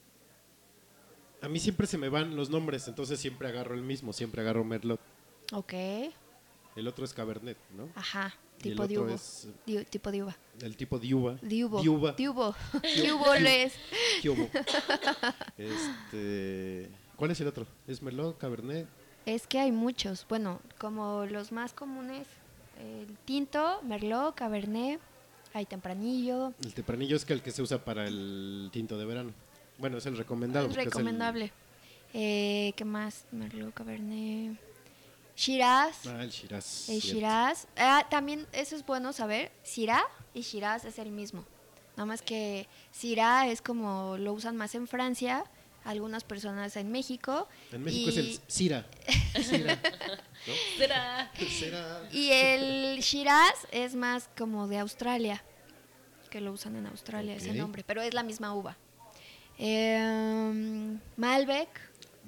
a 1.43 1.49
mí 1.49 1.59
siempre 1.59 1.87
se 1.87 1.99
me 1.99 2.09
van 2.09 2.37
los 2.37 2.51
nombres, 2.51 2.87
entonces 2.89 3.19
siempre 3.21 3.49
agarro 3.49 3.75
el 3.75 3.83
mismo, 3.83 4.13
siempre 4.13 4.43
agarro 4.43 4.65
Merlot. 4.65 5.01
Ok. 5.53 5.73
El 6.77 6.87
otro 6.87 7.05
es 7.05 7.13
Cabernet, 7.13 7.57
¿no? 7.77 7.89
Ajá. 7.95 8.35
Tipo 8.59 8.87
de 8.87 8.99
uva. 8.99 9.15
es 9.15 9.49
Di- 9.65 9.85
tipo 9.87 10.11
de 10.13 10.23
uva. 10.23 10.37
el 10.61 10.77
tipo 10.77 10.99
de 10.99 11.15
uva. 11.15 11.39
Diubo. 11.41 11.81
Diuba. 11.81 12.13
Diubo. 12.13 12.55
Diuboles. 13.03 13.73
¿Qué 14.23 14.29
hubo? 14.29 14.51
Este, 15.57 16.91
¿Cuál 17.17 17.31
es 17.31 17.41
el 17.41 17.49
otro? 17.49 17.67
¿Es 17.87 18.03
Merlot, 18.03 18.37
Cabernet? 18.39 18.87
Es 19.27 19.47
que 19.47 19.59
hay 19.59 19.73
muchos. 19.73 20.27
Bueno, 20.29 20.61
como 20.79 21.25
los 21.27 21.53
más 21.53 21.73
comunes, 21.73 22.27
el 22.81 23.17
tinto, 23.25 23.81
merlot, 23.83 24.35
cabernet, 24.35 25.01
hay 25.55 25.67
tempranillo. 25.67 26.53
El 26.63 26.75
tempranillo 26.75 27.17
es 27.17 27.25
que 27.25 27.33
el 27.33 27.43
que 27.43 27.51
se 27.51 27.63
usa 27.63 27.85
para 27.85 28.07
el 28.07 28.71
tinto 28.73 28.99
de 28.99 29.05
verano. 29.05 29.33
Bueno, 29.79 29.99
es 29.99 30.07
el 30.07 30.17
recomendado. 30.17 30.67
Es 30.67 30.71
porque 30.71 30.83
el- 30.85 30.91
recomendable. 30.91 31.53
Eh, 32.13 32.73
¿Qué 32.77 32.85
más? 32.85 33.25
Merlot, 33.33 33.73
cabernet. 33.75 34.59
Shiraz. 35.37 36.07
ah, 36.07 36.23
el 36.23 36.31
Shiraz. 36.31 36.89
El 36.89 37.01
cierto. 37.01 37.19
Shiraz. 37.19 37.67
Ah, 37.77 38.07
también 38.11 38.47
eso 38.53 38.77
es 38.77 38.85
bueno 38.85 39.13
saber. 39.13 39.51
Syrah 39.63 40.03
y 40.35 40.43
Shiraz 40.43 40.85
es 40.85 40.99
el 40.99 41.11
mismo. 41.11 41.45
Nada 41.97 42.07
más 42.07 42.21
que 42.23 42.67
Syrah 42.93 43.49
es 43.49 43.63
como 43.63 44.17
lo 44.19 44.33
usan 44.35 44.57
más 44.57 44.75
en 44.75 44.87
Francia, 44.87 45.45
algunas 45.85 46.25
personas 46.25 46.77
en 46.77 46.91
México. 46.93 47.49
En 47.73 47.83
México 47.83 48.11
es 48.11 48.17
el 48.19 48.27
y- 48.27 48.41
Sira. 48.47 48.87
Sira. 49.43 49.79
Será. 50.79 51.33
Y 52.13 52.31
el 52.31 53.01
Shiraz 53.01 53.55
es 53.73 53.95
más 53.95 54.29
como 54.37 54.69
de 54.69 54.79
Australia, 54.79 55.43
que 56.31 56.41
lo 56.41 56.53
usan 56.53 56.77
en 56.77 56.87
Australia 56.87 57.35
ese 57.35 57.53
nombre, 57.55 57.85
pero 57.87 58.03
es 58.03 58.15
la 58.15 58.23
misma 58.23 58.55
uva. 58.55 58.77
Em, 59.59 60.99
Malbec, 61.17 61.69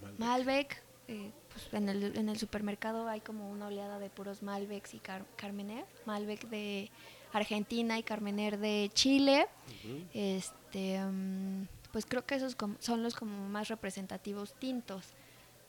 Malbec. 0.00 0.18
Malbec, 0.18 0.82
eh, 1.08 1.30
pues 1.50 1.72
en, 1.72 1.88
el, 1.88 2.16
en 2.16 2.28
el 2.28 2.38
supermercado 2.38 3.08
hay 3.08 3.20
como 3.20 3.50
una 3.50 3.68
oleada 3.68 3.98
de 3.98 4.10
puros 4.10 4.42
Malbecs 4.42 4.94
y 4.94 4.98
Car- 4.98 5.24
Carmener, 5.36 5.84
Malbec 6.04 6.46
de 6.48 6.90
Argentina 7.32 7.98
y 7.98 8.02
Carmener 8.02 8.58
de 8.58 8.90
Chile. 8.92 9.46
Ujú. 9.84 10.02
Este, 10.12 11.00
mm, 11.00 11.66
pues 11.92 12.06
creo 12.06 12.24
que 12.24 12.34
esos 12.34 12.56
son 12.80 13.02
los 13.02 13.14
como 13.14 13.48
más 13.48 13.68
representativos 13.68 14.54
tintos. 14.54 15.08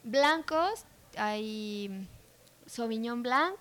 Blancos, 0.04 0.86
hay 1.18 2.08
Sauvignon 2.66 3.22
Blanc, 3.24 3.58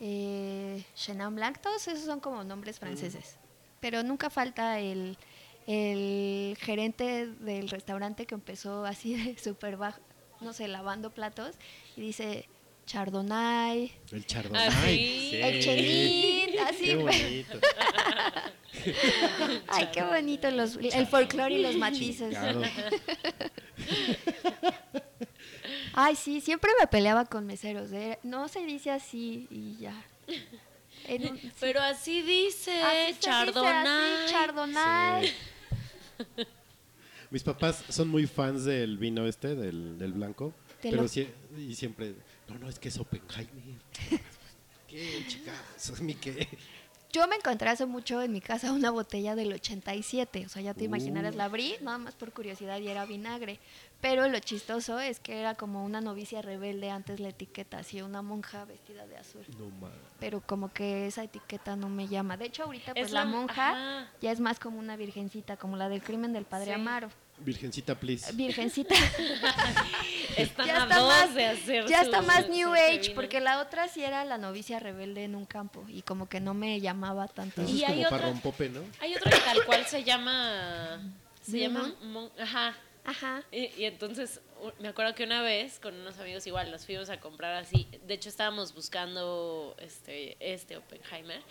eh, 0.00 0.84
Chenin 0.94 1.34
Blanc, 1.34 1.58
todos 1.60 1.86
esos 1.88 2.04
son 2.04 2.20
como 2.20 2.44
nombres 2.44 2.78
franceses. 2.78 3.36
Pero 3.80 4.02
nunca 4.02 4.30
falta 4.30 4.80
el, 4.80 5.18
el 5.66 6.56
gerente 6.60 7.26
del 7.26 7.68
restaurante 7.68 8.26
que 8.26 8.34
empezó 8.34 8.84
así 8.84 9.14
de 9.16 9.38
súper 9.42 9.76
bajo, 9.76 10.00
no 10.40 10.52
sé, 10.52 10.68
lavando 10.68 11.10
platos 11.10 11.56
y 11.96 12.00
dice 12.02 12.48
Chardonnay, 12.86 13.92
El 14.12 14.26
Chardonnay. 14.26 14.68
Ah, 14.68 14.82
sí. 14.84 15.30
el 15.42 15.60
Chenin, 15.62 16.60
así. 16.60 16.84
Qué 16.84 16.96
bonito. 16.96 17.58
Ay, 19.68 19.88
qué 19.92 20.02
bonito 20.02 20.50
los, 20.50 20.76
el 20.76 21.06
folclore 21.06 21.54
y 21.54 21.62
los 21.62 21.76
matices. 21.76 22.36
Ay, 25.94 26.16
sí, 26.16 26.40
siempre 26.40 26.70
me 26.80 26.86
peleaba 26.86 27.24
con 27.24 27.46
meseros. 27.46 27.92
¿eh? 27.92 28.18
No 28.22 28.48
se 28.48 28.64
dice 28.64 28.90
así 28.90 29.46
y 29.50 29.76
ya. 29.78 29.94
En 31.06 31.30
un- 31.30 31.38
sí. 31.38 31.52
Pero 31.60 31.80
así 31.80 32.22
dice, 32.22 32.82
Así 32.82 32.96
se 32.96 33.06
dice, 33.08 33.20
Chardonnay. 33.20 34.24
así, 34.24 34.32
Chardonnay. 34.32 35.26
Sí. 35.28 35.34
Mis 37.30 37.42
papás 37.42 37.84
son 37.88 38.08
muy 38.08 38.26
fans 38.26 38.64
del 38.64 38.96
vino 38.98 39.26
este, 39.26 39.54
del, 39.54 39.98
del 39.98 40.12
blanco. 40.12 40.54
Te 40.80 40.90
pero 40.90 41.02
lo- 41.04 41.58
y 41.60 41.74
siempre, 41.74 42.14
no, 42.48 42.58
no, 42.58 42.68
es 42.68 42.78
que 42.78 42.88
es 42.88 42.98
Oppenheimer. 42.98 43.48
¿Qué, 44.88 45.24
chicas? 45.26 45.92
¿A 45.98 46.02
mí 46.02 46.14
qué? 46.14 46.48
Yo 47.14 47.28
me 47.28 47.36
encontré 47.36 47.70
hace 47.70 47.86
mucho 47.86 48.20
en 48.22 48.32
mi 48.32 48.40
casa 48.40 48.72
una 48.72 48.90
botella 48.90 49.36
del 49.36 49.52
87. 49.52 50.46
O 50.46 50.48
sea, 50.48 50.62
ya 50.62 50.74
te 50.74 50.82
Uh. 50.82 50.86
imaginarás, 50.86 51.36
la 51.36 51.44
abrí 51.44 51.76
nada 51.80 51.96
más 51.98 52.16
por 52.16 52.32
curiosidad 52.32 52.78
y 52.80 52.88
era 52.88 53.04
vinagre. 53.06 53.60
Pero 54.00 54.26
lo 54.28 54.36
chistoso 54.40 54.98
es 54.98 55.20
que 55.20 55.38
era 55.38 55.54
como 55.54 55.84
una 55.84 56.00
novicia 56.00 56.42
rebelde 56.42 56.90
antes 56.90 57.20
la 57.20 57.28
etiqueta, 57.28 57.78
así 57.78 58.02
una 58.02 58.20
monja 58.20 58.64
vestida 58.64 59.06
de 59.06 59.16
azul. 59.16 59.44
No. 59.56 59.88
Pero 60.18 60.40
como 60.40 60.72
que 60.72 61.06
esa 61.06 61.22
etiqueta 61.22 61.76
no 61.76 61.88
me 61.88 62.08
llama. 62.08 62.36
De 62.36 62.46
hecho, 62.46 62.64
ahorita 62.64 62.94
pues 62.94 63.06
Es 63.06 63.12
la, 63.12 63.24
la- 63.24 63.30
monja 63.30 63.70
ajá. 64.00 64.10
ya 64.20 64.32
es 64.32 64.40
más 64.40 64.58
como 64.58 64.80
una 64.80 64.96
virgencita, 64.96 65.56
como 65.56 65.76
la 65.76 65.88
del 65.88 66.02
crimen 66.02 66.32
del 66.32 66.44
padre 66.46 66.66
Sí. 66.66 66.72
Amaro. 66.72 67.10
Virgencita, 67.38 67.94
please. 67.94 68.32
Virgencita. 68.32 68.94
Están 70.36 70.66
ya 70.66 70.76
a 70.80 70.82
está 70.84 70.98
dos 70.98 71.08
más, 71.08 71.34
de 71.34 71.46
hacer 71.46 71.86
ya 71.86 72.00
está 72.02 72.22
más 72.22 72.48
New. 72.48 72.72
Age, 72.74 73.12
porque 73.14 73.40
la 73.40 73.60
otra 73.60 73.88
sí 73.88 74.02
era 74.02 74.24
la 74.24 74.38
novicia 74.38 74.78
rebelde 74.80 75.24
en 75.24 75.34
un 75.34 75.44
campo 75.44 75.84
y 75.88 76.02
como 76.02 76.28
que 76.28 76.40
no 76.40 76.54
me 76.54 76.80
llamaba 76.80 77.28
tanto. 77.28 77.62
Eso 77.62 77.70
Y 77.70 77.82
es 77.84 77.88
hay 77.88 77.96
como 77.98 78.10
para 78.10 78.16
otra- 78.16 78.28
rompope, 78.30 78.68
¿no? 78.68 78.80
Hay 79.00 79.14
otro 79.14 79.30
que 79.30 79.36
tal 79.38 79.64
cual 79.64 79.84
se 79.86 80.02
llama. 80.04 81.00
Se 81.42 81.58
llama. 81.60 81.94
Mon- 82.02 82.30
Ajá. 82.40 82.74
Ajá. 83.04 83.42
Y, 83.52 83.66
y 83.76 83.84
entonces 83.84 84.40
me 84.80 84.88
acuerdo 84.88 85.14
que 85.14 85.24
una 85.24 85.42
vez 85.42 85.78
con 85.78 85.94
unos 85.94 86.18
amigos 86.18 86.46
igual 86.46 86.70
los 86.70 86.86
fuimos 86.86 87.10
a 87.10 87.20
comprar 87.20 87.54
así. 87.54 87.86
De 88.06 88.14
hecho 88.14 88.30
estábamos 88.30 88.74
buscando 88.74 89.76
este 89.78 90.36
este 90.40 90.78
Oppenheimer 90.78 91.42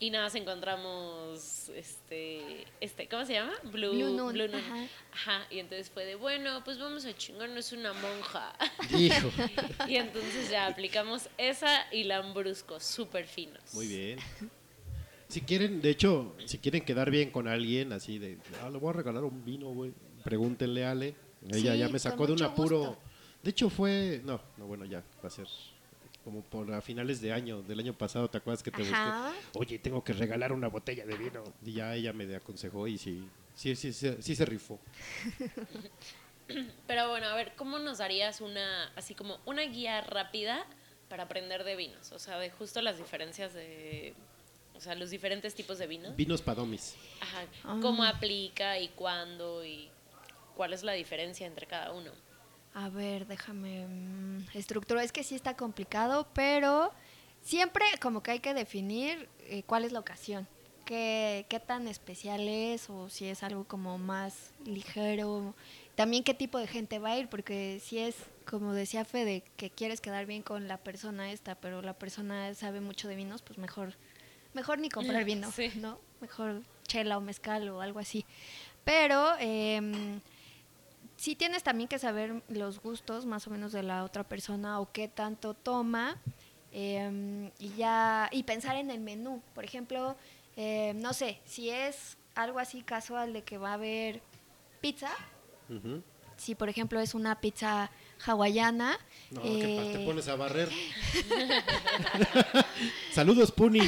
y 0.00 0.10
nada 0.10 0.24
más 0.24 0.34
encontramos 0.34 1.68
este 1.68 2.64
este 2.80 3.06
¿cómo 3.08 3.24
se 3.26 3.34
llama? 3.34 3.52
Blue, 3.64 3.90
Blue 3.92 4.16
Noon, 4.16 4.36
Noon. 4.36 4.54
ajá. 4.54 4.86
Ajá. 5.12 5.46
Y 5.50 5.58
entonces 5.58 5.90
fue 5.90 6.04
de 6.06 6.14
bueno 6.16 6.64
pues 6.64 6.78
vamos 6.78 7.04
a 7.04 7.14
chingarnos 7.16 7.72
una 7.72 7.92
monja. 7.92 8.52
Hijo. 8.98 9.30
y 9.88 9.96
entonces 9.96 10.50
ya 10.50 10.66
aplicamos 10.66 11.28
esa 11.38 11.86
y 11.92 12.04
lambrusco 12.04 12.80
súper 12.80 13.26
finos. 13.26 13.62
Muy 13.74 13.86
bien. 13.86 14.18
Si 15.28 15.42
quieren, 15.42 15.80
de 15.80 15.90
hecho, 15.90 16.34
si 16.44 16.58
quieren 16.58 16.84
quedar 16.84 17.08
bien 17.10 17.30
con 17.30 17.46
alguien, 17.46 17.92
así 17.92 18.18
de, 18.18 18.38
ah, 18.62 18.68
le 18.68 18.78
voy 18.78 18.90
a 18.90 18.94
regalar 18.94 19.22
un 19.22 19.44
vino, 19.44 19.68
güey, 19.68 19.92
pregúntenle 20.24 20.84
a 20.84 20.90
Ale. 20.90 21.14
Ella 21.48 21.72
Sí, 21.74 21.78
ya 21.78 21.88
me 21.88 22.00
sacó 22.00 22.26
de 22.26 22.32
un 22.32 22.42
apuro. 22.42 22.78
gusto. 22.78 22.98
De 23.40 23.50
hecho, 23.50 23.70
fue, 23.70 24.20
no, 24.24 24.40
no, 24.56 24.66
bueno, 24.66 24.84
ya, 24.86 25.04
va 25.22 25.28
a 25.28 25.30
ser 25.30 25.46
como 26.24 26.42
por 26.42 26.72
a 26.72 26.80
finales 26.80 27.20
de 27.20 27.32
año, 27.32 27.62
del 27.62 27.80
año 27.80 27.94
pasado, 27.94 28.28
¿te 28.28 28.38
acuerdas 28.38 28.62
que 28.62 28.70
te 28.70 28.82
Ajá. 28.82 29.32
busqué? 29.32 29.58
Oye, 29.58 29.78
tengo 29.78 30.04
que 30.04 30.12
regalar 30.12 30.52
una 30.52 30.68
botella 30.68 31.06
de 31.06 31.16
vino. 31.16 31.42
Y 31.64 31.72
ya 31.72 31.94
ella 31.94 32.12
me 32.12 32.34
aconsejó 32.36 32.86
y 32.86 32.98
sí, 32.98 33.26
sí, 33.54 33.74
sí, 33.76 33.92
sí, 33.92 34.16
sí 34.20 34.36
se 34.36 34.44
rifó. 34.44 34.78
Pero 36.86 37.08
bueno, 37.10 37.26
a 37.28 37.34
ver, 37.34 37.52
¿cómo 37.56 37.78
nos 37.78 37.98
darías 37.98 38.40
una, 38.40 38.88
así 38.96 39.14
como 39.14 39.38
una 39.46 39.62
guía 39.62 40.00
rápida 40.00 40.66
para 41.08 41.24
aprender 41.24 41.64
de 41.64 41.76
vinos, 41.76 42.12
o 42.12 42.18
sea, 42.18 42.38
de 42.38 42.50
justo 42.50 42.82
las 42.82 42.98
diferencias 42.98 43.52
de, 43.54 44.14
o 44.74 44.80
sea, 44.80 44.94
los 44.94 45.10
diferentes 45.10 45.54
tipos 45.54 45.78
de 45.78 45.86
vinos. 45.86 46.14
Vinos 46.16 46.42
padomis. 46.42 46.96
Ajá, 47.20 47.44
Ah. 47.64 47.78
cómo 47.80 48.04
aplica 48.04 48.78
y 48.78 48.88
cuándo 48.88 49.64
y 49.64 49.88
cuál 50.56 50.72
es 50.72 50.82
la 50.82 50.92
diferencia 50.92 51.46
entre 51.46 51.66
cada 51.66 51.92
uno. 51.92 52.10
A 52.74 52.88
ver, 52.88 53.26
déjame 53.26 53.86
mm, 53.86 54.46
estructurar. 54.54 55.04
Es 55.04 55.12
que 55.12 55.24
sí 55.24 55.34
está 55.34 55.56
complicado, 55.56 56.26
pero 56.34 56.92
siempre 57.42 57.84
como 58.00 58.22
que 58.22 58.32
hay 58.32 58.40
que 58.40 58.54
definir 58.54 59.28
eh, 59.40 59.62
cuál 59.66 59.84
es 59.84 59.92
la 59.92 59.98
ocasión. 60.00 60.46
Qué, 60.84 61.46
qué 61.48 61.60
tan 61.60 61.86
especial 61.88 62.48
es 62.48 62.90
o 62.90 63.08
si 63.08 63.26
es 63.26 63.42
algo 63.42 63.64
como 63.64 63.98
más 63.98 64.52
ligero. 64.64 65.54
También 65.94 66.24
qué 66.24 66.34
tipo 66.34 66.58
de 66.58 66.66
gente 66.66 66.98
va 66.98 67.10
a 67.10 67.18
ir, 67.18 67.28
porque 67.28 67.80
si 67.84 67.98
es, 67.98 68.16
como 68.48 68.72
decía 68.72 69.04
Fede, 69.04 69.42
que 69.56 69.70
quieres 69.70 70.00
quedar 70.00 70.26
bien 70.26 70.42
con 70.42 70.66
la 70.66 70.78
persona 70.78 71.30
esta, 71.30 71.54
pero 71.56 71.82
la 71.82 71.92
persona 71.94 72.54
sabe 72.54 72.80
mucho 72.80 73.06
de 73.06 73.16
vinos, 73.16 73.42
pues 73.42 73.58
mejor, 73.58 73.94
mejor 74.54 74.78
ni 74.78 74.88
comprar 74.88 75.24
vino, 75.24 75.50
Sí. 75.52 75.70
¿no? 75.76 75.98
Mejor 76.20 76.62
chela 76.86 77.18
o 77.18 77.20
mezcal 77.20 77.68
o 77.68 77.80
algo 77.80 77.98
así. 77.98 78.24
Pero... 78.84 79.34
em, 79.40 80.20
sí 81.20 81.36
tienes 81.36 81.62
también 81.62 81.86
que 81.86 81.98
saber 81.98 82.42
los 82.48 82.80
gustos 82.80 83.26
más 83.26 83.46
o 83.46 83.50
menos 83.50 83.72
de 83.72 83.82
la 83.82 84.04
otra 84.04 84.24
persona 84.24 84.80
o 84.80 84.90
qué 84.90 85.06
tanto 85.06 85.52
toma 85.52 86.16
em, 86.72 87.50
y 87.58 87.74
ya 87.76 88.30
y 88.32 88.44
pensar 88.44 88.76
en 88.76 88.90
el 88.90 89.00
menú. 89.00 89.42
Por 89.54 89.64
ejemplo 89.64 90.16
em, 90.56 90.98
no 90.98 91.12
sé 91.12 91.38
si 91.44 91.68
es 91.68 92.16
algo 92.34 92.58
así 92.58 92.80
casual 92.80 93.34
de 93.34 93.42
que 93.42 93.58
va 93.58 93.72
a 93.72 93.74
haber 93.74 94.22
pizza 94.80 95.10
si 96.38 96.54
por 96.54 96.70
ejemplo 96.70 96.98
es 97.00 97.14
una 97.14 97.38
pizza 97.38 97.90
hawaiana 98.24 98.98
No, 99.30 99.42
¿qué 99.42 99.76
pasa? 99.78 99.92
Te 99.92 100.02
eh, 100.02 100.06
pones 100.06 100.28
a 100.28 100.36
barrer. 100.36 100.68
Saludos, 103.12 103.52
Puni. 103.52 103.80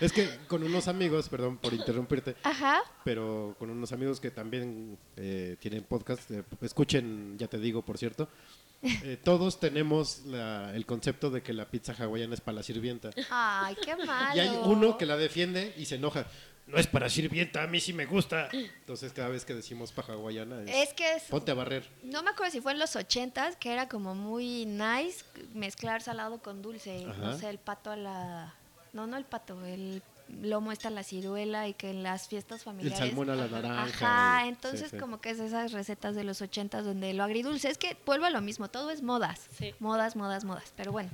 es 0.00 0.12
que 0.12 0.28
con 0.48 0.62
unos 0.62 0.88
amigos, 0.88 1.28
perdón 1.28 1.58
por 1.58 1.72
interrumpirte, 1.74 2.36
ajá 2.42 2.82
pero 3.04 3.54
con 3.58 3.70
unos 3.70 3.92
amigos 3.92 4.20
que 4.20 4.30
también 4.30 4.98
eh, 5.16 5.56
tienen 5.60 5.84
podcast, 5.84 6.30
eh, 6.30 6.42
escuchen, 6.60 7.36
ya 7.38 7.48
te 7.48 7.58
digo, 7.58 7.82
por 7.82 7.98
cierto, 7.98 8.28
eh, 8.82 9.18
todos 9.24 9.60
tenemos 9.60 10.22
la- 10.26 10.74
el 10.74 10.86
concepto 10.86 11.30
de 11.30 11.42
que 11.42 11.52
la 11.52 11.68
pizza 11.70 11.94
hawaiana 11.98 12.34
es 12.34 12.40
para 12.40 12.56
la 12.56 12.62
sirvienta. 12.62 13.10
ay 13.30 13.76
qué 13.82 13.96
malo 13.96 14.36
Y 14.36 14.40
hay 14.40 14.48
uno 14.64 14.98
que 14.98 15.06
la 15.06 15.16
defiende 15.16 15.74
y 15.76 15.86
se 15.86 15.96
enoja. 15.96 16.26
No 16.66 16.78
es 16.78 16.86
para 16.88 17.08
sirvienta, 17.08 17.62
a 17.62 17.66
mí 17.68 17.80
sí 17.80 17.92
me 17.92 18.06
gusta. 18.06 18.48
Entonces 18.52 19.12
cada 19.12 19.28
vez 19.28 19.44
que 19.44 19.54
decimos 19.54 19.92
para 19.92 20.14
hawaiana 20.14 20.62
es, 20.62 20.88
es 20.88 20.94
que 20.94 21.14
es 21.14 21.22
ponte 21.24 21.52
a 21.52 21.54
barrer. 21.54 21.88
No 22.02 22.22
me 22.24 22.30
acuerdo 22.30 22.50
si 22.52 22.60
fue 22.60 22.72
en 22.72 22.80
los 22.80 22.96
ochentas, 22.96 23.54
que 23.56 23.72
era 23.72 23.88
como 23.88 24.14
muy 24.16 24.66
nice 24.66 25.24
mezclar 25.54 26.02
salado 26.02 26.38
con 26.42 26.62
dulce. 26.62 27.06
Ajá. 27.08 27.18
No 27.18 27.38
sé, 27.38 27.48
el 27.50 27.58
pato 27.58 27.90
a 27.92 27.96
la... 27.96 28.54
No, 28.92 29.06
no 29.06 29.16
el 29.16 29.24
pato, 29.24 29.64
el 29.64 30.02
lomo 30.42 30.72
está 30.72 30.88
a 30.88 30.90
la 30.90 31.04
ciruela 31.04 31.68
y 31.68 31.74
que 31.74 31.90
en 31.90 32.02
las 32.02 32.26
fiestas 32.26 32.58
El 32.60 32.64
familiares... 32.64 32.98
salmón 32.98 33.30
a 33.30 33.36
la 33.36 33.46
naranja. 33.46 33.84
Ajá, 33.84 34.44
y- 34.46 34.48
entonces 34.48 34.80
sí, 34.90 34.96
sí. 34.96 34.98
como 34.98 35.20
que 35.20 35.30
es 35.30 35.38
esas 35.38 35.70
recetas 35.70 36.16
de 36.16 36.24
los 36.24 36.42
ochentas 36.42 36.84
donde 36.84 37.14
lo 37.14 37.22
agridulce. 37.22 37.68
Es 37.68 37.78
que 37.78 37.96
vuelvo 38.04 38.24
a 38.24 38.30
lo 38.30 38.40
mismo, 38.40 38.68
todo 38.68 38.90
es 38.90 39.02
modas. 39.02 39.46
Sí. 39.56 39.72
Modas, 39.78 40.16
modas, 40.16 40.42
modas. 40.44 40.72
Pero 40.76 40.90
bueno, 40.90 41.10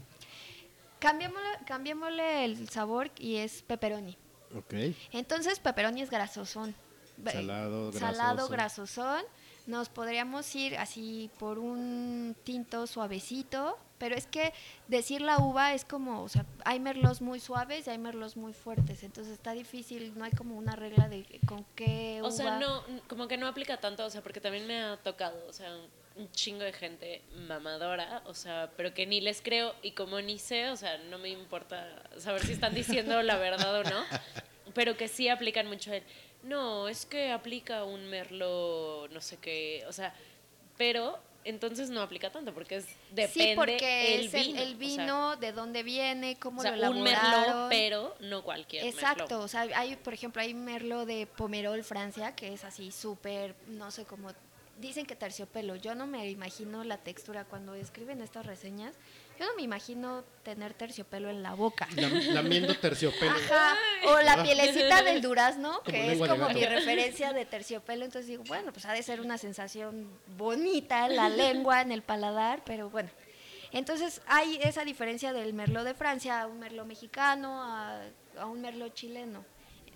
cambiémosle, 0.99 1.49
cambiémosle 1.67 2.45
el 2.47 2.69
sabor 2.71 3.11
y 3.19 3.37
es 3.37 3.63
pepperoni. 3.63 4.17
Ok. 4.57 4.75
Entonces, 5.13 5.59
pepperoni 5.59 6.03
es 6.03 6.11
grasosón. 6.11 6.75
Salado, 7.25 7.93
Salado, 7.93 8.49
grasoso. 8.49 9.03
grasosón. 9.03 9.23
Nos 9.67 9.89
podríamos 9.89 10.53
ir 10.57 10.77
así 10.77 11.31
por 11.39 11.59
un 11.61 12.35
tinto 12.43 12.87
suavecito, 12.89 13.79
pero 13.99 14.17
es 14.17 14.27
que 14.27 14.53
decir 14.89 15.21
la 15.21 15.39
uva 15.39 15.73
es 15.73 15.85
como, 15.85 16.25
o 16.25 16.29
sea, 16.29 16.45
hay 16.65 16.81
merlos 16.81 17.23
muy 17.23 17.39
suaves 17.39 17.87
y 17.87 17.91
hay 17.91 17.99
merlos 17.99 18.37
muy 18.37 18.53
fuertes, 18.53 19.05
entonces 19.05 19.35
está 19.35 19.53
difícil, 19.53 20.13
no 20.19 20.25
hay 20.25 20.33
como 20.33 20.57
una 20.57 20.75
regla 20.75 21.09
de 21.09 21.25
con 21.47 21.65
qué 21.77 22.17
uva. 22.19 22.29
O 22.29 22.33
sea, 22.33 22.59
no, 22.59 22.83
como 23.07 23.29
que 23.29 23.37
no 23.37 23.47
aplica 23.47 23.77
tanto, 23.77 24.05
o 24.05 24.11
sea, 24.11 24.21
porque 24.21 24.41
también 24.41 24.67
me 24.67 24.83
ha 24.83 24.97
tocado, 24.97 25.39
o 25.49 25.53
sea, 25.53 25.73
un 26.17 26.31
chingo 26.33 26.63
de 26.65 26.73
gente 26.73 27.23
mamadora, 27.49 28.23
o 28.27 28.35
sea, 28.35 28.71
pero 28.77 28.93
que 28.95 29.07
ni 29.07 29.21
les 29.21 29.41
creo 29.41 29.75
y 29.83 29.93
como 29.93 30.21
ni 30.21 30.39
sé, 30.39 30.71
o 30.71 30.77
sea, 30.77 30.99
no 30.99 31.19
me 31.19 31.31
importa 31.31 32.03
saber 32.19 32.45
si 32.45 32.53
están 32.53 32.75
diciendo 32.75 33.23
la 33.23 33.37
verdad 33.37 33.81
o 33.81 33.85
no, 33.85 34.05
pero 34.75 34.97
que 34.97 35.09
sí 35.09 35.29
aplican 35.29 35.67
mucho 35.69 35.93
el, 35.93 36.03
no, 36.43 36.89
es 36.89 37.07
que 37.07 37.31
aplica 37.31 37.85
un 37.85 38.07
merlo, 38.09 39.09
no 39.11 39.21
sé 39.21 39.39
qué, 39.39 39.85
o 39.89 39.93
sea, 39.93 40.15
pero 40.77 41.19
entonces 41.45 41.91
no 41.91 42.03
aplica 42.03 42.31
tanto 42.31 42.55
porque 42.55 42.77
es 42.77 42.87
depende 43.11 43.51
sí, 43.51 43.53
porque 43.57 44.15
el 44.15 44.27
es 44.27 44.35
el, 44.35 44.45
vino, 44.45 44.61
el 44.61 44.63
o 44.63 44.69
sea, 44.69 44.77
vino, 44.79 45.37
de 45.37 45.53
dónde 45.53 45.83
viene, 45.83 46.39
cómo 46.39 46.61
o 46.61 46.63
sea, 46.63 46.77
lo 46.77 46.91
un 46.91 47.07
elaboraron. 47.07 47.45
merlot, 47.47 47.69
pero 47.69 48.17
no 48.21 48.45
cualquier 48.45 48.85
Exacto, 48.87 49.25
merlot. 49.25 49.45
o 49.45 49.49
sea, 49.49 49.63
hay, 49.75 49.97
por 49.97 50.15
ejemplo, 50.15 50.41
hay 50.41 50.55
merlo 50.55 51.05
de 51.05 51.27
Pomerol, 51.27 51.83
Francia, 51.83 52.35
que 52.37 52.53
es 52.53 52.65
así 52.65 52.93
súper, 52.93 53.55
no 53.67 53.91
sé 53.91 54.05
cómo, 54.05 54.31
dicen 54.83 55.07
que 55.07 55.17
terciopelo. 55.17 55.77
Yo 55.77 55.95
no 55.95 56.07
me 56.07 56.29
imagino 56.29 56.85
la 56.85 56.99
textura 56.99 57.45
cuando 57.47 57.75
escriben 57.75 58.21
estas 58.21 58.45
reseñas. 58.45 58.95
Yo 59.39 59.47
no 59.47 59.55
me 59.55 59.63
imagino 59.63 60.25
tener 60.43 60.75
terciopelo 60.75 61.31
en 61.31 61.43
la 61.43 61.55
boca. 61.55 61.89
Lam- 61.97 62.33
lamiendo 62.35 62.75
terciopelo. 62.77 63.33
Ajá, 63.33 63.75
o 64.09 64.21
la 64.21 64.43
pielecita 64.43 65.03
del 65.03 65.23
durazno, 65.23 65.79
Como 65.79 65.85
que 65.85 66.13
es 66.13 66.19
como 66.19 66.49
mi 66.51 66.65
referencia 66.65 67.33
de 67.33 67.47
terciopelo. 67.47 68.05
Entonces 68.05 68.29
digo, 68.29 68.45
bueno, 68.47 68.73
pues 68.73 68.85
ha 68.85 68.93
de 68.93 69.03
ser 69.03 69.23
una 69.23 69.39
sensación 69.39 70.11
bonita 70.37 71.09
la 71.09 71.31
lengua 71.31 71.81
en 71.81 71.91
el 71.93 72.03
paladar, 72.03 72.63
pero 72.67 72.91
bueno. 72.91 73.09
Entonces 73.73 74.21
hay 74.27 74.59
esa 74.63 74.85
diferencia 74.85 75.33
del 75.33 75.55
merlot 75.55 75.85
de 75.85 75.95
Francia 75.95 76.43
a 76.43 76.47
un 76.47 76.59
merlot 76.59 76.87
mexicano, 76.87 77.63
a, 77.63 78.03
a 78.39 78.47
un 78.47 78.61
merlot 78.61 78.93
chileno. 78.93 79.45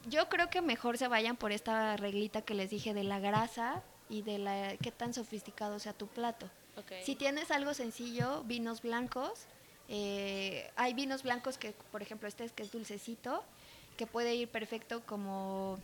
Yo 0.06 0.28
creo 0.28 0.48
que 0.48 0.62
mejor 0.62 0.96
se 0.96 1.08
vayan 1.08 1.36
por 1.36 1.52
esta 1.52 1.96
reglita 1.96 2.40
que 2.42 2.54
les 2.54 2.70
dije 2.70 2.94
de 2.94 3.02
la 3.04 3.18
grasa 3.18 3.82
y 4.08 4.22
de 4.22 4.38
la 4.38 4.76
qué 4.76 4.90
tan 4.92 5.12
sofisticado 5.14 5.78
sea 5.78 5.92
tu 5.92 6.06
plato. 6.06 6.48
Si 7.02 7.16
tienes 7.16 7.50
algo 7.50 7.72
sencillo, 7.74 8.42
vinos 8.44 8.82
blancos, 8.82 9.46
eh, 9.88 10.70
hay 10.76 10.94
vinos 10.94 11.22
blancos 11.22 11.56
que, 11.58 11.72
por 11.90 12.02
ejemplo, 12.02 12.28
este 12.28 12.44
es 12.44 12.52
que 12.52 12.62
es 12.62 12.70
dulcecito, 12.72 13.42
que 13.96 14.06
puede 14.06 14.34
ir 14.34 14.48
perfecto 14.48 15.02
como 15.06 15.78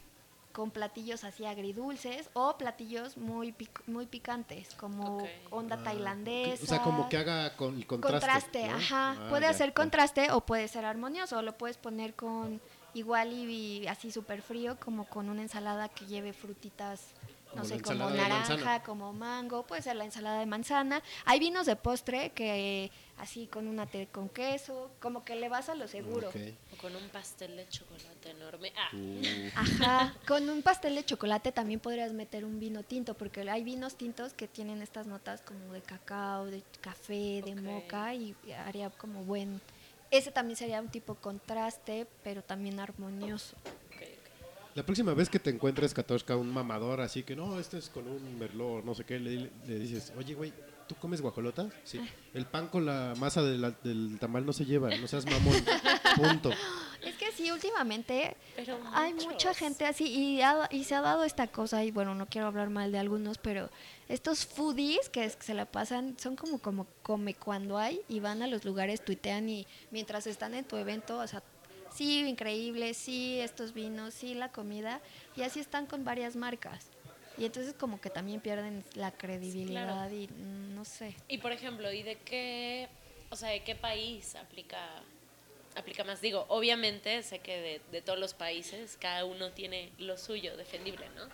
con 0.52 0.70
platillos 0.70 1.24
así 1.24 1.46
agridulces 1.46 2.28
o 2.34 2.58
platillos 2.58 3.16
muy 3.16 3.52
pic- 3.52 3.82
muy 3.86 4.04
picantes, 4.06 4.74
como 4.74 5.26
onda 5.50 5.76
Ah, 5.80 5.82
tailandesa. 5.84 6.62
O 6.62 6.66
sea, 6.66 6.82
como 6.82 7.08
que 7.08 7.16
haga 7.16 7.56
con 7.56 7.76
el 7.76 7.86
contraste. 7.86 8.26
contraste, 8.26 8.68
¿no? 8.68 8.76
ajá. 8.76 9.10
Ah, 9.18 9.26
puede 9.30 9.44
ya, 9.44 9.50
hacer 9.50 9.68
ya. 9.70 9.74
contraste 9.74 10.30
o 10.30 10.42
puede 10.42 10.68
ser 10.68 10.84
armonioso, 10.84 11.38
o 11.38 11.42
lo 11.42 11.56
puedes 11.56 11.78
poner 11.78 12.12
con 12.14 12.60
igual 12.92 13.32
y, 13.32 13.78
y 13.80 13.86
así 13.86 14.12
súper 14.12 14.42
frío, 14.42 14.76
como 14.78 15.06
con 15.06 15.30
una 15.30 15.40
ensalada 15.40 15.88
que 15.88 16.04
lleve 16.04 16.34
frutitas, 16.34 17.00
no 17.54 17.64
sé, 17.64 17.80
como 17.80 18.10
naranja, 18.10 18.82
como 18.82 19.12
mango, 19.12 19.64
puede 19.64 19.82
ser 19.82 19.96
la 19.96 20.04
ensalada 20.04 20.40
de 20.40 20.46
manzana. 20.46 21.02
Hay 21.24 21.38
vinos 21.38 21.66
de 21.66 21.76
postre 21.76 22.30
que 22.30 22.90
así 23.18 23.46
con 23.46 23.68
una 23.68 23.86
té 23.86 24.08
con 24.08 24.28
queso, 24.28 24.90
como 25.00 25.24
que 25.24 25.36
le 25.36 25.48
vas 25.48 25.68
a 25.68 25.74
lo 25.74 25.86
seguro. 25.86 26.28
O 26.28 26.76
con 26.76 26.94
un 26.96 27.08
pastel 27.10 27.56
de 27.56 27.68
chocolate 27.68 28.30
enorme. 28.30 28.72
Ah, 28.76 28.90
Uh, 28.92 29.48
Ajá, 29.56 30.14
con 30.26 30.48
un 30.50 30.62
pastel 30.62 30.94
de 30.94 31.04
chocolate 31.04 31.52
también 31.52 31.80
podrías 31.80 32.12
meter 32.12 32.44
un 32.44 32.58
vino 32.58 32.82
tinto, 32.82 33.14
porque 33.14 33.48
hay 33.48 33.62
vinos 33.64 33.96
tintos 33.96 34.32
que 34.32 34.48
tienen 34.48 34.82
estas 34.82 35.06
notas 35.06 35.40
como 35.42 35.72
de 35.72 35.82
cacao, 35.82 36.46
de 36.46 36.62
café, 36.80 37.42
de 37.44 37.54
moca, 37.54 38.14
y 38.14 38.34
haría 38.66 38.90
como 38.90 39.24
buen... 39.24 39.60
Ese 40.10 40.30
también 40.30 40.56
sería 40.56 40.80
un 40.80 40.88
tipo 40.88 41.14
contraste, 41.14 42.06
pero 42.22 42.42
también 42.42 42.80
armonioso. 42.80 43.56
La 44.74 44.84
próxima 44.84 45.12
vez 45.14 45.28
que 45.28 45.38
te 45.38 45.50
encuentres, 45.50 45.92
Katoshka, 45.92 46.36
un 46.36 46.50
mamador 46.52 47.00
así 47.02 47.22
que 47.22 47.36
no, 47.36 47.58
este 47.60 47.78
es 47.78 47.88
con 47.90 48.08
un 48.08 48.38
merlot, 48.38 48.84
no 48.84 48.94
sé 48.94 49.04
qué, 49.04 49.18
le, 49.18 49.50
le 49.66 49.78
dices, 49.78 50.12
oye, 50.16 50.32
güey, 50.34 50.52
¿tú 50.88 50.94
comes 50.94 51.20
guajolota? 51.20 51.68
Sí. 51.84 52.00
El 52.32 52.46
pan 52.46 52.68
con 52.68 52.86
la 52.86 53.12
masa 53.18 53.42
de 53.42 53.58
la- 53.58 53.72
del 53.72 54.16
tamal 54.18 54.46
no 54.46 54.52
se 54.54 54.64
lleva, 54.64 54.88
no 54.96 55.06
seas 55.06 55.26
mamón. 55.26 55.54
Punto. 56.16 56.50
Es 57.02 57.16
que 57.16 57.32
sí, 57.32 57.50
últimamente 57.50 58.36
Pero 58.56 58.78
hay 58.94 59.12
muchos. 59.12 59.32
mucha 59.32 59.52
gente 59.54 59.84
así 59.84 60.04
y, 60.06 60.40
ha- 60.40 60.68
y 60.70 60.84
se 60.84 60.94
ha 60.94 61.00
dado 61.02 61.24
esta 61.24 61.48
cosa, 61.48 61.84
y 61.84 61.90
bueno, 61.90 62.14
no 62.14 62.26
quiero 62.26 62.46
hablar 62.46 62.70
mal 62.70 62.92
de 62.92 62.98
algunos, 62.98 63.36
pero 63.38 63.68
estos 64.08 64.46
foodies 64.46 65.10
que, 65.10 65.24
es- 65.24 65.36
que 65.36 65.44
se 65.44 65.54
la 65.54 65.66
pasan 65.66 66.16
son 66.18 66.34
como, 66.34 66.60
como 66.60 66.86
come 67.02 67.34
cuando 67.34 67.76
hay 67.76 68.00
y 68.08 68.20
van 68.20 68.40
a 68.42 68.46
los 68.46 68.64
lugares, 68.64 69.04
tuitean 69.04 69.50
y 69.50 69.66
mientras 69.90 70.26
están 70.26 70.54
en 70.54 70.64
tu 70.64 70.76
evento, 70.76 71.18
o 71.18 71.26
sea, 71.26 71.42
sí, 71.94 72.26
increíble, 72.28 72.94
sí, 72.94 73.40
estos 73.40 73.72
vinos, 73.72 74.14
sí, 74.14 74.34
la 74.34 74.50
comida, 74.50 75.00
y 75.36 75.42
así 75.42 75.60
están 75.60 75.86
con 75.86 76.04
varias 76.04 76.36
marcas. 76.36 76.86
Y 77.38 77.46
entonces 77.46 77.74
como 77.74 78.00
que 78.00 78.10
también 78.10 78.40
pierden 78.40 78.84
la 78.94 79.10
credibilidad 79.10 80.08
claro. 80.08 80.14
y 80.14 80.28
mm, 80.28 80.74
no 80.74 80.84
sé. 80.84 81.14
Y 81.28 81.38
por 81.38 81.52
ejemplo, 81.52 81.90
¿y 81.90 82.02
de 82.02 82.16
qué, 82.16 82.88
o 83.30 83.36
sea, 83.36 83.48
de 83.50 83.62
qué 83.62 83.74
país 83.74 84.34
aplica, 84.36 84.78
aplica 85.74 86.04
más? 86.04 86.20
Digo, 86.20 86.44
obviamente 86.48 87.22
sé 87.22 87.38
que 87.38 87.60
de, 87.60 87.80
de 87.90 88.02
todos 88.02 88.18
los 88.18 88.34
países 88.34 88.96
cada 89.00 89.24
uno 89.24 89.50
tiene 89.50 89.90
lo 89.98 90.18
suyo, 90.18 90.56
defendible, 90.56 91.08
¿no? 91.16 91.26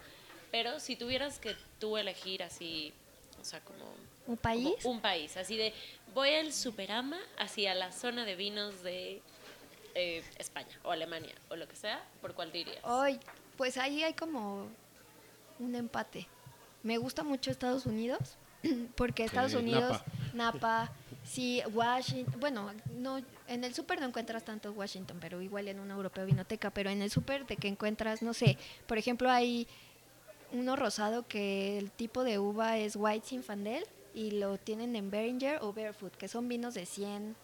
Pero 0.51 0.81
si 0.81 0.97
tuvieras 0.97 1.39
que 1.39 1.57
tú 1.79 1.97
elegir 1.97 2.43
así, 2.43 2.93
o 3.41 3.45
sea, 3.45 3.61
como 3.61 3.85
¿Un 4.27 4.37
país? 4.37 4.77
como 4.83 4.95
un 4.95 5.01
país, 5.01 5.37
así 5.37 5.57
de 5.57 5.73
voy 6.15 6.35
al 6.35 6.53
Superama, 6.53 7.19
hacia 7.39 7.75
la 7.75 7.93
zona 7.93 8.25
de 8.25 8.37
vinos 8.37 8.83
de 8.83 9.21
eh, 9.99 10.23
España 10.39 10.79
o 10.85 10.93
Alemania 10.93 11.35
o 11.49 11.57
lo 11.57 11.67
que 11.67 11.75
sea, 11.75 12.01
¿por 12.21 12.35
cuál 12.35 12.53
te 12.53 12.59
irías? 12.59 12.79
Hoy, 12.85 13.19
pues 13.57 13.77
ahí 13.77 14.05
hay 14.05 14.15
como 14.15 14.69
un 15.59 15.75
empate. 15.75 16.29
Me 16.85 16.99
gusta 16.99 17.25
mucho 17.25 17.51
Estados 17.51 17.85
Unidos, 17.85 18.37
porque 18.95 19.25
Estados 19.25 19.55
Unidos, 19.55 20.01
Napa. 20.33 20.59
Napa, 20.59 20.93
sí, 21.25 21.63
Washington, 21.73 22.39
bueno, 22.39 22.71
no, 22.95 23.21
en 23.49 23.65
el 23.65 23.75
súper 23.75 24.01
no 24.01 24.07
encuentras 24.07 24.45
tanto 24.45 24.71
Washington, 24.73 25.19
pero 25.21 25.43
igual 25.43 25.67
en 25.67 25.81
un 25.81 25.91
europeo 25.91 26.25
vinoteca, 26.27 26.71
pero 26.71 26.91
en 26.91 27.03
el 27.03 27.11
súper 27.11 27.47
de 27.47 27.57
que 27.57 27.67
encuentras, 27.67 28.23
no 28.23 28.35
sé, 28.35 28.57
por 28.87 28.99
ejemplo 28.99 29.31
hay 29.31 29.67
uno 30.53 30.77
rosado 30.77 31.27
que 31.27 31.77
el 31.77 31.91
tipo 31.91 32.23
de 32.23 32.39
uva 32.39 32.79
es 32.79 32.95
White 32.95 33.27
Zinfandel 33.27 33.85
y 34.15 34.31
lo 34.31 34.59
tienen 34.59 34.95
en 34.97 35.11
Beringer 35.11 35.59
o 35.61 35.73
Barefoot, 35.73 36.15
que 36.17 36.29
son 36.29 36.49
vinos 36.49 36.75
de 36.75 36.87
100, 36.87 37.37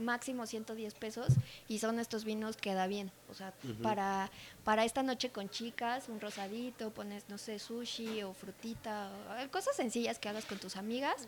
máximo 0.00 0.46
110 0.46 0.94
pesos 0.94 1.28
y 1.68 1.78
son 1.78 1.98
estos 1.98 2.24
vinos 2.24 2.56
que 2.56 2.74
da 2.74 2.86
bien. 2.86 3.10
O 3.28 3.34
sea, 3.34 3.52
para, 3.82 4.30
para 4.64 4.84
esta 4.84 5.02
noche 5.02 5.30
con 5.30 5.48
chicas, 5.48 6.08
un 6.08 6.20
rosadito, 6.20 6.90
pones, 6.90 7.28
no 7.28 7.38
sé, 7.38 7.58
sushi 7.58 8.22
o 8.22 8.32
frutita, 8.34 9.10
o- 9.46 9.50
cosas 9.50 9.76
sencillas 9.76 10.18
que 10.18 10.28
hagas 10.28 10.44
con 10.46 10.58
tus 10.58 10.76
amigas, 10.76 11.26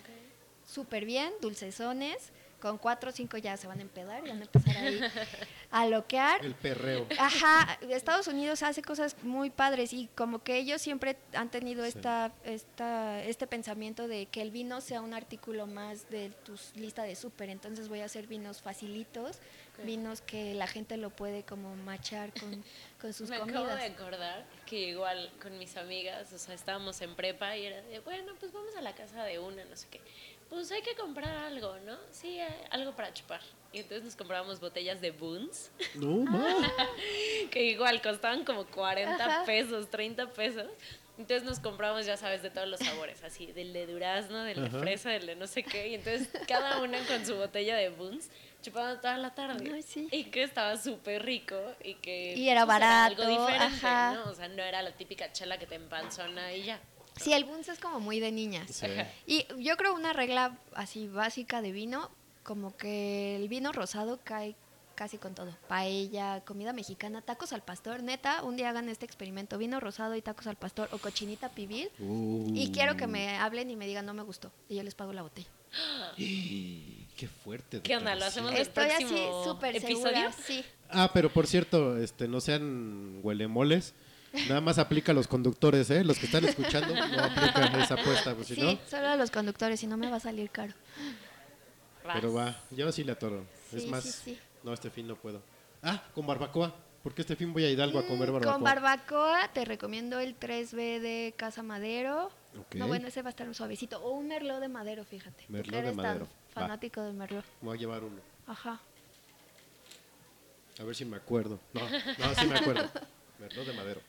súper 0.66 1.05
bien, 1.05 1.32
dulcezones. 1.40 2.32
Con 2.62 2.78
cuatro 2.78 3.10
o 3.10 3.12
cinco 3.12 3.36
ya 3.39 3.56
se 3.56 3.66
van 3.66 3.80
a 3.80 3.82
empedar 3.82 4.24
y 4.24 4.28
van 4.28 4.39
a 4.39 4.43
empezar 4.44 4.76
ahí 4.76 5.01
a 5.72 5.86
loquear. 5.89 6.44
El 6.44 6.55
perreo. 6.55 7.09
Ajá, 7.18 7.76
Estados 7.90 8.28
Unidos 8.28 8.62
hace 8.62 8.82
cosas 8.82 9.16
muy 9.24 9.51
padres 9.51 9.93
y 9.93 10.09
como 10.14 10.44
que 10.44 10.59
ellos 10.59 10.80
siempre 10.80 11.16
han 11.34 11.51
tenido 11.51 11.82
Sí. 11.82 11.89
esta, 11.89 12.30
esta, 12.44 13.20
este 13.24 13.48
pensamiento 13.48 14.06
de 14.06 14.26
que 14.26 14.43
el 14.43 14.52
vino 14.52 14.80
sea 14.80 15.01
un 15.01 15.12
artículo 15.12 15.66
más 15.66 16.09
de 16.09 16.30
tu 16.44 16.55
lista 16.76 17.02
de 17.02 17.16
súper, 17.16 17.51
entonces 17.51 17.89
voy 17.89 17.98
a 17.98 18.05
hacer 18.05 18.28
vinos 18.28 18.62
facilitos, 18.62 19.40
vinos 19.84 20.20
que 20.20 20.55
la 20.55 20.68
gente 20.68 20.97
lo 20.98 21.10
puede 21.10 21.43
como 21.43 21.74
machar 21.74 22.30
con, 22.39 22.62
con 23.01 23.12
sus 23.12 23.28
Me 23.30 23.36
acabo 23.36 23.51
comidas. 23.66 23.78
de 23.80 23.86
acordar 23.86 24.47
que 24.66 24.90
igual 24.90 25.32
con 25.43 25.59
mis 25.59 25.76
amigas, 25.76 26.32
o 26.32 26.39
sea, 26.39 26.55
estábamos 26.55 27.01
en 27.01 27.16
prepa 27.16 27.56
y 27.56 27.66
era 27.66 27.82
de, 27.82 27.98
bueno, 28.01 28.34
pues 28.39 28.52
vamos 28.52 28.76
a 28.76 28.82
la 28.82 28.94
casa 28.94 29.24
de 29.24 29.40
una, 29.40 29.64
no 29.64 29.74
sé 29.74 29.89
qué. 29.90 30.01
Pues 30.53 30.70
hay 30.70 30.83
que 30.83 30.95
comprar 30.95 31.35
algo, 31.35 31.79
¿no? 31.87 31.97
Sí, 32.11 32.39
eh, 32.39 32.47
algo 32.69 32.93
para 32.95 33.11
chupar. 33.15 33.41
Y 33.73 33.79
entonces 33.79 34.05
nos 34.05 34.16
comprábamos 34.16 34.61
botellas 34.61 35.01
de 35.01 35.11
Boons, 35.11 35.70
No, 35.95 36.27
que 37.51 37.65
igual 37.65 38.03
costaban 38.03 38.45
como 38.45 38.66
40 38.66 39.15
Ajá. 39.15 39.45
pesos, 39.47 39.89
30 39.89 40.31
pesos. 40.35 40.66
Entonces 41.16 41.45
nos 41.45 41.59
compramos, 41.59 42.05
ya 42.05 42.19
sabes, 42.19 42.43
de 42.43 42.51
todos 42.51 42.69
los 42.69 42.81
sabores, 42.81 43.24
así, 43.24 43.47
del 43.53 43.73
de 43.73 43.87
durazno, 43.87 44.45
del 44.45 44.59
Ajá. 44.62 44.77
de 44.77 44.79
fresa, 44.83 45.09
del 45.09 45.24
de 45.24 45.37
no 45.37 45.47
sé 45.47 45.62
qué. 45.62 45.89
Y 45.89 45.95
entonces 45.95 46.29
cada 46.47 46.83
una 46.83 46.99
con 47.07 47.24
su 47.24 47.35
botella 47.35 47.74
de 47.77 47.89
Boons, 47.89 48.29
chupando 48.61 49.01
toda 49.01 49.16
la 49.16 49.35
tarde. 49.35 49.70
Ay, 49.73 49.81
sí. 49.81 50.07
Y 50.11 50.24
que 50.24 50.43
estaba 50.43 50.77
súper 50.77 51.24
rico 51.24 51.57
y 51.83 51.95
que... 51.95 52.35
Y 52.35 52.51
era 52.51 52.66
pues, 52.66 52.77
algo 52.77 53.23
barato, 53.23 53.27
diferente, 53.27 53.87
ajá. 53.87 54.15
¿no? 54.16 54.31
O 54.31 54.35
sea, 54.35 54.49
no 54.49 54.62
era 54.62 54.83
la 54.83 54.93
típica 54.93 55.33
chela 55.33 55.57
que 55.59 55.66
te 55.66 55.77
empanzona 55.77 56.53
y 56.53 56.65
ya. 56.65 56.79
Sí, 57.16 57.32
el 57.32 57.44
Bunz 57.44 57.68
es 57.68 57.78
como 57.78 58.01
muy 58.01 58.20
de 58.20 58.32
niñas. 58.32 58.70
Sí. 58.70 58.86
Y 59.26 59.47
yo 59.59 59.76
creo 59.76 59.94
una 59.94 60.12
regla 60.12 60.59
así 60.74 61.09
básica 61.09 61.62
de 61.62 61.72
vino, 61.72 62.10
como 62.43 62.76
que 62.76 63.36
el 63.36 63.48
vino 63.48 63.72
rosado 63.72 64.20
cae 64.24 64.56
casi 64.94 65.18
con 65.18 65.34
todo. 65.34 65.56
Paella, 65.68 66.43
comida 66.44 66.72
mexicana, 66.72 67.22
tacos 67.22 67.52
al 67.52 67.62
pastor. 67.62 68.02
Neta, 68.02 68.43
un 68.43 68.56
día 68.56 68.70
hagan 68.70 68.89
este 68.89 69.05
experimento, 69.06 69.59
vino 69.59 69.80
rosado 69.80 70.14
y 70.14 70.22
tacos 70.22 70.47
al 70.47 70.56
pastor 70.56 70.89
o 70.93 70.98
cochinita 70.98 71.48
pibil. 71.51 71.90
Uh. 71.98 72.51
Y 72.55 72.70
quiero 72.72 72.97
que 72.97 73.06
me 73.06 73.36
hablen 73.36 73.70
y 73.70 73.76
me 73.76 73.86
digan 73.86 74.06
no 74.06 74.14
me 74.14 74.22
gustó. 74.22 74.52
Y 74.68 74.76
yo 74.76 74.82
les 74.82 74.94
pago 74.94 75.12
la 75.12 75.22
botella. 75.22 75.48
Qué 76.16 77.28
fuerte. 77.28 77.80
¿Qué 77.82 77.97
onda? 77.97 78.14
¿Lo 78.14 78.24
hacemos? 78.24 78.52
¿El 78.52 78.62
Estoy 78.62 78.90
así 78.90 79.16
súper 79.44 79.76
episodio? 79.76 80.02
segura. 80.02 80.32
Sí. 80.32 80.64
Ah, 80.90 81.10
pero 81.12 81.32
por 81.32 81.47
cierto, 81.47 81.97
este, 81.97 82.28
no 82.28 82.40
sean 82.40 83.20
huelemoles. 83.22 83.94
Nada 84.48 84.60
más 84.60 84.78
aplica 84.78 85.12
a 85.12 85.14
los 85.14 85.28
conductores, 85.28 85.90
¿eh? 85.90 86.04
Los 86.04 86.18
que 86.18 86.26
están 86.26 86.44
escuchando 86.44 86.94
no 86.94 87.22
aplican 87.24 87.80
esa 87.80 87.94
apuesta, 87.94 88.34
pues 88.34 88.46
si 88.48 88.54
Sí, 88.54 88.62
no. 88.62 88.78
solo 88.88 89.09
a 89.09 89.16
los 89.16 89.30
conductores, 89.30 89.78
si 89.80 89.86
no 89.86 89.96
me 89.96 90.10
va 90.10 90.16
a 90.16 90.20
salir 90.20 90.48
caro. 90.50 90.72
Pero 92.14 92.32
va, 92.32 92.56
yo 92.70 92.90
sí 92.92 93.04
le 93.04 93.12
atoro. 93.12 93.44
es 93.72 93.86
más, 93.86 94.04
sí, 94.04 94.32
sí. 94.34 94.38
no, 94.62 94.72
este 94.72 94.90
fin 94.90 95.06
no 95.06 95.16
puedo. 95.16 95.42
Ah, 95.82 96.02
con 96.14 96.26
barbacoa. 96.26 96.74
Porque 97.02 97.22
este 97.22 97.34
fin 97.34 97.52
voy 97.52 97.64
a 97.64 97.70
Hidalgo 97.70 97.98
a 97.98 98.06
comer 98.06 98.30
Mm, 98.30 98.32
barbacoa. 98.34 98.52
Con 98.54 98.62
barbacoa 98.62 99.48
te 99.52 99.64
recomiendo 99.64 100.20
el 100.20 100.38
3B 100.38 101.00
de 101.00 101.34
Casa 101.36 101.62
Madero. 101.64 102.30
No, 102.74 102.86
bueno, 102.86 103.09
ese 103.09 103.22
va 103.22 103.28
a 103.28 103.30
estar 103.30 103.52
suavecito. 103.54 104.00
O 104.02 104.12
un 104.12 104.28
merlot 104.28 104.60
de 104.60 104.68
madero, 104.68 105.04
fíjate. 105.04 105.44
Merlot 105.48 105.82
de 105.82 105.92
madero. 105.92 106.26
tan 106.54 106.62
Va. 106.62 106.66
fanático 106.68 107.02
del 107.02 107.14
merlot. 107.14 107.44
Me 107.60 107.66
voy 107.68 107.76
a 107.76 107.80
llevar 107.80 108.04
uno. 108.04 108.20
Ajá. 108.46 108.80
A 110.80 110.84
ver 110.84 110.94
si 110.94 111.04
me 111.04 111.16
acuerdo. 111.16 111.59
No, 111.72 111.80
no, 111.80 112.34
sí 112.34 112.46
me 112.46 112.59
acuerdo. 112.59 112.88
Merlot 113.40 113.66
de 113.66 113.72
madero. 113.72 114.00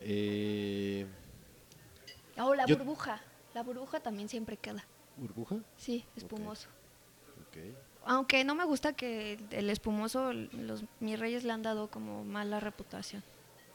Eh, 0.00 1.06
Oh, 2.40 2.54
la 2.54 2.66
Yo- 2.66 2.76
burbuja. 2.76 3.20
La 3.54 3.62
burbuja 3.64 3.98
también 4.00 4.28
siempre 4.28 4.56
queda. 4.56 4.84
¿Burbuja? 5.16 5.56
Sí, 5.76 6.04
espumoso. 6.16 6.68
Aunque 8.04 8.44
no 8.44 8.54
me 8.54 8.64
gusta 8.64 8.92
que 8.92 9.38
el 9.50 9.68
espumoso, 9.70 10.32
los 10.32 10.84
mis 11.00 11.18
reyes 11.18 11.42
le 11.44 11.52
han 11.52 11.62
dado 11.62 11.88
como 11.90 12.24
mala 12.24 12.60
reputación. 12.60 13.22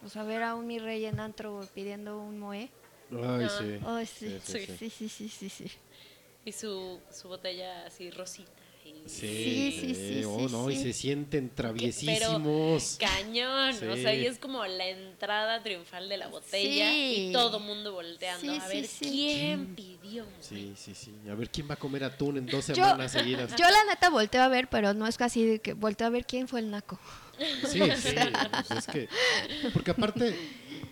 O 0.06 0.10
sea, 0.10 0.24
ver 0.24 0.42
a 0.44 0.56
un 0.56 0.66
mi 0.66 0.80
rey 0.80 1.06
en 1.06 1.20
antro 1.20 1.68
pidiendo 1.76 2.18
un 2.20 2.40
moe. 2.40 2.70
Ay, 3.12 3.48
sí. 3.60 3.80
Ay, 3.86 4.06
sí. 4.06 4.40
Sí, 4.44 4.66
sí, 4.66 4.78
Sí, 4.78 4.90
sí, 4.90 5.10
sí, 5.10 5.30
sí, 5.30 5.50
sí. 5.50 5.72
Y 6.46 6.52
su, 6.54 7.00
su 7.12 7.28
botella 7.28 7.86
así 7.86 8.10
rosita. 8.10 8.50
Sí, 9.06 9.28
Sí, 9.28 9.72
sí, 9.82 9.96
sí, 9.96 10.24
oh, 10.26 10.48
sí, 10.48 10.54
no, 10.56 10.70
y 10.72 10.76
sí. 10.78 10.84
se 10.84 10.94
sienten 10.94 11.50
Pero 11.50 11.74
traviesísimos. 11.74 12.98
cañón, 13.00 13.70
o 13.90 13.96
Sí. 13.96 14.02
sea, 14.02 14.16
y 14.16 14.26
es 14.26 14.40
como 14.40 14.66
la 14.66 14.88
entrada 14.88 15.62
triunfal 15.62 16.08
de 16.08 16.18
la 16.18 16.28
botella 16.30 16.90
Sí. 16.92 17.28
y 17.30 17.34
todo 17.34 17.60
mundo 17.60 17.92
volteando 17.94 18.42
Sí, 18.54 18.58
a 18.58 18.68
sí, 18.68 18.76
ver 18.76 18.88
sí. 18.88 19.06
quién 19.12 19.76
pidió. 19.76 20.26
Sí, 20.40 20.74
sí, 20.78 20.96
sí. 20.96 21.14
A 21.30 21.36
ver 21.36 21.50
quién 21.50 21.70
va 21.70 21.74
a 21.74 21.78
comer 21.78 22.04
atún 22.06 22.38
en 22.38 22.46
dos 22.46 22.68
Yo, 22.68 22.76
semanas 22.76 23.12
seguidas. 23.12 23.54
yo 23.58 23.66
la 23.70 23.84
neta 23.90 24.10
volteo 24.10 24.42
a 24.42 24.48
ver, 24.48 24.70
pero 24.70 24.94
no 24.94 25.06
es 25.06 25.18
casi 25.18 25.44
de 25.46 25.60
que 25.60 25.74
volteo 25.74 26.08
a 26.08 26.10
ver 26.10 26.26
quién 26.26 26.48
fue 26.48 26.62
el 26.62 26.72
naco. 26.72 26.98
Sí, 27.68 27.80
sí. 27.98 28.16
pues 28.68 28.72
es 28.80 28.88
que. 28.88 29.10
Porque 29.74 29.92
aparte, 29.92 30.34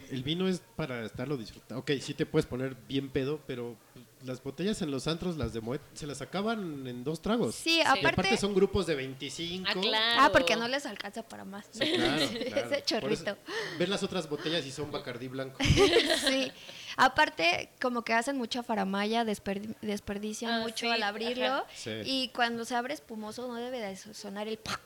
el 0.10 0.24
vino 0.24 0.48
es 0.50 0.62
para 0.76 1.06
estarlo 1.06 1.38
disfrutando. 1.38 1.80
Ok, 1.82 1.92
sí 2.02 2.14
te 2.14 2.26
puedes 2.26 2.46
poner 2.46 2.76
bien 2.90 3.10
pedo, 3.10 3.40
pero 3.48 3.78
pues, 3.94 4.06
las 4.24 4.42
botellas 4.44 4.82
en 4.82 4.92
los 4.92 5.08
antros, 5.08 5.38
las 5.38 5.54
de 5.54 5.62
Moet, 5.62 5.82
se 5.94 6.06
las 6.08 6.22
acaban 6.22 6.86
en 6.88 7.04
dos 7.04 7.22
tragos. 7.22 7.56
Sí, 7.56 7.78
Y 7.78 7.82
aparte, 7.82 8.08
aparte 8.08 8.38
son 8.38 8.54
grupos 8.54 8.86
de 8.86 8.96
25. 8.96 9.66
Ah, 9.70 9.74
claro. 9.74 10.22
Ah, 10.22 10.30
porque 10.32 10.56
no 10.56 10.68
les 10.68 10.86
alcanza 10.86 11.24
para 11.24 11.44
más. 11.46 11.66
Sí, 11.72 11.80
claro, 11.94 12.26
claro. 12.52 12.70
Ese 12.72 12.84
chorrito. 12.84 13.38
Ves 13.80 13.90
las 13.90 14.04
otras 14.04 14.30
botellas 14.30 14.66
y 14.66 14.72
son 14.72 14.92
Bacardí 14.92 15.28
blanco. 15.28 15.58
Sí. 16.28 16.52
Aparte, 16.98 17.70
como 17.82 18.04
que 18.04 18.14
hacen 18.14 18.38
mucha 18.38 18.64
faramaya, 18.64 19.24
desper- 19.24 19.76
desperdician 19.82 20.52
Ah, 20.52 20.60
mucho 20.60 20.86
sí, 20.86 20.88
al 20.88 21.02
abrirlo. 21.04 21.66
Y 22.06 22.30
cuando 22.36 22.66
se 22.66 22.76
abre 22.76 22.94
espumoso 22.94 23.48
no 23.48 23.56
debe 23.56 23.80
de 23.80 23.96
so- 23.96 24.14
sonar 24.14 24.48
el 24.48 24.58
¡pac! 24.58 24.80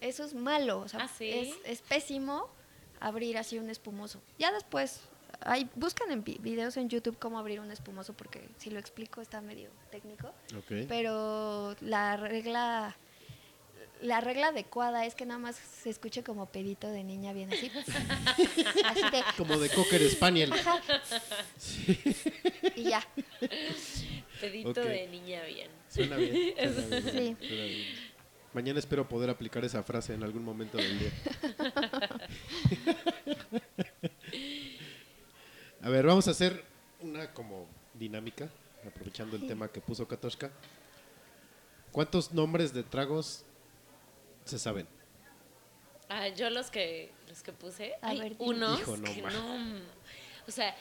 Eso 0.00 0.24
es 0.24 0.34
malo. 0.34 0.80
O 0.80 0.88
sea, 0.88 1.04
Ah, 1.04 1.08
¿sí? 1.16 1.30
es, 1.30 1.54
es 1.64 1.80
pésimo 1.82 2.48
abrir 3.00 3.38
así 3.38 3.58
un 3.58 3.70
espumoso. 3.70 4.20
Ya 4.38 4.50
después, 4.52 5.00
hay, 5.44 5.68
buscan 5.74 6.10
en 6.10 6.24
vi- 6.24 6.38
videos 6.40 6.76
en 6.76 6.88
YouTube 6.88 7.18
cómo 7.18 7.38
abrir 7.38 7.60
un 7.60 7.70
espumoso, 7.70 8.12
porque 8.14 8.48
si 8.58 8.70
lo 8.70 8.78
explico 8.78 9.20
está 9.20 9.40
medio 9.40 9.70
técnico. 9.90 10.32
Pero 10.88 11.74
la 11.80 12.16
regla 12.16 12.96
la 14.00 14.20
regla 14.20 14.48
adecuada 14.48 15.06
es 15.06 15.14
que 15.14 15.24
nada 15.26 15.38
más 15.38 15.54
se 15.54 15.88
escuche 15.88 16.24
como 16.24 16.46
pedito 16.46 16.88
de 16.88 17.04
niña 17.04 17.32
bien 17.32 17.52
así. 17.52 17.70
así 18.84 19.02
de 19.12 19.22
Como 19.36 19.58
de 19.60 19.68
Cocker 19.68 20.02
Spaniel. 20.10 20.52
y 22.74 22.82
ya. 22.82 23.06
Pedito 24.40 24.80
de 24.82 25.06
niña 25.06 25.42
bien. 25.44 25.70
Suena 25.88 26.16
bien. 26.16 26.34
Suena 26.56 26.86
bien, 26.86 27.02
Sí. 27.40 27.46
suena 27.48 27.64
bien. 27.64 27.86
Mañana 28.54 28.78
espero 28.80 29.08
poder 29.08 29.30
aplicar 29.30 29.64
esa 29.64 29.82
frase 29.84 30.14
en 30.14 30.24
algún 30.24 30.42
momento 30.44 30.78
del 30.78 30.98
día. 30.98 31.10
a 35.82 35.88
ver, 35.88 36.06
vamos 36.06 36.28
a 36.28 36.30
hacer 36.32 36.64
una 37.00 37.32
como 37.32 37.66
dinámica, 37.94 38.48
aprovechando 38.86 39.36
el 39.36 39.46
tema 39.46 39.68
que 39.68 39.80
puso 39.80 40.06
Katoshka. 40.06 40.50
¿Cuántos 41.90 42.32
nombres 42.32 42.72
de 42.72 42.82
tragos 42.82 43.44
se 44.44 44.58
saben? 44.58 44.86
Ah, 46.08 46.28
yo 46.28 46.50
los 46.50 46.70
que 46.70 47.10
los 47.28 47.42
que 47.42 47.52
puse, 47.52 47.94
A 48.02 48.08
hay 48.08 48.20
ver, 48.20 48.36
unos 48.38 48.80
Hijo, 48.80 48.96
no 48.96 49.04
que 49.12 49.22
ma. 49.22 49.30
no, 49.30 49.80
o 50.46 50.50
sea, 50.50 50.74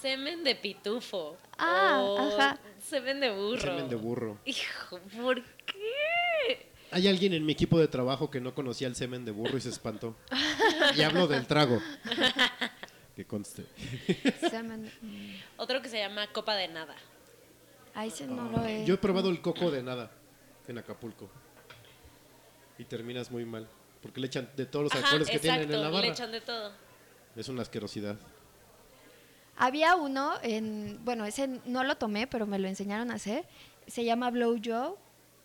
semen 0.00 0.42
de 0.44 0.54
pitufo. 0.56 1.36
Ah, 1.58 1.98
o 2.02 2.18
ajá. 2.34 2.58
Semen 2.84 3.20
de 3.20 3.30
burro. 3.30 3.60
Semen 3.60 3.88
de 3.88 3.96
burro. 3.96 4.38
Hijo, 4.44 4.98
¿por 5.20 5.42
qué? 5.42 6.70
Hay 6.90 7.08
alguien 7.08 7.32
en 7.32 7.46
mi 7.46 7.52
equipo 7.52 7.78
de 7.78 7.88
trabajo 7.88 8.30
que 8.30 8.40
no 8.40 8.54
conocía 8.54 8.86
el 8.88 8.96
semen 8.96 9.24
de 9.24 9.30
burro 9.30 9.56
y 9.56 9.60
se 9.60 9.70
espantó. 9.70 10.14
Y 10.96 11.02
hablo 11.02 11.26
del 11.26 11.46
trago. 11.46 11.80
Que 13.16 13.26
conste. 13.26 13.66
Mm, 15.02 15.34
Otro 15.58 15.82
que 15.82 15.88
se 15.88 15.98
llama 15.98 16.26
copa 16.32 16.54
de 16.54 16.68
nada. 16.68 16.94
Ahí 17.94 18.10
sí 18.10 18.24
no 18.24 18.50
lo 18.50 18.64
he... 18.64 18.84
Yo 18.86 18.94
he 18.94 18.98
probado 18.98 19.28
el 19.28 19.40
coco 19.42 19.70
de 19.70 19.82
nada 19.82 20.10
en 20.66 20.78
Acapulco. 20.78 21.28
Y 22.78 22.84
terminas 22.84 23.30
muy 23.30 23.44
mal. 23.44 23.68
Porque 24.00 24.18
le 24.20 24.26
echan 24.28 24.48
de 24.56 24.66
todos 24.66 24.84
los 24.84 24.92
Ajá, 24.92 25.04
alcoholes 25.04 25.30
que 25.30 25.38
tienen 25.38 25.70
en 25.72 25.80
la 25.80 25.90
barra. 25.90 26.06
le 26.06 26.08
echan 26.12 26.32
de 26.32 26.40
todo. 26.40 26.72
Es 27.36 27.48
una 27.48 27.62
asquerosidad. 27.62 28.16
Había 29.56 29.94
uno 29.96 30.32
en, 30.42 30.98
bueno, 31.04 31.26
ese 31.26 31.46
no 31.66 31.84
lo 31.84 31.96
tomé, 31.96 32.26
pero 32.26 32.46
me 32.46 32.58
lo 32.58 32.66
enseñaron 32.66 33.10
a 33.10 33.14
hacer. 33.14 33.44
Se 33.86 34.04
llama 34.04 34.30
Blow 34.30 34.58
Joe 34.64 34.94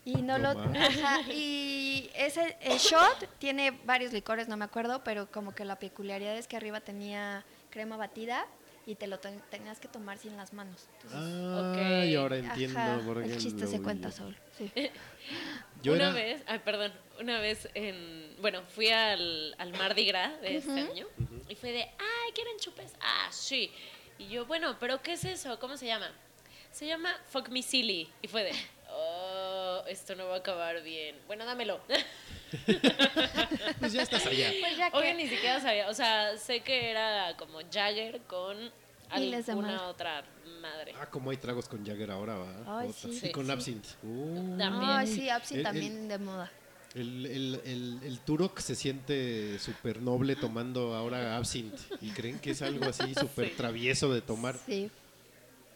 y 0.05 0.21
no, 0.21 0.37
No 0.39 0.53
lo, 0.53 0.59
ajá, 0.61 1.21
y 1.33 2.09
ese 2.15 2.57
el 2.61 2.77
shot 2.77 3.27
tiene 3.39 3.71
varios 3.85 4.13
licores, 4.13 4.47
no 4.47 4.55
me 4.55 4.63
acuerdo, 4.65 5.03
pero 5.03 5.29
como 5.29 5.53
que 5.53 5.65
la 5.65 5.77
peculiaridad 5.77 6.37
es 6.37 6.47
que 6.47 6.55
arriba 6.55 6.79
tenía 6.79 7.43
crema 7.77 7.95
batida 7.95 8.47
y 8.87 8.95
te 8.95 9.05
lo 9.05 9.19
ten- 9.19 9.39
tenías 9.51 9.79
que 9.79 9.87
tomar 9.87 10.17
sin 10.17 10.35
las 10.35 10.51
manos. 10.51 10.87
Entonces, 11.03 11.19
Ah, 11.21 12.05
y 12.05 12.15
ahora 12.15 12.37
entiendo 12.37 12.79
ajá, 12.79 12.99
por 13.05 13.21
qué 13.21 13.33
el 13.33 13.37
chiste 13.37 13.67
se 13.67 13.79
cuenta 13.83 14.11
solo. 14.11 14.35
Sí. 14.57 14.71
Yo 15.83 15.93
una 15.93 16.05
era- 16.05 16.13
vez, 16.13 16.43
ay, 16.47 16.57
perdón, 16.59 16.91
una 17.19 17.39
vez 17.39 17.69
en, 17.75 18.35
bueno, 18.41 18.63
fui 18.63 18.89
al, 18.89 19.53
al 19.59 19.71
Mardi 19.73 20.05
Gras 20.07 20.41
de 20.41 20.57
este 20.57 20.71
año 20.71 21.05
y 21.47 21.53
fue 21.55 21.71
de, 21.71 21.81
ay, 21.83 22.31
¿quieren 22.33 22.57
chupes? 22.57 22.93
Ah, 22.99 23.27
sí. 23.31 23.71
Y 24.17 24.29
yo, 24.29 24.47
bueno, 24.47 24.75
¿pero 24.79 24.99
qué 25.03 25.13
es 25.13 25.23
eso? 25.25 25.59
¿Cómo 25.59 25.77
se 25.77 25.85
llama? 25.85 26.09
Se 26.71 26.87
llama 26.87 27.15
Fuck 27.29 27.49
Me 27.49 27.61
Silly. 27.61 28.09
Y 28.23 28.27
fue 28.27 28.43
de, 28.45 28.51
oh, 28.89 29.36
esto 29.85 30.15
no 30.15 30.27
va 30.27 30.35
a 30.35 30.37
acabar 30.39 30.81
bien. 30.83 31.15
Bueno, 31.27 31.45
dámelo. 31.45 31.79
Pues 33.79 33.93
ya 33.93 34.01
estás 34.03 34.25
allá. 34.25 34.51
Pues 34.59 34.77
ya 34.77 34.89
que- 34.91 34.97
Obvio, 34.97 35.13
ni 35.13 35.27
siquiera 35.27 35.59
sabía, 35.59 35.89
o 35.89 35.93
sea, 35.93 36.37
sé 36.37 36.61
que 36.61 36.89
era 36.91 37.35
como 37.37 37.59
Jagger 37.71 38.21
con 38.21 38.57
alguna 39.09 39.87
otra 39.87 40.23
madre. 40.61 40.93
Ah, 40.99 41.05
como 41.09 41.29
hay 41.31 41.37
tragos 41.37 41.67
con 41.67 41.85
Jagger 41.85 42.11
ahora, 42.11 42.35
va. 42.37 42.79
Ay, 42.81 42.91
sí. 42.93 43.19
Y 43.23 43.31
con 43.31 43.45
Sí. 43.45 43.51
absinthe. 43.51 43.89
Uh. 44.03 44.57
También. 44.57 44.89
Ay, 44.91 45.07
sí, 45.07 45.29
Apsi 45.29 45.53
El- 45.55 45.59
el- 45.59 45.63
también 45.65 46.07
de 46.07 46.17
moda. 46.17 46.51
El, 46.95 47.25
el, 47.27 47.61
el, 47.65 47.99
el 48.03 48.19
Turok 48.21 48.59
se 48.59 48.73
siente 48.73 49.59
súper 49.59 50.01
noble 50.01 50.35
tomando 50.35 50.95
ahora 50.95 51.37
absinthe 51.37 51.77
y 52.01 52.09
creen 52.11 52.39
que 52.39 52.51
es 52.51 52.61
algo 52.63 52.85
así 52.85 53.13
súper 53.13 53.47
Sí. 53.49 53.53
travieso 53.55 54.11
de 54.11 54.21
tomar. 54.21 54.55
Sí. 54.65 54.89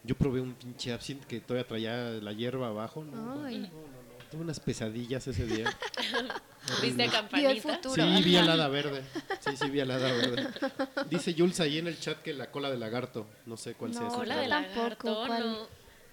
Yo 0.04 0.16
probé 0.16 0.42
un 0.42 0.54
pinche 0.54 0.92
absinthe 0.94 1.28
que 1.28 1.40
todavía 1.42 1.68
traía 1.68 1.96
la 2.22 2.34
hierba 2.34 2.68
abajo. 2.68 3.04
No, 3.04 3.36
no, 3.36 3.46
Ay. 3.46 3.58
no, 3.60 3.68
no, 3.68 3.70
no. 3.70 4.02
Tuve 4.32 4.42
unas 4.42 4.60
pesadillas 4.60 5.28
ese 5.28 5.46
día. 5.46 5.66
¿Viste 6.82 7.08
campanita? 7.10 7.52
el 7.52 7.62
futuro. 7.62 7.96
Sí, 7.96 8.24
vi 8.24 8.38
alada 8.38 8.68
verde. 8.70 9.04
Sí, 9.42 9.58
sí, 9.58 9.70
vi 9.70 9.82
alada 9.82 10.12
verde. 10.14 10.48
Dice 11.10 11.36
Jules 11.38 11.60
ahí 11.60 11.80
en 11.80 11.88
el 11.88 12.00
chat 12.00 12.22
que 12.22 12.34
la 12.34 12.50
cola 12.50 12.70
de 12.72 12.78
lagarto. 12.78 13.28
No 13.46 13.58
sé 13.58 13.74
cuál 13.74 13.92
sea 13.94 14.04
No, 14.04 14.08
ese 14.08 14.16
Cola 14.18 14.38
de 14.38 14.48
lagarto, 14.48 15.24
¿cuál? 15.28 15.40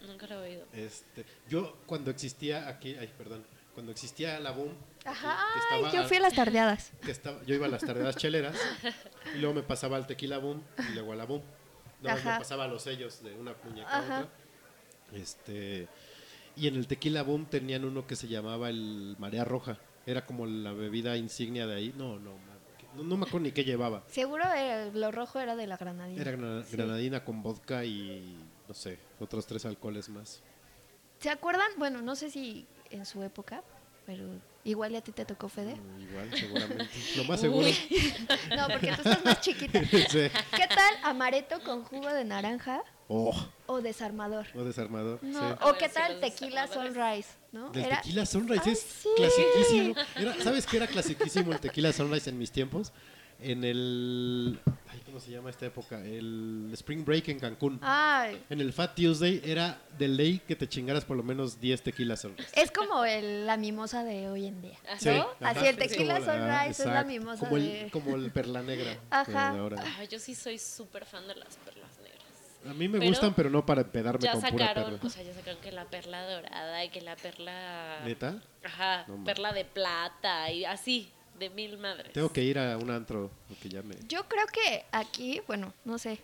no, 0.01 0.09
nunca 0.09 0.27
lo 0.27 0.45
he 0.45 0.51
oído. 0.51 0.67
Este, 0.73 1.25
yo 1.49 1.77
cuando 1.87 2.11
existía 2.11 2.67
aquí, 2.69 2.97
ay, 2.99 3.09
perdón, 3.17 3.45
cuando 3.75 3.93
existía 3.93 4.41
la 4.41 4.51
boom, 4.51 4.73
Ajá, 5.05 5.37
que 5.55 5.75
ay, 5.75 5.83
estaba 5.85 5.93
yo 6.03 6.09
fui 6.09 6.17
a 6.17 6.21
las 6.21 6.35
tardeadas. 6.35 6.91
que 7.03 7.11
estaba, 7.13 7.41
yo 7.45 7.55
iba 7.55 7.67
a 7.67 7.71
las 7.71 7.83
tardeadas 7.83 8.17
cheleras 8.17 8.57
y 9.35 9.39
luego 9.39 9.55
me 9.55 9.63
pasaba 9.63 9.97
al 9.97 10.07
tequila 10.09 10.39
boom 10.39 10.61
y 10.91 10.95
luego 10.95 11.13
a 11.13 11.17
la 11.17 11.25
boom. 11.25 11.43
No, 12.03 12.15
me 12.15 12.23
pasaba 12.23 12.67
los 12.69 12.83
sellos 12.83 13.23
de 13.23 13.35
una 13.35 13.55
muñeca 13.65 13.91
a 13.91 14.03
otra. 14.03 14.29
Este, 15.13 15.89
y 16.57 16.67
en 16.69 16.77
el 16.77 16.87
tequila 16.87 17.23
boom 17.23 17.47
tenían 17.47 17.85
uno 17.85 18.07
que 18.07 18.17
se 18.17 18.29
llamaba 18.29 18.69
el 18.69 19.17
Marea 19.19 19.45
Roja. 19.45 19.79
Era 20.07 20.25
como 20.27 20.47
la 20.47 20.73
bebida 20.73 21.17
insignia 21.17 21.67
de 21.67 21.75
ahí. 21.77 21.95
No, 21.97 22.19
no, 22.19 22.35
no, 22.97 23.03
no 23.03 23.17
me 23.17 23.27
acuerdo 23.27 23.41
ni 23.47 23.53
qué 23.53 23.65
llevaba. 23.65 24.03
Seguro 24.09 24.45
eh, 24.57 24.91
lo 24.95 25.11
rojo 25.13 25.39
era 25.39 25.57
de 25.57 25.67
la 25.67 25.77
granadina. 25.77 26.21
Era 26.23 26.63
Sí. 26.65 26.77
granadina 26.77 27.25
con 27.25 27.43
vodka 27.43 27.85
y 27.85 28.37
no 28.67 28.75
sé, 28.75 28.99
otros 29.21 29.47
tres 29.47 29.65
alcoholes 29.67 30.09
más. 30.09 30.43
¿Se 31.21 31.31
acuerdan? 31.31 31.69
Bueno, 31.79 32.01
no 32.03 32.15
sé 32.17 32.31
si 32.31 32.67
en 32.91 33.05
su 33.07 33.23
época, 33.23 33.63
pero 34.09 34.25
igual 34.65 34.93
y 34.93 34.97
a 34.97 35.03
ti 35.03 35.13
te 35.13 35.27
tocó 35.27 35.51
Fede. 35.51 35.75
Mm, 35.77 36.01
Igual, 36.01 36.31
seguramente. 36.35 36.89
Lo 37.17 37.25
más 37.25 37.41
seguro. 37.41 37.69
No, 38.57 38.67
porque 38.69 38.87
tú 38.87 39.03
estás 39.07 39.23
más 39.23 39.41
chiquita. 39.43 39.81
Sí. 39.91 40.31
¿Qué 40.57 40.67
tal 40.67 40.95
amareto 41.03 41.61
con 41.63 41.85
jugo 41.85 42.09
de 42.09 42.25
naranja 42.25 42.83
Oh, 43.11 43.37
o 43.67 43.83
desarmador? 43.83 44.47
o 44.55 44.65
desarmador. 44.65 45.19
No, 45.23 45.41
sí. 45.51 45.57
o 45.63 45.75
qué 45.75 45.91
tal 45.91 46.21
tequila 46.21 46.67
sunrise, 46.69 47.29
¿no? 47.53 47.69
Del 47.71 47.85
Era- 47.85 48.01
tequila 48.01 48.25
Sunrise 48.25 48.63
Ay, 48.65 48.73
es 48.73 48.81
sí. 48.81 49.09
clasiquísimo. 49.17 49.95
Era- 50.17 50.43
¿Sabes 50.43 50.67
qué 50.67 50.77
era 50.79 50.87
clasiquísimo 50.87 51.53
el 51.53 51.61
tequila 51.61 51.93
Sunrise 51.93 52.31
en 52.31 52.39
mis 52.39 52.51
tiempos? 52.51 52.93
En 53.41 53.63
el. 53.63 54.59
ay, 54.89 55.01
¿Cómo 55.07 55.21
se 55.21 55.31
llama 55.31 55.51
esta 55.51 55.67
época? 55.67 56.01
El 56.05 56.71
Spring 56.73 57.05
Break 57.05 57.29
en 57.29 57.39
Cancún. 57.39 57.79
Ay, 57.83 58.43
En 58.51 58.61
el 58.61 58.73
Fat 58.73 58.95
Tuesday 58.97 59.41
era 59.45 59.81
de 59.97 60.09
ley 60.09 60.41
que 60.47 60.57
te 60.57 60.69
chingaras 60.69 61.05
por 61.05 61.17
lo 61.17 61.23
menos 61.23 61.61
10 61.61 61.83
tequilas 61.83 62.21
Sunrise. 62.23 62.49
es 62.61 62.71
como 62.73 63.05
el- 63.05 63.47
la 63.47 63.57
mimosa 63.57 64.03
de 64.03 64.29
hoy 64.29 64.47
en 64.47 64.61
día, 64.61 64.79
¿no? 64.93 64.99
Sí. 64.99 65.09
Así 65.41 65.67
el 65.67 65.81
Es 65.81 65.89
tequila 65.91 66.17
sunrise 66.19 66.83
es 66.83 66.87
la 66.87 67.05
mimosa 67.05 67.45
como 67.49 67.57
de... 67.61 67.83
el, 67.85 67.91
como 67.93 68.17
el 68.17 68.31
perla 68.33 68.63
negra. 68.63 68.99
Ajá. 69.11 69.53
de 69.53 69.59
ahora. 69.61 69.85
Ay, 69.99 70.09
yo 70.09 70.19
sí 70.19 70.35
soy 70.35 70.59
súper 70.59 71.05
fan 71.05 71.27
de 71.29 71.37
las 71.37 71.57
perlas 71.59 71.97
negras. 71.99 72.19
A 72.69 72.75
mí 72.75 72.89
me 72.89 72.99
Pero 72.99 73.11
gustan, 73.11 73.35
pero 73.35 73.51
no 73.51 73.65
para 73.65 73.83
empedarme 73.83 74.21
Ya 74.25 74.33
con 74.33 74.41
pura 74.43 74.67
sacaron, 74.69 74.85
perla. 74.95 75.07
o 75.07 75.11
sea, 75.11 75.23
ya 75.23 75.33
sacaron 75.33 75.61
que 75.61 75.71
la 75.71 75.85
perla 75.85 76.23
dorada 76.29 76.85
y 76.85 76.89
que 76.91 77.01
la 77.03 77.15
perla... 77.15 78.01
¿Neta? 78.05 78.43
Ajá, 78.65 79.05
No, 79.07 79.23
perla 79.23 79.53
de 79.53 79.65
plata 79.65 80.51
y 80.51 80.65
así, 80.65 81.09
de 81.39 81.51
mil 81.51 81.79
madres. 81.79 82.13
Tengo 82.13 82.33
que 82.33 82.43
ir 82.43 82.59
a 82.59 82.77
un 82.77 82.91
antro 82.91 83.31
porque 83.49 83.69
ya 83.69 83.83
me. 83.83 83.95
Yo 84.09 84.29
creo 84.29 84.47
que 84.47 84.85
aquí, 84.93 85.41
bueno, 85.47 85.73
no 85.85 85.99
sé, 85.99 86.19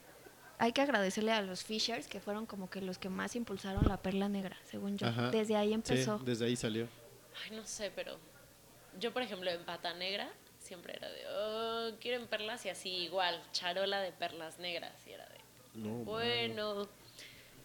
hay 0.59 0.73
que 0.73 0.81
agradecerle 0.81 1.33
a 1.33 1.43
los 1.43 1.65
Fishers 1.65 2.07
que 2.07 2.21
fueron 2.21 2.47
como 2.47 2.71
que 2.71 2.81
los 2.81 2.99
que 2.99 3.09
más 3.09 3.37
impulsaron 3.37 3.87
la 3.87 3.97
perla 3.99 4.29
negra, 4.29 4.57
según 4.65 4.99
yo. 4.99 5.07
Ajá. 5.07 5.31
Desde 5.31 5.57
ahí 5.57 5.73
empezó. 5.73 6.19
Sí, 6.19 6.25
desde 6.25 6.47
ahí 6.47 6.57
salió. 6.57 6.89
Ay, 7.45 7.57
no 7.57 7.65
sé, 7.65 7.91
pero 7.95 8.17
yo, 9.01 9.13
por 9.13 9.23
ejemplo, 9.23 9.51
en 9.51 9.65
pata 9.65 9.93
negra 9.95 10.31
siempre 10.59 10.95
era 10.97 11.11
de, 11.11 11.27
oh, 11.29 11.91
quieren 12.01 12.27
perlas 12.27 12.65
y 12.65 12.71
así 12.71 12.89
igual, 12.89 13.43
charola 13.53 14.01
de 14.01 14.13
perlas 14.13 14.59
negras 14.59 14.95
y 15.07 15.11
era 15.13 15.27
de, 15.27 15.39
No, 15.81 15.89
bueno. 16.05 16.89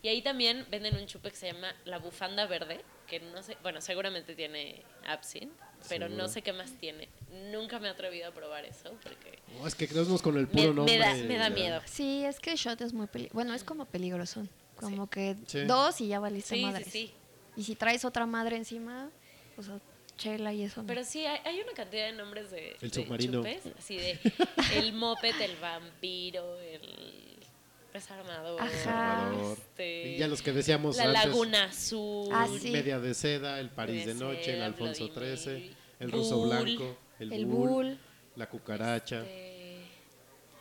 Y 0.02 0.08
ahí 0.08 0.22
también 0.22 0.66
venden 0.72 0.96
un 0.96 1.06
chupe 1.08 1.30
que 1.30 1.36
se 1.36 1.52
llama 1.52 1.76
la 1.86 2.00
bufanda 2.00 2.46
verde, 2.48 2.80
que 3.08 3.20
no 3.20 3.44
sé, 3.44 3.58
bueno, 3.64 3.82
seguramente 3.82 4.34
tiene 4.34 4.82
absinthe, 5.06 5.54
pero 5.90 6.06
Seguro. 6.08 6.24
no 6.24 6.30
sé 6.30 6.42
qué 6.42 6.54
más 6.54 6.72
tiene. 6.80 7.10
Nunca 7.52 7.80
me 7.80 7.88
he 7.88 7.92
atrevido 7.92 8.30
a 8.30 8.32
probar 8.32 8.64
eso 8.66 8.92
porque 9.04 9.40
No, 9.58 9.68
es 9.68 9.76
que 9.76 9.88
creemos 9.90 10.22
con 10.22 10.38
el 10.38 10.48
me, 10.48 10.54
puro 10.54 10.68
me 10.70 10.74
nombre. 10.76 10.98
da, 11.00 11.14
me 11.16 11.38
da 11.38 11.50
miedo. 11.50 11.82
Sí, 11.86 12.24
es 12.24 12.40
que 12.40 12.56
shot 12.56 12.80
es 12.82 12.94
muy 12.94 13.08
peligroso. 13.08 13.34
Bueno, 13.36 13.54
es 13.54 13.64
como 13.66 13.86
peligroso. 13.86 14.48
Como 14.78 15.10
que 15.10 15.36
Sí. 15.48 15.66
dos 15.66 16.00
y 16.00 16.08
ya 16.08 16.20
valiste 16.22 16.56
Sí, 16.56 16.62
sí, 16.62 16.66
madres. 16.66 16.88
sí. 16.88 17.12
Y 17.58 17.64
si 17.66 17.76
traes 17.76 18.06
otra 18.06 18.26
madre 18.26 18.56
encima, 18.56 19.10
o 19.58 19.64
sea, 19.64 19.80
chela 20.18 20.54
y 20.54 20.64
eso. 20.64 20.82
no. 20.82 20.88
Pero 20.88 21.04
sí, 21.04 21.26
hay, 21.26 21.40
hay 21.44 21.60
una 21.60 21.74
cantidad 21.74 22.06
de 22.06 22.14
nombres 22.14 22.52
de, 22.52 22.78
El 22.82 22.90
de 22.90 23.04
submarino. 23.04 23.40
chupes, 23.40 23.64
así 23.78 23.98
de 23.98 24.18
el 24.76 24.94
moped, 24.94 25.36
el 25.42 25.58
vampiro, 25.58 26.58
el 26.62 27.29
desarmador, 28.00 28.62
Ajá. 28.62 29.32
Este, 29.54 30.08
Y 30.14 30.18
ya 30.18 30.28
los 30.28 30.42
que 30.42 30.52
decíamos 30.52 30.98
la 30.98 31.04
antes. 31.06 31.26
laguna 31.26 31.64
azul, 31.66 32.30
Ah, 32.34 32.48
sí. 32.60 32.72
Media 32.72 33.00
de 33.00 33.14
seda, 33.14 33.60
el 33.60 33.70
París 33.70 34.06
de 34.06 34.14
De 34.14 34.20
noche, 34.20 34.56
el 34.56 34.62
Alfonso 34.64 35.08
XIII, 35.08 35.76
el 36.00 36.12
ruso 36.12 36.42
blanco, 36.42 36.98
el, 37.20 37.34
El 37.34 37.46
bull, 37.46 37.70
bull. 37.70 37.98
la 38.36 38.48
cucaracha. 38.50 39.22
este, 39.22 39.60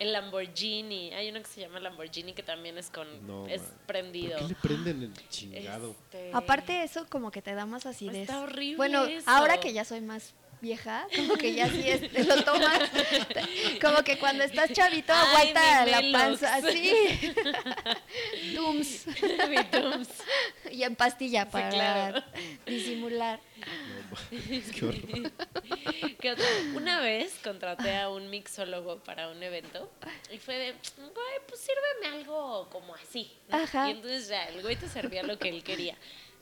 el 0.00 0.12
Lamborghini, 0.12 1.12
hay 1.12 1.28
uno 1.30 1.40
que 1.42 1.48
se 1.48 1.60
llama 1.60 1.80
Lamborghini 1.80 2.32
que 2.32 2.44
también 2.44 2.78
es 2.78 2.88
con 2.88 3.08
No, 3.26 3.46
es 3.48 3.62
man. 3.62 3.70
prendido. 3.86 4.38
¿Por 4.38 4.46
qué 4.46 4.54
le 4.54 4.60
prenden 4.60 5.02
el 5.02 5.28
chingado? 5.28 5.90
Este, 5.90 6.30
Aparte 6.32 6.84
eso 6.84 7.04
como 7.08 7.30
que 7.32 7.42
te 7.42 7.52
da 7.54 7.66
más 7.66 7.84
acidez. 7.84 8.14
Está 8.16 8.40
horrible 8.40 8.76
Bueno, 8.76 9.04
eso. 9.06 9.28
ahora 9.28 9.58
que 9.58 9.72
ya 9.72 9.84
soy 9.84 10.00
más 10.00 10.34
vieja, 10.60 11.06
como 11.14 11.34
que 11.34 11.54
ya 11.54 11.68
sí 11.68 11.82
es, 11.86 12.10
te 12.10 12.24
lo 12.24 12.42
tomas, 12.42 12.90
como 13.80 14.02
que 14.02 14.18
cuando 14.18 14.44
estás 14.44 14.72
chavito 14.72 15.12
Ay, 15.12 15.52
aguanta 15.52 15.86
la 15.86 16.18
panza 16.18 16.56
así. 16.56 17.34
Tums. 18.54 19.06
Y 20.70 20.82
en 20.82 20.96
pastilla 20.96 21.48
para 21.48 21.70
claro. 21.70 22.22
disimular. 22.66 23.40
Qué 24.74 24.84
horror. 24.84 25.32
¿Qué 26.20 26.32
otra? 26.32 26.46
Una 26.74 27.00
vez 27.00 27.38
contraté 27.42 27.96
a 27.96 28.10
un 28.10 28.28
mixólogo 28.30 28.98
para 29.02 29.28
un 29.28 29.42
evento 29.42 29.90
y 30.30 30.38
fue 30.38 30.56
de, 30.56 30.72
güey, 30.72 31.40
pues 31.46 31.60
sírveme 31.60 32.16
algo 32.16 32.68
como 32.70 32.94
así. 32.94 33.30
Y 33.50 33.90
entonces 33.90 34.28
ya, 34.28 34.44
el 34.44 34.62
güey 34.62 34.76
te 34.76 34.88
servía 34.88 35.22
lo 35.22 35.38
que 35.38 35.48
él 35.48 35.62
quería. 35.62 35.96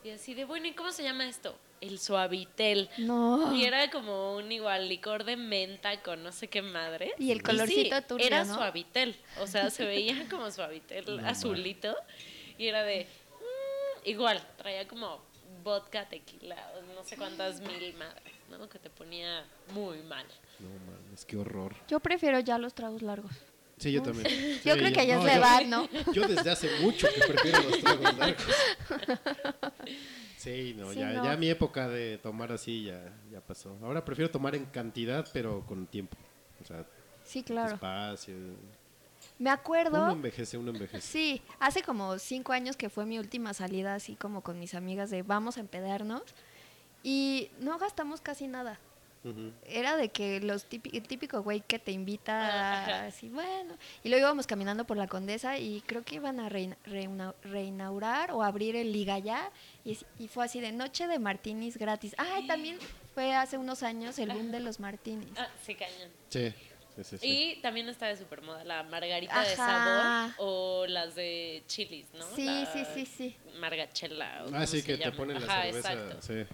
Y 0.06 0.10
así 0.10 0.34
de, 0.34 0.44
bueno, 0.44 0.68
¿y 0.68 0.72
cómo 0.72 0.92
se 0.92 1.02
llama 1.02 1.26
esto? 1.26 1.58
El 1.80 1.98
suavitel. 1.98 2.88
No. 2.98 3.52
Y 3.52 3.64
era 3.64 3.90
como 3.90 4.36
un 4.36 4.52
igual 4.52 4.88
licor 4.88 5.24
de 5.24 5.36
menta 5.36 6.00
con 6.00 6.22
no 6.22 6.30
sé 6.30 6.46
qué 6.46 6.62
madre. 6.62 7.12
Y 7.18 7.32
el 7.32 7.42
colorcito 7.42 7.96
sí, 7.96 8.04
turbio, 8.06 8.24
Era 8.24 8.44
¿no? 8.44 8.54
suavitel. 8.54 9.16
O 9.40 9.48
sea, 9.48 9.68
se 9.68 9.84
veía 9.84 10.28
como 10.30 10.48
suavitel 10.52 11.20
No, 11.20 11.26
azulito. 11.28 11.96
Y 12.56 12.68
era 12.68 12.84
de. 12.84 13.08
mm, 14.04 14.08
igual, 14.08 14.40
traía 14.56 14.86
como 14.86 15.20
vodka, 15.64 16.08
tequila, 16.08 16.72
o 16.78 16.82
no 16.94 17.02
sé 17.02 17.16
cuántas 17.16 17.60
mil 17.68 17.92
madres, 17.94 18.32
¿no? 18.48 18.68
Que 18.68 18.78
te 18.78 18.90
ponía 18.90 19.44
muy 19.72 19.98
mal. 20.04 20.24
No 20.60 20.68
mames, 20.68 21.24
qué 21.24 21.36
horror. 21.36 21.74
Yo 21.88 21.98
prefiero 21.98 22.38
ya 22.38 22.58
los 22.58 22.74
tragos 22.74 23.02
largos. 23.02 23.32
Sí, 23.78 23.92
yo 23.92 24.02
también. 24.02 24.26
Sí, 24.62 24.68
Yo 24.68 24.74
creo 24.76 24.92
que 24.92 25.02
es 25.02 25.18
no, 25.18 25.24
la 25.24 25.32
yo- 25.34 25.38
edad, 25.40 25.62
¿no? 25.66 25.88
Yo 26.12 26.26
desde 26.26 26.50
hace 26.50 26.68
mucho 26.80 27.06
que 27.14 27.20
prefiero 27.32 27.62
los 27.62 27.80
tragos 27.80 28.16
largos. 28.18 28.44
Sí, 30.36 30.74
no, 30.78 30.92
Sí, 30.92 30.98
ya, 31.00 31.10
no. 31.12 31.24
ya 31.24 31.36
mi 31.36 31.48
época 31.48 31.88
de 31.88 32.18
tomar 32.18 32.52
así 32.52 32.84
ya, 32.84 33.02
ya 33.32 33.40
pasó. 33.40 33.76
Ahora 33.82 34.04
prefiero 34.04 34.30
tomar 34.30 34.54
en 34.54 34.66
cantidad, 34.66 35.26
pero 35.32 35.64
con 35.66 35.86
tiempo. 35.86 36.16
O 36.62 36.64
sea, 36.64 36.84
Sí, 37.24 37.42
claro. 37.42 37.70
despacio. 37.70 38.34
Me 39.38 39.50
acuerdo. 39.50 40.02
Uno 40.04 40.12
envejece, 40.12 40.56
uno 40.56 40.70
envejece. 40.70 41.00
Sí, 41.06 41.42
hace 41.58 41.82
como 41.82 42.18
cinco 42.18 42.52
años 42.52 42.76
que 42.76 42.88
fue 42.90 43.06
mi 43.06 43.18
última 43.18 43.54
salida, 43.54 43.94
así 43.96 44.14
como 44.14 44.42
con 44.42 44.60
mis 44.60 44.74
amigas 44.74 45.10
de 45.10 45.22
vamos 45.22 45.56
a 45.56 45.60
empedarnos. 45.60 46.22
Y 47.02 47.50
no 47.60 47.78
gastamos 47.78 48.20
casi 48.20 48.46
nada. 48.46 48.78
Era 49.66 49.96
de 49.96 50.08
que 50.10 50.40
los 50.40 50.68
típi- 50.68 50.90
el 50.96 51.02
típico 51.08 51.42
güey 51.42 51.60
que 51.60 51.78
te 51.78 51.92
invita 51.92 52.82
Ajá. 52.82 53.06
así, 53.06 53.28
bueno. 53.28 53.76
Y 54.04 54.08
luego 54.08 54.26
íbamos 54.26 54.46
caminando 54.46 54.84
por 54.84 54.96
la 54.96 55.06
Condesa 55.08 55.58
y 55.58 55.80
creo 55.86 56.04
que 56.04 56.16
iban 56.16 56.38
a 56.40 56.48
reina- 56.48 56.76
reina- 56.84 57.34
reinaugurar 57.42 58.32
o 58.32 58.42
abrir 58.42 58.76
el 58.76 58.92
Liga 58.92 59.18
ya. 59.18 59.50
Y, 59.84 59.98
y 60.18 60.28
fue 60.28 60.44
así 60.44 60.60
de 60.60 60.72
noche 60.72 61.06
de 61.06 61.18
martinis 61.18 61.76
gratis. 61.76 62.14
Ay, 62.18 62.46
también 62.46 62.78
fue 63.14 63.34
hace 63.34 63.58
unos 63.58 63.82
años 63.82 64.18
el 64.18 64.30
boom 64.30 64.50
de 64.50 64.60
los 64.60 64.80
martinis. 64.80 65.28
Ah, 65.36 65.48
sí, 65.64 65.74
cañón. 65.74 66.08
Sí, 66.28 66.52
sí, 66.96 67.04
sí. 67.04 67.18
sí. 67.18 67.26
Y 67.26 67.60
también 67.62 67.88
está 67.88 68.06
de 68.06 68.16
supermoda 68.16 68.64
la 68.64 68.82
margarita 68.84 69.40
de 69.42 69.56
sabor 69.56 70.32
o 70.38 70.86
las 70.86 71.14
de 71.14 71.62
chilis, 71.66 72.06
¿no? 72.14 72.24
Sí, 72.34 72.44
La 72.46 72.66
sí, 72.72 72.84
sí, 72.94 73.06
sí. 73.06 73.36
Margachela. 73.58 74.44
o 74.46 74.54
Ah, 74.54 74.66
sí, 74.66 74.82
que 74.82 74.96
te 74.98 75.10
ponen 75.12 75.40
la 75.40 75.46
Ajá, 75.46 75.62
cerveza, 75.62 75.92
Exacto. 75.92 76.22
sí. 76.22 76.46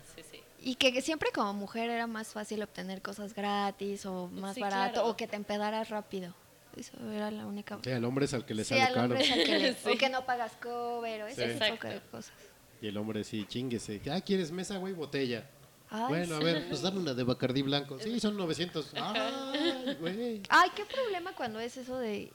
Y 0.64 0.76
que 0.76 1.02
siempre 1.02 1.30
como 1.34 1.52
mujer 1.54 1.90
era 1.90 2.06
más 2.06 2.28
fácil 2.28 2.62
obtener 2.62 3.02
cosas 3.02 3.34
gratis 3.34 4.06
o 4.06 4.28
más 4.28 4.54
Sí, 4.54 4.60
barato 4.60 4.92
claro. 4.94 5.08
o 5.08 5.16
que 5.16 5.26
te 5.26 5.36
empedaras 5.36 5.90
rápido. 5.90 6.34
Eso 6.76 6.92
era 7.12 7.30
la 7.30 7.46
única. 7.46 7.78
Sí, 7.82 7.90
al 7.90 8.04
hombre 8.04 8.24
es 8.26 8.34
al 8.34 8.46
que 8.46 8.54
le 8.54 8.62
Sí, 8.64 8.70
sale 8.70 8.82
al 8.82 8.94
caro. 8.94 9.02
hombre 9.06 9.22
es 9.24 9.30
al 9.32 9.44
que 9.44 9.58
le- 9.58 9.74
Sí. 9.82 9.90
o 9.90 9.98
que 9.98 10.08
no 10.08 10.24
pagas 10.24 10.52
cover 10.62 11.22
o 11.22 11.26
ese 11.26 11.58
Sí. 11.58 11.70
tipo 11.72 11.86
de 11.88 12.00
cosas. 12.10 12.32
Y 12.80 12.86
el 12.88 12.96
hombre 12.96 13.24
sí, 13.24 13.44
chinguese. 13.46 14.00
Ah, 14.10 14.20
¿quieres 14.20 14.50
mesa, 14.52 14.76
güey? 14.78 14.94
Botella. 14.94 15.44
Ay, 15.90 16.04
bueno, 16.08 16.36
a 16.36 16.38
ver, 16.38 16.68
pues 16.68 16.80
dame 16.80 17.00
una 17.00 17.12
de 17.12 17.22
Bacardí 17.24 17.60
blanco. 17.62 17.98
Sí, 17.98 18.18
son 18.20 18.36
900. 18.36 18.92
Ay, 18.94 19.96
güey. 20.00 20.42
Ay, 20.48 20.70
qué 20.74 20.84
problema 20.86 21.34
cuando 21.34 21.60
es 21.60 21.76
eso 21.76 21.98
de 21.98 22.30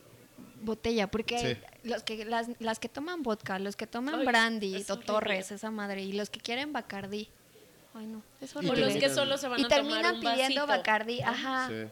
botella, 0.61 1.07
porque 1.09 1.39
Sí. 1.83 1.87
los 1.89 2.03
que 2.03 2.23
las, 2.25 2.49
las 2.59 2.77
que 2.79 2.89
toman 2.89 3.23
vodka, 3.23 3.57
los 3.57 3.75
que 3.75 3.87
toman 3.87 4.15
Ay, 4.15 4.25
brandy 4.25 4.75
es. 4.75 4.87
Torres, 5.05 5.51
esa 5.51 5.71
madre, 5.71 6.03
y 6.03 6.13
los 6.13 6.29
que 6.29 6.39
quieren 6.39 6.71
Bacardí. 6.73 7.29
Ay, 7.97 8.05
no, 8.05 8.21
es 8.41 8.55
O 8.55 8.59
horrible. 8.59 8.79
los 8.81 8.93
que 8.93 8.99
terminan- 8.99 9.15
solo 9.15 9.37
se 9.37 9.47
van 9.47 9.59
y 9.59 9.63
a 9.63 9.67
tomar 9.67 9.79
terminan 9.83 10.15
un 10.15 10.21
pidiendo 10.21 10.61
vasito. 10.61 10.67
Bacardí, 10.67 11.21
ajá. 11.21 11.67
Sí. 11.67 11.89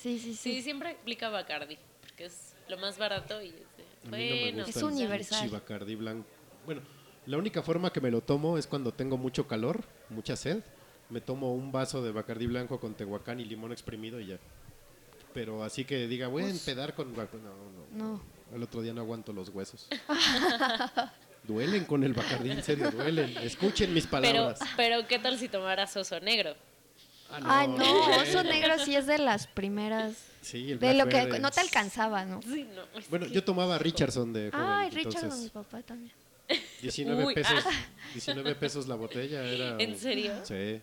Sí, 0.00 0.18
sí, 0.18 0.34
sí. 0.34 0.52
Sí, 0.56 0.62
siempre 0.62 0.90
aplica 0.90 1.28
Bacardi, 1.30 1.78
porque 2.00 2.26
es 2.26 2.54
lo 2.68 2.76
más 2.78 2.98
barato 2.98 3.40
y 3.40 3.48
es 3.48 3.54
de, 3.54 3.84
no 4.04 4.10
bueno, 4.10 4.64
gusta 4.64 4.78
Es 4.80 4.82
universal. 4.84 5.48
Bacardí 5.50 5.94
blanco. 5.94 6.26
Bueno, 6.66 6.82
la 7.26 7.38
única 7.38 7.62
forma 7.62 7.90
que 7.92 8.00
me 8.00 8.10
lo 8.10 8.20
tomo 8.20 8.58
es 8.58 8.66
cuando 8.66 8.92
tengo 8.92 9.16
mucho 9.16 9.46
calor, 9.46 9.82
mucha 10.10 10.36
sed. 10.36 10.62
Me 11.10 11.20
tomo 11.20 11.54
un 11.54 11.70
vaso 11.70 12.02
de 12.02 12.10
Bacardí 12.12 12.46
blanco 12.46 12.80
con 12.80 12.94
tehuacán 12.94 13.38
y 13.40 13.44
limón 13.44 13.72
exprimido 13.72 14.18
y 14.20 14.26
ya. 14.26 14.38
Pero 15.32 15.62
así 15.62 15.84
que 15.84 16.06
diga, 16.06 16.28
voy 16.28 16.44
a 16.44 16.48
empedar 16.50 16.94
con... 16.94 17.12
No, 17.14 17.22
no. 17.22 17.86
No. 17.92 18.20
El 18.54 18.62
otro 18.62 18.82
día 18.82 18.92
no 18.92 19.00
aguanto 19.00 19.32
los 19.32 19.48
huesos. 19.48 19.88
duelen 21.46 21.84
con 21.84 22.04
el 22.04 22.12
Bacardí, 22.14 22.50
en 22.50 22.62
serio, 22.62 22.90
duelen. 22.90 23.36
Escuchen 23.38 23.92
mis 23.92 24.06
pero, 24.06 24.22
palabras. 24.32 24.60
pero 24.76 25.06
¿qué 25.06 25.18
tal 25.18 25.38
si 25.38 25.48
tomaras 25.48 25.96
oso 25.96 26.20
negro? 26.20 26.54
Ah, 27.30 27.60
Ay, 27.60 27.68
no, 27.68 28.06
oso 28.22 28.42
negro 28.44 28.78
sí 28.84 28.94
es 28.94 29.06
de 29.06 29.18
las 29.18 29.46
primeras. 29.46 30.14
Sí, 30.42 30.72
el 30.72 30.78
De 30.78 30.94
lo 30.94 31.08
que 31.08 31.38
no 31.40 31.50
te 31.50 31.60
alcanzaba, 31.60 32.24
¿no? 32.24 32.40
Sí, 32.42 32.68
no. 32.74 32.82
Bueno, 33.08 33.26
que- 33.26 33.32
yo 33.32 33.42
tomaba 33.44 33.78
Richardson 33.78 34.32
de 34.32 34.50
joven. 34.50 34.66
Ay, 34.66 34.90
entonces, 34.94 35.34
mi 35.38 35.48
papá 35.48 35.82
también. 35.82 36.12
19 36.82 37.24
Uy, 37.24 37.34
pesos, 37.34 37.64
ah. 37.66 37.70
19 38.12 38.54
pesos 38.56 38.86
la 38.86 38.94
botella 38.96 39.42
era... 39.44 39.76
¿En 39.78 39.98
serio? 39.98 40.34
Sí. 40.44 40.80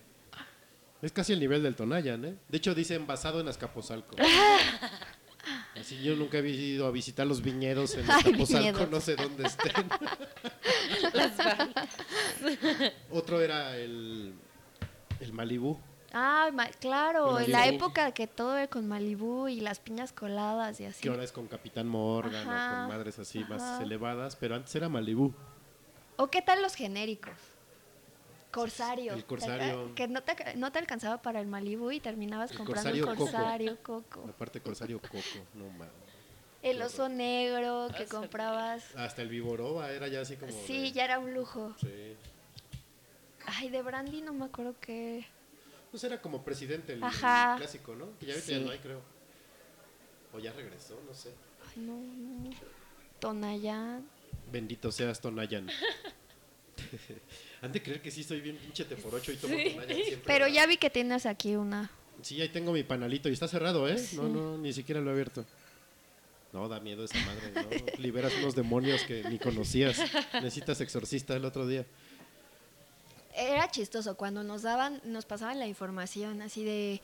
Es 1.00 1.12
casi 1.12 1.32
el 1.32 1.40
nivel 1.40 1.62
del 1.62 1.74
Tonayan, 1.76 2.24
¿eh? 2.24 2.34
De 2.48 2.58
hecho 2.58 2.74
dice 2.74 2.94
envasado 2.96 3.40
en 3.40 3.48
Azcapotzalco. 3.48 4.16
Así 5.82 6.00
yo 6.00 6.14
nunca 6.14 6.38
he 6.38 6.48
ido 6.48 6.86
a 6.86 6.92
visitar 6.92 7.26
los 7.26 7.42
viñedos 7.42 7.94
en 7.96 8.08
Azcapotzalco, 8.10 8.86
no 8.86 9.00
sé 9.00 9.16
dónde 9.16 9.44
estén. 9.48 9.72
Las. 11.12 11.32
Otro 13.10 13.40
era 13.40 13.76
el, 13.76 14.32
el 15.20 15.32
Malibú. 15.32 15.76
Ah, 16.12 16.50
ma- 16.52 16.68
claro, 16.68 17.40
en 17.40 17.50
la 17.50 17.66
época 17.66 18.12
que 18.12 18.26
todo 18.26 18.56
era 18.56 18.68
con 18.68 18.86
Malibú 18.86 19.48
y 19.48 19.60
las 19.60 19.80
piñas 19.80 20.12
coladas 20.12 20.78
y 20.80 20.84
así. 20.84 21.00
que 21.02 21.08
ahora 21.08 21.24
es 21.24 21.32
con 21.32 21.48
Capitán 21.48 21.88
Morgan 21.88 22.42
o 22.46 22.50
con 22.50 22.88
madres 22.88 23.18
así 23.18 23.42
más 23.48 23.80
elevadas, 23.80 24.36
pero 24.36 24.54
antes 24.54 24.72
era 24.76 24.88
Malibú. 24.88 25.34
¿O 26.16 26.28
qué 26.28 26.42
tal 26.42 26.62
los 26.62 26.74
genéricos? 26.74 27.32
Corsario. 28.52 29.14
El 29.14 29.24
Corsario. 29.24 29.56
¿Te 29.58 29.64
acuerdas? 29.64 29.94
Que 29.96 30.08
no 30.08 30.22
te, 30.22 30.56
no 30.56 30.70
te 30.72 30.78
alcanzaba 30.78 31.20
para 31.22 31.40
el 31.40 31.46
Malibú 31.48 31.90
y 31.90 31.98
terminabas 32.00 32.52
El 32.52 32.58
comprando 32.58 32.82
Corsario 32.90 33.04
un 33.08 33.16
Coco. 33.16 33.30
Corsario 33.32 33.78
Coco. 33.82 34.24
Aparte 34.28 34.60
Corsario 34.60 35.00
Coco, 35.00 35.18
no 35.54 35.64
mames. 35.70 35.88
El 36.62 36.80
oso 36.80 37.08
negro 37.08 37.88
que 37.96 38.04
Oso 38.04 38.20
comprabas. 38.20 38.84
Hasta 38.94 39.22
el 39.22 39.28
Viboroba 39.28 39.90
era 39.90 40.06
ya 40.06 40.20
así 40.20 40.36
como 40.36 40.52
Sí, 40.52 40.82
de- 40.82 40.92
ya 40.92 41.04
era 41.06 41.18
un 41.18 41.34
lujo. 41.34 41.74
Sí. 41.80 42.14
Ay, 43.46 43.70
de 43.70 43.82
Brandy 43.82 44.20
no 44.22 44.32
me 44.32 44.44
acuerdo 44.44 44.76
qué. 44.80 45.26
Pues 45.90 46.04
era 46.04 46.22
como 46.22 46.44
presidente 46.44 46.92
el, 46.92 47.02
Ajá. 47.02 47.54
el 47.54 47.58
clásico, 47.58 47.96
¿no? 47.96 48.16
Que 48.20 48.26
ya 48.26 48.34
ahorita 48.34 48.46
Sí. 48.46 48.52
ya 48.52 48.64
no 48.64 48.70
hay, 48.70 48.78
creo. 48.78 49.00
O 50.32 50.38
ya 50.38 50.52
regresó, 50.52 51.00
no 51.06 51.12
sé. 51.12 51.30
Ay, 51.74 51.82
no, 51.82 51.96
no. 51.96 52.50
Tonayán. 53.18 54.06
Bendito 54.50 54.92
seas 54.92 55.20
Tonayan. 55.20 55.68
Han 57.62 57.72
de 57.72 57.82
creer 57.82 58.02
que 58.02 58.10
sí 58.10 58.22
soy 58.24 58.40
bien 58.40 58.56
pinche 58.56 58.84
te 58.84 58.96
por 58.96 59.14
ocho 59.14 59.32
y 59.32 59.36
tomo 59.36 59.54
Sí. 59.54 59.70
Siempre. 59.70 60.22
Pero 60.26 60.48
ya 60.48 60.66
vi 60.66 60.76
que 60.76 60.90
tienes 60.90 61.26
aquí 61.26 61.56
una. 61.56 61.90
Sí, 62.20 62.40
ahí 62.40 62.48
tengo 62.48 62.72
mi 62.72 62.82
panalito 62.82 63.28
y 63.28 63.32
está 63.32 63.48
cerrado, 63.48 63.88
¿eh? 63.88 63.96
No, 64.14 64.24
no, 64.28 64.58
ni 64.58 64.72
siquiera 64.72 65.00
lo 65.00 65.10
he 65.10 65.12
abierto. 65.12 65.44
No, 66.52 66.68
da 66.68 66.80
miedo 66.80 67.04
esa 67.04 67.18
madre, 67.24 67.52
¿no? 67.54 67.86
Liberas 67.98 68.32
unos 68.38 68.54
demonios 68.54 69.02
que 69.04 69.24
ni 69.24 69.38
conocías. 69.38 69.98
Necesitas 70.34 70.80
exorcista 70.80 71.34
el 71.34 71.44
otro 71.44 71.66
día. 71.66 71.86
Era 73.34 73.70
chistoso 73.70 74.16
cuando 74.16 74.42
nos 74.44 74.62
daban, 74.62 75.00
nos 75.04 75.24
pasaban 75.24 75.58
la 75.58 75.66
información 75.66 76.42
así 76.42 76.64
de 76.64 77.00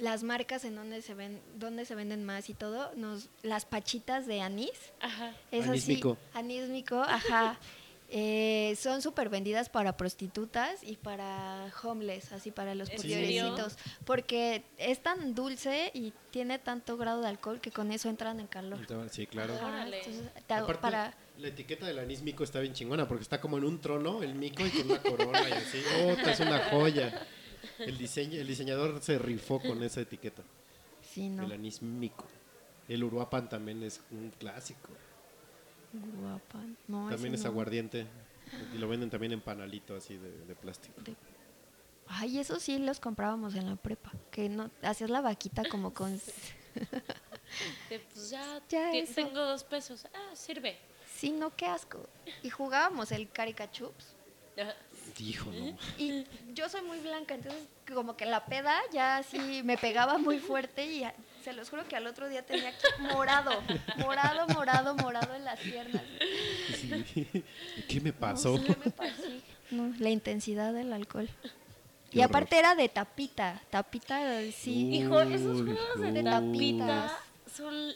las 0.00 0.22
marcas 0.22 0.64
en 0.64 0.74
donde 0.74 1.02
se 1.02 1.14
ven, 1.14 1.40
dónde 1.56 1.84
se 1.84 1.94
venden 1.94 2.24
más 2.24 2.48
y 2.48 2.54
todo, 2.54 2.90
nos, 2.96 3.28
las 3.42 3.64
pachitas 3.66 4.26
de 4.26 4.40
anís, 4.40 4.70
Ajá. 5.00 5.34
es 5.52 5.66
Anísmico. 5.66 6.16
así, 6.30 6.38
anísmico, 6.38 6.96
ajá, 7.00 7.58
eh, 8.10 8.76
son 8.78 9.02
súper 9.02 9.28
vendidas 9.28 9.68
para 9.68 9.96
prostitutas 9.96 10.82
y 10.82 10.96
para 10.96 11.72
homeless, 11.82 12.32
así 12.32 12.50
para 12.50 12.74
los 12.74 12.90
¿En 12.90 12.96
pobrecitos, 12.96 13.76
porque 14.04 14.64
es 14.76 15.02
tan 15.02 15.34
dulce 15.34 15.90
y 15.94 16.12
tiene 16.30 16.58
tanto 16.58 16.96
grado 16.96 17.22
de 17.22 17.28
alcohol 17.28 17.60
que 17.60 17.70
con 17.70 17.90
eso 17.92 18.08
entran 18.08 18.40
en 18.40 18.46
calor. 18.46 18.80
Sí, 19.10 19.26
claro. 19.26 19.54
Entonces, 19.54 20.22
Aparte, 20.48 20.74
para 20.80 21.14
la 21.38 21.48
etiqueta 21.48 21.86
del 21.86 21.98
anís 21.98 22.22
mico 22.22 22.44
está 22.44 22.60
bien 22.60 22.74
chingona 22.74 23.08
porque 23.08 23.22
está 23.22 23.40
como 23.40 23.58
en 23.58 23.64
un 23.64 23.80
trono, 23.80 24.22
el 24.22 24.34
mico 24.34 24.64
y 24.64 24.70
con 24.70 24.90
una 24.90 25.00
corona 25.00 25.48
y 25.48 25.52
así. 25.52 25.82
¡Oh, 26.04 26.28
es 26.28 26.40
una 26.40 26.58
joya! 26.70 27.26
El, 27.78 27.98
diseño, 27.98 28.40
el 28.40 28.46
diseñador 28.46 29.02
se 29.02 29.18
rifó 29.18 29.60
con 29.60 29.82
esa 29.82 30.02
etiqueta. 30.02 30.42
sí, 31.02 31.28
no, 31.28 31.44
El 31.44 31.52
anís 31.52 31.82
mico. 31.82 32.26
El 32.86 33.02
uruapan 33.02 33.48
también 33.48 33.82
es 33.82 34.02
un 34.10 34.30
clásico. 34.38 34.90
Guapa, 36.20 36.60
no, 36.88 37.08
también 37.08 37.34
es 37.34 37.42
no. 37.44 37.50
aguardiente. 37.50 38.06
Y 38.74 38.78
lo 38.78 38.88
venden 38.88 39.10
también 39.10 39.32
en 39.32 39.40
panalito 39.40 39.96
así 39.96 40.16
de, 40.16 40.30
de 40.44 40.54
plástico. 40.54 41.00
Ay, 42.06 42.38
eso 42.38 42.60
sí 42.60 42.78
los 42.78 43.00
comprábamos 43.00 43.54
en 43.54 43.68
la 43.68 43.76
prepa, 43.76 44.12
que 44.30 44.48
no 44.48 44.70
hacías 44.82 45.10
la 45.10 45.20
vaquita 45.20 45.62
como 45.68 45.94
con 45.94 46.20
De, 47.88 47.98
pues 48.12 48.30
ya, 48.30 48.60
Ya 48.68 48.90
tengo 49.14 49.40
dos 49.40 49.64
pesos. 49.64 50.06
Ah, 50.14 50.34
sirve. 50.34 50.76
sí, 51.16 51.30
no 51.30 51.54
qué 51.56 51.66
asco. 51.66 52.06
Y 52.42 52.50
jugábamos 52.50 53.12
el 53.12 53.30
caricachups. 53.30 54.14
Dijo, 55.18 55.50
no. 55.50 55.76
Y 55.98 56.24
yo 56.54 56.68
soy 56.68 56.82
muy 56.82 56.98
blanca, 57.00 57.34
entonces 57.34 57.62
como 57.92 58.16
que 58.16 58.24
la 58.24 58.46
peda 58.46 58.80
ya 58.92 59.18
así 59.18 59.62
me 59.64 59.76
pegaba 59.76 60.18
muy 60.18 60.38
fuerte 60.38 60.86
y 60.86 61.04
se 61.44 61.52
los 61.52 61.68
juro 61.68 61.86
que 61.86 61.94
al 61.94 62.06
otro 62.06 62.28
día 62.28 62.42
tenía 62.44 62.70
aquí 62.70 62.86
morado, 63.00 63.50
morado, 63.98 64.46
morado, 64.48 64.94
morado 64.96 65.34
en 65.34 65.44
las 65.44 65.60
piernas. 65.60 66.02
Sí. 66.74 67.28
¿Y 67.76 67.82
qué 67.82 68.00
me 68.00 68.12
pasó? 68.12 68.56
No, 68.56 68.64
sí 68.64 68.76
me 68.84 68.90
pasó. 68.90 69.22
No, 69.70 69.94
la 69.98 70.08
intensidad 70.10 70.72
del 70.72 70.92
alcohol. 70.92 71.28
Qué 72.10 72.18
y 72.18 72.18
horror. 72.20 72.30
aparte 72.30 72.58
era 72.58 72.74
de 72.74 72.88
tapita, 72.88 73.60
tapita 73.70 74.40
sí. 74.52 74.94
Hijo, 74.96 75.20
esos 75.20 75.60
Uy, 75.60 75.72
juegos 75.74 76.00
de 76.00 76.22
tapita 76.22 76.40
tapitas. 76.40 77.12
son 77.54 77.92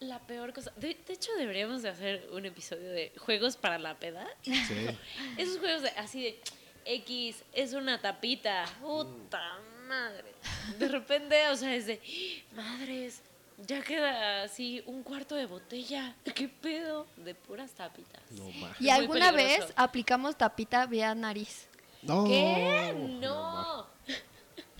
la 0.00 0.18
peor 0.20 0.52
cosa. 0.52 0.72
De, 0.76 0.94
de 1.06 1.12
hecho, 1.14 1.30
deberíamos 1.38 1.82
de 1.82 1.88
hacer 1.88 2.28
un 2.32 2.44
episodio 2.44 2.90
de 2.90 3.12
juegos 3.18 3.56
para 3.56 3.78
la 3.78 3.94
peda. 3.98 4.26
Sí. 4.42 4.52
Esos 5.38 5.58
juegos 5.58 5.82
de, 5.82 5.90
así 5.90 6.22
de 6.22 6.40
X 6.84 7.42
es 7.52 7.72
una 7.72 8.00
tapita. 8.00 8.64
Puta 8.80 9.58
madre. 9.92 10.32
De 10.78 10.88
repente, 10.88 11.48
o 11.48 11.56
sea, 11.56 11.74
es 11.74 11.86
de 11.86 12.00
madres. 12.54 13.22
ya 13.66 13.82
queda 13.82 14.42
así 14.44 14.82
un 14.86 15.02
cuarto 15.02 15.34
de 15.34 15.46
botella. 15.46 16.14
¿Qué 16.34 16.48
pedo? 16.48 17.06
De 17.16 17.34
puras 17.34 17.70
tapitas. 17.72 18.22
No. 18.32 18.46
¿Y 18.80 18.88
alguna 18.90 19.30
peligroso. 19.32 19.66
vez 19.66 19.72
aplicamos 19.76 20.36
tapita 20.36 20.86
vía 20.86 21.14
nariz? 21.14 21.66
No. 22.02 22.24
¿Qué? 22.24 22.94
ma. 22.96 23.08
No. 23.26 23.86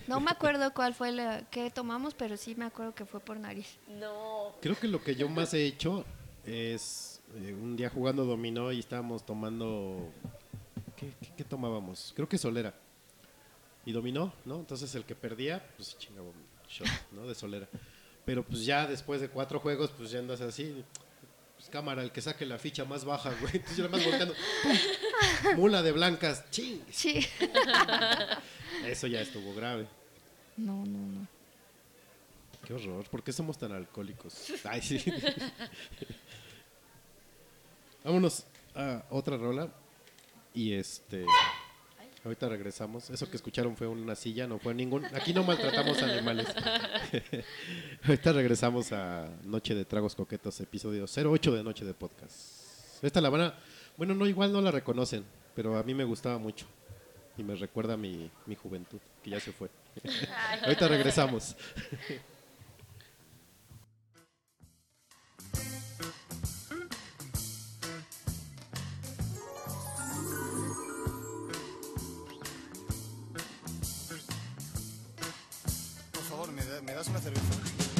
No 0.08 0.18
me 0.20 0.32
acuerdo 0.32 0.74
cuál 0.74 0.94
fue 0.94 1.12
la 1.12 1.42
que 1.48 1.70
tomamos, 1.70 2.14
pero 2.14 2.36
sí 2.36 2.56
me 2.56 2.64
acuerdo 2.64 2.92
que 2.94 3.04
fue 3.06 3.20
por 3.20 3.36
nariz. 3.38 3.76
No. 3.88 4.52
Creo 4.60 4.76
que 4.78 4.88
lo 4.88 5.02
que 5.02 5.14
yo 5.14 5.28
más 5.28 5.54
he 5.54 5.64
hecho 5.64 6.04
es 6.44 7.20
eh, 7.36 7.52
un 7.54 7.76
día 7.76 7.88
jugando 7.88 8.24
dominó 8.24 8.72
y 8.72 8.80
estábamos 8.80 9.24
tomando. 9.24 10.10
¿Qué, 10.96 11.12
qué- 11.20 11.32
qué 11.36 11.44
tomábamos? 11.44 12.12
Creo 12.16 12.28
que 12.28 12.36
solera. 12.36 12.74
Y 13.84 13.92
dominó, 13.92 14.32
¿no? 14.44 14.56
Entonces 14.56 14.94
el 14.94 15.04
que 15.04 15.14
perdía, 15.14 15.64
pues 15.76 15.98
chingaba 15.98 16.28
un 16.28 16.34
shot, 16.68 16.88
¿no? 17.12 17.26
De 17.26 17.34
solera. 17.34 17.68
Pero 18.24 18.44
pues 18.44 18.64
ya 18.64 18.86
después 18.86 19.20
de 19.20 19.28
cuatro 19.28 19.58
juegos, 19.58 19.90
pues 19.96 20.10
ya 20.10 20.20
andas 20.20 20.40
así. 20.40 20.84
Pues 21.56 21.68
cámara, 21.68 22.02
el 22.02 22.12
que 22.12 22.20
saque 22.20 22.46
la 22.46 22.58
ficha 22.58 22.84
más 22.84 23.04
baja, 23.04 23.30
güey. 23.40 23.56
Entonces 23.56 23.76
yo 23.76 23.84
nada 23.84 23.96
más 23.96 24.06
volteando. 24.06 24.34
¡pum! 24.62 25.56
Mula 25.56 25.82
de 25.82 25.92
blancas, 25.92 26.48
ching. 26.50 26.80
Sí. 26.90 27.26
Eso 28.86 29.06
ya 29.06 29.20
estuvo 29.20 29.54
grave. 29.54 29.86
No, 30.56 30.84
no, 30.84 30.98
no. 30.98 31.26
Qué 32.64 32.74
horror, 32.74 33.04
¿por 33.08 33.22
qué 33.24 33.32
somos 33.32 33.58
tan 33.58 33.72
alcohólicos? 33.72 34.52
Ay, 34.64 34.80
sí. 34.82 35.04
Vámonos 38.04 38.44
a 38.74 39.04
otra 39.10 39.36
rola. 39.36 39.68
Y 40.54 40.74
este. 40.74 41.26
Ahorita 42.24 42.48
regresamos. 42.48 43.10
Eso 43.10 43.28
que 43.28 43.36
escucharon 43.36 43.76
fue 43.76 43.88
una 43.88 44.14
silla, 44.14 44.46
no 44.46 44.58
fue 44.58 44.74
ningún. 44.74 45.04
Aquí 45.06 45.34
no 45.34 45.42
maltratamos 45.42 46.00
animales. 46.02 46.46
Ahorita 48.04 48.32
regresamos 48.32 48.92
a 48.92 49.28
Noche 49.42 49.74
de 49.74 49.84
Tragos 49.84 50.14
Coquetos, 50.14 50.60
episodio 50.60 51.04
08 51.04 51.52
de 51.52 51.64
Noche 51.64 51.84
de 51.84 51.94
Podcast. 51.94 53.02
Esta 53.02 53.20
la 53.20 53.28
van 53.28 53.40
a. 53.40 53.54
Bueno, 53.96 54.14
no, 54.14 54.26
igual 54.28 54.52
no 54.52 54.60
la 54.60 54.70
reconocen, 54.70 55.24
pero 55.56 55.76
a 55.76 55.82
mí 55.82 55.94
me 55.94 56.04
gustaba 56.04 56.38
mucho. 56.38 56.66
Y 57.36 57.42
me 57.42 57.56
recuerda 57.56 57.94
a 57.94 57.96
mi, 57.96 58.30
mi 58.46 58.54
juventud, 58.54 58.98
que 59.24 59.30
ya 59.30 59.40
se 59.40 59.52
fue. 59.52 59.68
Ahorita 60.62 60.86
regresamos. 60.86 61.56
das 77.02 77.08
una 77.08 77.20
cerveza? 77.20 77.91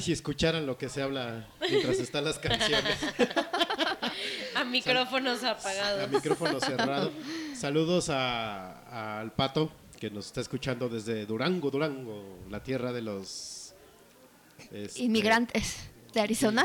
Ay, 0.00 0.04
si 0.06 0.12
escucharan 0.12 0.64
lo 0.64 0.78
que 0.78 0.88
se 0.88 1.02
habla 1.02 1.46
mientras 1.60 1.98
están 1.98 2.24
las 2.24 2.38
canciones. 2.38 2.96
A 4.56 4.64
micrófonos 4.64 5.44
A 5.44 5.50
apagados. 5.50 6.10
micrófono 6.10 6.58
cerrado. 6.58 7.12
Saludos 7.54 8.08
a- 8.08 8.72
a- 8.88 9.20
al 9.20 9.32
Pato, 9.32 9.70
que 9.98 10.10
nos 10.10 10.24
está 10.26 10.40
escuchando 10.40 10.88
desde 10.88 11.26
Durango, 11.26 11.70
Durango, 11.70 12.38
la 12.48 12.62
tierra 12.62 12.92
de 12.94 13.02
los... 13.02 13.74
este, 14.72 15.02
Inmigrantes 15.02 15.76
de 16.14 16.20
Arizona. 16.22 16.64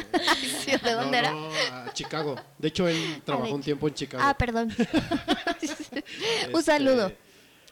Sí, 0.64 0.72
¿De 0.84 0.91
no, 0.94 1.02
dónde 1.02 1.18
era? 1.18 1.32
no, 1.32 1.49
a 1.72 1.91
Chicago. 1.94 2.36
De 2.57 2.70
hecho, 2.70 2.88
él 2.88 3.22
trabajó 3.26 3.53
un 3.53 3.62
tiempo 3.62 3.88
en 3.90 3.95
Chicago. 3.95 4.24
Ah, 4.26 4.34
perdón. 4.38 4.74
Este, 5.62 6.06
Un 6.53 6.64
saludo. 6.64 7.12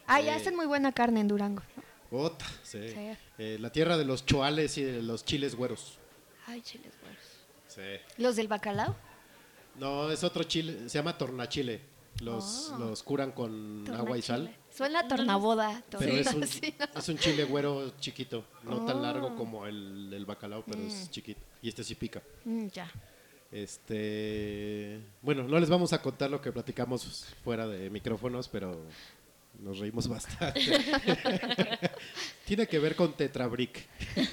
Ah, 0.07 0.19
ya 0.19 0.33
eh, 0.33 0.35
hacen 0.41 0.57
muy 0.57 0.65
buena 0.65 0.91
carne 0.91 1.21
en 1.21 1.29
Durango. 1.29 1.63
Ota, 2.11 2.45
sí. 2.63 2.79
Sí. 2.89 3.17
Eh, 3.37 3.57
la 3.59 3.71
tierra 3.71 3.97
de 3.97 4.05
los 4.05 4.25
choales 4.25 4.77
y 4.77 4.83
de 4.83 5.01
los 5.01 5.25
chiles 5.25 5.55
güeros. 5.55 5.97
Ay, 6.45 6.61
chiles 6.61 6.93
güeros. 7.01 7.23
Sí. 7.67 8.21
¿Los 8.21 8.35
del 8.35 8.47
bacalao? 8.47 8.95
No, 9.79 10.11
es 10.11 10.23
otro 10.23 10.43
chile, 10.43 10.87
se 10.89 10.99
llama 10.99 11.17
tornachile. 11.17 11.81
Los, 12.21 12.69
Oh. 12.71 12.77
los 12.77 13.01
curan 13.01 13.31
con 13.31 13.89
agua 13.91 14.15
y 14.17 14.21
sal. 14.21 14.55
Suena 14.69 14.99
a 14.99 15.07
tornaboda. 15.07 15.81
Pero 15.89 16.01
torna- 16.11 16.19
es 16.19 16.33
un, 16.33 16.47
sí. 16.47 16.75
es 16.95 17.09
un 17.09 17.17
chile 17.17 17.43
güero 17.45 17.91
chiquito, 17.99 18.45
no 18.63 18.85
tan 18.85 18.97
Oh. 18.97 19.01
largo 19.01 19.35
como 19.35 19.65
el, 19.65 20.11
el 20.13 20.23
bacalao, 20.25 20.63
pero 20.63 20.79
es 20.83 21.09
chiquito. 21.09 21.41
Y 21.63 21.69
este 21.69 21.83
sí 21.83 21.95
pica. 21.95 22.21
Mm, 22.45 22.67
ya. 22.67 22.87
Este, 23.51 24.99
bueno, 25.21 25.43
no 25.43 25.59
les 25.59 25.69
vamos 25.69 25.91
a 25.93 26.01
contar 26.01 26.29
lo 26.29 26.39
que 26.41 26.51
platicamos 26.51 27.25
fuera 27.43 27.67
de 27.67 27.89
micrófonos, 27.89 28.47
pero 28.47 28.79
nos 29.59 29.79
reímos 29.79 30.07
bastante. 30.07 30.61
Tiene 32.45 32.67
que 32.67 32.79
ver 32.79 32.95
con 32.95 33.13
Tetrabric. 33.13 33.87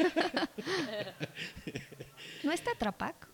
¿No 2.43 2.53
está 2.53 2.71
Trapac? 2.79 3.29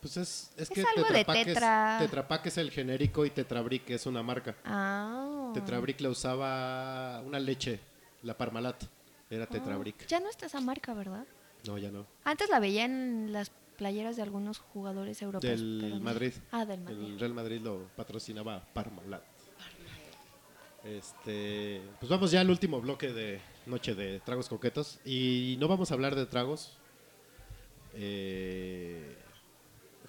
Pues 0.00 0.16
es, 0.18 0.52
es 0.56 0.62
Es 0.62 0.70
que 0.70 0.80
de 0.82 0.86
Tetra 1.24 1.40
es- 1.40 1.46
Tetra. 1.46 1.96
Tetra 1.98 2.28
Pak 2.28 2.46
es 2.46 2.58
el 2.58 2.70
genérico 2.70 3.24
y 3.24 3.30
Tetrabric 3.30 3.88
es 3.90 4.04
una 4.04 4.22
marca. 4.22 4.54
Ah. 4.64 5.50
Tetrabric 5.54 5.98
la 6.02 6.10
usaba 6.10 7.22
una 7.22 7.38
leche, 7.38 7.80
la 8.22 8.36
Parmalat. 8.36 8.84
Era 9.30 9.46
Tetrabric. 9.46 10.06
Ya 10.06 10.20
no 10.20 10.28
está 10.28 10.46
esa 10.46 10.60
marca, 10.60 10.92
¿verdad? 10.92 11.24
No, 11.66 11.78
ya 11.78 11.90
no. 11.90 12.06
Antes 12.24 12.50
la 12.50 12.60
veía 12.60 12.84
en 12.84 13.32
las 13.32 13.50
playeras 13.78 14.16
de 14.16 14.22
algunos 14.22 14.58
jugadores 14.58 15.22
europeos. 15.22 15.58
Del. 15.58 16.00
Madrid. 16.02 16.34
Ah, 16.52 16.66
del 16.66 16.82
Madrid. 16.82 17.04
El 17.06 17.18
Real 17.18 17.32
Madrid 17.34 17.60
lo 17.62 17.88
patrocinaba 17.96 18.62
Parmalat. 18.74 19.22
Este, 20.84 21.80
pues 21.98 22.10
vamos 22.10 22.30
ya 22.30 22.40
al 22.40 22.50
último 22.50 22.80
bloque 22.80 23.12
de 23.12 23.40
Noche 23.66 23.94
de 23.94 24.20
Tragos 24.20 24.48
Coquetos. 24.48 24.98
Y 25.04 25.56
no 25.58 25.68
vamos 25.68 25.90
a 25.90 25.94
hablar 25.94 26.14
de 26.14 26.26
tragos. 26.26 26.76
Eh, 27.94 29.16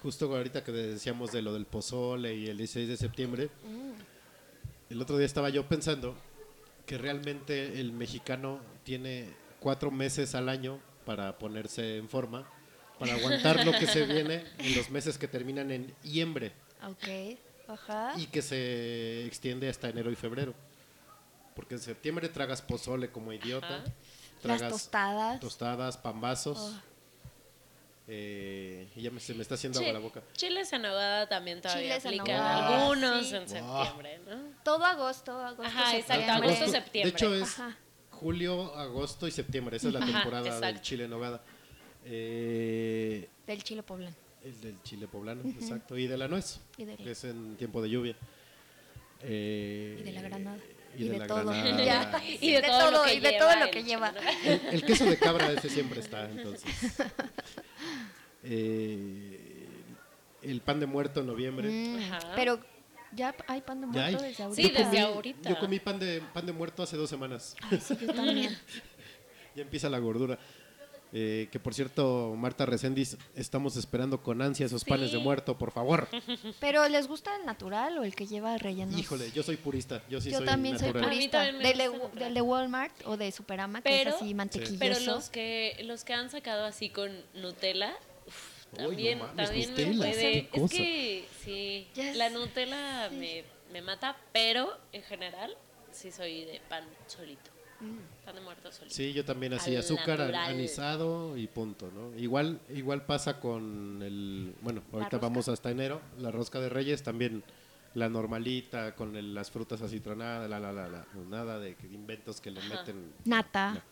justo 0.01 0.35
ahorita 0.35 0.63
que 0.63 0.71
decíamos 0.71 1.31
de 1.31 1.41
lo 1.41 1.53
del 1.53 1.65
pozole 1.65 2.35
y 2.35 2.47
el 2.47 2.57
16 2.57 2.89
de 2.89 2.97
septiembre, 2.97 3.49
el 4.89 5.01
otro 5.01 5.17
día 5.17 5.25
estaba 5.25 5.49
yo 5.49 5.67
pensando 5.67 6.15
que 6.85 6.97
realmente 6.97 7.79
el 7.79 7.91
mexicano 7.91 8.59
tiene 8.83 9.29
cuatro 9.59 9.91
meses 9.91 10.35
al 10.35 10.49
año 10.49 10.79
para 11.05 11.37
ponerse 11.37 11.97
en 11.97 12.09
forma, 12.09 12.47
para 12.99 13.13
aguantar 13.15 13.65
lo 13.65 13.71
que 13.71 13.87
se 13.87 14.05
viene 14.13 14.43
en 14.59 14.75
los 14.75 14.89
meses 14.89 15.17
que 15.17 15.27
terminan 15.27 15.71
en 15.71 15.93
diciembre 16.03 16.53
Ok. 16.83 17.37
Ajá. 17.67 18.13
y 18.17 18.27
que 18.27 18.41
se 18.41 19.25
extiende 19.25 19.69
hasta 19.69 19.89
enero 19.89 20.11
y 20.11 20.15
febrero. 20.15 20.53
Porque 21.55 21.75
en 21.75 21.79
septiembre 21.79 22.27
tragas 22.29 22.61
pozole 22.61 23.09
como 23.11 23.31
idiota, 23.33 23.67
Ajá. 23.77 23.83
Las 24.43 24.57
tragas 24.59 24.71
tostadas. 24.73 25.39
tostadas, 25.39 25.97
pambazos. 25.97 26.57
Oh. 26.59 26.81
eh, 28.07 28.87
y 28.95 29.01
ya 29.01 29.09
me- 29.09 29.19
se 29.19 29.33
me 29.33 29.41
está 29.41 29.55
haciendo 29.55 29.79
agua 29.79 29.93
la 29.93 29.99
boca. 29.99 30.21
Chiles 30.33 30.71
en 30.73 30.83
nogada 30.83 31.27
también 31.27 31.59
todavía 31.61 31.99
Chiles 31.99 32.05
en 32.05 32.19
aplican 32.19 32.37
nogada, 32.37 32.81
algunos 32.83 33.27
sí. 33.27 33.35
en 33.35 33.49
septiembre, 33.49 34.19
¿no? 34.27 34.35
Todo 34.63 34.85
agosto, 34.85 35.31
agosto. 35.39 35.63
Ajá, 35.63 35.95
exacto, 35.97 36.23
septiembre. 36.23 36.47
agosto, 36.55 36.71
septiembre. 36.71 37.11
De 37.11 37.17
hecho 37.17 37.33
es 37.33 37.59
Ajá. 37.59 37.77
julio, 38.11 38.75
agosto 38.75 39.27
y 39.27 39.31
septiembre. 39.31 39.77
Esa 39.77 39.87
es 39.87 39.93
la 39.95 40.01
Ajá, 40.03 40.11
temporada 40.11 40.59
del 40.59 40.81
chile 40.81 41.05
en 41.05 41.09
nogada. 41.09 41.41
Eh, 42.03 43.27
Del 43.47 43.63
chile 43.63 43.81
poblano. 43.81 44.15
El 44.45 44.61
del 44.61 44.81
chile 44.83 45.07
poblano, 45.07 45.41
exacto. 45.49 45.97
Y 45.97 46.07
de 46.07 46.17
la 46.17 46.27
nuez, 46.27 46.59
Y 46.77 46.85
que 46.85 47.11
es 47.11 47.23
en 47.25 47.55
tiempo 47.57 47.81
de 47.81 47.89
lluvia. 47.89 48.15
Eh, 49.21 49.97
Y 49.99 50.03
de 50.03 50.11
la 50.13 50.21
granada. 50.21 50.57
Y, 50.97 51.03
de, 51.09 51.17
la 51.17 51.27
todo. 51.27 51.45
granada. 51.45 52.23
Y 52.41 52.51
de 52.51 52.61
todo 52.61 52.91
lo 52.91 53.03
que 53.03 53.13
y 53.15 53.19
de 53.19 53.29
lleva 53.31 53.39
todo 53.45 53.55
lo 53.59 53.65
el 53.65 53.71
que 53.71 53.79
chile, 53.79 53.89
lleva. 53.89 54.11
¿no? 54.11 54.19
El, 54.45 54.61
el 54.75 54.85
queso 54.85 55.05
de 55.05 55.17
cabra 55.17 55.51
ese 55.51 55.69
siempre 55.69 55.99
está, 55.99 56.29
entonces. 56.29 56.71
Eh, 58.47 59.67
el 60.43 60.61
pan 60.61 60.79
de 60.79 60.85
muerto 60.85 61.21
en 61.21 61.25
noviembre. 61.25 61.67
Mm, 61.67 61.97
Ajá. 62.13 62.19
Pero 62.35 62.59
ya 63.11 63.35
hay 63.47 63.61
pan 63.61 63.81
de 63.81 63.87
muerto 63.87 64.21
desde 64.21 64.35
Sí, 64.35 64.43
ahorita. 64.43 64.83
desde 64.83 64.99
ahorita. 64.99 65.49
Yo 65.49 65.59
comí 65.59 65.79
pan 65.79 65.97
de, 65.97 66.21
pan 66.33 66.45
de 66.45 66.51
muerto 66.53 66.83
hace 66.83 66.95
dos 66.95 67.09
semanas. 67.09 67.55
Ay, 67.71 67.79
sí, 67.83 67.97
yo 67.99 68.13
también. 68.13 68.55
ya 69.55 69.63
empieza 69.63 69.89
la 69.89 69.97
gordura. 69.97 70.37
Eh, 71.17 71.47
que 71.49 71.61
por 71.61 71.73
cierto, 71.73 72.33
Marta 72.35 72.65
Reséndiz, 72.65 73.15
estamos 73.35 73.77
esperando 73.77 74.21
con 74.21 74.41
ansia 74.41 74.65
esos 74.65 74.83
panes 74.83 75.13
de 75.13 75.17
muerto, 75.17 75.57
por 75.57 75.71
favor. 75.71 76.09
Pero 76.59 76.85
¿les 76.89 77.07
gusta 77.07 77.33
el 77.37 77.45
natural 77.45 77.97
o 77.99 78.03
el 78.03 78.13
que 78.13 78.27
lleva 78.27 78.57
rellenos? 78.57 78.99
Híjole, 78.99 79.31
yo 79.31 79.41
soy 79.41 79.55
purista. 79.55 80.03
Yo 80.09 80.19
sí 80.19 80.29
yo 80.29 80.39
soy 80.39 80.45
también 80.45 80.77
soy 80.77 80.87
natural. 80.87 81.05
A 81.05 81.07
mí 81.07 81.15
purista. 81.15 81.45
también 81.45 81.63
Del 81.63 81.77
de, 81.77 82.19
del 82.19 82.33
de 82.33 82.41
Walmart 82.41 82.91
o 83.05 83.15
de 83.15 83.31
Superama, 83.31 83.81
que 83.81 83.89
Pero- 83.89 84.09
es 84.09 84.15
así 84.17 84.33
mantequilloso. 84.33 84.77
Pero 84.77 84.99
los 84.99 85.29
que 85.29 85.77
los 85.85 86.03
que 86.03 86.11
han 86.13 86.29
sacado 86.29 86.65
así 86.65 86.89
con 86.89 87.09
Nutella, 87.33 87.95
uf, 88.27 88.65
Uy, 88.73 88.79
no 88.79 88.87
también, 88.89 89.19
mames, 89.19 89.45
también 89.45 89.73
me 89.73 89.85
Nutella, 89.85 90.49
puede. 90.51 90.65
Es 90.65 90.71
que 90.71 91.25
sí, 91.45 91.87
la 92.15 92.29
Nutella 92.29 93.09
me, 93.11 93.45
me 93.71 93.81
mata, 93.81 94.17
pero 94.33 94.77
en 94.91 95.03
general 95.03 95.55
sí 95.93 96.11
soy 96.11 96.43
de 96.43 96.59
pan 96.67 96.83
solito. 97.07 97.51
Pan 98.25 98.35
de 98.35 98.41
muerto 98.41 98.71
solito. 98.71 98.93
Sí, 98.95 99.13
yo 99.13 99.23
también 99.23 99.53
así, 99.53 99.71
Al 99.75 99.81
azúcar, 99.81 100.19
natural. 100.19 100.49
anisado 100.51 101.37
y 101.37 101.47
punto, 101.47 101.91
¿no? 101.91 102.17
Igual, 102.17 102.59
igual 102.73 103.05
pasa 103.05 103.39
con 103.39 104.01
el, 104.01 104.53
bueno, 104.61 104.81
ahorita 104.91 105.17
vamos 105.19 105.47
hasta 105.47 105.69
enero, 105.71 106.01
la 106.19 106.31
rosca 106.31 106.59
de 106.59 106.69
reyes 106.69 107.03
también, 107.03 107.43
la 107.93 108.09
normalita 108.09 108.95
con 108.95 109.15
el- 109.15 109.33
las 109.33 109.51
frutas 109.51 109.81
acitronadas, 109.81 110.49
la, 110.49 110.59
la, 110.59 110.73
la, 110.73 110.87
la, 110.89 111.05
nada 111.29 111.59
de 111.59 111.75
que- 111.75 111.87
inventos 111.87 112.41
que 112.41 112.51
le 112.51 112.59
Ajá. 112.59 112.79
meten 112.79 113.13
Nata, 113.25 113.83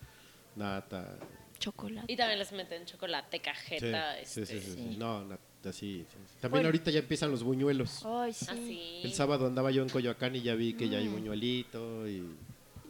nata. 0.56 1.18
chocolate. 1.60 2.12
Y 2.12 2.18
también 2.18 2.40
les 2.40 2.52
meten 2.52 2.86
chocolate, 2.86 3.38
Sí, 3.38 3.44
cajeta, 3.44 4.16
sí, 4.26 4.42
este, 4.42 4.46
sí, 4.46 4.60
sí, 4.60 4.72
sí. 4.72 4.90
Sí. 4.92 4.96
no, 4.98 5.26
así. 5.64 5.72
sí. 5.72 6.06
También 6.42 6.52
Bueno. 6.52 6.68
ahorita 6.68 6.92
ya 6.92 7.00
empiezan 7.00 7.32
los 7.32 7.44
buñuelos. 7.44 8.04
Ay, 8.06 8.34
sí. 8.34 8.46
así. 8.50 9.02
El 9.04 9.14
sábado 9.14 9.48
andaba 9.48 9.72
yo 9.72 9.82
en 9.84 9.90
Coyoacán 9.90 10.36
y 10.36 10.42
ya 10.42 10.56
vi 10.56 10.74
que 10.74 10.90
ya 10.90 10.98
Mm. 10.98 11.02
hay 11.02 11.08
buñuelito 11.08 12.08
y, 12.08 12.36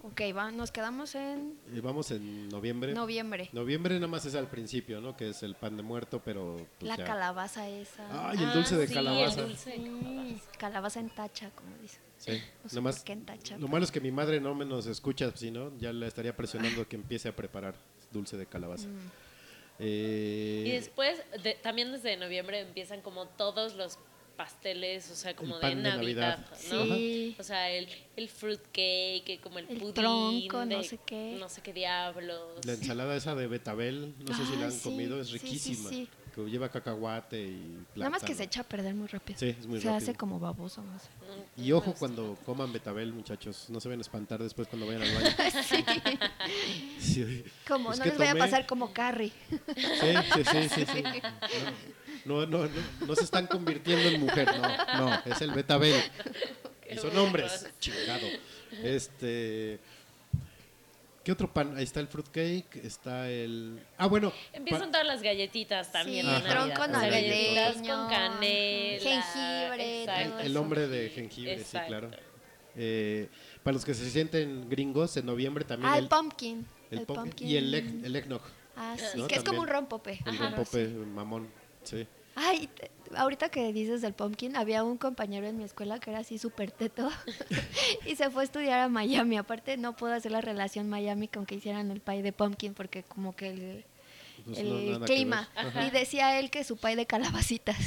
Ok, 0.06 0.20
va, 0.36 0.52
nos 0.52 0.70
quedamos 0.72 1.16
en 1.16 1.58
y 1.74 1.80
vamos 1.80 2.12
en 2.12 2.50
noviembre. 2.50 2.94
noviembre. 2.94 3.50
Noviembre 3.54 3.96
nada 3.96 4.08
más 4.08 4.26
es 4.26 4.36
al 4.36 4.50
principio, 4.50 5.00
¿no? 5.00 5.16
Que 5.16 5.30
es 5.30 5.44
el 5.44 5.56
pan 5.56 5.78
de 5.78 5.84
muerto, 5.84 6.22
pero... 6.24 6.58
pues, 6.78 6.90
La 6.90 6.98
ya. 6.98 7.06
calabaza 7.06 7.70
esa. 7.70 8.30
Ay, 8.30 8.38
el 8.44 8.52
dulce 8.52 8.76
de 8.76 8.88
sí, 8.88 8.94
calabaza. 8.94 9.40
el 9.42 9.48
dulce 9.48 9.70
de 9.72 9.78
Sí, 9.78 10.42
calabaza 10.58 11.00
en 11.00 11.10
tacha, 11.10 11.50
como 11.52 11.70
dicen. 11.82 12.02
Sí, 12.18 12.32
No 12.64 12.70
sé 12.70 12.76
nada 12.76 12.82
más. 12.82 13.04
en 13.10 13.26
tacha. 13.26 13.58
Lo 13.58 13.68
malo 13.70 13.86
es 13.86 13.92
que 13.92 14.02
mi 14.02 14.12
madre 14.12 14.42
no 14.42 14.54
me 14.54 14.66
nos 14.66 14.88
escucha, 14.88 15.32
si 15.36 15.52
no, 15.52 15.72
ya 15.78 15.94
la 15.94 16.08
estaría 16.08 16.36
presionando 16.36 16.86
que 16.88 16.98
empiece 16.98 17.30
a 17.30 17.36
preparar 17.36 17.76
dulce 18.12 18.36
de 18.36 18.46
calabaza. 18.46 18.88
Mm. 18.90 19.10
Eh, 19.80 20.64
Y 20.68 20.72
después, 20.72 21.22
de- 21.44 21.56
también 21.56 21.92
desde 21.94 22.16
noviembre 22.18 22.60
empiezan 22.60 23.02
como 23.02 23.28
todos 23.28 23.76
los 23.76 23.98
pasteles, 24.36 25.10
o 25.12 25.16
sea, 25.16 25.36
como 25.36 25.56
El 25.56 25.62
de 25.62 25.68
pan 25.68 25.84
de 25.84 25.90
Navidad, 25.90 26.38
Navidad. 26.40 26.88
¿no? 26.88 26.96
Sí. 26.96 27.36
O 27.40 27.44
sea, 27.44 27.70
el, 27.72 27.88
el 28.16 28.30
fruit 28.30 28.62
cake, 28.72 29.40
como 29.42 29.60
el, 29.60 29.70
El 29.70 29.78
pudín, 29.78 29.94
tronco, 29.94 30.60
de 30.66 30.76
no 30.78 30.84
sé 30.84 31.00
qué. 31.06 31.38
No 31.40 31.50
sé 31.50 31.62
qué 31.62 31.74
diablos. 31.74 32.66
la 32.66 32.74
ensalada 32.74 33.16
esa 33.16 33.36
de 33.36 33.48
betabel, 33.48 34.14
no 34.20 34.36
sé 34.36 34.46
si 34.46 34.56
la 34.58 34.66
han 34.66 34.72
sí, 34.72 34.82
comido, 34.84 35.20
es 35.22 35.28
sí, 35.28 35.38
sí, 35.38 35.44
riquísima. 35.46 35.90
sí. 35.90 36.08
Que 36.34 36.42
lleva 36.50 36.68
cacahuate 36.68 37.40
y 37.44 37.78
Nada 37.96 38.10
más 38.10 38.22
que 38.24 38.34
plátano. 38.34 38.38
se 38.38 38.44
echa 38.46 38.62
a 38.62 38.64
perder 38.64 38.96
muy 38.96 39.06
rápido. 39.06 39.38
Sí, 39.38 39.50
es 39.50 39.68
muy 39.68 39.80
se 39.80 39.86
rápido. 39.86 39.98
hace 40.10 40.16
como 40.18 40.40
baboso. 40.40 40.82
No 40.82 40.98
sé. 40.98 41.06
No- 41.28 41.64
Y 41.64 41.70
no 41.70 41.78
ojo 41.78 41.86
gusta. 41.92 42.00
cuando 42.00 42.36
coman 42.44 42.74
betabel, 42.74 43.14
muchachos, 43.14 43.70
no 43.70 43.80
se 43.80 43.88
vayan 43.88 44.00
a 44.00 44.02
espantar 44.02 44.42
después 44.42 44.68
cuando 44.68 44.88
vayan 44.88 45.04
al 45.04 45.14
baño. 45.14 45.30
sí. 45.64 45.86
Sí. 47.00 47.44
Como 47.68 47.92
Es 47.94 48.00
no 48.00 48.06
les 48.06 48.18
vaya 48.18 48.32
a 48.32 48.34
tomé- 48.34 48.40
pasar 48.40 48.66
como 48.66 48.92
Carrie. 48.94 49.32
Sí, 49.48 50.14
sí, 50.34 50.44
sí, 50.44 50.70
sí, 50.70 50.86
sí. 50.92 51.04
No, 51.04 51.12
no, 52.26 52.46
no, 52.46 52.66
no, 52.66 52.70
no 53.08 53.16
se 53.16 53.24
están 53.24 53.48
convirtiendo 53.48 54.08
en 54.10 54.20
mujer, 54.22 54.48
no, 54.58 55.10
no, 55.10 55.22
es 55.26 55.42
el 55.42 55.52
betabel. 55.52 56.02
Qué 56.82 56.96
Y 56.96 56.98
son 56.98 57.16
hombres, 57.18 57.68
chingado. 57.80 58.28
Este, 58.84 59.80
¿qué 61.24 61.32
otro 61.32 61.52
pan? 61.52 61.76
Ahí 61.78 61.84
está 61.84 62.00
el 62.00 62.08
fruitcake, 62.08 62.76
está 62.84 63.30
el, 63.30 63.80
ah 63.98 64.08
bueno, 64.08 64.32
Empiezan 64.52 64.92
todas 64.92 65.06
las 65.08 65.22
galletitas 65.22 65.92
también. 65.92 66.26
Sí, 66.26 66.42
tronco 66.50 66.76
sea, 66.86 66.88
galletitas 66.88 67.76
con 67.78 68.10
canela. 68.10 69.00
jengibre, 69.00 69.74
el, 70.04 70.10
exacto. 70.10 70.30
todo 70.32 70.40
el 70.42 70.58
hombre 70.58 70.88
de 70.88 71.10
jengibre, 71.10 71.54
Exacto. 71.54 71.80
sí, 71.80 71.88
claro. 71.88 72.12
Eh, 72.76 73.30
para 73.62 73.76
los 73.76 73.86
que 73.86 73.94
se 73.94 74.10
sienten 74.10 74.68
gringos, 74.70 75.16
en 75.18 75.26
noviembre 75.28 75.64
también 75.64 75.92
Ah, 75.94 75.98
el, 75.98 76.06
el 76.06 76.10
pumpkin. 76.10 76.66
el 76.90 77.00
El 77.00 77.06
pumpkin 77.06 77.48
y 77.48 77.56
el, 77.58 77.74
egg- 77.74 78.04
el 78.06 78.16
eggnog. 78.16 78.42
Ah, 78.76 78.96
sí, 78.98 79.20
¿No? 79.20 79.28
que 79.28 79.36
es 79.36 79.44
como 79.44 79.62
un 79.62 79.68
rompope. 79.68 80.20
El 80.26 80.34
Ajá, 80.34 80.46
rompope 80.50 80.88
sí. 80.88 80.94
mamón, 80.94 81.48
sí. 81.84 82.08
Ay, 82.36 82.68
te- 82.68 82.90
ahorita 83.16 83.50
que 83.50 83.72
dices 83.74 84.02
del 84.02 84.14
pumpkin, 84.14 84.56
había 84.56 84.84
un 84.84 84.98
compañero 84.98 85.46
en 85.46 85.58
mi 85.58 85.64
escuela 85.64 86.00
que 86.00 86.10
era 86.10 86.20
así 86.20 86.40
súper 86.40 86.72
teto 86.72 87.10
y 88.08 88.16
se 88.16 88.30
fue 88.32 88.42
a 88.42 88.46
estudiar 88.46 88.80
a 88.80 88.90
Miami. 88.90 89.38
Aparte, 89.38 89.78
no 89.78 89.96
puedo 89.96 90.14
hacer 90.14 90.32
la 90.32 90.42
relación 90.42 90.90
Miami 90.90 91.28
con 91.28 91.46
que 91.46 91.56
hicieran 91.56 91.92
el 91.92 92.02
pie 92.02 92.24
de 92.24 92.32
pumpkin 92.32 92.74
porque 92.74 93.04
como 93.04 93.36
que 93.36 93.50
el, 93.50 93.86
Pues 94.46 94.58
el 94.60 94.70
no, 94.70 94.92
nada 94.94 95.06
clima. 95.06 95.48
Y 95.88 95.90
decía 95.92 96.38
él 96.40 96.50
que 96.50 96.64
su 96.64 96.76
pie 96.78 96.96
de 96.96 97.06
calabacitas. 97.06 97.78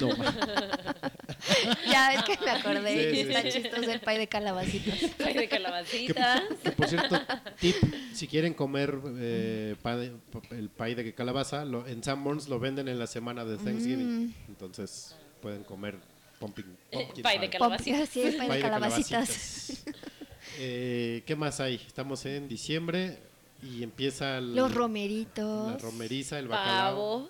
No, 0.00 0.08
ya 1.90 2.14
es 2.14 2.22
que 2.24 2.38
me 2.44 2.50
acordé. 2.50 3.10
Sí, 3.10 3.14
sí, 3.14 3.20
está 3.28 3.42
sí. 3.42 3.48
chistoso 3.62 3.90
el 3.92 4.00
pie 4.00 4.18
de 4.18 4.26
calabacitas. 4.26 4.98
Pay 5.18 5.34
de 5.34 5.40
que, 5.40 5.48
calabacita. 5.48 6.42
que 6.62 6.70
por 6.72 6.88
cierto, 6.88 7.20
tip, 7.60 7.76
si 8.14 8.26
quieren 8.26 8.54
comer 8.54 8.98
eh, 9.18 9.76
pa- 9.82 9.94
el 10.50 10.70
pie 10.70 10.94
de 10.94 11.14
calabaza, 11.14 11.64
lo- 11.64 11.86
en 11.86 12.02
Sanborns 12.02 12.48
lo 12.48 12.58
venden 12.58 12.88
en 12.88 12.98
la 12.98 13.06
semana 13.06 13.44
de 13.44 13.56
Thanksgiving. 13.58 14.26
Mm. 14.28 14.34
Entonces 14.48 15.14
pueden 15.42 15.64
comer 15.64 15.96
pumpkin, 16.38 16.64
Eh, 16.90 17.04
pumpkin 17.04 17.22
pie 17.22 17.38
de. 17.40 17.50
Calabacitas. 17.50 17.98
Pumpkin, 18.08 18.22
sí, 18.22 18.28
el 18.28 18.36
pie 18.36 18.46
Pie 18.46 18.56
de 18.56 18.62
calabacitas. 18.62 19.28
calabacitas. 19.28 19.84
Eh, 20.58 21.22
¿Qué 21.26 21.36
más 21.36 21.60
hay? 21.60 21.74
Estamos 21.86 22.24
en 22.24 22.48
diciembre 22.48 23.18
y 23.62 23.82
empieza 23.82 24.38
el- 24.38 24.54
Los 24.54 24.74
romeritos. 24.74 25.72
la 25.72 25.78
romeriza, 25.78 26.38
el 26.38 26.48
bacalao. 26.48 26.94
Pavo. 26.94 27.28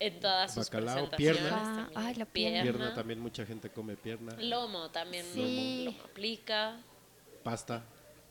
En 0.00 0.20
todas 0.20 0.52
sus 0.52 0.66
Bacalao, 0.66 1.08
presentaciones. 1.08 1.38
pierna. 1.42 1.82
Ajá, 1.84 1.90
ay, 1.94 2.14
la 2.16 2.24
pierna. 2.26 2.62
Pierna 2.62 2.94
también, 2.94 3.20
mucha 3.20 3.46
gente 3.46 3.70
come 3.70 3.96
pierna. 3.96 4.34
Lomo 4.40 4.90
también. 4.90 5.24
Sí. 5.32 5.84
Lomo, 5.84 5.96
lomo 5.96 6.04
aplica. 6.10 6.76
Pasta. 7.42 7.84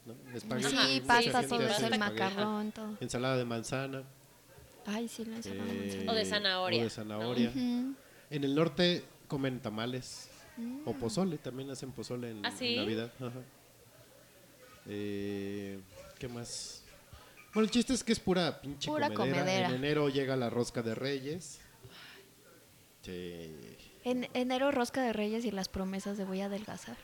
¿no? 0.05 0.13
Espagueti, 0.35 0.69
Sí, 0.69 0.75
mucha 0.75 1.07
pasta, 1.07 1.39
eso, 1.41 1.87
el 1.87 1.97
macarrón, 1.99 2.71
todo. 2.73 2.97
Ensalada 2.99 3.37
de 3.37 3.45
manzana. 3.45 4.03
Ay, 4.85 5.07
sí, 5.07 5.23
la 5.23 5.37
ensalada 5.37 5.63
de 5.71 5.71
eh, 5.79 5.87
manzana. 5.95 6.11
O 6.11 6.15
de 6.15 6.25
zanahoria, 6.25 6.81
o 6.81 6.83
de 6.83 6.89
zanahoria. 6.89 7.49
Ujú. 7.49 7.93
En 8.29 8.43
el 8.43 8.53
norte 8.53 9.05
comen 9.29 9.61
tamales. 9.61 10.29
O 10.85 10.93
pozole, 10.93 11.37
también 11.39 11.71
hacen 11.71 11.91
pozole 11.93 12.29
en, 12.31 12.45
¿Ah, 12.45 12.49
en 12.49 12.57
sí? 12.57 12.75
Navidad. 12.75 13.11
Ajá. 13.19 13.31
Eh, 14.87 15.79
¿Qué 16.23 16.29
más? 16.29 16.81
Bueno, 17.53 17.65
el 17.65 17.69
chiste 17.69 17.93
es 17.93 18.01
que 18.01 18.13
es 18.13 18.19
pura 18.21 18.61
pinche 18.61 18.87
Pura 18.89 19.09
comedera. 19.13 19.41
comedera. 19.41 19.67
En 19.67 19.75
enero 19.75 20.07
llega 20.07 20.37
la 20.37 20.49
rosca 20.49 20.81
de 20.81 20.95
reyes. 20.95 21.59
Sí. 23.01 23.51
En 24.05 24.29
enero, 24.33 24.71
rosca 24.71 25.01
de 25.01 25.11
reyes 25.11 25.43
y 25.43 25.51
las 25.51 25.67
promesas 25.67 26.17
de 26.17 26.23
voy 26.23 26.39
a 26.39 26.45
adelgazar. 26.45 26.95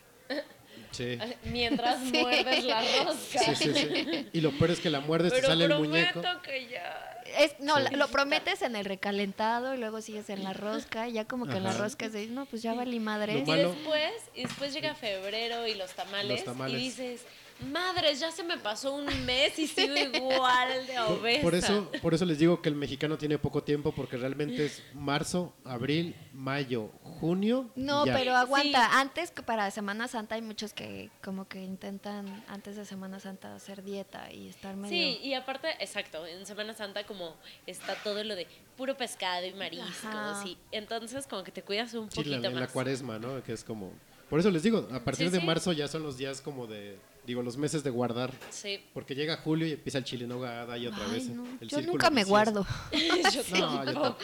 Sí. 0.90 1.18
Mientras 1.44 2.00
Sí. 2.10 2.12
muerdes 2.18 2.64
la 2.64 2.80
rosca. 3.04 3.38
Sí, 3.40 3.54
sí, 3.56 3.74
sí. 3.74 4.28
Y 4.32 4.40
lo 4.40 4.52
peor 4.52 4.70
es 4.70 4.80
que 4.80 4.88
la 4.88 5.00
muerdes, 5.00 5.32
te 5.34 5.36
Pero 5.40 5.48
sale 5.48 5.66
el 5.66 5.74
muñeco. 5.78 6.22
que 6.42 6.68
ya. 6.68 7.20
Es, 7.38 7.60
no, 7.60 7.76
Sí. 7.76 7.82
la- 7.82 7.90
lo 7.90 8.08
prometes 8.08 8.62
en 8.62 8.74
el 8.74 8.86
recalentado 8.86 9.74
y 9.74 9.76
luego 9.76 10.00
sigues 10.00 10.30
en 10.30 10.44
la 10.44 10.54
rosca. 10.54 11.08
y 11.08 11.12
Ya 11.12 11.26
como 11.26 11.44
que 11.46 11.58
en 11.58 11.64
la 11.64 11.74
rosca 11.74 12.06
es 12.06 12.14
de, 12.14 12.26
no, 12.28 12.46
pues 12.46 12.62
ya 12.62 12.72
valí 12.72 13.00
madres. 13.00 13.46
Lo 13.46 13.54
Y 13.54 13.58
después, 13.58 14.12
y 14.34 14.42
después 14.44 14.72
llega 14.72 14.94
febrero 14.94 15.66
y 15.66 15.74
los 15.74 15.92
tamales, 15.92 16.30
Los 16.30 16.44
tamales. 16.44 16.80
y 16.80 16.84
dices, 16.84 17.20
madres, 17.62 18.20
ya 18.20 18.30
se 18.32 18.42
me 18.42 18.56
pasó 18.58 18.94
un 18.94 19.06
mes 19.26 19.58
y 19.58 19.66
sigo 19.66 19.94
igual 19.96 20.86
de 20.86 20.98
obesa. 21.00 21.42
por 21.42 21.54
eso, 21.54 21.90
por 22.02 22.14
eso 22.14 22.24
les 22.24 22.38
digo 22.38 22.60
que 22.62 22.68
el 22.68 22.74
mexicano 22.74 23.18
tiene 23.18 23.38
poco 23.38 23.62
tiempo 23.62 23.92
porque 23.92 24.16
realmente 24.16 24.66
es 24.66 24.82
marzo, 24.94 25.54
abril, 25.64 26.14
mayo, 26.32 26.90
junio. 27.02 27.70
No, 27.76 28.06
ya. 28.06 28.14
pero 28.14 28.34
aguanta. 28.36 28.98
Antes 29.00 29.30
que 29.30 29.42
para 29.42 29.70
Semana 29.70 30.08
Santa 30.08 30.34
hay 30.34 30.42
muchos 30.42 30.72
que 30.72 31.10
como 31.22 31.48
que 31.48 31.62
intentan 31.62 32.44
antes 32.48 32.76
de 32.76 32.84
Semana 32.84 33.20
Santa 33.20 33.54
hacer 33.54 33.82
dieta 33.82 34.32
y 34.32 34.48
estar 34.48 34.76
medio... 34.76 34.90
Sí, 34.90 35.18
y 35.22 35.34
aparte, 35.34 35.68
exacto, 35.80 36.26
en 36.26 36.46
Semana 36.46 36.74
Santa 36.74 37.04
como 37.06 37.36
está 37.66 37.94
todo 38.02 38.22
lo 38.24 38.34
de 38.36 38.46
puro 38.76 38.96
pescado 38.96 39.44
y 39.46 39.52
mariscos, 39.52 40.04
Ajá. 40.04 40.42
y 40.46 40.56
entonces 40.72 41.26
como 41.26 41.44
que 41.44 41.52
te 41.52 41.62
cuidas 41.62 41.92
un 41.94 42.10
Sí, 42.10 42.16
poquito 42.16 42.38
la, 42.38 42.48
en 42.48 42.60
la 42.60 42.66
cuaresma, 42.68 43.18
¿no? 43.18 43.42
Que 43.42 43.52
es 43.52 43.62
como... 43.64 43.92
Por 44.30 44.38
eso 44.38 44.50
les 44.50 44.62
digo, 44.62 44.88
a 44.92 45.00
partir 45.00 45.26
Sí, 45.26 45.32
de 45.34 45.40
sí. 45.40 45.46
marzo 45.46 45.72
ya 45.72 45.88
son 45.88 46.02
los 46.02 46.16
días 46.16 46.40
como 46.40 46.66
de... 46.66 46.96
Digo, 47.30 47.44
los 47.44 47.56
meses 47.56 47.84
de 47.84 47.90
guardar. 47.90 48.32
Sí, 48.50 48.82
Porque 48.92 49.14
llega 49.14 49.36
julio 49.36 49.64
y 49.64 49.70
empieza 49.74 49.98
el 49.98 50.04
chile 50.04 50.24
en 50.24 50.32
y 50.32 50.34
otra 50.34 51.04
Ay, 51.06 51.12
vez. 51.12 51.28
no, 51.28 51.46
el 51.60 51.68
Yo 51.68 51.80
nunca 51.82 52.10
me 52.10 52.24
guardo. 52.24 52.66
yo 52.92 53.42
No, 53.56 53.84
yo 53.84 53.92
tampoco. 53.92 54.18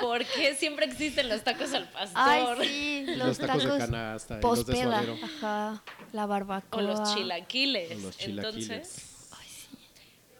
Porque 0.00 0.56
siempre 0.56 0.86
existen 0.86 1.28
los 1.28 1.44
tacos 1.44 1.72
al 1.74 1.88
pastor. 1.88 2.16
Ay, 2.20 2.66
sí, 2.66 3.04
los, 3.16 3.28
los 3.28 3.38
tacos 3.38 3.62
de 3.62 3.78
canasta 3.78 4.38
y 4.40 4.42
los 4.42 4.66
de 4.66 4.82
suadero. 4.82 5.16
Ajá, 5.22 5.84
la 6.10 6.26
barbacoa. 6.26 6.80
O 6.80 6.82
los 6.84 7.14
chilaquiles. 7.14 7.92
O 7.96 8.00
los 8.00 8.18
chilaquiles. 8.18 8.68
Entonces, 8.68 9.04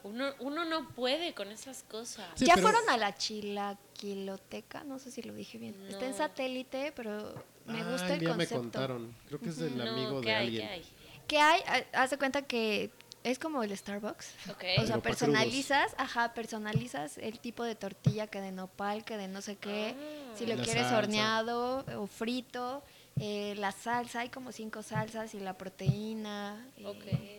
uno, 0.02 0.32
uno 0.40 0.64
no 0.64 0.88
puede 0.96 1.32
con 1.32 1.52
esas 1.52 1.84
cosas. 1.84 2.26
Sí, 2.34 2.44
¿Ya 2.44 2.55
pero- 2.56 2.66
fueron 2.70 2.88
a 2.90 2.96
la 2.96 3.14
chilaquiloteca? 3.16 4.82
No 4.82 4.98
sé 4.98 5.12
si 5.12 5.22
lo 5.22 5.32
dije 5.32 5.59
bien. 5.59 5.76
Está 5.88 6.06
en 6.06 6.14
satélite, 6.14 6.92
pero 6.96 7.34
me 7.66 7.82
Ah, 7.82 7.90
gusta 7.92 8.14
el 8.14 8.18
día 8.20 8.30
concepto. 8.30 8.55
me 8.56 8.60
contaron. 8.62 9.14
Creo 9.28 9.38
que 9.38 9.50
es 9.50 9.59
del 9.59 9.76
No, 9.76 9.84
amigo 9.84 10.20
¿qué 10.22 10.30
de 10.30 10.34
hay? 10.34 10.46
alguien. 10.46 10.97
¿Qué 11.28 11.38
hay? 11.38 11.60
Haz 11.92 12.10
de 12.10 12.18
cuenta 12.18 12.42
que 12.42 12.90
es 13.22 13.38
como 13.38 13.62
el 13.62 13.76
Starbucks. 13.76 14.34
Ok. 14.50 14.64
O 14.82 14.86
sea, 14.86 14.98
personalizas, 14.98 15.94
ajá, 15.98 16.32
personalizas 16.34 17.18
el 17.18 17.38
tipo 17.38 17.62
de 17.64 17.74
tortilla 17.74 18.26
que 18.26 18.40
de 18.40 18.50
nopal, 18.52 19.05
que 19.05 19.16
de 19.16 19.28
no 19.28 19.42
sé 19.42 19.56
qué. 19.56 19.94
si 20.34 20.46
lo 20.46 20.55
quieres 20.56 20.84
salsa. 20.84 20.98
horneado 20.98 21.84
o 22.00 22.06
frito, 22.06 22.82
eh, 23.20 23.55
la 23.59 23.72
salsa, 23.72 24.20
hay 24.20 24.30
como 24.30 24.52
cinco 24.52 24.82
salsas 24.82 25.34
y 25.34 25.40
la 25.40 25.56
proteína. 25.59 26.66
eh, 26.78 26.86
Ok. 26.86 27.38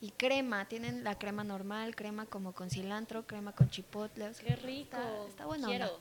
Y 0.00 0.12
crema, 0.12 0.64
tienen 0.68 1.02
la 1.02 1.18
crema 1.18 1.42
normal, 1.42 1.96
crema 1.96 2.24
como 2.26 2.52
con 2.52 2.70
cilantro, 2.70 3.26
crema 3.26 3.52
con 3.52 3.68
chipotle. 3.68 4.28
o 4.28 4.34
sea, 4.34 4.44
Qué 4.46 4.54
rico. 4.56 4.96
Está, 4.96 5.26
está 5.28 5.46
bueno. 5.46 5.66
Quiero. 5.68 5.98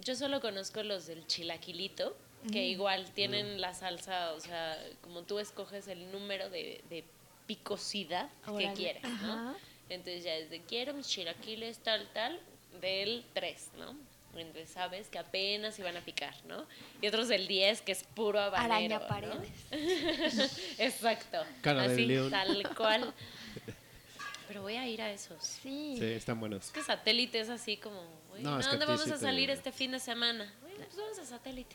Yo 0.00 0.14
solo 0.16 0.40
conozco 0.40 0.82
los 0.82 1.06
del 1.06 1.26
chilaquilito, 1.26 2.16
que 2.52 2.60
Mm. 2.60 2.70
igual 2.70 3.10
tienen 3.12 3.60
la 3.60 3.72
salsa, 3.74 4.32
o 4.34 4.40
sea, 4.40 4.78
como 5.02 5.22
tú 5.22 5.38
escoges 5.38 5.88
el 5.88 6.10
número 6.12 6.50
de, 6.50 6.82
de 6.90 7.04
picosidad 7.46 8.28
que 8.58 8.72
quieres, 8.74 9.02
¿no? 9.02 9.32
Ajá. 9.32 9.54
Entonces 9.88 10.24
ya 10.24 10.34
es 10.34 10.50
de 10.50 10.60
quiero 10.62 10.94
mis 10.94 11.06
chilaquiles 11.08 11.78
tal, 11.78 12.06
tal, 12.12 12.40
del 12.80 13.24
3, 13.34 13.68
¿no? 13.78 13.94
Entonces 14.36 14.68
sabes 14.70 15.08
que 15.08 15.18
apenas 15.18 15.78
iban 15.78 15.96
a 15.96 16.00
picar, 16.00 16.34
¿no? 16.46 16.66
Y 17.00 17.06
otros 17.06 17.28
del 17.28 17.46
10, 17.46 17.82
que 17.82 17.92
es 17.92 18.02
puro 18.02 18.40
habanero, 18.40 18.74
Araña 18.74 18.98
¿no? 18.98 19.06
paredes. 19.06 19.50
Exacto. 20.78 21.38
Cara 21.60 21.84
así, 21.84 22.04
león. 22.06 22.30
tal 22.30 22.68
cual. 22.76 23.14
Pero 24.48 24.62
voy 24.62 24.74
a 24.76 24.86
ir 24.86 25.00
a 25.02 25.10
esos. 25.10 25.42
Sí. 25.42 25.96
Sí, 25.98 26.04
están 26.04 26.38
buenos. 26.40 26.66
Es 26.66 26.70
que 26.72 26.82
satélite 26.82 27.40
es 27.40 27.48
así 27.48 27.76
como, 27.76 28.02
güey, 28.30 28.42
No, 28.42 28.56
¿a 28.56 28.60
es 28.60 28.66
que 28.66 28.70
dónde 28.72 28.86
vamos 28.86 29.06
a 29.10 29.14
te- 29.14 29.20
salir 29.20 29.50
este 29.50 29.72
fin 29.72 29.92
de 29.92 30.00
semana? 30.00 30.52
Pues 30.76 31.28
satélite. 31.28 31.74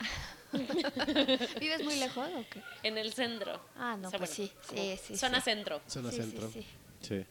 ¿Vives 1.60 1.84
muy 1.84 1.96
lejos 1.96 2.28
o 2.36 2.46
qué? 2.50 2.62
En 2.84 2.98
el 2.98 3.14
centro. 3.14 3.60
Ah, 3.76 3.98
no, 4.00 4.12
pues 4.12 4.30
sí, 4.30 4.52
sí, 4.70 4.98
sí, 5.02 5.18
Zona 5.18 5.40
sí. 5.42 5.46
centro. 5.52 5.82
Zona 5.88 6.12
Sí, 6.12 6.16
sí, 6.18 6.22
centro. 6.24 6.52
sí. 6.52 6.66
Sí. 7.02 7.26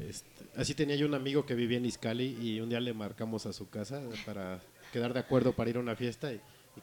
Este, 0.00 0.46
así 0.56 0.74
tenía 0.74 0.96
yo 0.96 1.06
un 1.06 1.14
amigo 1.14 1.44
que 1.46 1.54
vivía 1.54 1.78
en 1.78 1.84
Izcali 1.86 2.36
y 2.40 2.60
un 2.60 2.68
día 2.70 2.80
le 2.80 2.94
marcamos 2.94 3.46
a 3.46 3.52
su 3.52 3.68
casa 3.68 4.02
para 4.24 4.60
quedar 4.92 5.12
de 5.12 5.20
acuerdo 5.20 5.52
para 5.52 5.70
ir 5.70 5.76
a 5.76 5.80
una 5.80 5.94
fiesta 5.94 6.32
y, 6.32 6.40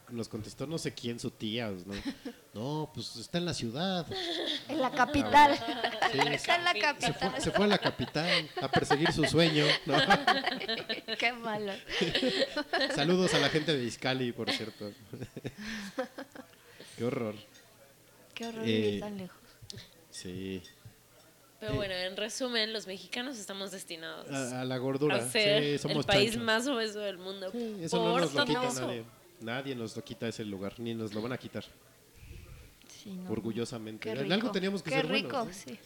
y 0.09 0.13
nos 0.13 0.27
contestó 0.30 0.65
no 0.68 0.77
sé 0.77 0.93
quién, 0.93 1.19
su 1.19 1.31
tía. 1.31 1.69
o 1.69 1.72
No, 1.73 1.93
no 2.53 2.91
pues 2.93 3.15
está 3.15 3.38
en 3.38 3.45
la 3.45 3.53
ciudad. 3.53 4.05
En 4.68 4.80
la 4.81 4.91
capital. 4.91 5.57
Sí, 6.11 6.19
Está 6.31 6.55
en 6.55 6.63
la 6.65 6.73
se, 6.73 6.80
capital. 6.80 7.13
fue, 7.31 7.41
se 7.41 7.51
fue 7.51 7.65
a 7.65 7.68
la 7.68 7.77
capital 7.77 8.49
a 8.61 8.68
perseguir 8.68 9.11
su 9.11 9.23
sueño. 9.26 9.65
¿no? 9.85 9.95
Qué 11.18 11.34
malo. 11.34 11.73
Saludos 12.95 13.34
a 13.34 13.39
la 13.39 13.49
gente 13.49 13.76
de 13.76 13.84
Izcali, 13.85 14.31
por 14.31 14.51
cierto. 14.51 14.91
Qué 16.97 17.03
horror. 17.05 17.35
Qué 18.34 18.47
horror 18.47 18.63
Eh, 18.68 18.81
vivir 18.81 18.99
tan 19.01 19.18
lejos. 19.18 19.38
Sí. 20.09 20.61
Pero 21.59 21.76
bueno, 21.76 21.93
en 21.93 22.18
resumen, 22.18 22.73
los 22.73 22.88
mexicanos 22.88 23.38
estamos 23.38 23.69
destinados 23.72 24.27
A, 24.31 24.61
a 24.61 24.65
la 24.65 24.77
gordura. 24.77 25.18
a 25.18 25.30
ser 25.30 25.63
sí, 25.63 25.77
somos 25.77 25.97
el 25.97 26.03
país 26.05 26.31
chanchos. 26.31 26.43
más 26.43 26.68
obeso 26.68 26.99
del 26.99 27.18
mundo. 27.19 27.51
Sí, 27.51 27.76
eso 27.84 27.97
no 28.03 28.11
por 28.13 28.22
nos 28.22 28.34
lo 28.34 28.45
quita 28.45 28.59
famoso. 28.61 28.88
nadie. 28.88 29.03
Nadie 29.41 29.76
nos 29.76 29.95
lo 29.95 30.03
quita 30.03 30.27
ese 30.27 30.45
lugar, 30.45 30.80
ni 30.80 30.93
nos 30.93 31.13
lo 31.13 31.22
van 31.22 31.34
a 31.34 31.38
quitar. 31.38 31.63
Sí, 32.88 33.11
no. 33.13 33.31
Orgullosamente. 33.31 34.03
Qué 34.03 34.11
En 34.11 34.19
rico. 34.23 34.34
algo 34.34 34.51
teníamos 34.51 34.84
que 34.84 34.89
Qué 34.91 34.97
ser 34.97 35.07
rico, 35.09 35.38
buenos. 35.38 35.55
sí. 35.55 35.77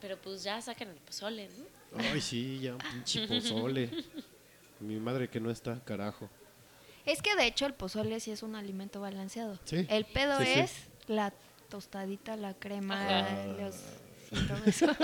Pero 0.00 0.16
pues 0.18 0.42
ya 0.42 0.60
sacan 0.60 0.88
el 0.88 0.96
pozole, 0.96 1.48
¿no? 1.58 1.98
Ay, 1.98 2.20
sí, 2.20 2.60
ya 2.60 2.72
un 2.74 2.78
pinche 2.78 3.26
pozole. 3.28 3.90
Mi 4.80 4.98
madre 4.98 5.28
que 5.28 5.40
no 5.40 5.50
está, 5.50 5.78
carajo. 5.84 6.28
Es 7.06 7.20
que 7.22 7.34
de 7.36 7.46
hecho 7.46 7.66
el 7.66 7.74
pozole 7.74 8.20
sí 8.20 8.30
es 8.30 8.42
un 8.42 8.54
alimento 8.56 9.00
balanceado. 9.00 9.58
Sí, 9.64 9.86
El 9.88 10.04
pedo 10.04 10.38
sí, 10.38 10.44
sí. 10.46 10.60
es 10.60 10.72
la 11.08 11.32
tostadita, 11.68 12.36
la 12.36 12.54
crema, 12.54 13.20
Ajá. 13.20 13.44
los 13.58 13.74
sí, 13.74 14.36
todo 14.46 14.64
eso. 14.66 14.86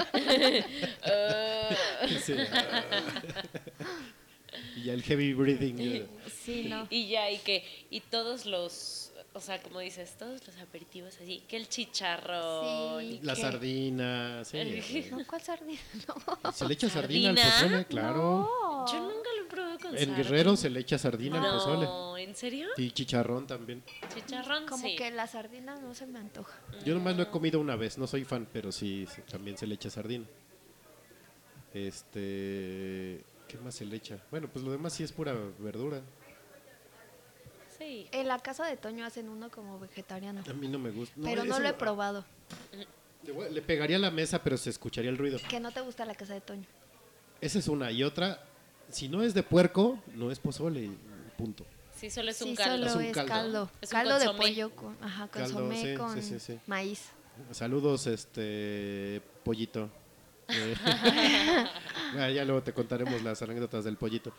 Y 4.76 4.84
ya 4.84 4.92
el 4.92 5.02
heavy 5.02 5.32
breathing. 5.34 5.76
ya. 5.76 6.06
sí, 6.30 6.66
no. 6.68 6.86
y 6.90 7.08
ya, 7.08 7.30
y 7.30 7.38
que, 7.38 7.64
y 7.90 8.00
todos 8.00 8.46
los, 8.46 9.12
o 9.32 9.40
sea, 9.40 9.60
como 9.62 9.80
dices, 9.80 10.16
todos 10.18 10.46
los 10.46 10.56
aperitivos 10.58 11.14
así, 11.22 11.42
que 11.48 11.56
el 11.56 11.68
chicharrón. 11.68 13.00
Sí. 13.00 13.20
La 13.22 13.34
¿Qué? 13.34 13.40
sardina, 13.40 14.44
sí. 14.44 15.06
No, 15.10 15.26
¿cuál 15.26 15.40
sardina? 15.42 15.80
No. 16.44 16.52
¿Se 16.52 16.66
le 16.66 16.74
echa 16.74 16.88
sardina, 16.88 17.30
al 17.30 17.36
pozole? 17.36 17.84
Claro. 17.86 18.86
Yo 18.92 19.00
nunca 19.00 19.28
lo 19.36 19.42
he 19.44 19.48
probado 19.48 19.78
con 19.78 19.92
En 19.92 19.98
sardina. 19.98 20.16
Guerrero 20.16 20.56
se 20.56 20.70
le 20.70 20.80
echa 20.80 20.98
sardina 20.98 21.42
al 21.42 21.50
pozole. 21.54 21.84
No, 21.86 22.16
¿en 22.16 22.34
serio? 22.34 22.68
Y 22.76 22.90
chicharrón 22.92 23.46
también. 23.46 23.82
Chicharrón, 24.14 24.66
Como 24.66 24.86
sí. 24.86 24.96
que 24.96 25.10
la 25.10 25.26
sardina 25.26 25.76
no 25.80 25.94
se 25.94 26.06
me 26.06 26.18
antoja. 26.18 26.58
Yo 26.84 26.94
nomás 26.94 27.16
lo 27.16 27.22
he 27.24 27.28
comido 27.28 27.58
una 27.60 27.76
vez, 27.76 27.98
no 27.98 28.06
soy 28.06 28.24
fan, 28.24 28.46
pero 28.52 28.70
sí, 28.72 29.06
también 29.30 29.56
se 29.58 29.66
le 29.66 29.74
echa 29.74 29.90
sardina. 29.90 30.24
Este, 31.74 33.22
¿qué 33.48 33.58
más 33.58 33.74
se 33.74 33.84
le 33.84 33.96
echa? 33.96 34.18
Bueno, 34.30 34.48
pues 34.52 34.64
lo 34.64 34.70
demás 34.70 34.92
sí 34.92 35.02
es 35.02 35.12
pura 35.12 35.34
verdura. 35.58 36.02
Sí. 37.78 38.08
En 38.12 38.28
la 38.28 38.38
casa 38.38 38.66
de 38.66 38.76
Toño 38.76 39.04
hacen 39.04 39.28
uno 39.28 39.50
como 39.50 39.78
vegetariano. 39.78 40.42
A 40.48 40.52
mí 40.54 40.68
no 40.68 40.78
me 40.78 40.90
gusta. 40.90 41.14
pero 41.22 41.44
no 41.44 41.58
lo 41.58 41.68
he 41.68 41.74
probado. 41.74 42.24
Le, 43.50 43.62
pegaría 43.62 43.96
a 43.96 44.00
la 44.00 44.10
mesa, 44.10 44.42
pero 44.42 44.56
se 44.56 44.70
escucharía 44.70 45.10
el 45.10 45.18
ruido. 45.18 45.38
Que 45.48 45.60
no 45.60 45.72
te 45.72 45.80
gusta 45.80 46.04
la 46.04 46.14
casa 46.14 46.34
de 46.34 46.40
Toño. 46.40 46.66
Esa 47.40 47.58
es 47.58 47.68
una. 47.68 47.90
Y 47.90 48.02
otra, 48.04 48.44
si 48.88 49.08
no 49.08 49.22
es 49.22 49.34
de 49.34 49.42
puerco, 49.42 49.98
no 50.14 50.30
es 50.30 50.38
pozole, 50.38 50.90
punto. 51.36 51.66
Sí, 51.94 52.10
solo 52.10 52.30
es 52.30 52.36
sí, 52.36 52.44
un 52.44 52.54
caldo. 52.54 52.86
Es 52.86 52.92
solo 52.92 53.04
un 53.04 53.10
es 53.10 53.14
caldo. 53.14 53.28
caldo. 53.28 53.70
Es 53.80 53.90
un 53.90 53.98
caldo 53.98 54.18
de 54.18 54.30
pollo 54.38 54.70
con, 54.70 54.96
ajá, 55.02 55.28
Caldo, 55.28 55.54
consomé 55.54 55.82
sí, 55.82 55.94
con 55.96 56.14
sí, 56.14 56.22
sí, 56.22 56.38
sí. 56.38 56.60
maíz. 56.66 57.08
Saludos, 57.50 58.06
este, 58.06 59.22
pollito. 59.44 59.90
Eh, 60.48 60.76
ah, 62.18 62.30
ya 62.30 62.44
luego 62.44 62.62
te 62.62 62.72
contaremos 62.72 63.22
las 63.22 63.40
anécdotas 63.42 63.84
del 63.84 63.96
pollito. 63.96 64.32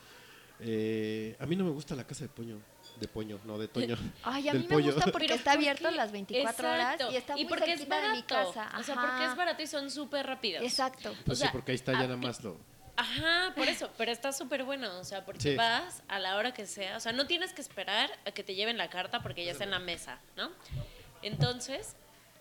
Eh, 0.60 1.36
a 1.38 1.46
mí 1.46 1.54
no 1.54 1.64
me 1.64 1.70
gusta 1.70 1.94
la 1.94 2.04
casa 2.04 2.24
de 2.24 2.28
poño, 2.30 2.58
de 2.98 3.06
poño, 3.06 3.38
no 3.44 3.58
de 3.58 3.68
toño. 3.68 3.96
Ay, 4.24 4.48
a 4.48 4.52
del 4.52 4.62
mí 4.62 4.68
me 4.68 4.74
pollo. 4.74 4.92
gusta 4.94 5.12
porque 5.12 5.26
está 5.34 5.52
¿por 5.52 5.58
abierto 5.60 5.90
las 5.92 6.10
24 6.10 6.68
Exacto. 6.68 7.04
horas 7.04 7.12
y 7.12 7.16
está 7.16 7.34
muy 7.34 7.44
porque 7.44 7.72
es 7.72 7.78
cerquita 7.78 7.96
de 8.00 8.08
mi 8.08 8.22
barato. 8.22 8.52
casa. 8.52 8.78
O 8.78 8.82
sea, 8.82 8.94
porque 8.96 9.24
es 9.24 9.36
barato 9.36 9.62
y 9.62 9.66
son 9.68 9.90
súper 9.90 10.26
rápidos. 10.26 10.62
Exacto. 10.64 11.14
Pues 11.24 11.38
o 11.38 11.40
sea, 11.40 11.48
sí, 11.48 11.52
porque 11.52 11.72
ahí 11.72 11.76
está 11.76 11.92
ya 11.92 11.98
ah, 12.00 12.02
nada 12.02 12.16
más 12.16 12.42
lo. 12.42 12.58
Ajá, 12.96 13.52
por 13.54 13.68
eso, 13.68 13.88
pero 13.96 14.10
está 14.10 14.32
súper 14.32 14.64
bueno, 14.64 14.98
o 14.98 15.04
sea, 15.04 15.24
porque 15.24 15.40
Sí. 15.52 15.54
vas 15.54 16.02
a 16.08 16.18
la 16.18 16.34
hora 16.36 16.52
que 16.52 16.66
sea, 16.66 16.96
o 16.96 17.00
sea, 17.00 17.12
no 17.12 17.28
tienes 17.28 17.52
que 17.52 17.60
esperar 17.60 18.10
a 18.26 18.32
que 18.32 18.42
te 18.42 18.56
lleven 18.56 18.76
la 18.76 18.90
carta 18.90 19.20
porque 19.22 19.44
ya 19.44 19.52
está 19.52 19.62
en 19.62 19.70
la 19.70 19.78
mesa, 19.78 20.18
¿no? 20.36 20.50
Entonces, 21.22 21.94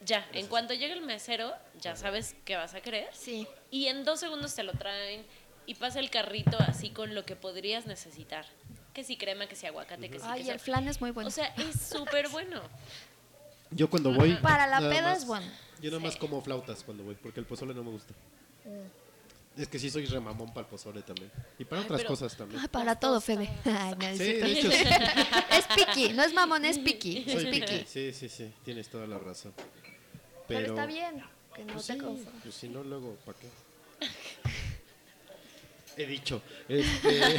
ya, 0.05 0.27
en 0.33 0.47
cuanto 0.47 0.73
llegue 0.73 0.93
el 0.93 1.01
mesero, 1.01 1.53
ya 1.81 1.95
sabes 1.95 2.35
qué 2.45 2.55
vas 2.55 2.73
a 2.73 2.81
querer 2.81 3.07
Sí. 3.13 3.47
y 3.71 3.87
en 3.87 4.05
dos 4.05 4.19
segundos 4.19 4.53
te 4.55 4.63
lo 4.63 4.73
traen 4.73 5.25
y 5.65 5.75
pasa 5.75 5.99
el 5.99 6.09
carrito 6.09 6.57
así 6.59 6.89
con 6.91 7.13
lo 7.15 7.25
que 7.25 7.35
podrías 7.35 7.85
necesitar. 7.87 8.45
Que 8.93 9.03
si 9.03 9.17
crema, 9.17 9.47
que 9.47 9.55
si 9.55 9.65
aguacate, 9.67 10.09
que 10.09 10.19
si 10.19 10.25
Ay, 10.27 10.39
queso. 10.41 10.53
el 10.53 10.59
flan 10.59 10.87
es 10.87 11.01
muy 11.01 11.11
bueno. 11.11 11.27
O 11.27 11.31
sea, 11.31 11.47
es 11.57 11.79
súper 11.81 12.29
bueno. 12.29 12.61
Yo 13.71 13.89
cuando 13.89 14.13
voy. 14.13 14.33
Para 14.35 14.65
la 14.65 14.79
peda 14.79 15.01
más- 15.09 15.19
es 15.19 15.25
bueno. 15.25 15.45
Yo 15.81 15.91
nada 15.91 16.01
más 16.01 16.15
como 16.15 16.41
flautas 16.41 16.83
cuando 16.83 17.03
voy, 17.03 17.15
porque 17.15 17.39
el 17.39 17.45
pozole 17.45 17.73
no 17.73 17.83
me 17.83 17.91
gusta. 17.91 18.13
Es 19.57 19.67
que 19.67 19.77
sí 19.79 19.89
soy 19.89 20.05
remamón 20.05 20.49
para 20.49 20.61
el 20.61 20.67
pozole 20.67 21.01
también. 21.01 21.31
Y 21.59 21.65
para 21.65 21.81
Ay, 21.81 21.85
otras 21.85 22.01
pero- 22.01 22.09
cosas 22.09 22.35
también. 22.37 22.61
Ay, 22.61 22.67
para 22.67 22.95
todo, 22.99 23.19
Fede. 23.19 23.49
Ay, 23.65 23.95
no, 23.99 24.05
es 24.07 24.17
Sí, 24.19 24.23
de 24.33 24.51
hecho, 24.51 24.71
sí. 24.71 24.83
Es 25.51 25.65
piqui, 25.75 26.13
no 26.13 26.23
es 26.23 26.33
mamón, 26.33 26.63
es 26.65 26.77
piqui. 26.79 27.23
Es 27.27 27.33
soy 27.41 27.45
piqui. 27.51 27.59
piqui. 27.61 27.85
Sí, 27.87 28.13
sí, 28.13 28.29
sí, 28.29 28.53
tienes 28.63 28.87
toda 28.89 29.05
la 29.07 29.17
razón. 29.17 29.53
Pero, 30.47 30.59
Pero, 30.61 30.73
está 30.73 30.85
bien, 30.85 31.23
que 31.55 31.65
no 31.65 31.73
Pues 31.73 31.87
te 31.87 31.93
sí, 31.93 31.99
confundas. 31.99 32.33
pues 32.43 32.55
si 32.55 32.69
no, 32.69 32.83
luego, 32.83 33.15
¿para 33.25 33.37
qué? 33.39 33.47
He 35.97 36.05
dicho. 36.05 36.41
Este... 36.69 37.37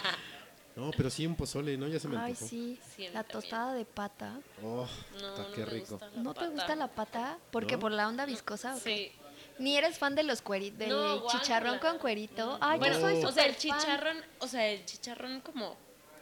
no, 0.76 0.90
pero 0.96 1.10
sí 1.10 1.26
un 1.26 1.36
pozole, 1.36 1.76
¿no? 1.76 1.86
Ya 1.88 1.98
se 2.00 2.08
me 2.08 2.16
Ay, 2.16 2.30
antojó. 2.32 2.46
sí, 2.48 2.78
Sí, 2.96 3.06
a 3.06 3.08
mí 3.10 3.14
la 3.14 3.22
también. 3.24 3.40
tostada 3.42 3.74
de 3.74 3.84
pata. 3.84 4.38
Oh, 4.62 4.86
No, 5.20 5.28
está 5.28 5.42
no 5.42 5.52
qué 5.52 5.60
me 5.60 5.66
rico. 5.66 5.90
gusta 5.98 6.10
la 6.10 6.22
¿No 6.22 6.32
te 6.34 6.40
pata. 6.40 6.50
gusta 6.52 6.76
la 6.76 6.88
pata? 6.88 7.38
Porque 7.50 7.74
¿No? 7.74 7.80
por 7.80 7.92
la 7.92 8.08
onda 8.08 8.24
viscosa. 8.26 8.74
¿o 8.76 8.82
qué? 8.82 9.12
Sí. 9.12 9.12
Ni 9.58 9.76
eres 9.76 9.98
fan 9.98 10.14
de 10.14 10.22
los 10.22 10.40
cueritos, 10.40 10.78
del 10.78 10.88
No, 10.88 11.26
chicharrón 11.28 11.78
con 11.80 11.98
cuerito. 11.98 12.56
Ay, 12.62 12.78
bueno, 12.78 12.94
yo 12.94 13.00
soy 13.02 13.24
o 13.24 13.30
sea, 13.32 13.44
el 13.44 13.54
súper 13.54 13.70
fan. 13.70 13.80
chicharrón, 13.80 14.16
o 14.38 14.46
sea, 14.46 14.66
el 14.66 14.84
chicharrón 14.86 15.40
como 15.42 15.76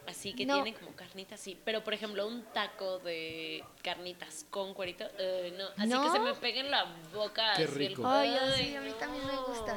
así 0.09 0.33
que 0.33 0.45
No. 0.45 0.61
tiene 0.63 0.77
como 0.77 0.95
carnitas, 0.95 1.39
sí. 1.39 1.57
Pero 1.63 1.83
por 1.83 1.93
ejemplo, 1.93 2.27
un 2.27 2.43
taco 2.53 2.99
de 2.99 3.63
carnitas 3.83 4.45
con 4.49 4.73
cuerito, 4.73 5.05
eh, 5.17 5.53
no. 5.57 5.65
Así 5.77 5.87
¿No? 5.89 6.03
que 6.03 6.09
se 6.11 6.19
me 6.19 6.33
pega 6.35 6.59
en 6.61 6.71
la 6.71 6.85
boca. 7.13 7.53
Qué 7.55 7.63
así 7.63 7.71
el- 7.73 7.77
rico. 7.89 8.03
Ay, 8.07 8.35
sí, 8.57 8.75
a 8.75 8.81
mí 8.81 8.91
también 8.99 9.25
me 9.25 9.35
gusta. 9.37 9.75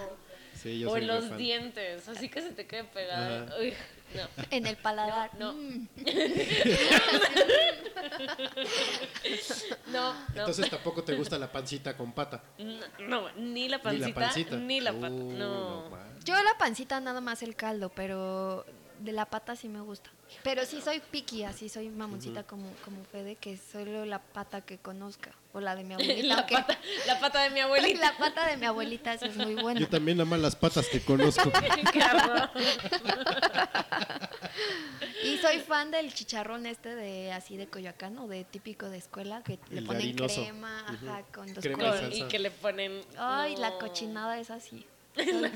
Sí, 0.54 0.78
yo 0.78 0.88
o 0.88 0.92
soy 0.92 1.00
en 1.02 1.06
los 1.09 1.24
fan. 1.28 1.38
dientes, 1.38 2.09
así 2.09 2.28
que 2.28 2.40
se 2.40 2.50
te 2.50 2.66
quede 2.66 2.84
pegado. 2.84 3.59
Uy, 3.59 3.74
no. 4.14 4.44
En 4.50 4.66
el 4.66 4.76
paladar. 4.76 5.30
No, 5.38 5.52
no. 5.52 5.59
Mm. 5.59 5.88
No, 9.92 10.12
no. 10.14 10.18
Entonces 10.34 10.70
tampoco 10.70 11.02
te 11.04 11.14
gusta 11.14 11.38
la 11.38 11.50
pancita 11.50 11.96
con 11.96 12.12
pata. 12.12 12.42
no, 12.59 12.80
no, 13.00 13.32
ni 13.32 13.68
la 13.68 13.78
Ni 13.78 13.82
pancita, 13.82 14.09
la 14.09 14.14
pancita. 14.26 14.56
ni 14.56 14.80
la 14.80 14.92
pata. 14.92 15.09
Uh, 15.12 15.32
no. 15.32 15.90
Yo 16.24 16.34
la 16.42 16.56
pancita 16.59 17.00
nada 17.00 17.20
más 17.20 17.42
el 17.42 17.56
caldo, 17.56 17.88
pero 17.90 18.64
de 19.03 19.12
la 19.12 19.27
pata 19.27 19.57
sí 19.57 19.69
me 19.69 19.81
gusta. 19.81 20.11
Pero 20.43 20.65
sí 20.65 20.81
soy 20.81 21.01
piqui, 21.11 21.45
así 21.45 21.69
soy 21.69 21.89
mamoncita 21.91 22.43
como, 22.45 22.70
como 22.85 23.05
Fede, 23.05 23.37
que 23.37 23.57
solo 23.59 24.05
la 24.07 24.19
pata 24.20 24.61
que 24.62 24.79
conozca. 24.79 25.33
O 25.53 25.61
la 25.61 25.77
de 25.77 25.85
mi 25.85 25.93
abuelita. 25.99 26.27
La 26.27 26.35
aunque- 26.37 26.55
pata, 26.55 26.79
la 27.07 27.20
pata 27.20 27.43
de 27.43 27.51
mi 27.51 27.61
abuelita. 27.61 28.01
la 28.12 28.16
pata 28.16 28.47
de 28.47 28.57
mi 28.57 28.65
abuelita 28.66 29.12
esa 29.12 29.27
es 29.27 29.37
muy 29.37 29.55
buena. 29.55 29.79
Yo 29.81 29.89
también 29.89 30.16
nada 30.19 30.29
más 30.31 30.41
las 30.41 30.57
patas 30.57 30.87
que 30.89 31.01
conozco. 31.01 31.53
Y 35.24 35.39
soy 35.39 35.61
fan 35.61 35.91
del 35.91 36.12
chicharrón 36.12 36.66
este 36.66 36.95
de 36.95 37.33
así 37.33 37.57
de 37.57 37.66
Coyoacán 37.69 38.19
o 38.19 38.27
de 38.29 38.45
típico 38.45 38.89
de 38.89 38.99
escuela 38.99 39.43
que 39.45 39.59
le 39.70 39.83
ponen 39.83 40.03
harinoso. 40.03 40.43
crema, 40.43 40.81
ajá, 40.87 41.23
con 41.33 41.53
dos 41.55 41.62
Crema 41.62 41.95
y 42.12 42.24
que 42.24 42.39
le 42.39 42.51
ponen. 42.51 43.01
Ay, 43.16 43.57
la 43.57 43.79
cochinada 43.79 44.39
es 44.39 44.51
así. 44.51 44.85
La 45.16 45.51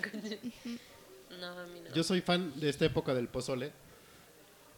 No, 1.40 1.46
a 1.58 1.66
mí 1.66 1.80
no. 1.80 1.94
Yo 1.94 2.02
soy 2.04 2.20
fan 2.20 2.58
de 2.60 2.68
esta 2.68 2.84
época 2.84 3.14
del 3.14 3.28
pozole 3.28 3.72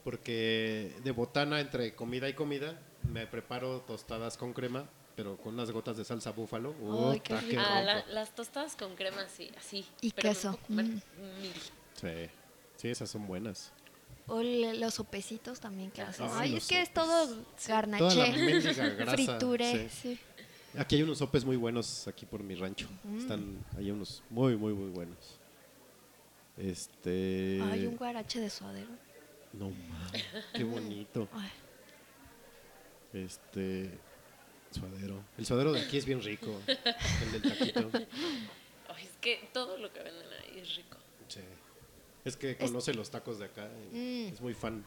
porque 0.04 0.92
de 1.04 1.10
botana 1.10 1.60
entre 1.60 1.94
comida 1.94 2.28
y 2.28 2.34
comida 2.34 2.78
me 3.12 3.26
preparo 3.26 3.80
tostadas 3.80 4.36
con 4.36 4.52
crema, 4.52 4.88
pero 5.16 5.36
con 5.36 5.54
unas 5.54 5.70
gotas 5.70 5.96
de 5.96 6.04
salsa 6.04 6.30
búfalo. 6.30 6.74
Ay, 7.12 7.20
qué 7.20 7.36
rico. 7.40 7.62
Ah, 7.64 7.82
la- 7.82 8.06
las 8.06 8.34
tostadas 8.34 8.76
con 8.76 8.94
crema, 8.96 9.26
sí, 9.28 9.50
así. 9.58 9.84
Y 10.00 10.12
pero 10.12 10.28
queso. 10.30 10.52
puedo 10.52 10.66
comer 10.66 10.86
Mm. 10.86 11.40
mil. 11.42 11.52
Sí, 12.00 12.30
sí, 12.76 12.88
esas 12.88 13.10
son 13.10 13.26
buenas. 13.26 13.72
O 14.26 14.42
los 14.42 14.94
sopecitos 14.94 15.58
también 15.58 15.90
que 15.90 16.02
hacen. 16.02 16.26
Ay, 16.32 16.56
es 16.56 16.66
que 16.66 16.82
es 16.82 16.92
todo 16.92 17.26
Toda 17.26 17.36
la 17.36 17.46
garnaché, 17.66 18.32
mendiga 18.32 18.88
grasa. 18.98 19.12
friture, 19.16 19.88
sí. 19.88 20.14
sí. 20.14 20.18
Aquí 20.78 20.96
hay 20.96 21.02
unos 21.02 21.18
sopes 21.18 21.44
muy 21.46 21.56
buenos 21.56 22.06
aquí 22.06 22.26
por 22.26 22.42
mi 22.42 22.54
rancho. 22.54 22.86
Mm. 23.04 23.18
Están 23.18 23.64
hay 23.76 23.90
unos 23.90 24.22
muy 24.30 24.56
muy 24.56 24.74
muy 24.74 24.90
buenos. 24.90 25.16
Este 26.59 27.60
Hay 27.70 27.86
un 27.86 27.97
guarache 27.97 28.40
de 28.40 28.51
suadero. 28.51 28.89
No 29.52 29.70
mames, 29.70 30.24
qué 30.52 30.64
bonito. 30.64 31.28
Este 33.12 33.90
suadero. 34.70 35.24
El 35.39 35.47
suadero 35.47 35.72
de 35.72 35.80
aquí 35.80 35.97
es 35.97 36.05
bien 36.05 36.22
rico. 36.22 36.60
El 36.66 37.32
del 37.32 37.43
taquito. 37.43 37.90
Ay, 38.94 39.05
es 39.05 39.16
que 39.20 39.48
todo 39.52 39.78
lo 39.78 39.90
que 39.93 40.02
venden 40.02 40.26
ahí 40.43 40.59
es 40.60 40.76
rico. 40.76 40.98
Sí. 41.28 41.40
Es 42.24 42.36
que 42.36 42.56
conoce 42.59 42.93
los 42.93 43.09
tacos 43.10 43.39
de 43.39 43.47
acá. 43.47 43.66
y 43.93 43.97
Mm. 43.97 44.32
Es 44.35 44.40
muy 44.43 44.52
fan. 44.52 44.85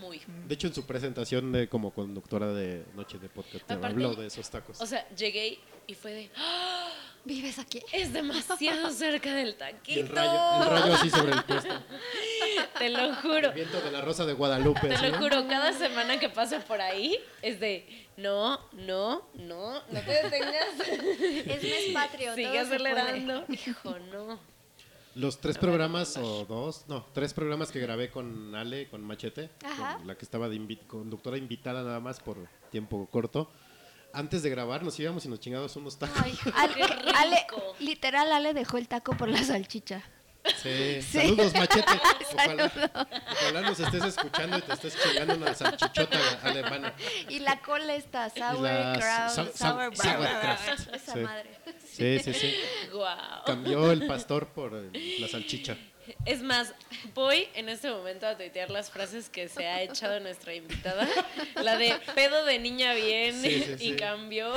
Muy. 0.00 0.20
De 0.46 0.54
hecho, 0.54 0.68
en 0.68 0.74
su 0.74 0.86
presentación 0.86 1.50
de 1.52 1.68
como 1.68 1.92
conductora 1.92 2.52
de 2.52 2.84
Noche 2.94 3.18
de 3.18 3.28
Podcast, 3.28 3.64
Aparte, 3.70 3.86
habló 3.86 4.14
de 4.14 4.26
esos 4.28 4.48
tacos. 4.50 4.80
O 4.80 4.86
sea, 4.86 5.08
llegué 5.16 5.58
y 5.86 5.94
fue 5.94 6.12
de. 6.12 6.30
¡Ah! 6.36 6.83
¿Vives 7.24 7.58
aquí? 7.58 7.80
Es 7.92 8.12
demasiado 8.12 8.90
cerca 8.92 9.34
del 9.34 9.46
Y 9.46 9.50
el 9.50 9.56
taquito. 9.56 10.14
rayo, 10.14 10.62
el 10.62 10.70
rayo 10.80 10.94
así 10.94 11.10
sobre 11.10 11.32
el 11.32 11.42
puesto. 11.44 11.74
Te 12.78 12.90
lo 12.90 13.14
juro. 13.16 13.48
El 13.48 13.54
viento 13.54 13.80
de 13.80 13.90
la 13.90 14.00
rosa 14.00 14.26
de 14.26 14.32
Guadalupe. 14.34 14.88
Te 14.88 14.98
lo 14.98 15.08
¿no? 15.10 15.18
juro, 15.18 15.48
cada 15.48 15.72
semana 15.72 16.18
que 16.20 16.28
paso 16.28 16.58
por 16.60 16.80
ahí 16.80 17.18
es 17.40 17.60
de 17.60 18.06
no, 18.16 18.60
no, 18.72 19.22
no, 19.34 19.74
no 19.90 20.00
te 20.00 20.10
detengas. 20.22 20.68
Es 21.46 21.62
mes 21.62 21.92
patrio. 21.94 22.34
Sigue 22.34 22.58
acelerando. 22.58 23.44
Hijo, 23.48 23.98
no. 24.12 24.38
Los 25.14 25.38
tres 25.40 25.56
programas, 25.58 26.16
o 26.16 26.44
dos, 26.44 26.86
no, 26.88 27.06
tres 27.12 27.32
programas 27.32 27.70
que 27.70 27.78
grabé 27.78 28.10
con 28.10 28.52
Ale, 28.56 28.88
con 28.88 29.00
Machete, 29.04 29.48
con 29.96 30.06
la 30.08 30.16
que 30.16 30.24
estaba 30.24 30.48
de 30.48 30.56
invi- 30.56 30.84
conductora 30.88 31.38
invitada 31.38 31.84
nada 31.84 32.00
más 32.00 32.18
por 32.18 32.36
tiempo 32.72 33.06
corto. 33.10 33.48
Antes 34.14 34.42
de 34.42 34.50
grabar 34.50 34.82
nos 34.82 34.98
íbamos 35.00 35.24
y 35.24 35.28
nos 35.28 35.40
chingábamos 35.40 35.74
unos 35.76 35.98
tacos. 35.98 36.16
Ay, 36.22 36.38
Ale. 36.54 36.82
Ale- 37.14 37.46
literal, 37.80 38.32
Ale 38.32 38.54
dejó 38.54 38.78
el 38.78 38.88
taco 38.88 39.16
por 39.16 39.28
la 39.28 39.42
salchicha. 39.42 40.02
Sí. 40.62 41.00
Sí. 41.00 41.20
Saludos, 41.20 41.54
Machete. 41.54 41.84
Ojalá, 42.34 42.70
ojalá 43.32 43.60
nos 43.62 43.80
estés 43.80 44.04
escuchando 44.04 44.58
y 44.58 44.60
te 44.62 44.72
estés 44.74 44.96
chingando 45.02 45.34
una 45.36 45.54
salchichota 45.54 46.18
alemana. 46.42 46.92
Y 47.30 47.38
la 47.38 47.60
cola 47.62 47.94
está, 47.94 48.28
sauerkraut, 48.28 49.30
sa- 49.32 49.46
sa- 49.46 49.52
sauerkraut. 49.56 50.68
Esa 50.92 51.12
Sí. 51.14 51.18
madre. 51.20 51.50
Sí, 51.90 52.18
sí, 52.18 52.34
sí. 52.34 52.54
Guau. 52.92 53.44
Cambió 53.46 53.90
el 53.90 54.06
pastor 54.06 54.48
por 54.48 54.72
la 54.72 55.28
salchicha. 55.28 55.76
Es 56.26 56.42
más, 56.42 56.74
voy 57.14 57.46
en 57.54 57.68
este 57.68 57.90
momento 57.90 58.26
a 58.26 58.36
tuitear 58.36 58.70
las 58.70 58.90
frases 58.90 59.28
que 59.28 59.48
se 59.48 59.66
ha 59.66 59.82
echado 59.82 60.20
nuestra 60.20 60.54
invitada. 60.54 61.08
La 61.62 61.76
de 61.78 61.94
pedo 62.14 62.44
de 62.44 62.58
niña 62.58 62.92
bien 62.94 63.40
Sí, 63.40 63.62
sí, 63.62 63.72
y 63.72 63.90
sí. 63.90 63.96
cambió 63.96 64.52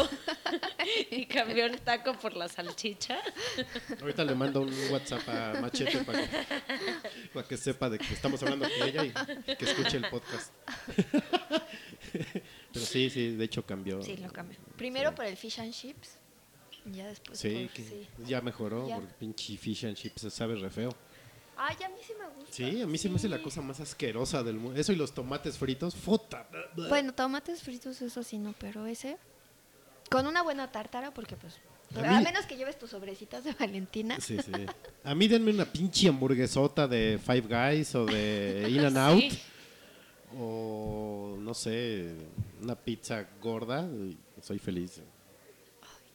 y 1.11 1.25
cambió 1.25 1.65
el 1.65 1.79
taco 1.81 2.13
por 2.13 2.35
la 2.35 2.47
salchicha. 2.49 3.19
Ahorita 4.01 4.23
le 4.25 4.35
mando 4.35 4.61
un 4.61 4.73
WhatsApp 4.91 5.27
a 5.29 5.53
Machete 5.61 5.99
para 6.03 6.27
que, 6.27 6.37
para 7.33 7.47
que 7.47 7.57
sepa 7.57 7.89
de 7.89 7.99
que 7.99 8.13
estamos 8.13 8.41
hablando 8.43 8.67
con 8.69 8.87
ella 8.87 9.03
y 9.05 9.55
que 9.55 9.65
escuche 9.65 9.97
el 9.97 10.09
podcast. 10.09 10.51
Pero 12.73 12.85
sí, 12.85 13.09
sí, 13.09 13.35
de 13.35 13.43
hecho 13.45 13.65
cambió. 13.65 14.01
Sí, 14.01 14.17
lo 14.17 14.31
cambió. 14.31 14.57
Primero 14.77 15.13
por 15.15 15.25
el 15.25 15.37
fish 15.37 15.59
and 15.59 15.73
chips. 15.73 16.17
Y 16.85 16.97
ya 16.97 17.07
después 17.07 17.37
Sí, 17.37 17.65
por- 17.65 17.73
que 17.73 17.83
sí. 17.83 18.07
ya 18.25 18.39
mejoró, 18.41 18.87
Ya. 18.87 18.95
porque 18.97 19.13
pinche 19.19 19.57
fish 19.57 19.85
and 19.85 19.95
chips 19.95 20.21
se 20.21 20.29
sabe 20.29 20.55
re 20.55 20.69
feo. 20.69 20.89
Ay, 21.57 21.75
a 21.83 21.89
mí 21.89 21.95
sí 22.05 22.13
me 22.17 22.25
gusta. 22.35 22.53
Sí, 22.53 22.81
a 22.81 22.87
mí 22.87 22.97
se 22.97 23.09
me 23.09 23.15
hace 23.15 23.27
la 23.27 23.41
cosa 23.41 23.61
más 23.61 23.79
asquerosa 23.79 24.43
del 24.43 24.57
mundo. 24.57 24.79
Eso 24.79 24.93
y 24.93 24.95
los 24.95 25.13
tomates 25.13 25.57
fritos, 25.57 25.95
¡futa! 25.95 26.47
Bueno, 26.75 27.13
tomates 27.13 27.63
fritos, 27.63 28.01
eso 28.01 28.23
sí 28.23 28.37
no, 28.37 28.53
pero 28.59 28.85
ese. 28.85 29.17
Con 30.09 30.27
una 30.27 30.43
buena 30.43 30.71
tártara, 30.71 31.13
porque 31.13 31.35
pues. 31.35 31.59
A 31.95 32.21
menos 32.21 32.45
que 32.45 32.57
lleves 32.57 32.77
tus 32.77 32.91
sobrecitas 32.91 33.43
de 33.43 33.53
Valentina. 33.53 34.19
Sí, 34.19 34.37
sí. 34.39 34.51
A 35.03 35.15
mí 35.15 35.27
denme 35.27 35.51
una 35.51 35.65
pinche 35.65 36.09
hamburguesota 36.09 36.87
de 36.87 37.19
Five 37.23 37.41
Guys 37.41 37.95
o 37.95 38.05
de 38.05 38.67
In 38.69 38.85
and 38.85 38.97
Out. 38.97 39.19
Sí. 39.19 39.41
O 40.37 41.37
no 41.39 41.53
sé, 41.53 42.13
una 42.61 42.75
pizza 42.75 43.25
gorda. 43.41 43.83
y 43.83 44.17
Soy 44.41 44.59
feliz. 44.59 45.01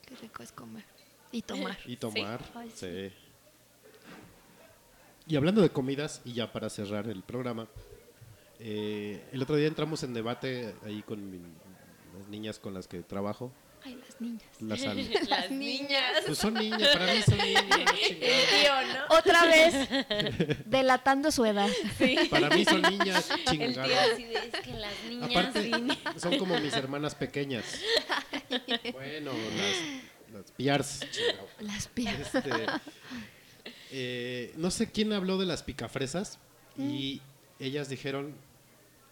Qué 0.06 0.14
rico 0.16 0.42
es 0.42 0.52
comer. 0.52 0.84
Y 1.32 1.40
tomar. 1.40 1.78
Y 1.86 1.96
tomar. 1.96 2.40
Ay, 2.54 2.70
sí. 2.74 3.10
Sí. 5.26 5.32
Y 5.32 5.36
hablando 5.36 5.60
de 5.62 5.70
comidas, 5.70 6.20
y 6.24 6.32
ya 6.34 6.52
para 6.52 6.68
cerrar 6.70 7.08
el 7.08 7.22
programa, 7.22 7.68
eh, 8.58 9.22
el 9.32 9.42
otro 9.42 9.56
día 9.56 9.66
entramos 9.68 10.02
en 10.02 10.14
debate 10.14 10.74
ahí 10.84 11.02
con 11.02 11.30
mi- 11.30 11.38
las 12.18 12.28
niñas 12.28 12.58
con 12.58 12.74
las 12.74 12.86
que 12.86 13.02
trabajo. 13.02 13.52
Ay, 13.84 13.96
las 13.96 14.20
niñas. 14.20 14.42
Las 14.60 14.82
al- 14.86 15.28
Las 15.28 15.50
niñas. 15.50 16.12
pues 16.26 16.38
son 16.38 16.54
niñas, 16.54 16.88
para 16.92 17.12
mí 17.12 17.22
son 17.22 17.38
niñas. 17.38 17.66
Tío, 18.20 18.72
¿no? 19.08 19.16
Otra 19.18 19.44
vez, 19.46 19.88
delatando 20.66 21.32
su 21.32 21.44
edad. 21.44 21.68
Para 22.30 22.48
mí 22.50 22.64
son 22.64 22.82
niñas, 22.82 23.28
El 23.30 23.44
chingada. 23.44 23.88
tío 23.88 23.96
así 24.12 24.24
de, 24.24 24.34
es 24.36 24.60
que 24.60 24.72
las 24.74 24.92
niñas 25.08 25.30
Aparte, 25.30 25.60
vine". 25.62 25.98
son 26.16 26.38
como 26.38 26.58
mis 26.60 26.74
hermanas 26.74 27.14
pequeñas. 27.16 27.64
Bueno, 28.92 29.32
las, 29.32 30.32
las 30.32 30.50
piars, 30.52 31.00
chingado. 31.10 31.48
Las. 31.60 31.90
Este, 31.96 32.66
eh, 33.94 34.54
no 34.56 34.70
sé 34.70 34.90
quién 34.90 35.12
habló 35.12 35.36
de 35.36 35.44
las 35.44 35.62
picafresas 35.62 36.38
y 36.78 37.20
ellas 37.60 37.90
dijeron 37.90 38.34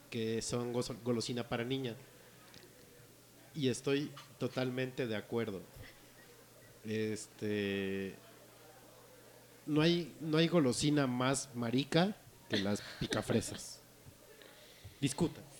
que 0.09 0.41
son 0.41 0.73
golosina 0.73 1.47
para 1.49 1.65
niña. 1.65 1.95
Y 3.55 3.69
estoy 3.69 4.11
totalmente 4.39 5.07
de 5.07 5.17
acuerdo. 5.17 5.61
Este 6.87 8.15
no 9.67 9.83
hay 9.83 10.15
no 10.21 10.39
hay 10.39 10.49
golosina 10.49 11.07
más 11.07 11.51
marica 11.55 12.17
que 12.49 12.59
las 12.59 12.81
picafresas. 13.01 13.81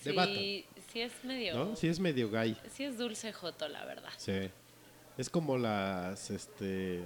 Debatan, 0.03 0.33
Sí, 0.33 0.65
sí 0.91 1.01
es 1.01 1.23
medio. 1.23 1.53
¿no? 1.55 1.75
Sí 1.75 1.87
es 1.87 1.99
medio 1.99 2.31
gay. 2.31 2.57
Sí 2.73 2.85
es 2.85 2.97
dulce 2.97 3.31
joto, 3.31 3.67
la 3.67 3.85
verdad. 3.85 4.09
Sí. 4.17 4.49
Es 5.15 5.29
como 5.29 5.59
las 5.59 6.31
este 6.31 7.03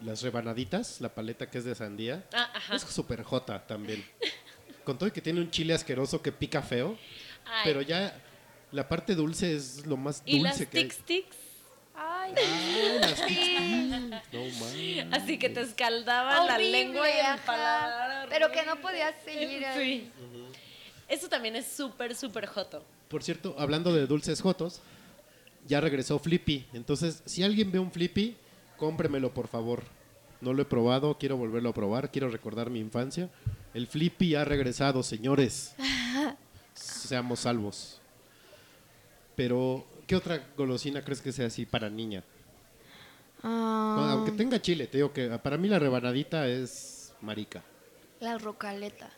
las 0.00 0.22
rebanaditas, 0.22 1.00
la 1.00 1.08
paleta 1.14 1.50
que 1.50 1.58
es 1.58 1.64
de 1.64 1.74
sandía. 1.74 2.24
Ah, 2.32 2.50
ajá. 2.54 2.76
Es 2.76 2.82
súper 2.82 3.22
jota 3.22 3.66
también. 3.66 4.04
Con 4.84 4.96
todo 4.98 5.08
y 5.08 5.12
que 5.12 5.20
tiene 5.20 5.40
un 5.40 5.50
chile 5.50 5.74
asqueroso 5.74 6.22
que 6.22 6.32
pica 6.32 6.62
feo, 6.62 6.96
Ay, 7.44 7.60
pero 7.64 7.82
ya 7.82 8.18
la 8.72 8.88
parte 8.88 9.14
dulce 9.14 9.54
es 9.54 9.86
lo 9.86 9.96
más 9.96 10.22
y 10.24 10.40
las 10.40 10.58
dulce 10.58 10.70
que 10.70 10.78
hay. 10.78 10.84
tic 10.88 11.04
tics, 11.04 11.36
Ay, 11.94 12.32
Ay, 12.36 12.98
las 13.00 13.20
tic-tics. 13.22 14.22
No 14.32 14.40
mames. 14.60 15.06
así 15.12 15.38
que 15.38 15.48
te 15.48 15.60
escaldaban 15.62 16.46
la 16.46 16.56
lengua 16.58 17.08
y 17.08 17.18
el 17.18 17.38
paladar. 17.40 18.28
Pero 18.30 18.52
que 18.52 18.64
no 18.64 18.80
podías 18.80 19.14
seguir. 19.24 19.64
Sí. 19.76 20.10
Eso 21.08 21.28
también 21.28 21.56
es 21.56 21.66
súper, 21.66 22.14
súper 22.14 22.46
joto. 22.46 22.84
Por 23.08 23.22
cierto, 23.24 23.56
hablando 23.58 23.92
de 23.92 24.06
dulces 24.06 24.40
jotos, 24.40 24.80
ya 25.66 25.80
regresó 25.80 26.18
Flippy. 26.18 26.66
Entonces, 26.72 27.22
si 27.26 27.42
alguien 27.42 27.72
ve 27.72 27.78
un 27.78 27.90
Flippy, 27.90 28.36
cómpremelo, 28.78 29.32
por 29.34 29.48
favor. 29.48 29.82
No 30.40 30.52
lo 30.54 30.62
he 30.62 30.64
probado, 30.64 31.18
quiero 31.18 31.36
volverlo 31.36 31.70
a 31.70 31.74
probar, 31.74 32.10
quiero 32.10 32.30
recordar 32.30 32.70
mi 32.70 32.78
infancia. 32.78 33.28
El 33.74 33.86
Flippy 33.86 34.34
ha 34.36 34.44
regresado, 34.44 35.02
señores. 35.02 35.74
Seamos 36.74 37.40
salvos. 37.40 38.00
Pero, 39.36 39.84
¿qué 40.06 40.16
otra 40.16 40.46
golosina 40.56 41.02
crees 41.02 41.20
que 41.20 41.32
sea 41.32 41.46
así 41.46 41.66
para 41.66 41.90
niña? 41.90 42.22
Ah, 43.42 44.10
Aunque 44.12 44.32
tenga 44.32 44.60
chile, 44.60 44.86
te 44.86 44.98
digo 44.98 45.12
que 45.12 45.28
para 45.38 45.56
mí 45.56 45.68
la 45.68 45.78
rebanadita 45.78 46.46
es 46.48 47.12
marica. 47.20 47.62
La 48.20 48.36
rocaleta. 48.38 49.10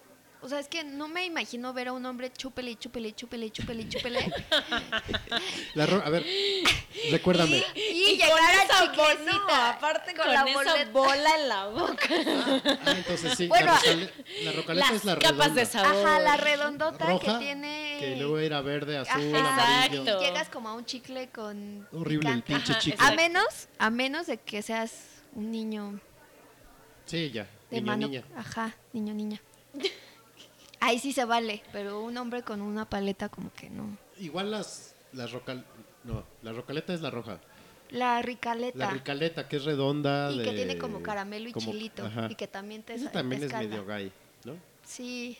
O 0.42 0.48
sea, 0.48 0.58
es 0.58 0.68
que 0.68 0.84
no 0.84 1.06
me 1.06 1.26
imagino 1.26 1.72
ver 1.74 1.88
a 1.88 1.92
un 1.92 2.04
hombre 2.06 2.32
chúpele, 2.32 2.70
y 2.70 2.76
chúpele, 2.76 3.08
y 3.08 3.12
chúpele, 3.12 3.46
y 3.46 3.50
chúpele, 3.50 3.82
y 3.82 3.88
chúpele. 3.88 4.32
La 5.74 5.84
ro- 5.86 6.02
a 6.02 6.08
ver, 6.08 6.24
recuérdame. 7.10 7.62
y, 7.74 8.16
llegar 8.16 8.30
a 8.40 8.52
esa 8.54 8.59
bo- 8.88 8.92
chiclecita. 9.10 9.32
no, 9.32 9.54
aparte 9.54 10.14
con, 10.14 10.28
la 10.28 10.42
esa 10.44 10.52
boleta. 10.72 10.90
bola 10.90 11.30
en 11.38 11.48
la 11.48 11.66
boca. 11.66 12.08
Ah, 12.86 12.94
entonces 12.96 13.34
sí, 13.36 13.46
Bueno, 13.48 13.66
la, 13.66 13.78
rocale- 13.78 14.12
la 14.44 14.52
rocaleta 14.52 14.86
Las 14.86 14.96
es 14.96 15.04
la 15.04 15.14
capas 15.16 15.30
redonda. 15.36 15.54
de 15.60 15.66
sabor. 15.66 16.06
Ajá, 16.08 16.20
la 16.20 16.36
redondota 16.36 17.06
roja, 17.06 17.38
que 17.38 17.44
tiene... 17.44 17.96
que 18.00 18.16
luego 18.16 18.38
era 18.38 18.60
verde, 18.60 18.98
azul, 18.98 19.34
Ajá, 19.34 19.54
amarillo. 19.54 20.00
Exacto. 20.02 20.22
y 20.22 20.26
llegas 20.26 20.48
como 20.48 20.68
a 20.68 20.74
un 20.74 20.84
chicle 20.84 21.28
con 21.30 21.88
Horrible 21.92 22.30
el 22.30 22.42
pinche 22.42 22.72
Ajá, 22.72 22.80
chicle. 22.80 23.06
A 23.06 23.12
menos, 23.12 23.68
a 23.78 23.90
menos 23.90 24.26
de 24.26 24.38
que 24.38 24.62
seas 24.62 24.92
un 25.34 25.50
niño 25.50 26.00
Sí, 27.06 27.30
ya, 27.32 27.44
de 27.70 27.80
niño, 27.80 27.86
mano. 27.86 28.06
niña. 28.08 28.24
Ajá, 28.36 28.74
niño, 28.92 29.12
niña. 29.14 29.40
Ahí 30.80 30.98
sí 30.98 31.12
se 31.12 31.24
vale, 31.24 31.62
pero 31.72 32.00
un 32.00 32.16
hombre 32.16 32.42
con 32.42 32.62
una 32.62 32.88
paleta 32.88 33.28
como 33.28 33.52
que 33.52 33.68
no. 33.68 33.96
Igual 34.18 34.50
las, 34.50 34.94
las 35.12 35.30
rocal... 35.32 35.64
No, 36.04 36.24
la 36.42 36.52
rocaleta 36.52 36.94
es 36.94 37.02
la 37.02 37.10
roja. 37.10 37.38
La 37.90 38.22
ricaleta. 38.22 38.78
La 38.78 38.90
ricaleta, 38.90 39.48
que 39.48 39.56
es 39.56 39.64
redonda. 39.64 40.30
y 40.32 40.42
que 40.42 40.52
tiene 40.52 40.78
como 40.78 41.02
caramelo 41.02 41.48
y 41.48 41.52
como- 41.52 41.70
chilito. 41.72 42.06
ajá. 42.06 42.28
Y 42.30 42.34
que 42.34 42.46
también 42.48 42.82
te, 42.82 42.94
Eso 42.94 43.06
sa- 43.06 43.12
también 43.12 43.40
te 43.40 43.46
es 43.46 43.52
medio 43.52 43.84
gay, 43.84 44.12
¿no? 44.44 44.56
Sí. 44.84 45.36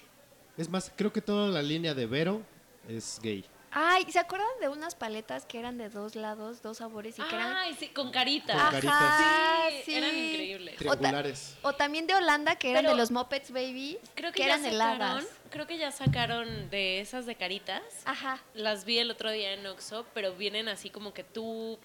Es 0.56 0.68
más, 0.68 0.92
creo 0.94 1.12
que 1.12 1.20
toda 1.22 1.48
la 1.48 1.62
línea 1.62 1.94
de 1.94 2.06
Vero 2.06 2.42
es 2.88 3.18
gay. 3.22 3.44
Ay, 3.72 4.04
¿se 4.10 4.18
acuerdan 4.18 4.48
de 4.60 4.68
unas 4.68 4.96
paletas 4.96 5.46
que 5.46 5.56
eran 5.60 5.78
de 5.78 5.88
dos 5.90 6.16
lados, 6.16 6.60
dos 6.60 6.78
sabores 6.78 7.16
y 7.20 7.22
que 7.22 7.34
eran... 7.36 7.52
Ay, 7.52 7.76
sí, 7.78 7.86
con 7.90 8.10
carita. 8.10 8.52
Con 8.52 8.70
caritas. 8.72 8.92
Ajá, 8.92 9.70
Sí, 9.70 9.82
sí. 9.84 9.94
eran 9.94 10.10
increíbles. 10.18 10.74
O, 10.74 10.84
ta- 10.86 10.96
Triangulares. 10.98 11.56
o 11.62 11.72
también 11.72 12.08
de 12.08 12.14
Holanda, 12.16 12.56
que 12.56 12.72
eran 12.72 12.82
Pero 12.82 12.94
de 12.96 13.00
los 13.00 13.12
Muppets 13.12 13.52
Baby, 13.52 13.96
Creo 14.16 14.32
que, 14.32 14.40
ya 14.40 14.46
eran 14.46 14.64
sacaron, 14.64 14.74
heladas. 14.96 15.26
creo 15.50 15.68
que 15.68 15.78
ya 15.78 15.92
sacaron 15.92 16.68
de 16.70 16.98
esas 17.00 17.26
de 17.26 17.36
caritas. 17.36 17.80
Ajá. 18.06 18.42
Las 18.54 18.84
vi 18.84 18.98
el 18.98 19.08
otro 19.08 19.30
día 19.30 19.52
en 19.52 19.64
Oxxo, 19.64 20.04
pero 20.14 20.34
vienen 20.34 20.66
así 20.68 20.90
como 20.90 21.14
que 21.14 21.22
tú, 21.22 21.78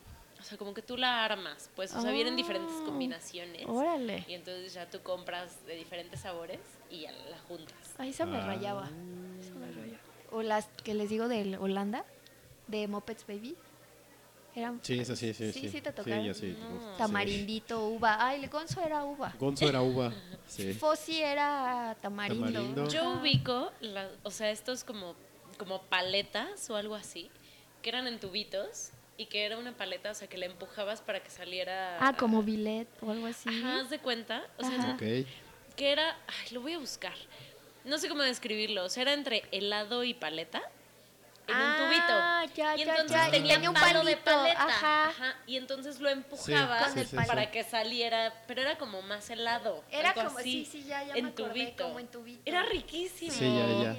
o 0.46 0.48
sea, 0.48 0.58
como 0.60 0.74
que 0.76 0.82
tú 0.84 0.96
la 0.96 1.26
armas, 1.26 1.72
pues, 1.76 1.92
o 1.96 2.02
sea, 2.02 2.12
vienen 2.12 2.36
diferentes 2.36 2.76
Oh, 2.82 2.86
combinaciones. 2.86 3.66
Órale. 3.68 4.24
Y 4.28 4.34
entonces 4.36 4.74
ya 4.74 4.88
tú 4.90 5.02
compras 5.02 5.66
de 5.66 5.76
diferentes 5.76 6.20
sabores 6.20 6.60
y 6.92 7.02
ya 7.02 7.12
la 7.12 7.40
juntas. 7.48 7.76
Ahí 7.98 8.14
se 8.14 8.26
me 8.26 8.38
Ah. 8.38 8.46
rayaba. 8.46 8.90
Esa 9.42 9.54
me 9.56 9.72
rayaba. 9.72 10.00
O 10.32 10.44
las 10.44 10.68
que 10.84 10.94
les 10.94 11.10
digo 11.10 11.28
de 11.28 11.58
Holanda, 11.58 12.06
de 12.68 12.88
Muppets 12.88 13.26
Baby. 13.26 13.56
Eran 14.54 14.80
Sí, 14.84 15.00
esa 15.00 15.16
sí, 15.16 15.34
sí, 15.34 15.52
sí. 15.52 15.62
Sí, 15.62 15.70
sí 15.70 15.82
te 15.82 15.92
tocaron. 15.92 16.24
ya 16.24 16.34
sí. 16.34 16.56
No. 16.58 16.96
tamarindito, 16.98 17.88
uva. 17.88 18.26
Ay, 18.26 18.42
el 18.44 18.50
gonzo 18.50 18.82
era 18.82 19.04
uva. 19.04 19.32
Sí. 19.32 19.38
Gonzo 19.40 19.68
era 19.68 19.82
uva. 19.82 20.14
Sí. 20.48 20.74
Fossi 20.74 21.22
era 21.24 21.98
tamarindo. 22.02 22.46
Tamarindo. 22.46 22.88
Yo 22.88 23.14
ubico, 23.20 23.72
la- 23.82 24.12
o 24.24 24.30
sea, 24.30 24.52
estos 24.52 24.84
como, 24.84 25.16
como 25.58 25.82
paletas 25.82 26.70
o 26.70 26.76
algo 26.76 26.94
así, 26.94 27.32
que 27.82 27.90
eran 27.90 28.06
en 28.08 28.20
tubitos 28.20 28.92
y 29.18 29.28
que 29.28 29.46
era 29.46 29.58
una 29.58 29.72
paleta, 29.72 30.12
o 30.12 30.14
sea, 30.14 30.28
que 30.28 30.38
la 30.38 30.46
empujabas 30.46 31.02
para 31.02 31.22
que 31.22 31.30
saliera... 31.30 31.98
Ah, 32.00 32.14
como 32.18 32.44
billet 32.44 32.88
o 33.02 33.12
algo 33.12 33.28
así. 33.28 33.48
Ajá, 33.50 33.80
haz 33.82 33.90
de 33.90 34.00
cuenta. 34.00 34.44
O 34.58 34.64
sea, 34.64 34.98
que 34.98 35.92
era, 35.92 36.18
ay, 36.28 36.54
lo 36.54 36.62
voy 36.62 36.74
a 36.74 36.80
buscar. 36.80 37.14
No 37.84 37.98
sé 37.98 38.10
cómo 38.10 38.24
describirlo, 38.24 38.86
o 38.86 38.90
sea, 38.90 39.04
era 39.04 39.14
entre 39.14 39.44
helado 39.52 40.04
y 40.04 40.14
paleta. 40.14 40.62
En 41.48 41.54
Ah, 41.54 41.78
un 41.78 41.86
tubito. 42.48 42.56
ya, 42.56 42.76
y 42.76 42.84
ya, 42.86 42.92
entonces 42.94 43.16
ya. 43.18 43.28
Y 43.28 43.32
tenía 43.32 43.54
tenía 43.54 43.70
un 43.70 43.76
palo 43.76 44.04
de 44.04 44.18
paleta. 44.18 44.64
ajá. 44.66 45.36
Y 45.46 45.58
entonces 45.58 46.00
lo 46.00 46.10
empujabas 46.10 46.92
Sí, 46.94 47.02
sí, 47.02 47.06
sí, 47.06 47.16
para 47.16 47.44
sí. 47.46 47.52
que 47.52 47.64
saliera, 47.64 48.34
pero 48.48 48.62
era 48.62 48.80
como 48.80 49.04
más 49.04 49.30
helado. 49.30 49.84
Era 49.92 50.10
algo 50.10 50.24
como, 50.26 50.40
así, 50.40 50.66
sí, 50.66 50.82
sí, 50.82 50.88
ya, 50.88 51.04
ya 51.04 51.14
en 51.14 51.26
me 51.26 51.30
acordé, 51.32 51.50
tubito. 51.54 51.84
como 51.84 52.00
en 52.00 52.08
tubito. 52.08 52.42
Era 52.46 52.64
riquísimo. 52.64 53.32
Sí, 53.32 53.46
ya, 53.46 53.94
ya. 53.94 53.96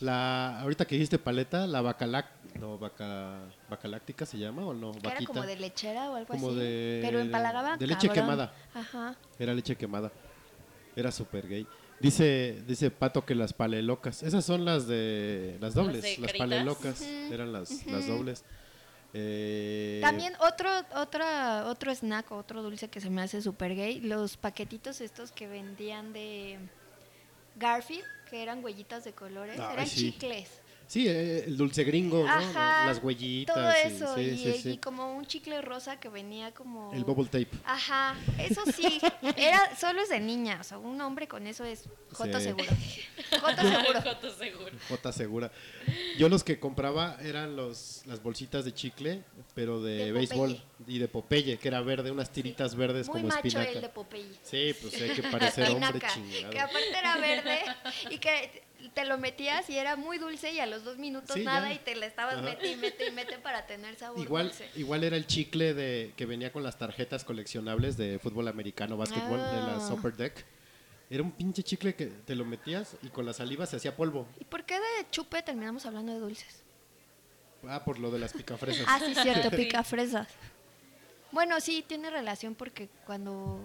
La, 0.00 0.60
ahorita 0.60 0.86
que 0.86 0.94
dijiste 0.94 1.18
paleta, 1.18 1.66
la 1.66 1.80
bacalac, 1.82 2.26
no, 2.60 2.78
vaca, 2.78 3.40
bacaláctica 3.68 4.26
se 4.26 4.38
llama 4.38 4.66
o 4.66 4.74
no, 4.74 4.92
Que 4.92 4.98
era 4.98 5.10
vaquita. 5.10 5.26
como 5.32 5.42
de 5.46 5.56
lechera 5.56 6.10
o 6.10 6.16
algo 6.16 6.28
Como 6.28 6.48
así. 6.48 6.58
de- 6.58 7.00
Pero 7.02 7.20
empalagaba 7.20 7.76
de 7.76 7.86
leche 7.86 8.08
cabrón. 8.08 8.24
quemada. 8.26 8.52
Ajá. 8.74 9.16
Era 9.38 9.54
leche 9.54 9.76
quemada. 9.76 10.10
Era 10.96 11.12
súper 11.12 11.48
gay. 11.48 11.66
Dice, 12.00 12.62
dice 12.66 12.90
Pato 12.90 13.24
que 13.24 13.34
las 13.34 13.52
palelocas, 13.52 14.22
esas 14.22 14.44
son 14.44 14.64
las 14.64 14.86
de 14.86 15.56
las 15.60 15.74
dobles, 15.74 16.02
de 16.02 16.16
las 16.18 16.32
palelocas 16.32 17.02
eran 17.02 17.52
las, 17.52 17.84
las 17.86 18.06
dobles. 18.06 18.44
Eh, 19.14 19.98
También 20.02 20.34
otro, 20.40 20.68
otra, 20.94 21.66
otro 21.66 21.90
snack, 21.92 22.30
otro 22.30 22.62
dulce 22.62 22.88
que 22.88 23.00
se 23.00 23.10
me 23.10 23.22
hace 23.22 23.40
súper 23.42 23.74
gay, 23.74 24.00
los 24.00 24.36
paquetitos 24.36 25.00
estos 25.00 25.32
que 25.32 25.48
vendían 25.48 26.12
de 26.12 26.58
Garfield, 27.56 28.04
que 28.30 28.42
eran 28.42 28.62
huellitas 28.62 29.04
de 29.04 29.12
colores, 29.12 29.58
Ay, 29.58 29.72
eran 29.72 29.86
sí. 29.86 30.12
chicles. 30.12 30.48
Sí, 30.88 31.06
eh, 31.06 31.44
el 31.46 31.56
dulce 31.58 31.84
gringo, 31.84 32.24
¿no? 32.24 32.32
Ajá, 32.32 32.86
Las 32.86 33.02
huellitas. 33.02 33.54
Todo 33.54 33.70
y- 33.70 33.86
eso, 33.94 34.14
sí, 34.14 34.20
y, 34.22 34.38
sí, 34.38 34.60
sí. 34.62 34.70
y 34.70 34.78
como 34.78 35.14
un 35.14 35.26
chicle 35.26 35.60
rosa 35.60 36.00
que 36.00 36.08
venía 36.08 36.52
como... 36.54 36.90
El 36.94 37.04
bubble 37.04 37.26
tape. 37.26 37.48
Ajá, 37.66 38.16
eso 38.38 38.62
sí, 38.74 38.98
era, 39.36 39.76
solo 39.76 40.00
es 40.00 40.08
de 40.08 40.18
niña, 40.18 40.56
o 40.60 40.64
sea, 40.64 40.78
un 40.78 40.98
hombre 41.02 41.28
con 41.28 41.46
eso 41.46 41.62
es 41.66 41.84
Joto 42.14 42.38
Sí. 42.38 42.44
seguro. 42.46 42.66
Joto 43.40 43.62
seguro. 43.62 44.00
Joto 44.02 44.30
seguro. 44.30 44.72
J 44.88 45.12
segura. 45.12 45.52
Yo 46.16 46.30
los 46.30 46.42
que 46.42 46.58
compraba 46.58 47.18
eran 47.22 47.54
los, 47.54 48.02
las 48.06 48.22
bolsitas 48.22 48.64
de 48.64 48.72
chicle, 48.72 49.22
pero 49.54 49.82
de, 49.82 50.06
De 50.06 50.12
béisbol 50.12 50.54
Popeye. 50.56 50.94
y 50.96 50.98
de 51.00 51.08
Popeye, 51.08 51.58
que 51.58 51.68
era 51.68 51.82
verde, 51.82 52.10
unas 52.10 52.30
tiritas 52.30 52.74
verdes 52.74 53.08
Muy 53.08 53.20
como 53.20 53.28
macho 53.28 53.46
espinaca. 53.46 53.70
el 53.72 53.80
de 53.82 53.88
Popeye. 53.90 54.32
Sí, 54.42 54.74
pues 54.80 54.94
hay 55.02 55.10
que 55.10 55.22
parecer 55.30 55.70
hombre 55.70 56.00
chingado. 56.14 56.50
que 56.50 56.60
aparte 56.60 56.98
era 56.98 57.16
verde 57.18 57.58
y 58.10 58.16
que 58.18 58.62
te 58.94 59.04
lo 59.04 59.18
metías 59.18 59.68
y 59.70 59.76
era 59.76 59.96
muy 59.96 60.18
dulce 60.18 60.52
y 60.52 60.60
a 60.60 60.66
los 60.66 60.84
dos 60.84 60.98
minutos 60.98 61.34
Sí, 61.34 61.44
nada 61.44 61.68
ya. 61.68 61.74
y 61.74 61.78
te 61.80 61.96
le 61.96 62.06
estabas 62.06 62.34
Ajá. 62.36 62.42
mete 62.42 62.70
y 62.70 62.76
mete 62.76 63.08
y 63.08 63.10
mete 63.10 63.38
para 63.38 63.66
tener 63.66 63.96
sabor 63.96 64.20
Igual, 64.20 64.48
dulce. 64.48 64.70
igual 64.76 65.02
era 65.04 65.16
el 65.16 65.26
chicle 65.26 65.74
de 65.74 66.12
que 66.16 66.26
venía 66.26 66.52
con 66.52 66.62
las 66.62 66.78
tarjetas 66.78 67.24
coleccionables 67.24 67.96
de 67.96 68.18
fútbol 68.18 68.46
americano, 68.48 68.96
básquetbol, 68.96 69.38
de 69.38 69.44
Ah. 69.58 69.78
la 69.88 69.94
Upper 69.94 70.14
Deck. 70.16 70.44
Era 71.10 71.22
un 71.22 71.32
pinche 71.32 71.62
chicle 71.62 71.94
que 71.94 72.06
te 72.06 72.34
lo 72.34 72.44
metías 72.44 72.96
y 73.02 73.08
con 73.08 73.24
la 73.26 73.32
saliva 73.32 73.64
se 73.66 73.76
hacía 73.76 73.96
polvo. 73.96 74.28
¿Y 74.38 74.44
por 74.44 74.64
qué 74.64 74.74
de 74.74 75.10
chupe 75.10 75.42
terminamos 75.42 75.84
hablando 75.86 76.12
de 76.12 76.18
dulces? 76.20 76.62
Ah, 77.66 77.82
por 77.84 77.98
lo 77.98 78.10
de 78.10 78.18
las 78.20 78.32
picafresas. 78.32 78.84
Ah, 78.86 79.00
sí, 79.04 79.14
cierto, 79.14 79.50
pica 79.56 79.82
fresas. 79.82 80.28
Bueno, 81.32 81.60
sí, 81.60 81.84
tiene 81.86 82.10
relación 82.10 82.54
porque 82.54 82.88
cuando 83.06 83.58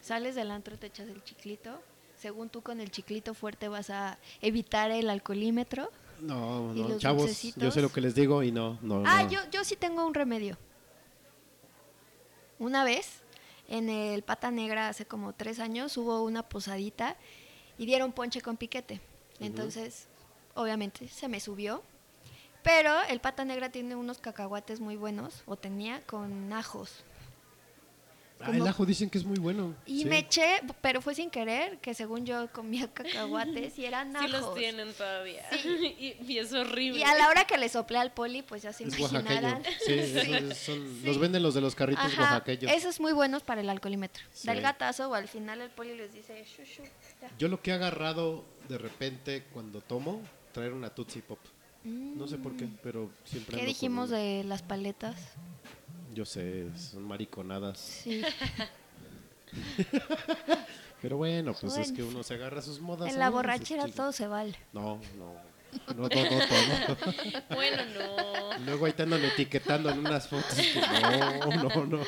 sales 0.00 0.34
del 0.34 0.50
antro 0.50 0.78
te 0.78 0.86
echas 0.86 1.08
el 1.08 1.24
chiclito. 1.24 1.82
Según 2.22 2.50
tú 2.50 2.62
con 2.62 2.78
el 2.78 2.92
chiclito 2.92 3.34
fuerte 3.34 3.66
vas 3.66 3.90
a 3.90 4.16
evitar 4.40 4.92
el 4.92 5.10
alcoholímetro. 5.10 5.90
No, 6.20 6.72
¿Y 6.72 6.80
no, 6.80 6.90
los 6.90 6.98
chavos, 7.02 7.22
dulcecitos? 7.22 7.60
yo 7.60 7.72
sé 7.72 7.82
lo 7.82 7.90
que 7.90 8.00
les 8.00 8.14
digo 8.14 8.44
y 8.44 8.52
no, 8.52 8.78
no. 8.80 9.02
Ah, 9.04 9.24
no. 9.24 9.28
yo, 9.28 9.40
yo 9.50 9.64
sí 9.64 9.74
tengo 9.74 10.06
un 10.06 10.14
remedio. 10.14 10.56
Una 12.60 12.84
vez, 12.84 13.22
en 13.66 13.88
el 13.88 14.22
Pata 14.22 14.52
Negra, 14.52 14.86
hace 14.86 15.04
como 15.04 15.32
tres 15.32 15.58
años, 15.58 15.96
hubo 15.96 16.22
una 16.22 16.48
posadita 16.48 17.16
y 17.76 17.86
dieron 17.86 18.12
ponche 18.12 18.40
con 18.40 18.56
piquete. 18.56 19.00
Entonces, 19.40 20.06
obviamente, 20.54 21.08
se 21.08 21.26
me 21.26 21.40
subió. 21.40 21.82
Pero 22.62 23.02
el 23.08 23.18
Pata 23.18 23.44
Negra 23.44 23.72
tiene 23.72 23.96
unos 23.96 24.18
cacahuates 24.18 24.78
muy 24.78 24.94
buenos, 24.94 25.42
o 25.46 25.56
tenía, 25.56 26.02
con 26.02 26.52
ajos. 26.52 27.02
Ah, 28.44 28.50
el 28.56 28.66
ajo 28.66 28.84
dicen 28.86 29.08
que 29.10 29.18
es 29.18 29.24
muy 29.24 29.38
bueno. 29.38 29.74
Y 29.86 30.00
sí. 30.02 30.04
me 30.06 30.18
eché, 30.18 30.60
pero 30.80 31.00
fue 31.00 31.14
sin 31.14 31.30
querer, 31.30 31.78
que 31.78 31.94
según 31.94 32.26
yo 32.26 32.50
comía 32.52 32.88
cacahuates 32.94 33.78
y 33.78 33.84
eran 33.86 34.10
Sí 34.12 34.16
ajos. 34.18 34.30
los 34.30 34.54
tienen 34.54 34.92
todavía. 34.94 35.44
y, 35.64 36.16
y 36.26 36.38
es 36.38 36.52
horrible. 36.52 37.00
Y 37.00 37.02
a 37.02 37.14
la 37.14 37.28
hora 37.28 37.44
que 37.44 37.56
le 37.58 37.68
soplé 37.68 37.98
al 37.98 38.12
poli, 38.12 38.42
pues 38.42 38.62
ya 38.62 38.72
se 38.72 38.84
Es 38.84 38.98
imaginarán. 38.98 39.62
oaxaqueño. 39.62 39.72
Sí, 39.86 39.92
esos 39.92 40.56
son- 40.58 41.04
los 41.04 41.18
venden 41.18 41.42
los 41.42 41.54
de 41.54 41.60
los 41.60 41.74
carritos 41.74 42.04
Ajá, 42.04 42.22
oaxaqueños. 42.34 42.72
Esos 42.72 43.00
muy 43.00 43.12
buenos 43.12 43.42
para 43.42 43.60
el 43.60 43.70
alcoholímetro. 43.70 44.22
Sí. 44.32 44.46
Da 44.46 44.52
el 44.54 44.60
gatazo 44.62 45.08
o 45.10 45.14
al 45.14 45.28
final 45.28 45.60
el 45.60 45.70
poli 45.70 45.96
les 45.96 46.12
dice, 46.12 46.44
"Shu, 46.44 46.62
shu", 46.64 46.82
ya. 47.20 47.30
Yo 47.38 47.48
lo 47.48 47.60
que 47.62 47.70
he 47.70 47.74
agarrado 47.74 48.44
de 48.68 48.78
repente 48.78 49.44
cuando 49.52 49.80
tomo, 49.80 50.20
traer 50.52 50.72
una 50.72 50.90
Tootsie 50.90 51.22
Pop. 51.22 51.38
No 51.84 52.28
sé 52.28 52.38
por 52.38 52.56
qué, 52.56 52.68
pero 52.82 53.10
siempre 53.24 53.54
¿Qué 53.56 53.62
con 53.62 53.66
dijimos 53.66 54.08
de 54.10 54.44
las 54.44 54.62
paletas? 54.62 55.16
Yo 56.12 56.24
sé, 56.24 56.68
son 56.76 57.02
mariconadas. 57.04 57.78
Sí. 57.78 58.22
Pero 61.02 61.16
bueno, 61.16 61.54
pues 61.58 61.76
es 61.76 61.92
que 61.92 62.02
uno 62.02 62.22
se 62.22 62.34
agarra 62.34 62.62
sus 62.62 62.80
modas. 62.80 63.10
en 63.12 63.18
la 63.18 63.30
borrachera 63.30 63.86
Sí. 63.86 63.92
todo 63.92 64.12
se 64.12 64.26
vale. 64.26 64.54
No, 64.72 65.00
no. 65.18 65.34
No, 65.96 65.98
no, 66.02 66.02
no, 66.02 66.08
todo. 66.08 66.26
Bueno, 67.54 67.82
no. 67.98 68.58
Luego 68.66 68.84
ahí 68.86 68.92
te 68.92 69.02
andan 69.04 69.24
etiquetando 69.24 69.88
en 69.90 70.00
unas 70.00 70.28
fotos 70.28 70.54
que 70.54 70.80
no, 70.80 71.68
no, 71.70 71.86
no. 71.86 71.98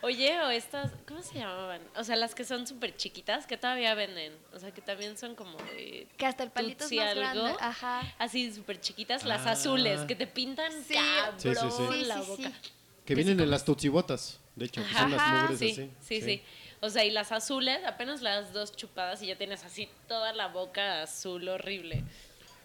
Oye, 0.00 0.40
o 0.42 0.50
estas, 0.50 0.90
¿cómo 1.06 1.22
se 1.22 1.38
llamaban? 1.38 1.80
O 1.96 2.02
sea, 2.04 2.16
las 2.16 2.34
que 2.34 2.44
son 2.44 2.66
súper 2.66 2.96
chiquitas, 2.96 3.46
que 3.46 3.56
todavía 3.56 3.94
venden. 3.94 4.32
O 4.52 4.58
sea, 4.58 4.72
que 4.72 4.80
también 4.80 5.16
son 5.16 5.34
como 5.34 5.56
de 5.58 6.08
Que 6.16 6.26
hasta 6.26 6.42
el 6.42 6.50
palito 6.50 6.84
es 6.84 6.92
más 6.92 7.06
algo. 7.08 7.20
grande. 7.20 7.56
Ajá. 7.60 8.14
Así 8.18 8.52
súper 8.52 8.80
chiquitas, 8.80 9.24
las 9.24 9.46
Ah. 9.46 9.52
azules, 9.52 10.00
que 10.02 10.14
te 10.16 10.26
pintan 10.26 10.72
Sí. 10.84 10.94
cabrón 10.94 11.40
Sí, 11.40 11.48
sí, 11.54 12.04
la 12.06 12.20
sí, 12.22 12.26
boca. 12.28 12.42
sí. 12.62 12.70
Que 13.04 13.14
vienen 13.14 13.40
en 13.40 13.50
las 13.50 13.64
tutsibotas, 13.64 14.40
de 14.56 14.64
hecho, 14.66 14.82
que 14.86 14.92
son 14.94 15.10
las 15.10 15.28
mugres 15.28 15.58
Sí, 15.58 15.70
así. 15.72 15.90
sí, 16.00 16.20
sí, 16.22 16.42
O 16.80 16.90
sea, 16.90 17.04
y 17.04 17.10
las 17.10 17.30
azules, 17.30 17.78
apenas 17.86 18.22
las 18.22 18.52
dos 18.52 18.74
chupadas 18.74 19.22
y 19.22 19.26
ya 19.28 19.36
tienes 19.36 19.62
así 19.64 19.88
toda 20.08 20.32
la 20.32 20.48
boca 20.48 21.02
azul 21.02 21.48
horrible. 21.48 22.02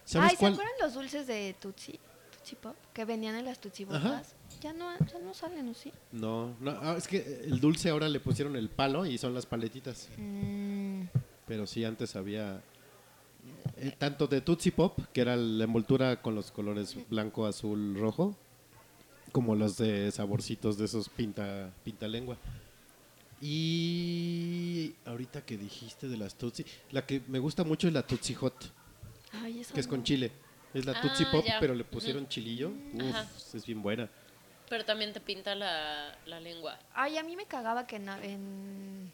¿Sabes 0.05 0.31
Ay, 0.31 0.35
cuál? 0.37 0.55
¿se 0.55 0.61
acuerdan 0.61 0.79
los 0.81 0.93
dulces 0.95 1.27
de 1.27 1.55
Tutsi? 1.59 1.99
Tutsi 2.37 2.55
Pop, 2.55 2.75
que 2.93 3.05
venían 3.05 3.35
en 3.35 3.45
las 3.45 3.59
Tutsi 3.59 3.83
botas. 3.85 4.33
Ya 4.61 4.73
no, 4.73 4.89
ya 4.97 5.19
no 5.19 5.33
salen, 5.33 5.67
¿o 5.69 5.73
sí? 5.73 5.91
No, 6.11 6.55
no, 6.59 6.71
ah, 6.81 6.95
es 6.97 7.07
que 7.07 7.41
el 7.45 7.59
dulce 7.59 7.89
ahora 7.89 8.09
le 8.09 8.19
pusieron 8.19 8.55
el 8.55 8.69
palo 8.69 9.05
y 9.05 9.17
son 9.17 9.33
las 9.33 9.45
paletitas. 9.45 10.09
Mm, 10.17 11.03
Pero 11.45 11.67
sí, 11.67 11.85
antes 11.85 12.15
había 12.15 12.61
eh, 13.77 13.93
tanto 13.97 14.27
de 14.27 14.41
Tootsie 14.41 14.71
Pop, 14.71 14.99
que 15.13 15.21
era 15.21 15.35
la 15.35 15.63
envoltura 15.65 16.21
con 16.21 16.33
los 16.35 16.51
colores 16.51 16.95
blanco, 17.09 17.45
azul, 17.45 17.95
rojo, 17.99 18.35
como 19.31 19.55
los 19.55 19.77
de 19.77 20.11
saborcitos 20.11 20.77
de 20.77 20.85
esos 20.85 21.07
pinta, 21.09 21.71
pinta 21.83 22.07
lengua. 22.07 22.37
Y 23.39 24.93
ahorita 25.05 25.45
que 25.45 25.57
dijiste 25.57 26.07
de 26.07 26.17
las 26.17 26.35
Tootsie, 26.35 26.65
la 26.91 27.05
que 27.05 27.21
me 27.27 27.39
gusta 27.39 27.63
mucho 27.63 27.87
es 27.87 27.93
la 27.93 28.01
Tootsie 28.05 28.35
Hot, 28.35 28.71
Ay, 29.31 29.61
que 29.73 29.79
es 29.79 29.87
con 29.87 30.03
chile. 30.03 30.31
Es 30.73 30.85
la 30.85 30.93
Ah, 30.93 31.01
Tootsie 31.01 31.27
Pop, 31.31 31.45
ya. 31.45 31.59
pero 31.59 31.73
le 31.75 31.83
pusieron 31.83 32.27
chilillo. 32.27 32.71
Uf, 32.93 33.55
es 33.55 33.65
bien 33.65 33.81
buena. 33.81 34.09
Pero 34.69 34.83
también 34.85 35.13
te 35.13 35.19
pinta 35.21 35.55
la, 35.55 36.13
la 36.25 36.39
lengua. 36.39 36.77
Ay, 36.93 37.17
a 37.17 37.23
mí 37.23 37.35
me 37.35 37.45
cagaba 37.45 37.87
que 37.87 37.95
en, 37.97 38.09
en- 38.09 39.11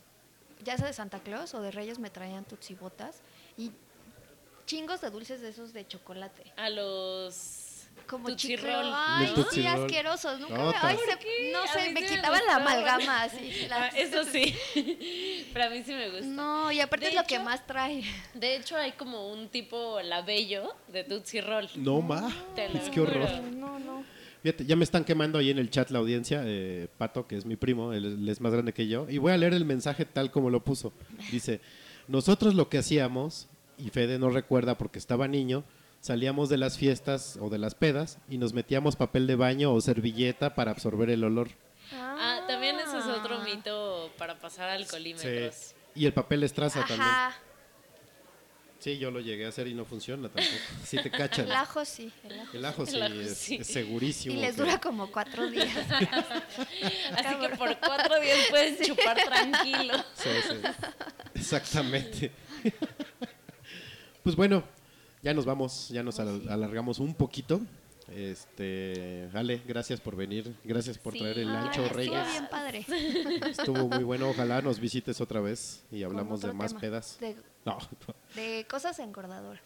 ya 0.64 0.78
sea 0.78 0.88
de 0.88 0.94
Santa 0.94 1.20
Claus 1.20 1.54
o 1.54 1.62
de 1.62 1.72
Reyes 1.72 2.00
me 2.00 2.10
traían 2.10 2.44
tutsibotas 2.46 3.22
y 3.58 3.72
chingos 4.66 5.02
de 5.02 5.10
dulces 5.12 5.42
de 5.42 5.50
esos 5.50 5.74
de 5.74 5.86
chocolate. 5.88 6.44
A 6.58 6.70
los 6.70 7.88
Como. 8.08 8.30
Roll. 8.30 8.38
Ay, 8.96 9.32
Tootsie 9.36 9.62
sí, 9.62 9.68
asquerosos. 9.68 10.40
Nunca 10.40 10.58
No, 10.58 10.70
me- 10.72 10.76
ay, 10.82 10.98
se- 10.98 11.52
no 11.52 11.68
sé, 11.68 11.80
me 11.80 11.86
sí 11.88 11.94
me 11.94 12.16
quitaban 12.16 12.42
la 12.48 12.56
amalgama 12.56 13.24
así. 13.24 13.68
la- 13.68 13.84
Ah, 13.84 13.88
eso 13.90 14.24
sí. 14.24 14.56
Pero 15.54 15.66
a 15.66 15.70
mí 15.70 15.84
sí 15.84 15.94
me 15.94 16.10
gusta. 16.10 16.26
No, 16.26 16.72
y 16.72 16.80
aparte 16.80 17.06
De 17.06 17.12
es 17.12 17.16
lo 17.16 17.26
que 17.26 17.38
más 17.40 17.68
trae. 17.68 18.04
De 18.34 18.56
hecho, 18.56 18.76
hay 18.78 18.94
como 18.94 19.28
un 19.32 19.50
tipo 19.50 20.02
labello 20.02 20.74
de 20.88 21.04
Tootsie 21.04 21.42
Roll. 21.42 21.70
No, 21.76 22.02
ma. 22.02 22.34
Te 22.56 22.70
lo 22.70 22.80
Es 22.80 22.90
que 22.90 23.02
horror. 23.02 23.30
No, 23.52 23.78
no. 23.78 24.04
Fíjate, 24.44 24.66
ya 24.66 24.76
me 24.76 24.84
están 24.84 25.06
quemando 25.06 25.40
ahí 25.40 25.50
en 25.50 25.58
el 25.58 25.70
chat 25.70 25.90
la 25.90 26.00
audiencia, 26.00 26.42
eh, 26.46 26.90
Pato, 26.98 27.28
que 27.28 27.38
es 27.38 27.46
mi 27.46 27.56
primo, 27.56 27.94
él, 27.94 28.06
él 28.06 28.30
es 28.30 28.42
más 28.42 28.52
grande 28.52 28.74
que 28.74 28.88
yo, 28.88 29.08
y 29.10 29.18
voy 29.18 29.32
a 29.32 29.38
leer 29.38 29.54
el 29.54 29.64
mensaje 29.64 30.04
tal 30.04 30.32
como 30.32 30.50
lo 30.50 30.64
puso. 30.64 30.92
Dice, 31.32 31.62
nosotros 32.10 32.54
lo 32.54 32.68
que 32.68 32.78
hacíamos, 32.78 33.48
y 33.78 33.90
Fede 33.90 34.20
no 34.20 34.30
recuerda 34.30 34.78
porque 34.78 35.00
estaba 35.00 35.30
niño, 35.30 35.64
salíamos 36.02 36.50
de 36.50 36.58
las 36.58 36.78
fiestas 36.78 37.38
o 37.40 37.50
de 37.50 37.58
las 37.58 37.76
pedas 37.76 38.20
y 38.30 38.38
nos 38.38 38.54
metíamos 38.54 38.98
papel 38.98 39.26
de 39.26 39.38
baño 39.38 39.74
o 39.74 39.80
servilleta 39.80 40.54
para 40.54 40.72
absorber 40.72 41.10
el 41.10 41.24
olor. 41.24 41.48
Ah, 41.94 42.42
también 42.46 42.76
ese 42.76 42.98
es 42.98 43.06
otro 43.06 43.40
mito 43.44 44.12
para 44.18 44.38
pasar 44.38 44.70
alcoholímetros. 44.70 45.74
Y 45.96 46.06
el 46.06 46.14
papel 46.14 46.44
estraza 46.44 46.86
también. 46.86 47.10
Sí, 48.84 48.98
yo 48.98 49.12
lo 49.12 49.22
llegué 49.22 49.46
a 49.46 49.50
hacer 49.50 49.68
y 49.68 49.74
no 49.74 49.86
funciona 49.86 50.28
tampoco. 50.28 50.58
Sí 50.84 50.98
te 51.02 51.10
cachan. 51.10 51.46
El 51.46 51.54
ajo 51.54 51.86
sí. 51.86 52.12
El 52.26 52.40
ajo. 52.42 52.58
El 52.58 52.66
ajo 52.66 52.86
sí, 52.86 52.96
El 52.98 53.04
ajo 53.04 53.14
es, 53.22 53.38
sí. 53.38 53.56
es 53.62 53.68
segurísimo. 53.68 54.36
Y 54.36 54.40
les 54.40 54.56
que- 54.56 54.62
dura 54.62 54.82
como 54.82 55.10
cuatro 55.10 55.50
días. 55.50 55.70
Así 57.16 57.36
que 57.40 57.50
por 57.58 57.78
cuatro 57.80 58.20
días 58.20 58.40
puedes 58.50 58.86
chupar 58.86 59.16
tranquilo. 59.24 59.94
Sí, 60.16 60.30
sí. 60.50 60.56
Exactamente. 61.36 62.32
pues 64.22 64.36
bueno, 64.36 64.64
ya 65.22 65.34
nos 65.34 65.46
vamos, 65.46 65.88
ya 65.90 66.04
nos 66.04 66.20
al- 66.20 66.50
alargamos 66.50 67.00
un 67.00 67.14
poquito. 67.16 67.62
Este, 68.14 69.30
Ale, 69.34 69.62
gracias 69.66 70.02
por 70.02 70.16
venir, 70.18 70.54
gracias 70.66 70.98
por 70.98 71.14
Sí. 71.14 71.20
traer 71.20 71.40
el 71.40 71.50
ancho 71.50 71.84
Estuvo 71.86 71.98
Reyes. 71.98 72.28
bien 72.32 72.48
padre. 72.50 72.86
Estuvo 73.50 73.88
muy 73.88 74.04
bueno, 74.04 74.30
ojalá 74.30 74.62
nos 74.62 74.80
visites 74.80 75.22
otra 75.22 75.40
vez 75.40 75.84
y 75.90 76.04
hablamos 76.04 76.42
de 76.42 76.52
más 76.52 76.72
tema. 76.72 76.82
pedas. 76.82 77.18
De, 77.22 77.36
No, 77.66 77.78
de 78.36 78.66
cosas 78.70 79.00
engordadoras. 79.00 79.62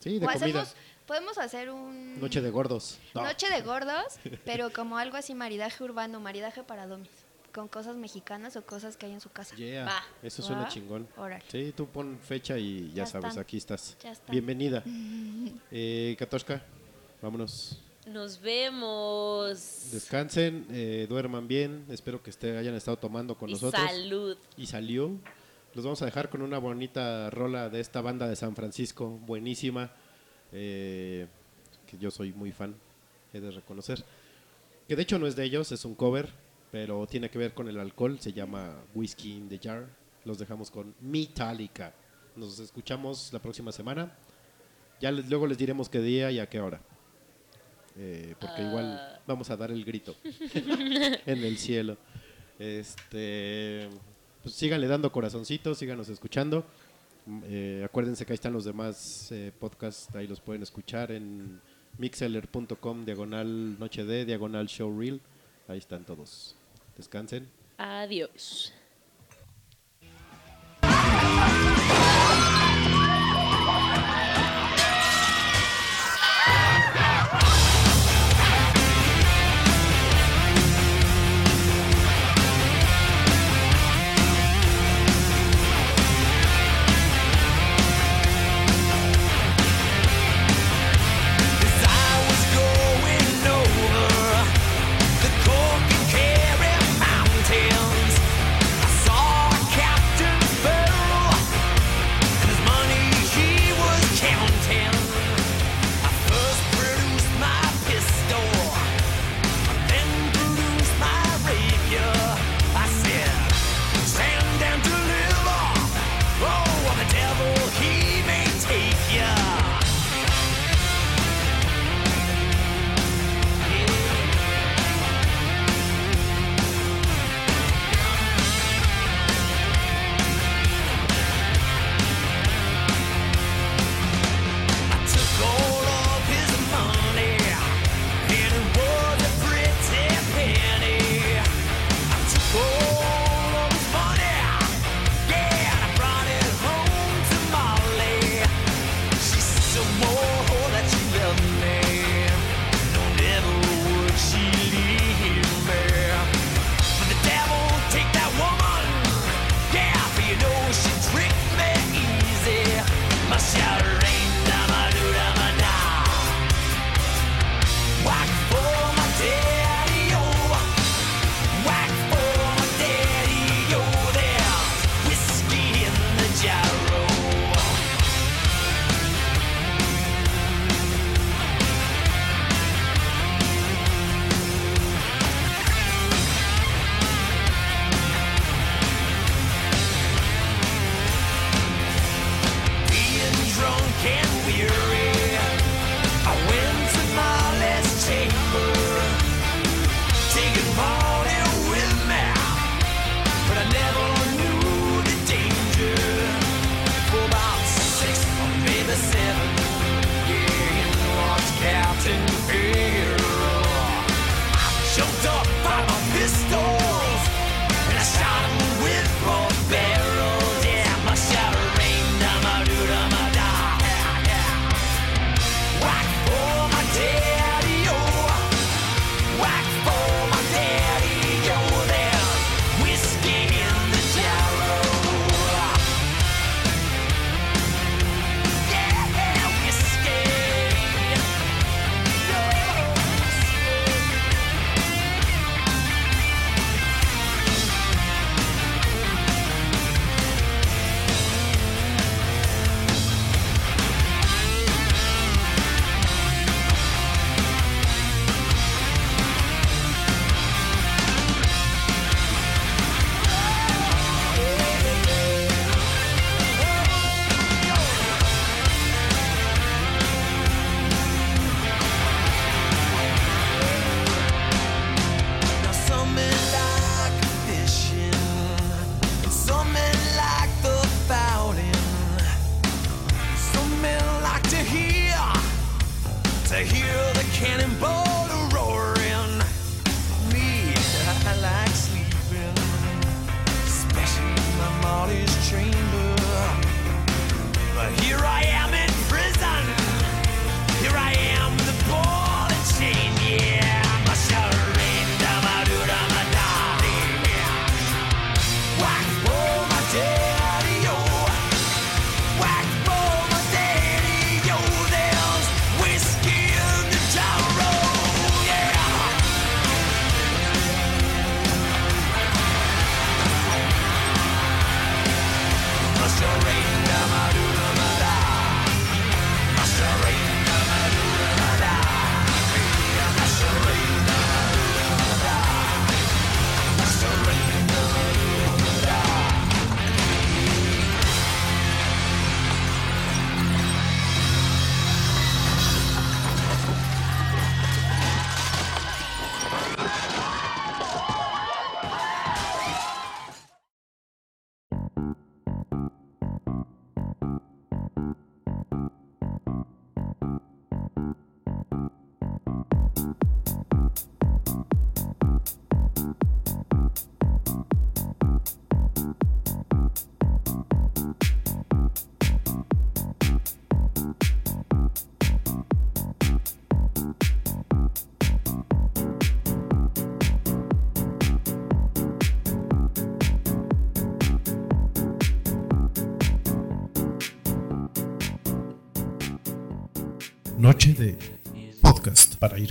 sí, 0.00 0.18
de 0.18 0.26
o 0.26 0.28
comida. 0.28 0.34
hacemos, 0.62 0.74
podemos 1.06 1.38
hacer 1.38 1.70
un... 1.70 2.20
Noche 2.20 2.40
de 2.40 2.50
gordos. 2.50 2.98
No. 3.14 3.22
Noche 3.24 3.48
de 3.50 3.60
gordos, 3.62 4.14
pero 4.44 4.70
como 4.72 4.98
algo 4.98 5.16
así, 5.16 5.34
maridaje 5.34 5.82
urbano, 5.82 6.20
maridaje 6.20 6.62
para 6.62 6.86
domis. 6.86 7.10
con 7.54 7.68
cosas 7.68 7.94
mexicanas 7.96 8.56
o 8.56 8.62
cosas 8.66 8.96
que 8.96 9.06
hay 9.06 9.12
en 9.12 9.20
su 9.20 9.30
casa. 9.30 9.54
Yeah, 9.56 9.84
Va. 9.84 10.02
eso 10.22 10.42
suena 10.42 10.62
Va. 10.62 10.68
chingón. 10.68 11.06
Sí, 11.48 11.72
tú 11.76 11.86
pon 11.86 12.18
fecha 12.18 12.58
y 12.58 12.88
ya, 12.88 13.04
Ya 13.04 13.06
sabes, 13.06 13.28
están. 13.30 13.42
aquí 13.42 13.56
estás. 13.56 13.96
Ya 14.02 14.10
están. 14.12 14.30
Bienvenida. 14.32 14.82
Eh, 15.70 16.16
Katoshka, 16.18 16.62
vámonos. 17.22 17.80
Nos 18.06 18.38
vemos. 18.40 19.88
Descansen, 19.92 20.66
eh, 20.70 21.06
duerman 21.08 21.46
bien. 21.48 21.86
Espero 21.90 22.22
que 22.22 22.30
esté, 22.30 22.56
hayan 22.58 22.74
estado 22.74 22.96
tomando 22.98 23.34
con 23.36 23.48
y 23.48 23.52
nosotros. 23.52 23.80
salud. 23.82 24.36
Y 24.56 24.66
salió. 24.66 25.12
Los 25.74 25.84
vamos 25.84 26.00
a 26.02 26.04
dejar 26.04 26.28
con 26.30 26.42
una 26.42 26.58
bonita 26.58 27.30
rola 27.30 27.68
de 27.68 27.80
esta 27.80 28.00
banda 28.00 28.28
de 28.28 28.36
San 28.36 28.54
Francisco, 28.54 29.08
buenísima. 29.08 29.90
eh, 30.52 31.26
que 31.86 31.98
yo 31.98 32.10
soy 32.12 32.32
muy 32.32 32.52
fan, 32.52 32.74
he 33.32 33.40
de 33.40 33.50
reconocer. 33.50 34.04
Que 34.88 34.94
de 34.96 35.02
hecho 35.02 35.18
no 35.18 35.26
es 35.26 35.34
de 35.34 35.44
ellos, 35.44 35.72
es 35.72 35.84
un 35.84 35.94
cover, 35.96 36.28
pero 36.70 37.06
tiene 37.08 37.28
que 37.28 37.38
ver 37.38 37.54
con 37.54 37.68
el 37.68 37.78
alcohol. 37.80 38.18
Se 38.20 38.32
llama 38.32 38.76
Whiskey 38.94 39.32
in 39.32 39.48
the 39.48 39.58
Jar. 39.58 39.86
Los 40.24 40.38
dejamos 40.38 40.70
con 40.70 40.94
Metallica. 41.00 41.92
Nos 42.36 42.58
escuchamos 42.60 43.32
la 43.32 43.40
próxima 43.40 43.72
semana. 43.72 44.16
Ya 45.00 45.10
les- 45.10 45.28
luego 45.28 45.46
les 45.46 45.58
diremos 45.58 45.88
qué 45.88 46.00
día 46.00 46.30
y 46.30 46.38
a 46.38 46.48
qué 46.48 46.60
hora. 46.60 46.80
Eh, 47.96 48.34
porque 48.40 48.62
igual 48.62 49.20
vamos 49.26 49.50
a 49.50 49.56
dar 49.56 49.70
el 49.70 49.84
grito 49.84 50.14
en 50.54 51.44
el 51.44 51.58
cielo. 51.58 51.96
Este, 52.58 53.88
pues 54.44 54.54
síganle 54.54 54.86
dando 54.86 55.10
corazoncitos, 55.10 55.78
síganos 55.78 56.08
escuchando. 56.10 56.64
Mm, 57.26 57.40
eh, 57.46 57.82
acuérdense 57.84 58.26
que 58.26 58.34
ahí 58.34 58.36
están 58.36 58.52
los 58.52 58.66
demás 58.66 59.32
eh, 59.32 59.50
podcasts, 59.58 60.14
ahí 60.14 60.26
los 60.26 60.40
pueden 60.40 60.62
escuchar 60.62 61.10
en 61.10 61.60
mixeller.com, 61.96 63.04
diagonal 63.06 63.78
noche 63.78 64.04
de, 64.04 64.26
diagonal 64.26 64.68
show 64.68 64.96
reel. 64.96 65.20
Ahí 65.66 65.78
están 65.78 66.04
todos. 66.04 66.54
Descansen. 66.94 67.48
Adiós. 67.78 68.72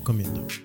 Noche 0.03 0.19
de 0.19 0.31
podcast 0.33 0.33
para 0.33 0.43
ir 0.43 0.43
comiendo. 0.43 0.62